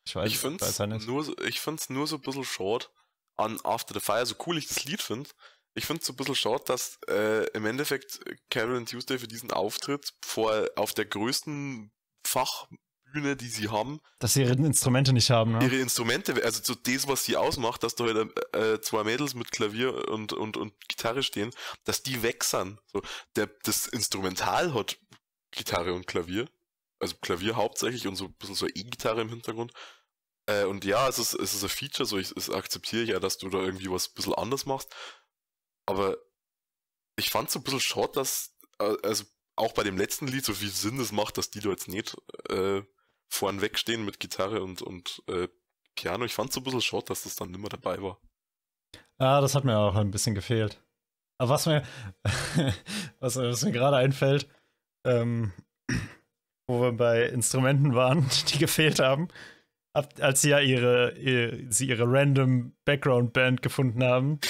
[0.05, 1.07] Ich weiß, ich find's weiß ja nicht.
[1.07, 2.91] Nur, ich find's nur so ein bisschen short
[3.37, 5.31] an After the Fire, so cool ich das Lied finde.
[5.75, 8.21] Ich finde es so ein bisschen schade, dass äh, im Endeffekt
[8.51, 11.91] Carol Tuesday für diesen Auftritt vor auf der größten
[12.27, 15.65] Fachbühne, die sie haben, dass sie ihre Instrumente nicht haben, ne?
[15.65, 19.51] Ihre Instrumente, also so das, was sie ausmacht, dass da halt äh, zwei Mädels mit
[19.51, 21.51] Klavier und, und, und Gitarre stehen,
[21.85, 22.79] dass die wechseln.
[22.93, 23.03] So,
[23.37, 24.99] der, das Instrumental hat
[25.53, 26.49] Gitarre und Klavier.
[27.01, 29.73] Also Klavier hauptsächlich und so ein bisschen so E-Gitarre im Hintergrund.
[30.47, 33.21] Äh, und ja, es ist, es ist ein Feature, so ich, es akzeptiere ich ja,
[33.21, 34.95] dass du da irgendwie was ein bisschen anders machst.
[35.87, 36.17] Aber
[37.17, 39.25] ich fand es so ein bisschen schade, dass, äh, also
[39.57, 42.17] auch bei dem letzten Lied so viel Sinn es macht, dass die jetzt nicht
[42.49, 42.83] äh,
[43.29, 45.49] vorn wegstehen mit Gitarre und, und äh,
[45.95, 46.25] Piano.
[46.25, 48.21] Ich fand es so ein bisschen schade, dass das dann nimmer dabei war.
[49.19, 50.83] Ah, das hat mir auch ein bisschen gefehlt.
[51.39, 51.83] Aber was mir,
[53.21, 54.49] was, was mir gerade einfällt,
[55.07, 55.53] ähm,
[56.67, 59.29] wo wir bei Instrumenten waren, die gefehlt haben,
[59.93, 64.41] als sie ja ihre, ihre, sie ihre random Background Band gefunden haben,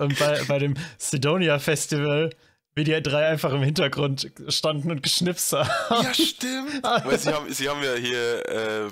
[0.00, 2.30] Und bei, bei dem Sidonia Festival,
[2.74, 5.70] wie die drei einfach im Hintergrund standen und geschnipst haben.
[5.90, 6.82] Ja, stimmt.
[6.82, 8.90] Weil sie haben, sie haben ja hier äh,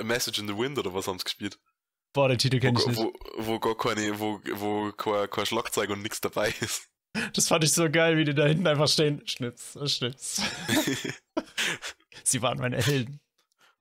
[0.00, 1.58] A Message in the Wind oder was haben sie gespielt.
[2.12, 2.98] Boah, den Titel kenne ich nicht.
[2.98, 6.88] Wo, wo, gar keine, wo, wo kein, kein Schlagzeug und nichts dabei ist.
[7.34, 9.22] Das fand ich so geil, wie die da hinten einfach stehen.
[9.26, 10.42] Schnips, Schnips.
[12.24, 13.20] sie waren meine Helden.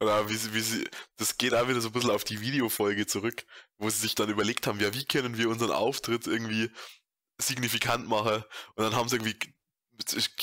[0.05, 3.07] Oder wie sie, wie sie, das geht auch wieder so ein bisschen auf die Videofolge
[3.07, 3.43] zurück,
[3.79, 6.69] wo sie sich dann überlegt haben, ja, wie können wir unseren Auftritt irgendwie
[7.41, 8.43] signifikant machen?
[8.75, 9.35] Und dann haben sie irgendwie,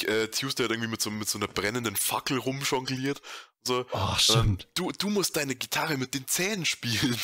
[0.07, 3.23] äh, Tuesday hat irgendwie mit so, mit so einer brennenden Fackel rumjongliert.
[3.63, 4.67] So, oh, stimmt.
[4.75, 7.17] du, du musst deine Gitarre mit den Zähnen spielen.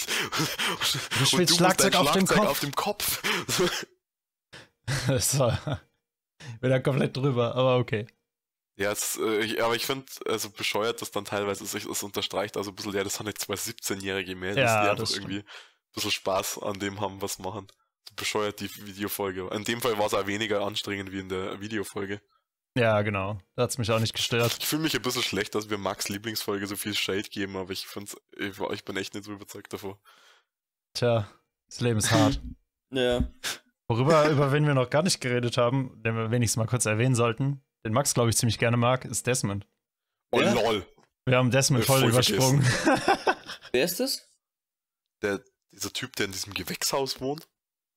[1.19, 3.21] Du spielst Schlagzeug, auf, Schlagzeug dem auf dem Kopf.
[5.09, 5.81] das war
[6.61, 8.07] wieder komplett drüber, aber okay.
[8.79, 12.71] Ja, es, äh, aber ich finde, also bescheuert, dass dann teilweise sich das unterstreicht, also
[12.71, 15.45] ein bisschen, ja, das sind jetzt zwei 17-jährige Mädels, ja, die einfach irgendwie ein
[15.93, 17.67] bisschen Spaß an dem haben, was machen.
[18.15, 19.49] Bescheuert die Videofolge.
[19.53, 22.21] In dem Fall war es auch weniger anstrengend wie in der Videofolge.
[22.77, 23.41] Ja, genau.
[23.57, 24.57] Da hat es mich auch nicht gestört.
[24.61, 27.73] Ich fühle mich ein bisschen schlecht, dass wir Max Lieblingsfolge so viel Shade geben, aber
[27.73, 29.99] ich finde ich, ich bin echt nicht so überzeugt davor.
[30.95, 31.29] Tja,
[31.69, 32.41] das Leben ist hart.
[32.93, 33.29] ja.
[33.89, 37.17] Worüber, über wen wir noch gar nicht geredet haben, den wir wenigstens mal kurz erwähnen
[37.17, 39.67] sollten, den Max, glaube ich, ziemlich gerne mag, ist Desmond.
[40.33, 40.53] Oh ja?
[40.53, 40.87] lol.
[41.27, 42.63] Wir haben Desmond voll, voll übersprungen.
[43.73, 44.27] Wer ist das?
[45.23, 45.43] Der,
[45.73, 47.49] dieser Typ, der in diesem Gewächshaus wohnt.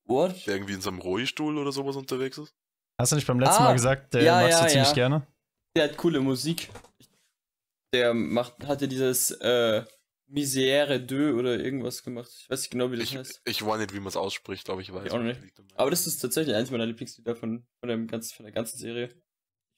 [0.05, 0.45] What?
[0.47, 2.53] Der irgendwie in seinem Rollstuhl oder sowas unterwegs ist.
[2.99, 4.93] Hast du nicht beim letzten ah, Mal gesagt, der ja, magst ja, du ziemlich ja.
[4.93, 5.27] gerne?
[5.75, 6.69] Der hat coole Musik.
[7.93, 9.85] Der macht, hatte dieses äh,
[10.29, 12.29] Misère de oder irgendwas gemacht.
[12.37, 13.41] Ich weiß nicht genau, wie das ich, heißt.
[13.45, 15.39] Ich weiß nicht, wie man es ausspricht, aber ich weiß ich auch nicht.
[15.75, 19.09] Aber das ist tatsächlich eins meiner Lieblingslieder von, von, dem ganzen, von der ganzen Serie.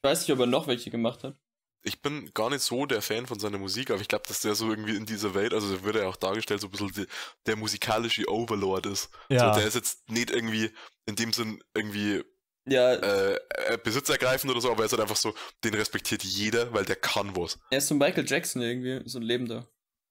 [0.04, 1.38] Ich weiß nicht, ob er noch welche gemacht hat.
[1.82, 4.54] Ich bin gar nicht so der Fan von seiner Musik, aber ich glaube, dass der
[4.54, 7.08] so irgendwie in dieser Welt, also wird er auch dargestellt, so ein bisschen die,
[7.46, 9.10] der musikalische Overlord ist.
[9.30, 9.54] Ja.
[9.54, 10.72] So, der ist jetzt nicht irgendwie
[11.06, 12.22] in dem Sinn irgendwie
[12.66, 12.94] ja.
[12.96, 15.34] Äh, äh, besitzergreifend oder so, aber er ist halt einfach so,
[15.64, 17.58] den respektiert jeder, weil der kann was.
[17.70, 19.70] Er ist so Michael Jackson irgendwie, so ein Lebender.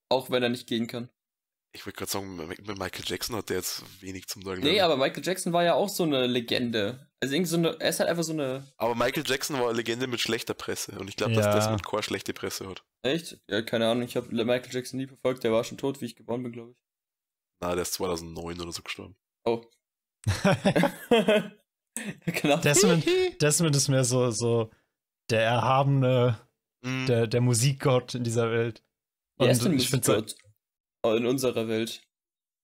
[0.09, 1.11] Auch wenn er nicht gehen kann.
[1.73, 4.63] Ich würde gerade sagen, mit Michael Jackson hat der jetzt wenig zum Sagen.
[4.63, 7.12] Nee, aber Michael Jackson war ja auch so eine Legende.
[7.23, 8.67] Also irgendwie so eine, er ist halt einfach so eine.
[8.79, 11.41] Aber Michael Jackson war eine Legende mit schlechter Presse und ich glaube, ja.
[11.41, 12.85] dass das mit Core schlechte Presse hat.
[13.03, 13.39] Echt?
[13.49, 16.17] Ja, keine Ahnung, ich habe Michael Jackson nie verfolgt, der war schon tot, wie ich
[16.17, 16.77] geboren bin, glaube ich.
[17.61, 19.15] Na, der ist 2009 oder so gestorben.
[19.45, 19.65] Oh.
[22.25, 22.57] genau.
[22.57, 23.07] Desmond,
[23.41, 24.73] Desmond ist mehr so, so
[25.31, 26.41] der erhabene,
[26.85, 27.07] mm.
[27.07, 28.83] der, der Musikgott in dieser Welt.
[29.39, 30.35] Und er ist ein Musikgott
[31.05, 32.03] in unserer Welt.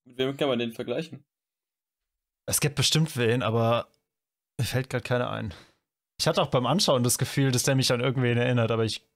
[0.04, 1.24] Mit wem kann man den vergleichen?
[2.46, 3.92] Es gibt bestimmt wen, aber
[4.58, 5.54] mir fällt gerade keiner ein.
[6.20, 9.08] Ich hatte auch beim Anschauen das Gefühl, dass der mich an irgendwen erinnert, aber ich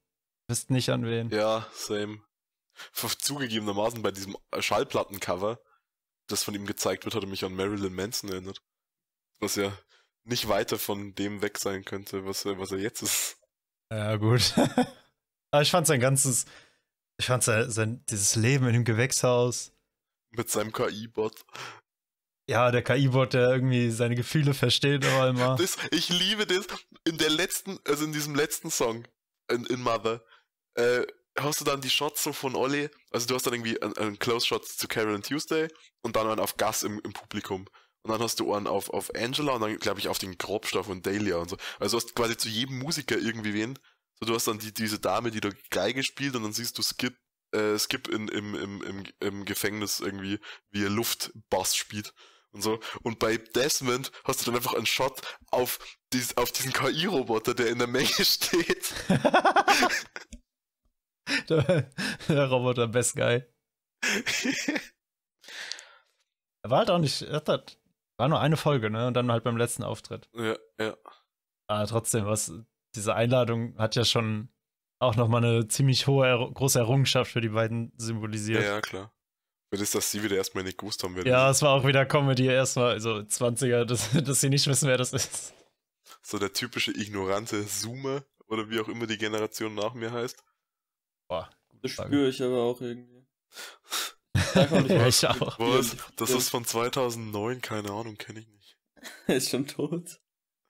[0.47, 1.29] wüsste nicht an wen.
[1.29, 2.21] Ja, same.
[2.93, 5.59] Zugegebenermaßen bei diesem Schallplattencover,
[6.27, 8.61] das von ihm gezeigt wird, hat er mich an Marilyn Manson erinnert.
[9.39, 9.77] Was ja
[10.23, 13.37] nicht weiter von dem weg sein könnte, was er, was er jetzt ist.
[13.91, 14.53] Ja, gut.
[15.51, 16.45] Aber ich fand sein ganzes,
[17.17, 19.71] ich fand sein, sein dieses Leben in dem Gewächshaus.
[20.31, 21.45] Mit seinem KI-Bot.
[22.45, 25.55] Ja, der KI-Bot, der irgendwie seine Gefühle versteht, aber immer.
[25.59, 26.67] Das, ich liebe das.
[27.05, 29.07] In der letzten, also in diesem letzten Song,
[29.49, 30.21] in, in Mother,
[30.75, 31.05] äh,
[31.37, 34.19] hast du dann die Shots so von Olli, also du hast dann irgendwie einen, einen
[34.19, 35.69] Close-Shot zu Carol and Tuesday
[36.01, 37.65] und dann einen auf Gas im, im Publikum.
[38.05, 40.89] Und dann hast du einen auf, auf Angela und dann, glaube ich, auf den Grobstoff
[40.89, 41.57] und Dahlia und so.
[41.79, 43.79] Also du hast quasi zu jedem Musiker irgendwie wen.
[44.19, 46.81] So, du hast dann die, diese Dame, die da Geige spielt und dann siehst du
[46.81, 47.15] Skip,
[47.53, 50.39] äh, Skip in, im, im, im, im Gefängnis irgendwie,
[50.71, 52.13] wie er Luftbass spielt
[52.53, 52.79] und so.
[53.01, 57.69] Und bei Desmond hast du dann einfach einen Shot auf, dies, auf diesen KI-Roboter, der
[57.69, 58.93] in der Menge steht.
[61.49, 61.91] der,
[62.27, 63.43] der Roboter, best guy.
[66.63, 67.77] er war halt auch nicht, er hat,
[68.17, 69.07] war nur eine Folge, ne?
[69.07, 70.29] Und dann halt beim letzten Auftritt.
[70.33, 70.95] Ja, ja.
[71.67, 72.51] Aber trotzdem, was,
[72.95, 74.49] diese Einladung hat ja schon
[74.99, 78.63] auch nochmal eine ziemlich hohe, große Errungenschaft für die beiden symbolisiert.
[78.63, 79.12] Ja, ja, klar.
[79.79, 82.45] Das, dass sie wieder erstmal nicht gewusst haben, wer Ja, es war auch wieder Comedy
[82.45, 85.53] erstmal, also 20er, dass, dass sie nicht wissen, wer das ist.
[86.21, 90.43] So der typische ignorante Zoomer oder wie auch immer die Generation nach mir heißt.
[91.27, 91.49] Boah,
[91.81, 93.25] das spüre ich aber auch irgendwie.
[94.55, 95.59] ja, ich auch.
[95.59, 95.97] Was?
[96.17, 98.77] Das ist von 2009, keine Ahnung, kenne ich nicht.
[99.27, 100.19] ist schon tot.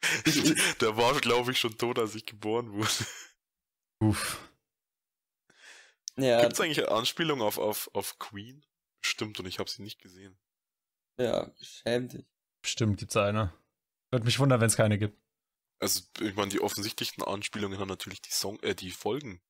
[0.82, 2.90] Der war, glaube ich, schon tot, als ich geboren wurde.
[4.00, 4.50] Uff.
[6.18, 6.42] Ja.
[6.42, 8.66] Gibt es eigentlich eine Anspielung auf, auf, auf Queen?
[9.06, 10.38] Stimmt, und ich habe sie nicht gesehen.
[11.20, 12.26] Ja, schäm dich.
[12.62, 13.54] Bestimmt gibt's eine.
[14.12, 15.20] Würde mich wundern, wenn es keine gibt.
[15.80, 19.42] Also, ich meine, die offensichtlichsten Anspielungen haben natürlich die Song, äh, die Folgentitel.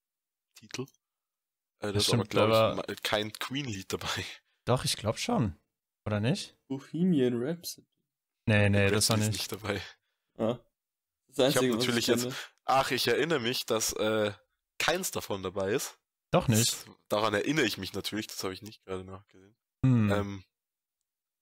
[1.79, 4.25] Äh, das, das stimmt, ist aber, glaube ich, kein Queen-Lied dabei.
[4.65, 5.59] Doch, ich glaube schon.
[6.05, 6.57] Oder nicht?
[6.67, 7.87] Bohemian Rhapsody.
[8.45, 9.31] Nee, nee, das war nicht.
[9.31, 9.81] nicht dabei.
[10.37, 10.59] Ja.
[11.27, 12.53] Das Einzige, ich habe natürlich ich jetzt.
[12.65, 14.33] Ach, ich erinnere mich, dass äh,
[14.79, 15.99] keins davon dabei ist.
[16.33, 16.73] Doch nicht.
[16.73, 19.55] Das, daran erinnere ich mich natürlich, das habe ich nicht gerade nachgesehen.
[19.85, 20.11] Hm.
[20.11, 20.43] Ähm,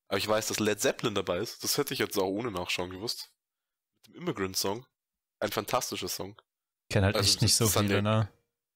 [0.09, 1.63] aber ich weiß, dass Led Zeppelin dabei ist.
[1.63, 3.31] Das hätte ich jetzt auch ohne Nachschauen gewusst.
[4.05, 4.85] Mit dem Immigrant Song.
[5.39, 6.39] Ein fantastischer Song.
[6.89, 8.29] Ich kenne halt also, echt nicht so viele, ja, ne?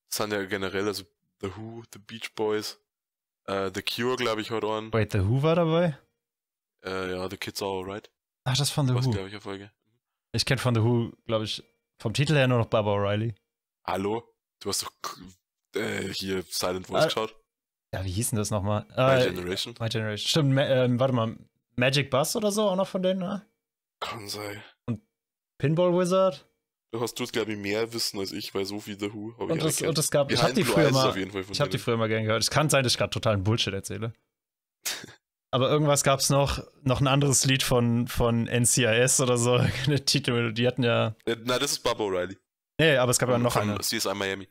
[0.09, 1.03] Das sind ja generell, also
[1.41, 2.79] The Who, The Beach Boys,
[3.49, 4.93] uh, The Cure, glaube ich, heute an.
[4.93, 5.99] Wait, The Who war dabei?
[6.85, 8.09] Äh, ja, The Kids Are Alright.
[8.45, 9.25] Ach, das von The Was, Who.
[9.25, 9.69] ich, Erfolge.
[10.31, 11.61] Ich kenne von The Who, glaube ich,
[11.99, 13.35] vom Titel her nur noch Barbara O'Reilly.
[13.85, 14.33] Hallo?
[14.61, 14.93] Du hast doch
[15.75, 17.35] äh, hier Silent Voice ah, geschaut?
[17.93, 18.85] Ja, wie hieß denn das nochmal?
[18.95, 19.75] My äh, Generation.
[19.79, 20.27] My Generation.
[20.27, 21.37] Stimmt, ma äh, warte mal.
[21.77, 23.45] Magic Bus oder so auch noch von denen, ne?
[23.99, 24.63] Kann sein.
[24.85, 25.01] Und
[25.57, 26.47] Pinball Wizard?
[26.93, 29.53] Du hast du, glaube ich, mehr Wissen als ich, weil so viel The Who habe
[29.57, 32.07] ich das, und das gab, Ich habe die früher mal, ich habe die früher mal
[32.07, 32.41] gern gehört.
[32.41, 34.13] Es kann sein, dass ich gerade totalen Bullshit erzähle.
[35.51, 39.53] Aber irgendwas gab es noch, noch ein anderes Lied von, von NCIS oder so,
[39.85, 40.63] eine Titelmelodie.
[40.63, 41.15] Die hatten ja.
[41.25, 42.37] Äh, nein, das ist Bob O'Reilly.
[42.77, 43.77] Nee, aber es gab ja noch eine.
[43.79, 44.49] CSI Miami.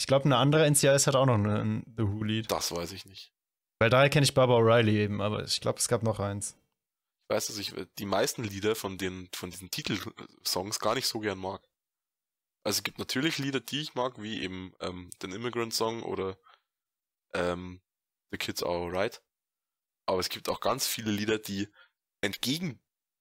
[0.00, 2.50] Ich glaube, eine andere NCIS hat auch noch ein The Who-Lied.
[2.50, 3.34] Das weiß ich nicht.
[3.78, 6.56] Weil daher kenne ich Barbara O'Reilly eben, aber ich glaube, es gab noch eins.
[7.28, 11.20] Ich weiß, dass ich die meisten Lieder von, den, von diesen Titelsongs gar nicht so
[11.20, 11.68] gern mag.
[12.64, 16.38] Also es gibt natürlich Lieder, die ich mag, wie eben ähm, den Immigrant Song oder
[17.34, 17.82] ähm,
[18.32, 19.22] The Kids Are Alright.
[20.06, 21.68] Aber es gibt auch ganz viele Lieder, die
[22.22, 22.80] entgegen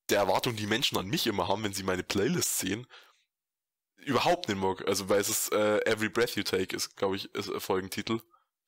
[0.09, 2.87] der Erwartung, die Menschen an mich immer haben, wenn sie meine Playlist sehen,
[4.05, 4.87] überhaupt nicht mag.
[4.87, 8.19] Also weil es ist äh, Every Breath You Take ist, glaube ich, ist ein Folgentitel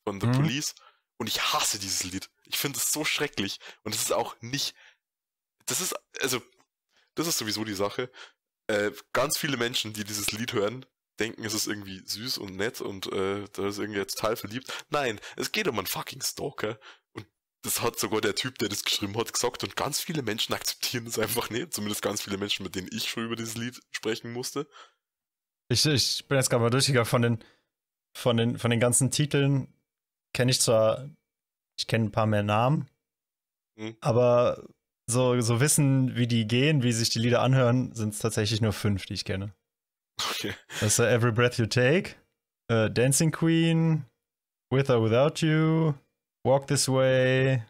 [0.03, 0.33] von The mhm.
[0.33, 0.75] Police.
[1.17, 2.29] Und ich hasse dieses Lied.
[2.45, 3.59] Ich finde es so schrecklich.
[3.83, 4.73] Und es ist auch nicht.
[5.67, 6.41] Das ist, also,
[7.15, 8.11] das ist sowieso die Sache.
[8.67, 10.85] Äh, ganz viele Menschen, die dieses Lied hören,
[11.19, 14.73] denken, es ist irgendwie süß und nett und äh, da ist irgendwie jetzt total verliebt.
[14.89, 16.79] Nein, es geht um einen fucking Stalker.
[17.13, 17.27] Und
[17.61, 19.63] das hat sogar der Typ, der das geschrieben hat, gesagt.
[19.63, 21.73] Und ganz viele Menschen akzeptieren das einfach nicht.
[21.73, 24.67] Zumindest ganz viele Menschen, mit denen ich schon über dieses Lied sprechen musste.
[25.71, 27.39] Ich, ich bin jetzt gerade mal durchgegangen von den,
[28.17, 29.73] von den, von den ganzen Titeln.
[30.33, 31.09] Kenne ich zwar,
[31.79, 32.89] ich kenne ein paar mehr Namen,
[33.79, 33.95] hm.
[34.01, 34.67] aber
[35.09, 38.73] so, so wissen, wie die gehen, wie sich die Lieder anhören, sind es tatsächlich nur
[38.73, 39.53] fünf, die ich kenne.
[40.31, 40.53] Okay.
[40.79, 42.15] Das ist uh, Every Breath You Take,
[42.71, 44.05] uh, Dancing Queen,
[44.71, 45.93] With or Without You,
[46.45, 47.63] Walk This Way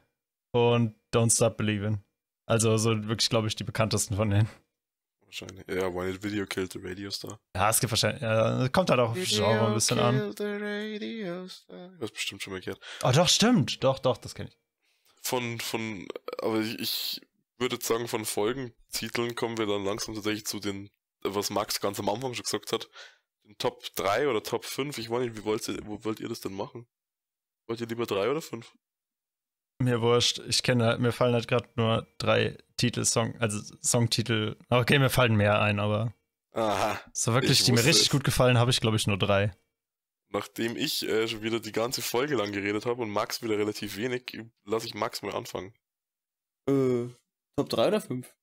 [0.54, 2.04] und Don't Stop Believing.
[2.48, 4.50] Also so wirklich, glaube ich, die bekanntesten von denen
[5.32, 5.68] wahrscheinlich.
[5.68, 7.40] Ja, When It Video Killed the Radio Star.
[7.56, 10.34] Ja, es gibt wahrscheinlich, ja, kommt halt auch Video Genre ein bisschen an.
[10.38, 11.90] The Radio Star.
[11.90, 12.80] Du hast bestimmt schon mal gehört.
[13.04, 13.84] Oh, doch, stimmt.
[13.84, 14.58] Doch, doch, das kenne ich.
[15.22, 16.08] Von, von,
[16.40, 17.22] aber ich, ich
[17.58, 20.90] würde sagen, von Folgentiteln kommen wir dann langsam tatsächlich zu den,
[21.22, 22.90] was Max ganz am Anfang schon gesagt hat.
[23.44, 24.98] Den Top 3 oder Top 5.
[24.98, 26.88] Ich weiß nicht, wie wollt ihr, wo wollt ihr das denn machen?
[27.68, 28.72] Wollt ihr lieber 3 oder 5?
[29.80, 30.40] Mir wurscht.
[30.48, 34.58] Ich kenne halt, mir fallen halt gerade nur drei Titel, Song, also Songtitel.
[34.70, 36.16] Okay, mir fallen mehr ein, aber.
[36.54, 37.00] Aha.
[37.14, 38.10] So wirklich, die mir richtig es.
[38.10, 39.52] gut gefallen, habe ich, glaube ich, nur drei.
[40.30, 43.98] Nachdem ich äh, schon wieder die ganze Folge lang geredet habe und Max wieder relativ
[43.98, 45.76] wenig, lasse ich Max mal anfangen.
[46.68, 47.10] Äh,
[47.56, 48.36] Top 3 oder 5?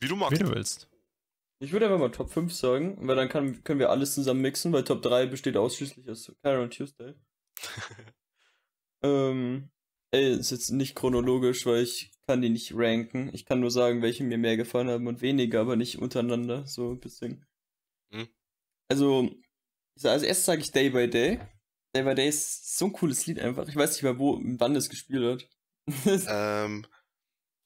[0.00, 0.40] Wie du magst.
[0.40, 0.88] Wie du willst.
[1.60, 4.72] Ich würde einfach mal Top 5 sagen, weil dann kann, können wir alles zusammen mixen,
[4.72, 7.14] weil Top 3 besteht ausschließlich aus Carol und Tuesday.
[9.04, 9.70] ähm,
[10.12, 13.28] Ey, ist jetzt nicht chronologisch, weil ich kann die nicht ranken.
[13.32, 16.92] Ich kann nur sagen, welche mir mehr gefallen haben und weniger, aber nicht untereinander, so
[16.92, 17.44] ein bisschen.
[18.12, 18.28] Hm.
[18.88, 19.28] Also,
[20.00, 21.40] als erstes sage ich Day by Day.
[21.92, 23.66] Day by Day ist so ein cooles Lied einfach.
[23.66, 25.48] Ich weiß nicht mehr, wo, wann es gespielt hat.
[26.28, 26.86] ähm,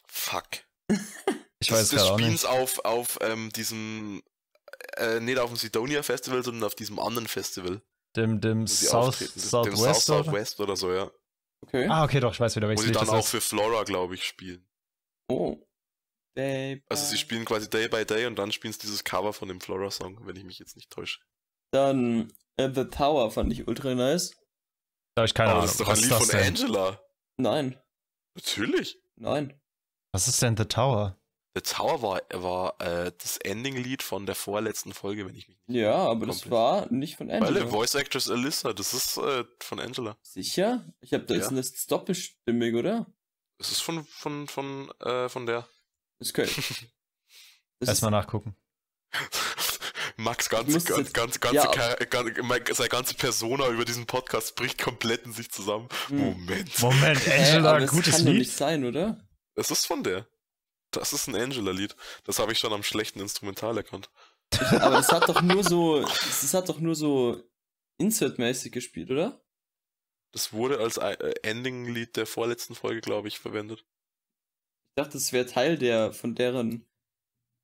[0.08, 0.46] fuck.
[1.60, 2.46] ich weiß das, das auch nicht.
[2.46, 4.22] auf, auf ähm, diesem,
[4.96, 7.82] äh, nicht auf dem Sidonia Festival, sondern auf diesem anderen Festival.
[8.16, 11.10] Dem, dem South, Southwest, dem South, Southwest oder so, ja.
[11.64, 11.88] Okay.
[11.88, 13.08] Ah, okay, doch, ich weiß wieder, welches Lied das ist.
[13.08, 14.68] Wo sie dann auch für Flora, glaube ich, spielen.
[15.28, 15.66] Oh.
[16.36, 19.48] Day also sie spielen quasi Day by Day und dann spielen sie dieses Cover von
[19.48, 21.20] dem Flora-Song, wenn ich mich jetzt nicht täusche.
[21.72, 24.32] Dann uh, The Tower fand ich ultra nice.
[25.14, 25.66] Da habe ich keine Aber Ahnung.
[25.66, 26.46] das ist doch ein Lied von denn?
[26.48, 27.00] Angela.
[27.38, 27.80] Nein.
[28.34, 28.98] Natürlich.
[29.16, 29.58] Nein.
[30.12, 31.16] Was ist denn The Tower?
[31.54, 35.78] The Tower war, war äh, das Ending-Lied von der vorletzten Folge, wenn ich mich nicht
[35.78, 37.60] Ja, aber das war nicht von Angela.
[37.60, 40.16] Weil Voice Actress Alyssa, das ist äh, von Angela.
[40.22, 40.92] Sicher?
[41.00, 41.40] Ich habe da ja.
[41.40, 43.06] ist eine doppelstimmig, oder?
[43.58, 45.68] Das ist von von von äh, von der.
[46.18, 46.60] Das könnte.
[47.80, 48.56] Erstmal nachgucken.
[50.16, 55.24] Max ganze, ganz, ganz, ganze, ja, ganz, seine ganze Persona über diesen Podcast bricht komplett
[55.24, 55.88] in sich zusammen.
[56.08, 56.18] Hm.
[56.18, 56.80] Moment.
[56.80, 58.38] Moment, Angela, äh, gutes das kann Lied.
[58.38, 59.24] nicht sein, oder?
[59.54, 60.26] Es ist von der.
[60.96, 61.96] Das ist ein Angela-Lied.
[62.24, 64.10] Das habe ich schon am schlechten Instrumental erkannt.
[64.80, 67.42] Aber es hat doch nur so, es hat doch nur so
[67.98, 69.40] Insert-mäßig gespielt, oder?
[70.32, 73.84] Das wurde als äh, Ending-Lied der vorletzten Folge, glaube ich, verwendet.
[74.96, 76.84] dachte, es wäre Teil der, von deren,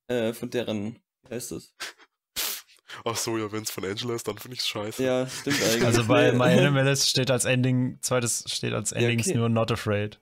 [0.07, 1.75] äh, von deren, wie heißt das?
[3.05, 5.03] Ach so, ja, wenn es von Angela ist, dann finde ich es scheiße.
[5.03, 5.85] Ja, stimmt eigentlich.
[5.85, 9.39] Also bei My Animalist steht als Ending, zweites steht als Endings ja, okay.
[9.39, 10.21] nur Not Afraid.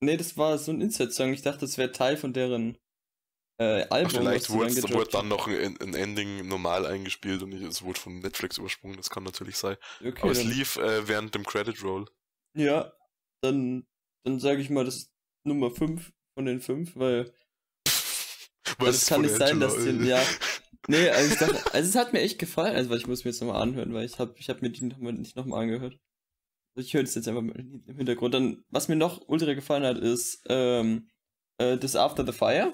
[0.00, 1.32] Nee, das war so ein Inside-Song.
[1.32, 2.78] Ich dachte, das wäre Teil von deren
[3.60, 4.12] äh, Album.
[4.14, 7.98] Ach, vielleicht wurde, dann, wurde dann noch ein, ein, Ending normal eingespielt und es wurde
[7.98, 8.96] von Netflix übersprungen.
[8.96, 9.76] Das kann natürlich sein.
[10.00, 12.06] Okay, Aber es lief äh, während dem Credit Roll.
[12.56, 12.92] Ja,
[13.42, 13.86] dann,
[14.24, 15.12] dann sage ich mal, das ist
[15.44, 17.32] Nummer 5 von den 5, weil.
[18.78, 20.22] weil das kann nicht sein, dass die, ja.
[20.90, 23.42] Nee, also, ich dachte, also es hat mir echt gefallen, also ich muss mir jetzt
[23.42, 25.98] nochmal anhören, weil ich habe ich hab mir die noch mal, nicht nochmal angehört.
[26.74, 28.34] Ich höre das jetzt einfach im Hintergrund.
[28.34, 31.08] Dann, was mir noch ultra gefallen hat, ist ähm,
[31.58, 32.72] äh, das After the Fire.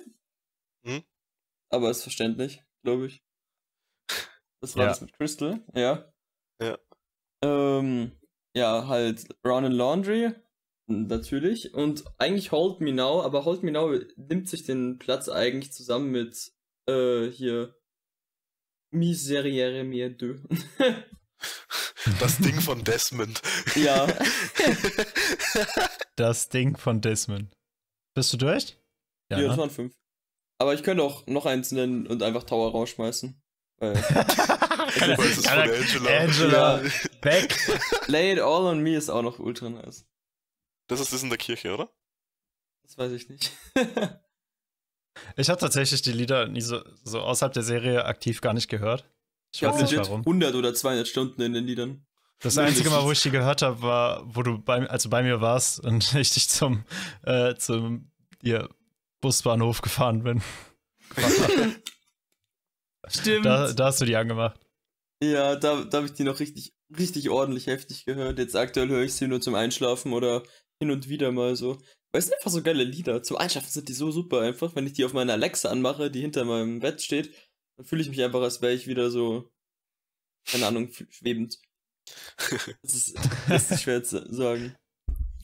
[0.85, 1.03] Hm?
[1.71, 3.23] Aber ist verständlich, glaube ich.
[4.61, 4.89] Das war ja.
[4.91, 6.13] das mit Crystal, ja.
[6.61, 6.79] Ja.
[7.43, 8.13] Ähm,
[8.55, 10.33] ja, halt Round and Laundry,
[10.87, 11.75] natürlich.
[11.75, 16.11] Und eigentlich Hold Me Now, aber Hold Me Now nimmt sich den Platz eigentlich zusammen
[16.11, 16.53] mit
[16.87, 17.75] äh, hier
[18.91, 20.41] Miseriere Mie deux.
[22.21, 23.41] Das Ding von Desmond.
[23.75, 24.07] Ja.
[26.17, 27.53] Das Ding von Desmond.
[28.15, 28.79] Bist du durch?
[29.33, 29.63] Ja, ja das ne?
[29.63, 29.95] waren fünf.
[30.61, 33.43] Aber ich könnte auch noch eins nennen und einfach Tower rausschmeißen.
[33.79, 36.21] Weil das ist von Angela.
[36.21, 36.83] Angela.
[36.85, 36.91] Ja.
[37.21, 37.57] Back.
[38.07, 40.07] Lay it all on me ist auch noch ultra nice.
[40.87, 41.93] Das ist das in der Kirche, oder?
[42.85, 43.51] Das weiß ich nicht.
[45.37, 49.11] ich habe tatsächlich die Lieder nie so, so außerhalb der Serie aktiv gar nicht gehört.
[49.55, 50.21] Ich weiß nicht warum.
[50.21, 52.05] 100 oder 200 Stunden in den Liedern.
[52.41, 55.23] Das einzige Mal, wo ich die gehört habe, war, wo du bei, als du bei
[55.23, 56.85] mir warst und ich dich zum,
[57.23, 58.11] äh, zum
[58.43, 58.69] ihr
[59.21, 60.43] Busbahnhof gefahren bin.
[63.07, 63.47] Stimmt.
[63.47, 64.59] Da, da, hast du die angemacht.
[65.23, 68.39] Ja, da, da habe ich die noch richtig, richtig ordentlich heftig gehört.
[68.39, 70.43] Jetzt aktuell höre ich sie nur zum Einschlafen oder
[70.81, 71.79] hin und wieder mal so.
[72.13, 73.23] Weil es sind einfach so geile Lieder.
[73.23, 74.75] Zum Einschlafen sind die so super einfach.
[74.75, 77.35] Wenn ich die auf meiner Alexa anmache, die hinter meinem Bett steht,
[77.77, 79.51] dann fühle ich mich einfach, als wäre ich wieder so,
[80.47, 81.59] keine Ahnung, schwebend.
[82.83, 84.77] Das ist, das ist schwer zu sagen.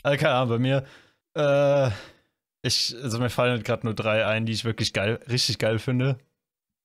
[0.02, 0.86] Also keine Ahnung, bei mir,
[1.34, 1.90] äh,
[2.62, 6.18] ich, also mir fallen gerade nur drei ein, die ich wirklich geil, richtig geil finde.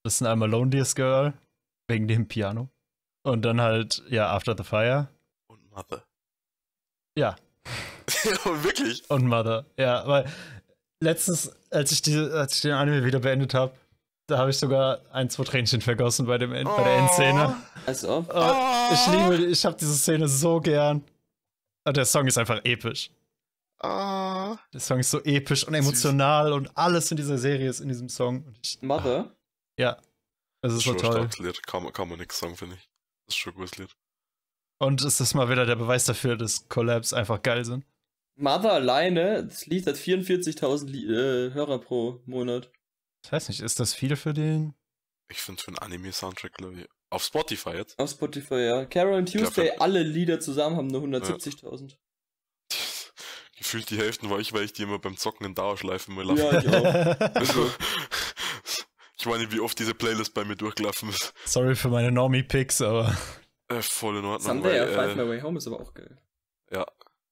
[0.06, 1.34] Das sind einmal Loneliest Girl,
[1.90, 2.70] wegen dem Piano.
[3.26, 5.10] Und dann halt, ja, After the Fire.
[5.48, 6.06] Und Mother.
[7.18, 7.36] Ja.
[8.64, 9.10] wirklich?
[9.10, 10.32] Und Mother, ja, weil
[11.04, 13.76] letztens, als ich, die, als ich den Anime wieder beendet habe,
[14.28, 16.78] da habe ich sogar ein, zwei Tränchen vergossen bei, dem, oh.
[16.78, 17.56] bei der Endszene.
[17.86, 18.26] Also.
[18.28, 21.04] Oh, ich liebe, ich habe diese Szene so gern.
[21.86, 23.12] Und der Song ist einfach episch.
[23.84, 24.56] Oh.
[24.74, 26.56] Der Song ist so episch und emotional Süß.
[26.56, 28.56] und alles in dieser Serie ist in diesem Song.
[28.64, 29.36] Ich, Mother?
[29.78, 29.98] Ja.
[30.62, 31.30] Es ist, ist so toll.
[31.38, 31.68] Lied.
[31.68, 32.90] Kann, kann man nichts sagen, finde ich.
[33.28, 33.96] Das ist schon ein gutes Lied.
[34.80, 37.86] Und es ist mal wieder der Beweis dafür, dass Collabs einfach geil sind.
[38.38, 42.72] Mother alleine, das Lied hat 44.000 äh, Hörer pro Monat.
[43.26, 44.76] Ich weiß nicht, ist das viel für den?
[45.30, 46.88] Ich finde für einen Anime-Soundtrack, glaube ich.
[47.10, 47.98] Auf Spotify jetzt?
[47.98, 48.86] Auf Spotify, ja.
[48.86, 51.90] Carol und Tuesday, glaub, alle Lieder zusammen haben nur 170.000.
[51.90, 51.98] Ja.
[53.58, 56.40] Gefühlt die Hälfte war ich, weil ich die immer beim Zocken in Dauerschleifen immer laufe.
[56.40, 57.32] Ja, ich auch.
[57.36, 57.72] also,
[59.18, 61.34] ich meine, wie oft diese Playlist bei mir durchgelaufen ist.
[61.46, 63.18] Sorry für meine Normie-Picks, aber.
[63.70, 64.62] Äh, voll in Ordnung.
[64.62, 66.16] Sunday weil, Five äh, My Way Home ist aber auch geil.
[66.70, 66.86] Ja.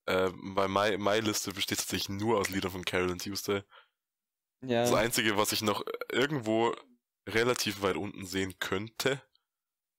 [0.08, 3.62] Äh, bei My, My Liste besteht tatsächlich nur aus Liedern von Carol und Tuesday.
[4.66, 4.82] Ja.
[4.82, 6.74] Das Einzige, was ich noch irgendwo
[7.28, 9.22] relativ weit unten sehen könnte,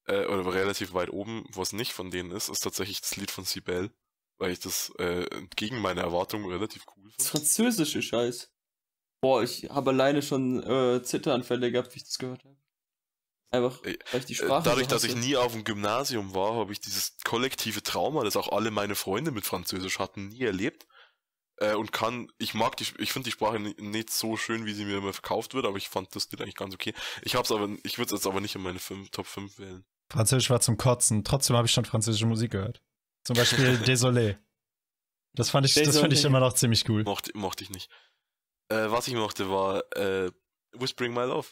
[0.06, 3.44] äh, oder relativ weit oben, was nicht von denen ist, ist tatsächlich das Lied von
[3.44, 3.90] Sibel,
[4.38, 7.16] weil ich das äh, entgegen meiner Erwartungen relativ cool finde.
[7.16, 8.50] Das französische Scheiß.
[9.20, 12.56] Boah, ich habe alleine schon äh, Zitteranfälle gehabt, wie ich das gehört habe.
[13.50, 16.54] Einfach, weil ich die äh, Sprache Dadurch, so dass ich nie auf dem Gymnasium war,
[16.54, 20.86] habe ich dieses kollektive Trauma, das auch alle meine Freunde mit Französisch hatten, nie erlebt.
[21.58, 24.84] Äh, und kann, ich mag die, ich finde die Sprache nicht so schön, wie sie
[24.84, 26.94] mir immer verkauft wird, aber ich fand das Lied eigentlich ganz okay.
[27.23, 29.84] Ich hab's aber, ich würde es jetzt aber nicht in meine 5, Top 5 wählen.
[30.10, 32.83] Französisch war zum Kotzen, trotzdem habe ich schon französische Musik gehört.
[33.24, 34.36] Zum Beispiel Désolé.
[35.34, 35.84] Das fand ich, Désolé.
[35.86, 37.05] das fand ich immer noch ziemlich cool.
[37.05, 37.91] Mochte, mochte ich nicht.
[38.68, 40.31] Äh, was ich mochte war äh,
[40.73, 41.49] Whispering My Love.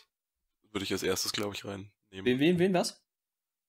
[0.70, 1.92] Würde ich als erstes, glaube ich, reinnehmen.
[2.10, 3.02] Wen, wen, wen, was?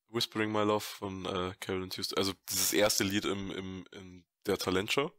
[0.09, 2.17] Whispering My Love von äh, Carolyn Tuesday.
[2.17, 5.11] Also dieses erste Lied im, im, in der Talentshow.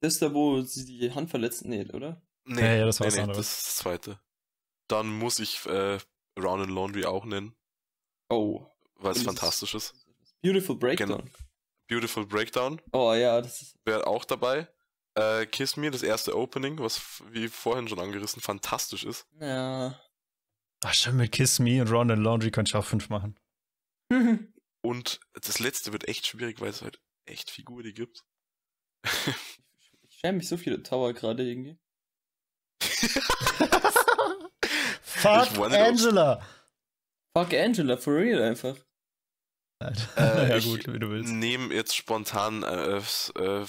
[0.00, 1.64] Das ist da, wo sie die Hand verletzt?
[1.64, 2.22] Nee, oder?
[2.44, 4.20] Nee, ja, ja das war nee, nee, das ist das zweite.
[4.88, 5.98] Dann muss ich äh,
[6.38, 7.54] Round and Laundry auch nennen.
[8.28, 8.66] Oh.
[8.96, 9.94] Weil es fantastisch ist.
[10.42, 11.08] Beautiful Breakdown.
[11.08, 11.24] Genau.
[11.88, 12.80] Beautiful Breakdown.
[12.92, 13.76] Oh ja, das ist.
[13.84, 14.68] Wäre auch dabei.
[15.14, 19.26] Äh, Kiss Me, das erste Opening, was wie vorhin schon angerissen, fantastisch ist.
[19.40, 20.00] Ja.
[20.84, 23.38] Ach, schon mit Kiss Me und Round and Laundry könnte ich auch fünf machen.
[24.82, 28.24] und das letzte wird echt schwierig, weil es halt echt Figur die gibt.
[30.24, 31.78] schäme mich so viele Tower gerade irgendwie.
[35.02, 36.42] Fuck Angela!
[37.36, 38.76] Fuck Angela, for real einfach.
[39.80, 39.92] Äh,
[40.48, 41.30] ja, gut, wie du willst.
[41.30, 43.66] Nehme jetzt spontan äh, äh,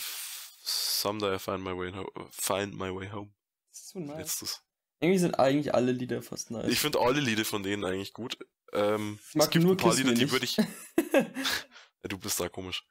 [0.68, 1.92] Someday I find my way,
[2.32, 3.34] find my way home.
[3.72, 4.18] Das ist so nice.
[4.18, 4.62] Letztes.
[5.02, 6.72] Irgendwie sind eigentlich alle Lieder fast nice.
[6.72, 8.38] Ich finde alle Lieder von denen eigentlich gut.
[8.72, 10.56] Ähm, ich mag es gibt nur ein paar Lieder, die würde ich.
[12.04, 12.86] du bist da komisch.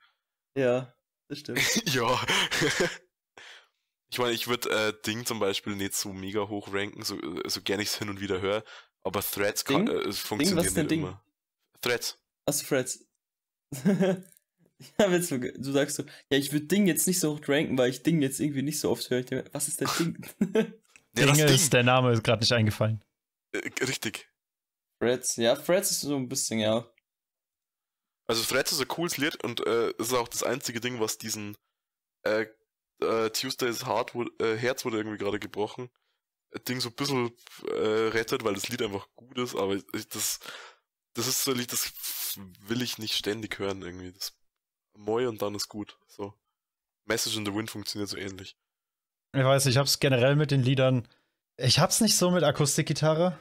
[0.56, 0.94] Ja,
[1.28, 1.60] das stimmt.
[1.94, 2.20] ja.
[4.10, 7.60] Ich meine, ich würde äh, Ding zum Beispiel nicht so mega hoch ranken, so, so
[7.62, 8.64] gerne ich es hin und wieder höre.
[9.02, 11.00] Aber Threads kann, äh, funktioniert Ding, nicht Ding?
[11.00, 11.24] immer.
[11.80, 12.18] Threads.
[12.46, 13.04] Achso, Threads.
[14.98, 17.90] ja, jetzt, du sagst so, ja, ich würde Ding jetzt nicht so hoch ranken, weil
[17.90, 19.44] ich Ding jetzt irgendwie nicht so oft höre.
[19.52, 20.26] Was ist der Ding?
[21.16, 23.02] ja, Ding ist, der Name ist gerade nicht eingefallen.
[23.52, 24.30] Äh, richtig.
[25.00, 26.88] Threads, ja, Threads ist so ein bisschen, ja.
[28.26, 31.56] Also Threads ist ein cooles Lied und äh, ist auch das einzige Ding, was diesen
[32.22, 32.46] äh,
[33.00, 35.90] äh, Tuesdays Heart wurde, äh, Herz wurde irgendwie gerade gebrochen.
[36.68, 37.32] Ding so ein bisschen
[37.68, 40.38] äh, rettet, weil das Lied einfach gut ist, aber ich, das,
[41.14, 41.92] das ist so ein Lied, das
[42.60, 44.12] will ich nicht ständig hören irgendwie.
[44.12, 44.32] Das
[44.96, 45.98] Moi und dann ist gut.
[46.06, 46.34] So.
[47.06, 48.56] Message in the Wind funktioniert so ähnlich.
[49.32, 51.08] Ich weiß, ich hab's generell mit den Liedern.
[51.56, 53.38] Ich hab's nicht so mit Akustikgitarre.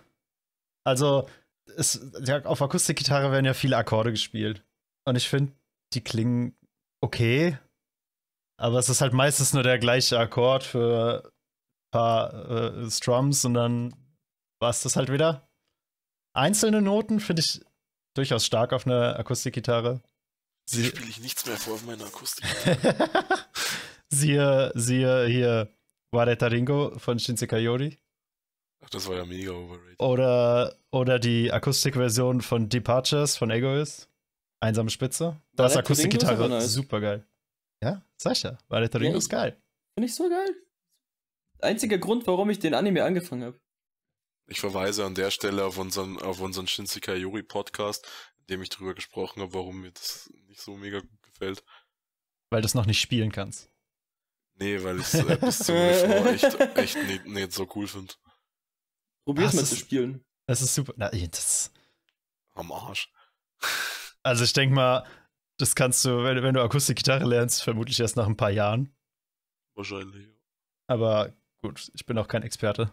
[0.84, 1.30] Also,
[1.78, 4.66] es, ja, auf Akustikgitarre werden ja viele Akkorde gespielt.
[5.06, 5.54] Und ich finde,
[5.94, 6.58] die klingen
[7.00, 7.58] okay.
[8.58, 11.32] Aber es ist halt meistens nur der gleiche Akkord für ein
[11.92, 13.96] paar äh, Strums und dann
[14.60, 15.48] war es das halt wieder.
[16.36, 17.62] Einzelne Noten finde ich
[18.16, 20.02] durchaus stark auf einer Akustikgitarre.
[20.70, 22.46] Sie spiele ich nichts mehr vor auf meiner Akustik.
[24.10, 25.76] siehe, siehe hier
[26.12, 28.00] Wareta Ringo von Shinse Kayori.
[28.84, 30.00] Ach, das war ja mega overrated.
[30.00, 34.10] Oder, oder die Akustikversion von Departures von Egoist.
[34.62, 35.42] Einsame Spitze.
[35.56, 36.72] Da ist Akustikgitarre nice.
[36.72, 37.28] super geil.
[37.84, 39.62] Ja, Sascha, Wareta Ringo ja, ist geil.
[39.94, 40.56] Finde ich so geil.
[41.60, 43.60] Einziger Grund, warum ich den Anime angefangen habe.
[44.48, 48.08] Ich verweise an der Stelle auf unseren, auf unseren Shinsekai Yori Podcast,
[48.40, 51.64] in dem ich darüber gesprochen habe, warum mir das nicht so mega gut gefällt.
[52.52, 53.70] Weil du es noch nicht spielen kannst.
[54.56, 58.14] Nee, weil ich es äh, bis zum echt, echt nicht, nicht so cool finde.
[59.26, 60.24] Probier's mal zu spielen.
[60.48, 60.94] Das ist super.
[60.96, 61.72] Na, das
[62.54, 63.12] Am Arsch.
[64.22, 65.06] Also ich denke mal,
[65.58, 68.94] das kannst du, wenn, wenn du Akustikgitarre lernst, vermutlich erst nach ein paar Jahren.
[69.76, 70.28] Wahrscheinlich.
[70.88, 72.92] Aber gut, ich bin auch kein Experte.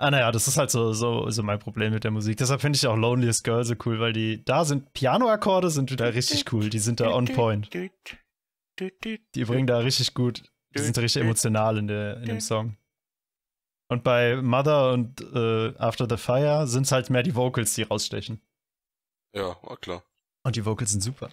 [0.00, 2.36] Ah, naja, das ist halt so, so, so mein Problem mit der Musik.
[2.36, 6.14] Deshalb finde ich auch Loneliest Girl so cool, weil die, da sind Pianoakkorde sind wieder
[6.14, 6.70] richtig cool.
[6.70, 7.68] Die sind da on point.
[7.74, 10.44] Die bringen da richtig gut,
[10.76, 12.76] die sind richtig emotional in, der, in dem Song.
[13.90, 17.82] Und bei Mother und äh, After the Fire sind es halt mehr die Vocals, die
[17.82, 18.40] rausstechen.
[19.34, 20.04] Ja, war klar.
[20.44, 21.30] Und die Vocals sind super.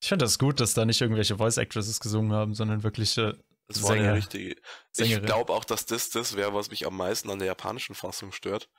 [0.00, 3.82] Ich finde das gut, dass da nicht irgendwelche Voice Actresses gesungen haben, sondern wirkliche das
[3.82, 4.60] war ja richtig.
[4.96, 8.32] Ich glaube auch, dass das das wäre, was mich am meisten an der japanischen Fassung
[8.32, 8.70] stört.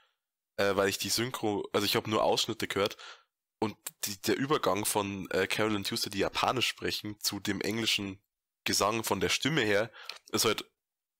[0.58, 2.98] Äh, weil ich die Synchro, also ich habe nur Ausschnitte gehört
[3.60, 8.20] und die, der Übergang von äh, Carol und Tuesday, die japanisch sprechen, zu dem englischen
[8.66, 9.92] Gesang von der Stimme her,
[10.32, 10.66] ist halt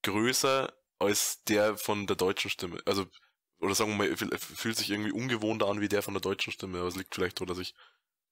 [0.04, 2.82] größer als der von der deutschen Stimme.
[2.86, 3.06] Also,
[3.60, 6.80] oder sagen wir mal, fühlt sich irgendwie ungewohnter an wie der von der deutschen Stimme.
[6.80, 7.76] Aber es liegt vielleicht so, dass ich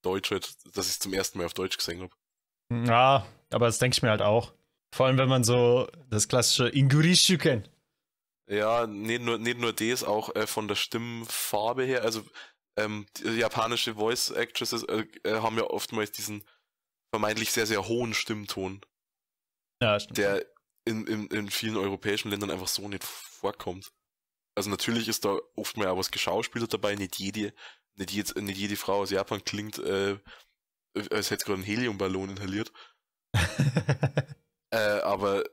[0.02, 2.86] Deutsch halt, dass ich zum ersten Mal auf Deutsch gesehen habe.
[2.86, 4.52] Ja, aber das denke ich mir halt auch.
[4.94, 7.70] Vor allem, wenn man so das klassische Ingurishu kennt.
[8.48, 12.02] Ja, nicht nur, nicht nur das, auch äh, von der Stimmfarbe her.
[12.02, 12.22] Also,
[12.78, 16.44] ähm, japanische Voice Actresses äh, äh, haben ja oftmals diesen
[17.10, 18.80] vermeintlich sehr, sehr hohen Stimmton.
[19.82, 20.18] Ja, stimmt.
[20.18, 20.46] Der
[20.86, 23.92] in, in, in vielen europäischen Ländern einfach so nicht vorkommt.
[24.56, 27.52] Also natürlich ist da oft mal auch was geschauspielert dabei, nicht jede,
[27.98, 30.18] nicht, jede, nicht jede Frau aus Japan klingt, äh,
[31.10, 32.72] als hätte gerade einen Heliumballon inhaliert.
[34.70, 35.44] Äh, aber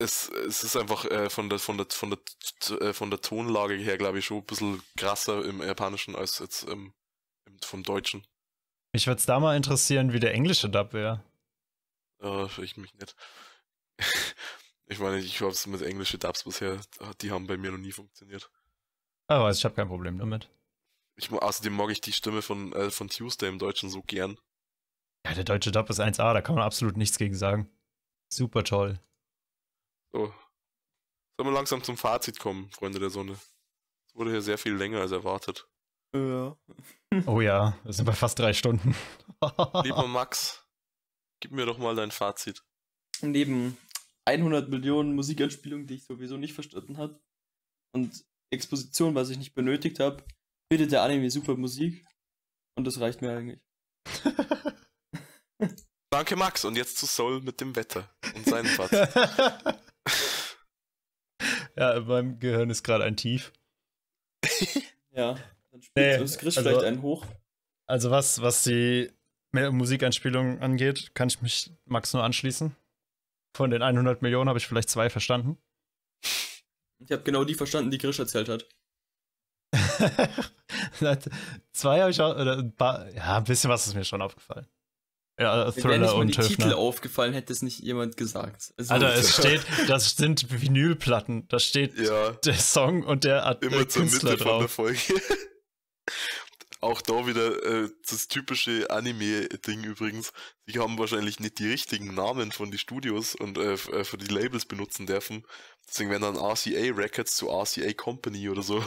[0.00, 3.74] es, es ist einfach äh, von der von der von der äh, von der Tonlage
[3.74, 6.92] her, glaube ich, schon ein bisschen krasser im Japanischen als jetzt ähm,
[7.62, 8.26] vom Deutschen.
[8.92, 11.22] Mich würde es da mal interessieren, wie der englische Dub wäre.
[12.20, 13.14] Äh, ich mich nicht.
[14.86, 16.80] ich meine, ich habe es mit englischen Dubs bisher,
[17.20, 18.50] die haben bei mir noch nie funktioniert.
[19.28, 20.50] Aber ah, ich habe kein Problem damit.
[21.20, 24.38] Ich, außerdem mag ich die Stimme von, äh, von Tuesday im Deutschen so gern.
[25.26, 27.70] Ja, der deutsche Dub ist 1A, da kann man absolut nichts gegen sagen.
[28.32, 28.98] Super toll.
[30.12, 30.32] So.
[31.38, 33.32] Sollen wir langsam zum Fazit kommen, Freunde der Sonne?
[33.32, 35.68] Es wurde hier sehr viel länger als erwartet.
[36.14, 36.56] Ja.
[37.26, 38.96] oh ja, wir sind bei fast drei Stunden.
[39.84, 40.66] Lieber Max,
[41.40, 42.64] gib mir doch mal dein Fazit.
[43.20, 43.76] Neben
[44.24, 47.20] 100 Millionen Musikanspielungen, die ich sowieso nicht verstanden habe,
[47.92, 50.24] und Exposition, was ich nicht benötigt habe,
[50.70, 52.04] bietet der Anime super Musik.
[52.76, 53.60] Und das reicht mir eigentlich.
[56.10, 56.64] Danke, Max.
[56.64, 59.08] Und jetzt zu Soul mit dem Wetter und seinem Fazit.
[61.76, 63.52] Ja, in meinem Gehirn ist gerade ein Tief.
[65.12, 65.38] ja,
[65.70, 67.24] dann spielt nee, uns Chris also, vielleicht einen hoch.
[67.86, 69.10] Also was, was die
[69.52, 72.76] Musikeinspielung angeht, kann ich mich Max nur anschließen.
[73.56, 75.56] Von den 100 Millionen habe ich vielleicht zwei verstanden.
[76.98, 78.68] Ich habe genau die verstanden, die Grisch erzählt hat.
[81.72, 84.66] zwei habe ich auch, oder ein paar, ja, ein bisschen was ist mir schon aufgefallen.
[85.40, 88.74] Ja, Thriller Wenn nicht und die Titel aufgefallen, hätte es nicht jemand gesagt.
[88.76, 91.48] Also, Alter, es steht, das sind Vinylplatten.
[91.48, 92.32] Da steht ja.
[92.32, 94.52] der Song und der Art Immer zur Künstler Mitte drauf.
[94.52, 95.22] von der Folge.
[96.82, 100.32] Auch da wieder äh, das typische Anime-Ding übrigens.
[100.66, 104.32] Sie haben wahrscheinlich nicht die richtigen Namen von den Studios und äh, äh für die
[104.32, 105.46] Labels benutzen dürfen.
[105.88, 108.82] Deswegen werden dann RCA Records zu RCA Company oder so.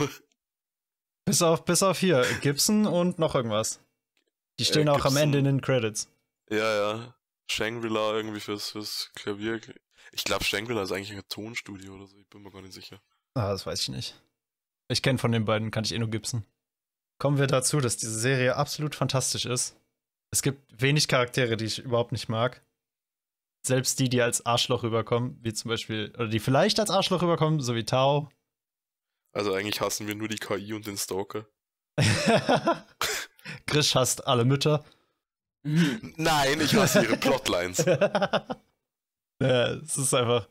[1.25, 3.79] Bis auf, bis auf hier, Gibson und noch irgendwas.
[4.59, 6.09] Die stehen äh, auch am Ende in den Credits.
[6.49, 7.15] Ja, ja.
[7.49, 9.59] Shangri-La irgendwie fürs, fürs Klavier.
[10.11, 12.17] Ich glaube, Shangri-La ist eigentlich ein Tonstudio oder so.
[12.17, 13.01] Ich bin mir gar nicht sicher.
[13.35, 14.21] Ah, das weiß ich nicht.
[14.89, 16.45] Ich kenne von den beiden, kann ich eh nur Gibson.
[17.19, 19.75] Kommen wir dazu, dass diese Serie absolut fantastisch ist.
[20.31, 22.63] Es gibt wenig Charaktere, die ich überhaupt nicht mag.
[23.65, 27.61] Selbst die, die als Arschloch rüberkommen, wie zum Beispiel, oder die vielleicht als Arschloch rüberkommen,
[27.61, 28.29] so wie Tao.
[29.33, 31.45] Also eigentlich hassen wir nur die KI und den Stalker.
[33.65, 34.85] Chris hasst alle Mütter.
[35.63, 37.83] Nein, ich hasse ihre Plotlines.
[37.85, 40.47] ja, es ist einfach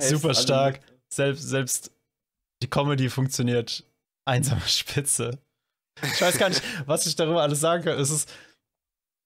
[0.00, 0.80] super stark.
[1.08, 1.92] Selbst, selbst
[2.62, 3.84] die Comedy funktioniert
[4.24, 5.38] einsame Spitze.
[6.02, 7.98] Ich weiß gar nicht, was ich darüber alles sagen kann.
[7.98, 8.28] Es ist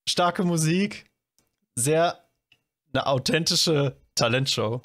[0.08, 1.10] starke Musik,
[1.74, 2.22] sehr
[2.92, 4.82] eine authentische Talentshow.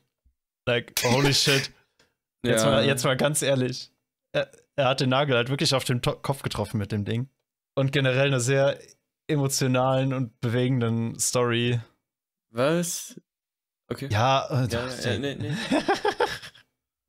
[0.68, 1.72] Like, holy shit.
[2.44, 2.72] Jetzt, ja.
[2.72, 3.92] mal, jetzt mal ganz ehrlich.
[4.36, 7.30] Er, er, hat den Nagel halt wirklich auf den Kopf getroffen mit dem Ding.
[7.74, 8.78] Und generell eine sehr
[9.28, 11.80] emotionalen und bewegenden Story.
[12.52, 13.20] Was?
[13.88, 14.10] Okay.
[14.12, 15.54] Ja, äh, ja, ja nee, nee.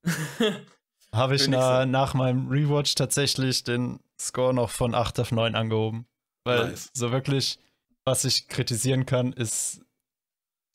[1.13, 6.07] Habe ich na, nach meinem Rewatch tatsächlich den Score noch von 8 auf 9 angehoben.
[6.45, 6.91] Weil nice.
[6.93, 7.59] so wirklich,
[8.05, 9.81] was ich kritisieren kann, ist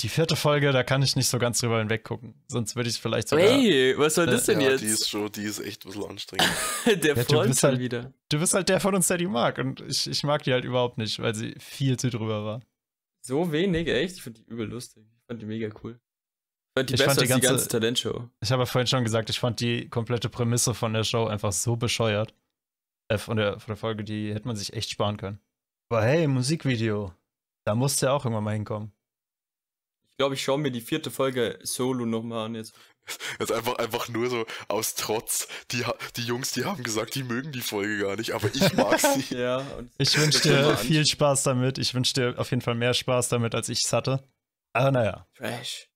[0.01, 2.33] die vierte Folge, da kann ich nicht so ganz drüber hinweggucken.
[2.47, 3.45] Sonst würde ich es vielleicht sogar.
[3.45, 4.81] Hey, was soll das denn ja, jetzt?
[4.81, 6.49] Die ist schon, die ist echt ein bisschen anstrengend.
[7.03, 8.13] der ja, Freund schon halt, wieder.
[8.30, 9.57] Du bist halt der von uns, der die mag.
[9.57, 12.61] Und ich, ich mag die halt überhaupt nicht, weil sie viel zu drüber war.
[13.25, 14.15] So wenig, echt?
[14.15, 15.03] Ich finde die übel lustig.
[15.03, 15.93] Ich fand die mega cool.
[15.93, 18.30] Ich fand die ich besser fand die ganze, die ganze Talentshow.
[18.41, 21.51] Ich habe ja vorhin schon gesagt, ich fand die komplette Prämisse von der Show einfach
[21.51, 22.33] so bescheuert.
[23.07, 25.39] Äh, von, der, von der Folge, die hätte man sich echt sparen können.
[25.89, 27.13] Aber hey, Musikvideo.
[27.65, 28.91] Da musste ja auch irgendwann mal hinkommen
[30.17, 32.73] glaube, ich schaue mir die vierte Folge Solo nochmal an jetzt.
[33.40, 35.48] Jetzt einfach, einfach nur so aus Trotz.
[35.72, 35.83] Die,
[36.15, 39.35] die Jungs, die haben gesagt, die mögen die Folge gar nicht, aber ich mag sie.
[39.35, 39.65] ja,
[39.98, 41.77] ich wünsche dir viel Spaß damit.
[41.77, 44.23] Ich wünsche dir auf jeden Fall mehr Spaß damit, als ich es hatte.
[44.73, 45.27] Aber naja.
[45.35, 45.90] Trash.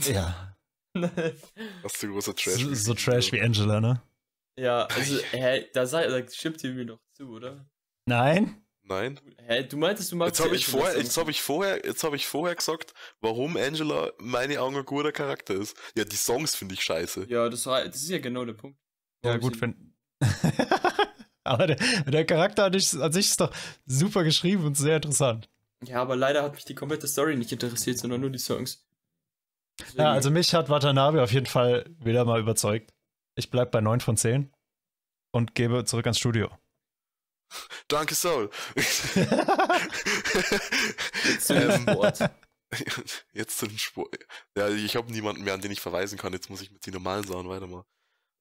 [0.00, 0.56] Ja.
[0.94, 2.62] Was du großer Trash.
[2.62, 4.02] So, so Trash wie Angela, ne?
[4.58, 7.68] Ja, also, hä, da, sei, da stimmt ihr mir doch zu, oder?
[8.06, 8.63] Nein.
[8.86, 9.18] Nein.
[9.38, 12.12] Hä, du meintest, du magst Jetzt habe ich, vorher, jetzt hab ich, vorher, jetzt hab
[12.12, 15.74] ich vorher gesagt, warum Angela meine Augen ein guter Charakter ist.
[15.96, 17.26] Ja, die Songs finde ich scheiße.
[17.30, 18.78] Ja, das, das ist ja genau der Punkt.
[19.24, 19.94] Ja, gut, wenn.
[21.44, 23.54] aber der, der Charakter an sich, an sich ist doch
[23.86, 25.48] super geschrieben und sehr interessant.
[25.86, 28.86] Ja, aber leider hat mich die komplette Story nicht interessiert, sondern nur die Songs.
[29.80, 30.02] Deswegen.
[30.02, 32.92] Ja, also mich hat Watanabe auf jeden Fall wieder mal überzeugt.
[33.34, 34.52] Ich bleib bei 9 von 10
[35.32, 36.50] und gebe zurück ans Studio.
[37.88, 38.50] Danke, Soul.
[41.24, 42.18] Jetzt zu dem Sport.
[43.32, 44.18] Jetzt zu dem Sport.
[44.56, 46.32] Ja, ich habe niemanden mehr, an den ich verweisen kann.
[46.32, 47.86] Jetzt muss ich mit den normalen Sachen weitermachen.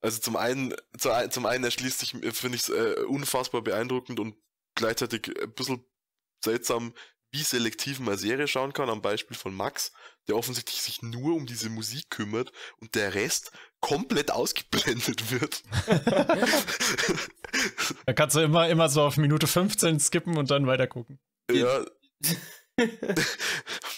[0.01, 4.35] Also zum einen, zum einen erschließt sich, finde ich es äh, unfassbar beeindruckend und
[4.75, 5.85] gleichzeitig ein bisschen
[6.43, 6.93] seltsam,
[7.31, 9.93] wie selektiv man Serie schauen kann, am Beispiel von Max,
[10.27, 15.63] der offensichtlich sich nur um diese Musik kümmert und der Rest komplett ausgeblendet wird.
[18.05, 21.19] da kannst du immer, immer so auf Minute 15 skippen und dann weiter gucken.
[21.51, 21.85] Ja.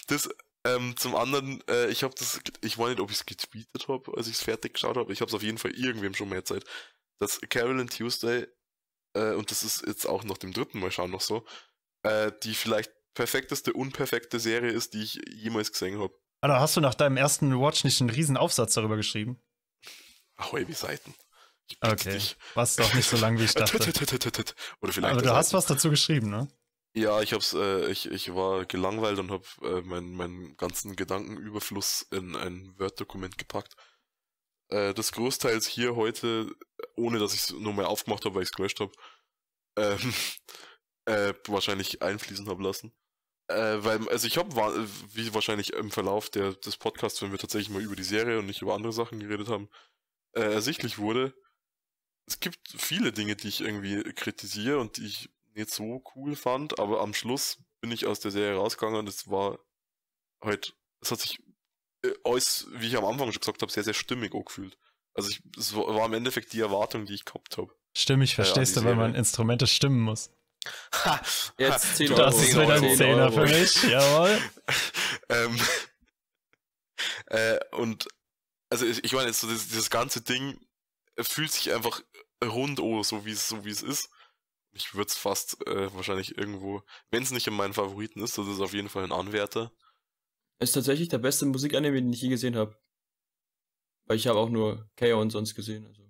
[0.08, 0.28] das,
[0.66, 4.16] ähm, zum anderen, äh, ich habe das, ich weiß nicht, ob ich es getweetet habe,
[4.16, 5.12] als ich es fertig geschaut habe.
[5.12, 6.64] Ich habe es auf jeden Fall irgendwem schon mehr Zeit.
[7.20, 8.46] dass Carolyn Tuesday,
[9.14, 11.46] äh, und das ist jetzt auch noch dem dritten Mal schauen noch so,
[12.02, 16.14] äh, die vielleicht perfekteste, unperfekte Serie ist, die ich jemals gesehen habe.
[16.40, 19.42] Aber hast du nach deinem ersten Watch nicht einen riesen Aufsatz darüber geschrieben?
[20.36, 21.14] Ahoi, wie Seiten.
[21.80, 22.20] Okay,
[22.54, 23.78] war doch nicht so lang, wie ich dachte.
[24.80, 26.46] Oder vielleicht Aber du hast was dazu geschrieben, ne?
[26.94, 32.06] Ja, ich hab's, äh, ich, ich war gelangweilt und hab äh, meinen mein ganzen Gedankenüberfluss
[32.10, 33.74] in ein Word-Dokument gepackt.
[34.68, 36.54] Äh, das großteils hier heute,
[36.94, 38.92] ohne dass ich es nur mehr aufgemacht habe, weil ich es gelöscht habe,
[39.76, 40.14] ähm,
[41.06, 42.92] äh, wahrscheinlich einfließen habe lassen.
[43.48, 47.70] Äh, weil, also ich habe, wie wahrscheinlich im Verlauf der, des Podcasts, wenn wir tatsächlich
[47.70, 49.68] mal über die Serie und nicht über andere Sachen geredet haben,
[50.32, 51.34] äh, ersichtlich wurde,
[52.26, 56.78] es gibt viele Dinge, die ich irgendwie kritisiere und die ich nicht so cool fand,
[56.80, 59.58] aber am Schluss bin ich aus der Serie rausgegangen und es war
[60.42, 61.38] halt, es hat sich
[62.02, 64.76] äh, alles, wie ich am Anfang schon gesagt habe, sehr, sehr stimmig gefühlt.
[65.14, 67.72] Also ich, es war im Endeffekt die Erwartung, die ich gehabt habe.
[67.96, 70.30] Stimmig verstehst äh, du, weil man Instrumente stimmen muss.
[71.04, 71.20] Ha,
[71.58, 72.22] Jetzt 10 Euro.
[72.22, 74.38] Das ist wieder ein Zehner für mich, jawohl.
[75.28, 75.60] ähm,
[77.26, 78.08] äh, und
[78.70, 80.58] also ich, ich meine, so dieses, dieses ganze Ding
[81.20, 82.02] fühlt sich einfach
[82.44, 84.10] rund oh, so wie es so wie es ist.
[84.72, 88.46] Ich würde es fast äh, wahrscheinlich irgendwo, wenn es nicht in meinen Favoriten ist, das
[88.46, 89.72] ist auf jeden Fall ein Anwärter.
[90.58, 92.78] Ist tatsächlich der beste Musikanime, den ich je gesehen habe.
[94.06, 95.28] Weil ich habe auch nur K.O.
[95.28, 95.86] sonst gesehen.
[95.86, 96.02] Also.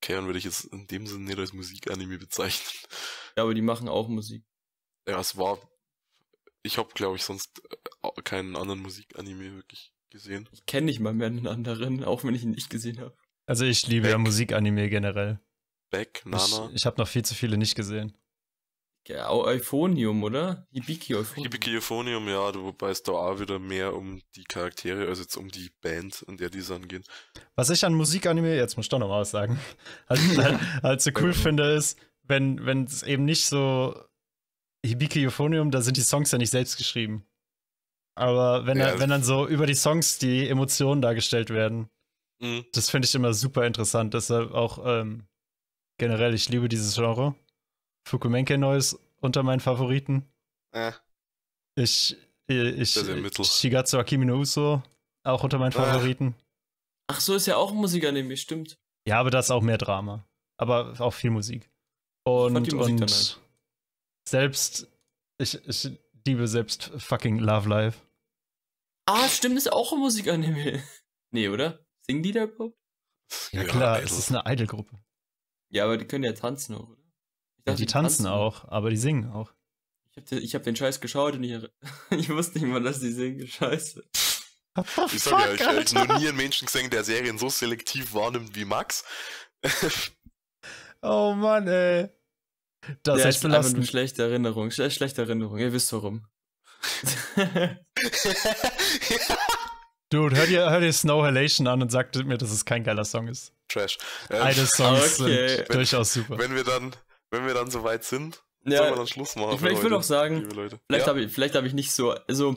[0.00, 0.24] K.O.
[0.24, 2.68] würde ich jetzt in dem Sinne nicht als Musikanime bezeichnen.
[3.36, 4.44] Ja, aber die machen auch Musik.
[5.08, 5.58] Ja, es war.
[6.62, 7.62] Ich habe, glaube ich, sonst
[8.02, 10.48] äh, keinen anderen Musikanime wirklich gesehen.
[10.52, 13.16] Ich kenne nicht mal mehr einen anderen, auch wenn ich ihn nicht gesehen habe.
[13.46, 14.12] Also ich liebe Back.
[14.12, 15.40] ja Musikanime generell.
[15.90, 16.68] Beck, Nana.
[16.68, 18.16] Ich, ich habe noch viel zu viele nicht gesehen.
[19.08, 20.68] Ja, Euphonium, oder?
[20.70, 21.50] Hibiki Euphonium.
[21.50, 25.48] Hibiki Euphonium, ja, wobei es da auch wieder mehr um die Charaktere, also jetzt um
[25.48, 27.02] die Band, an der diese angehen.
[27.56, 29.58] Was ich an Musikanime, jetzt muss ich doch noch mal was sagen,
[30.08, 31.98] halt, halt, halt so cool finde, ist,
[32.30, 33.94] wenn wenn es eben nicht so
[34.84, 37.26] Hibiki Euphonium, da sind die Songs ja nicht selbst geschrieben.
[38.14, 41.88] Aber wenn, ja, wenn dann so über die Songs die Emotionen dargestellt werden,
[42.40, 42.64] mhm.
[42.72, 44.14] das finde ich immer super interessant.
[44.14, 45.26] Deshalb auch ähm,
[45.98, 47.34] generell, ich liebe dieses Genre.
[48.06, 50.26] Fukumenke Neues unter meinen Favoriten.
[50.72, 50.92] Äh.
[51.76, 54.82] Ich, ich, ich Shigatsu Akimi no Uso
[55.22, 55.76] auch unter meinen äh.
[55.76, 56.34] Favoriten.
[57.06, 58.78] Ach so, ist ja auch ein Musikanime, stimmt.
[59.06, 60.26] Ja, aber das ist auch mehr Drama.
[60.56, 61.69] Aber auch viel Musik.
[62.30, 63.40] Und, Musik und halt.
[64.28, 64.88] selbst,
[65.38, 65.90] ich, ich
[66.26, 68.06] liebe selbst fucking Love Live.
[69.06, 70.82] Ah, stimmt, ist auch ein Musikanime.
[71.30, 71.84] nee, oder?
[72.06, 72.76] Singen die da überhaupt?
[73.52, 74.98] Ja, klar, es ist eine Idol-Gruppe.
[75.70, 77.00] Ja, aber die können ja tanzen auch, oder?
[77.64, 79.52] Dachte, ja, die, die tanzen, tanzen auch, aber die singen auch.
[80.10, 81.62] Ich hab, den, ich hab den Scheiß geschaut und ich,
[82.10, 83.46] ich wusste nicht mal, dass die singen.
[83.46, 84.04] Scheiße.
[85.12, 88.54] Ich sag ja, ich habe noch nie einen Menschen gesehen, der Serien so selektiv wahrnimmt
[88.54, 89.04] wie Max.
[91.02, 92.08] oh Mann, ey.
[93.02, 94.70] Das ja, ist einfach eine schlechte Erinnerung.
[94.70, 95.58] Schlechte Erinnerung.
[95.58, 96.26] Ihr wisst warum.
[100.10, 103.04] Dude, hör dir, hör dir Snow Halation an und sag mir, dass es kein geiler
[103.04, 103.52] Song ist.
[103.68, 103.98] Trash.
[104.30, 105.48] Ähm, Beide Songs okay.
[105.48, 106.38] sind wenn, durchaus super.
[106.38, 106.96] Wenn wir dann,
[107.30, 109.54] wenn wir dann soweit sind, ja, sollen wir dann Schluss machen.
[109.54, 111.06] Ich, ich will auch sagen, vielleicht ja.
[111.06, 112.56] habe ich, hab ich nicht so, also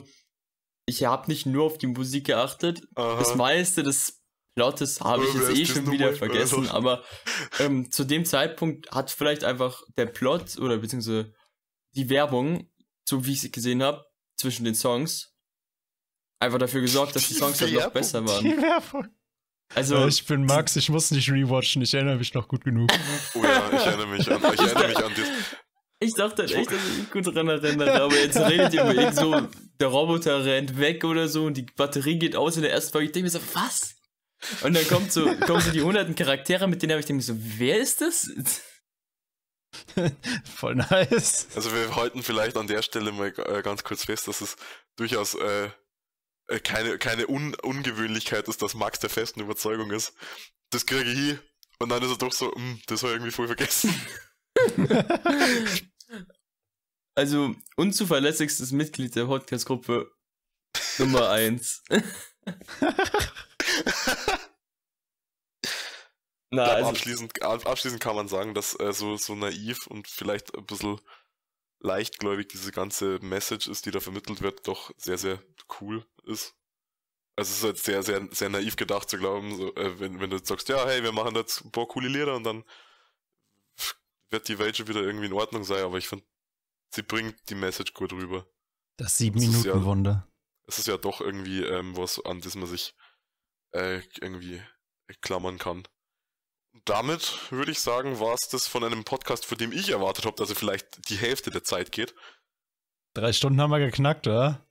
[0.86, 2.82] ich habe nicht nur auf die Musik geachtet.
[2.96, 3.18] Aha.
[3.18, 4.23] Das meiste des
[4.54, 7.02] Plottes habe ich jetzt eh schon wieder vergessen, aber
[7.58, 11.32] ähm, zu dem Zeitpunkt hat vielleicht einfach der Plot oder beziehungsweise
[11.96, 12.70] die Werbung,
[13.08, 14.04] so wie ich sie gesehen habe,
[14.36, 15.34] zwischen den Songs,
[16.40, 18.44] einfach dafür gesorgt, dass die Songs halt noch besser waren.
[18.44, 19.08] Die Werbung.
[19.74, 22.90] Also, ich bin Max, ich muss nicht rewatchen, ich erinnere mich noch gut genug.
[23.34, 25.28] Oh ja, ich erinnere mich an, ich erinnere mich an das.
[26.00, 28.94] Ich dachte halt echt, dass ich mich gut daran erinnere, aber jetzt redet ihr über
[28.94, 29.48] irgend so,
[29.80, 33.06] der Roboter rennt weg oder so und die Batterie geht aus in der ersten Folge.
[33.06, 33.94] Ich denke mir so, was?
[34.62, 37.34] Und dann kommt so, kommen so die hunderten Charaktere, mit denen habe ich denke so,
[37.36, 38.30] wer ist das?
[40.56, 41.48] Voll nice.
[41.54, 44.56] Also wir halten vielleicht an der Stelle mal äh, ganz kurz fest, dass es
[44.96, 45.70] durchaus äh,
[46.48, 50.14] äh, keine, keine Un Ungewöhnlichkeit ist, dass Max der festen Überzeugung ist.
[50.70, 51.38] Das kriege ich hin.
[51.78, 53.94] Und dann ist er doch so, hm, das habe ich irgendwie voll vergessen.
[57.14, 60.10] also, unzuverlässigstes Mitglied der Podcast-Gruppe
[60.98, 61.82] Nummer 1.
[66.50, 70.64] Na, also abschließend, abschließend kann man sagen, dass äh, so, so naiv und vielleicht ein
[70.64, 71.00] bisschen
[71.80, 75.42] leichtgläubig diese ganze Message ist, die da vermittelt wird, doch sehr, sehr
[75.80, 76.54] cool ist.
[77.36, 80.30] Also es ist halt sehr, sehr, sehr naiv gedacht zu glauben, so, äh, wenn, wenn
[80.30, 82.64] du jetzt sagst, ja, hey, wir machen jetzt ein paar coole Lieder und dann
[84.30, 86.24] wird die Welt schon wieder irgendwie in Ordnung sein, aber ich finde,
[86.94, 88.46] sie bringt die Message gut rüber.
[88.96, 90.28] Das Sieben-Minuten-Wunder.
[90.66, 92.94] Es ist ja doch irgendwie ähm, was, an das man sich
[93.72, 94.62] äh, irgendwie
[95.20, 95.86] klammern kann.
[96.84, 100.36] Damit würde ich sagen, war es das von einem Podcast, von dem ich erwartet habe,
[100.36, 102.14] dass er vielleicht die Hälfte der Zeit geht.
[103.14, 104.66] Drei Stunden haben wir geknackt, oder?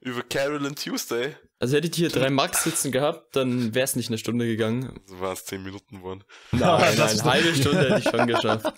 [0.00, 1.36] Über Carol and Tuesday.
[1.60, 5.00] Also hätte ich hier drei Max sitzen gehabt, dann wäre es nicht eine Stunde gegangen.
[5.06, 6.24] So war es zehn Minuten geworden.
[6.52, 8.72] Nein, nein, eine halbe Stunde hätte ich schon geschafft.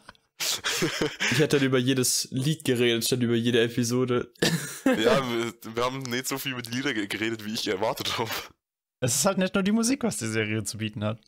[1.32, 4.32] Ich hätte dann über jedes Lied geredet, statt über jede Episode.
[4.84, 8.30] Ja, wir, wir, haben nicht so viel über die Lieder geredet, wie ich erwartet habe.
[9.00, 11.20] Es ist halt nicht nur die Musik, was die Serie zu bieten hat.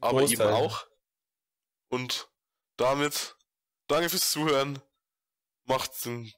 [0.00, 0.86] Aber eben auch.
[1.88, 2.28] Und
[2.76, 3.36] damit
[3.86, 4.78] danke fürs Zuhören.
[5.66, 6.32] Macht den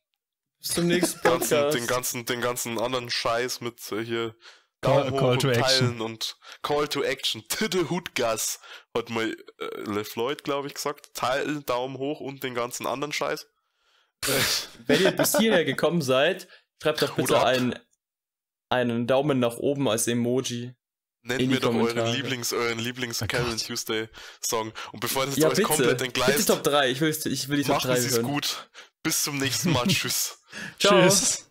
[0.59, 1.75] bis zum nächsten Podcast.
[1.75, 4.37] den, ganzen, den ganzen anderen Scheiß mit äh, hier
[4.81, 7.43] call, hoch call und teilen und Call to Action.
[7.49, 8.61] To the Hood Gas,
[8.97, 11.15] hat mal äh, LeFloid, glaube ich, gesagt.
[11.15, 13.47] Teilen, Daumen hoch und den ganzen anderen Scheiß.
[14.87, 16.49] Wenn ihr bis hierher gekommen seid,
[16.83, 17.79] schreibt doch bitte einen,
[18.71, 20.75] einen Daumen nach oben als Emoji.
[21.23, 24.09] Nennt mir doch euren Lieblings, euren Lieblings oh Karen Tuesday
[24.41, 24.73] Song.
[24.93, 26.37] Und bevor das ja, jetzt alles komplett entgleist.
[26.37, 27.95] Bitte Top 3, ich will, ich will die Top 3 hören.
[27.97, 28.71] Machen Sie es gut.
[29.03, 29.87] Bis zum nächsten Mal.
[29.89, 30.39] Tschüss.
[30.79, 31.46] Tschüss.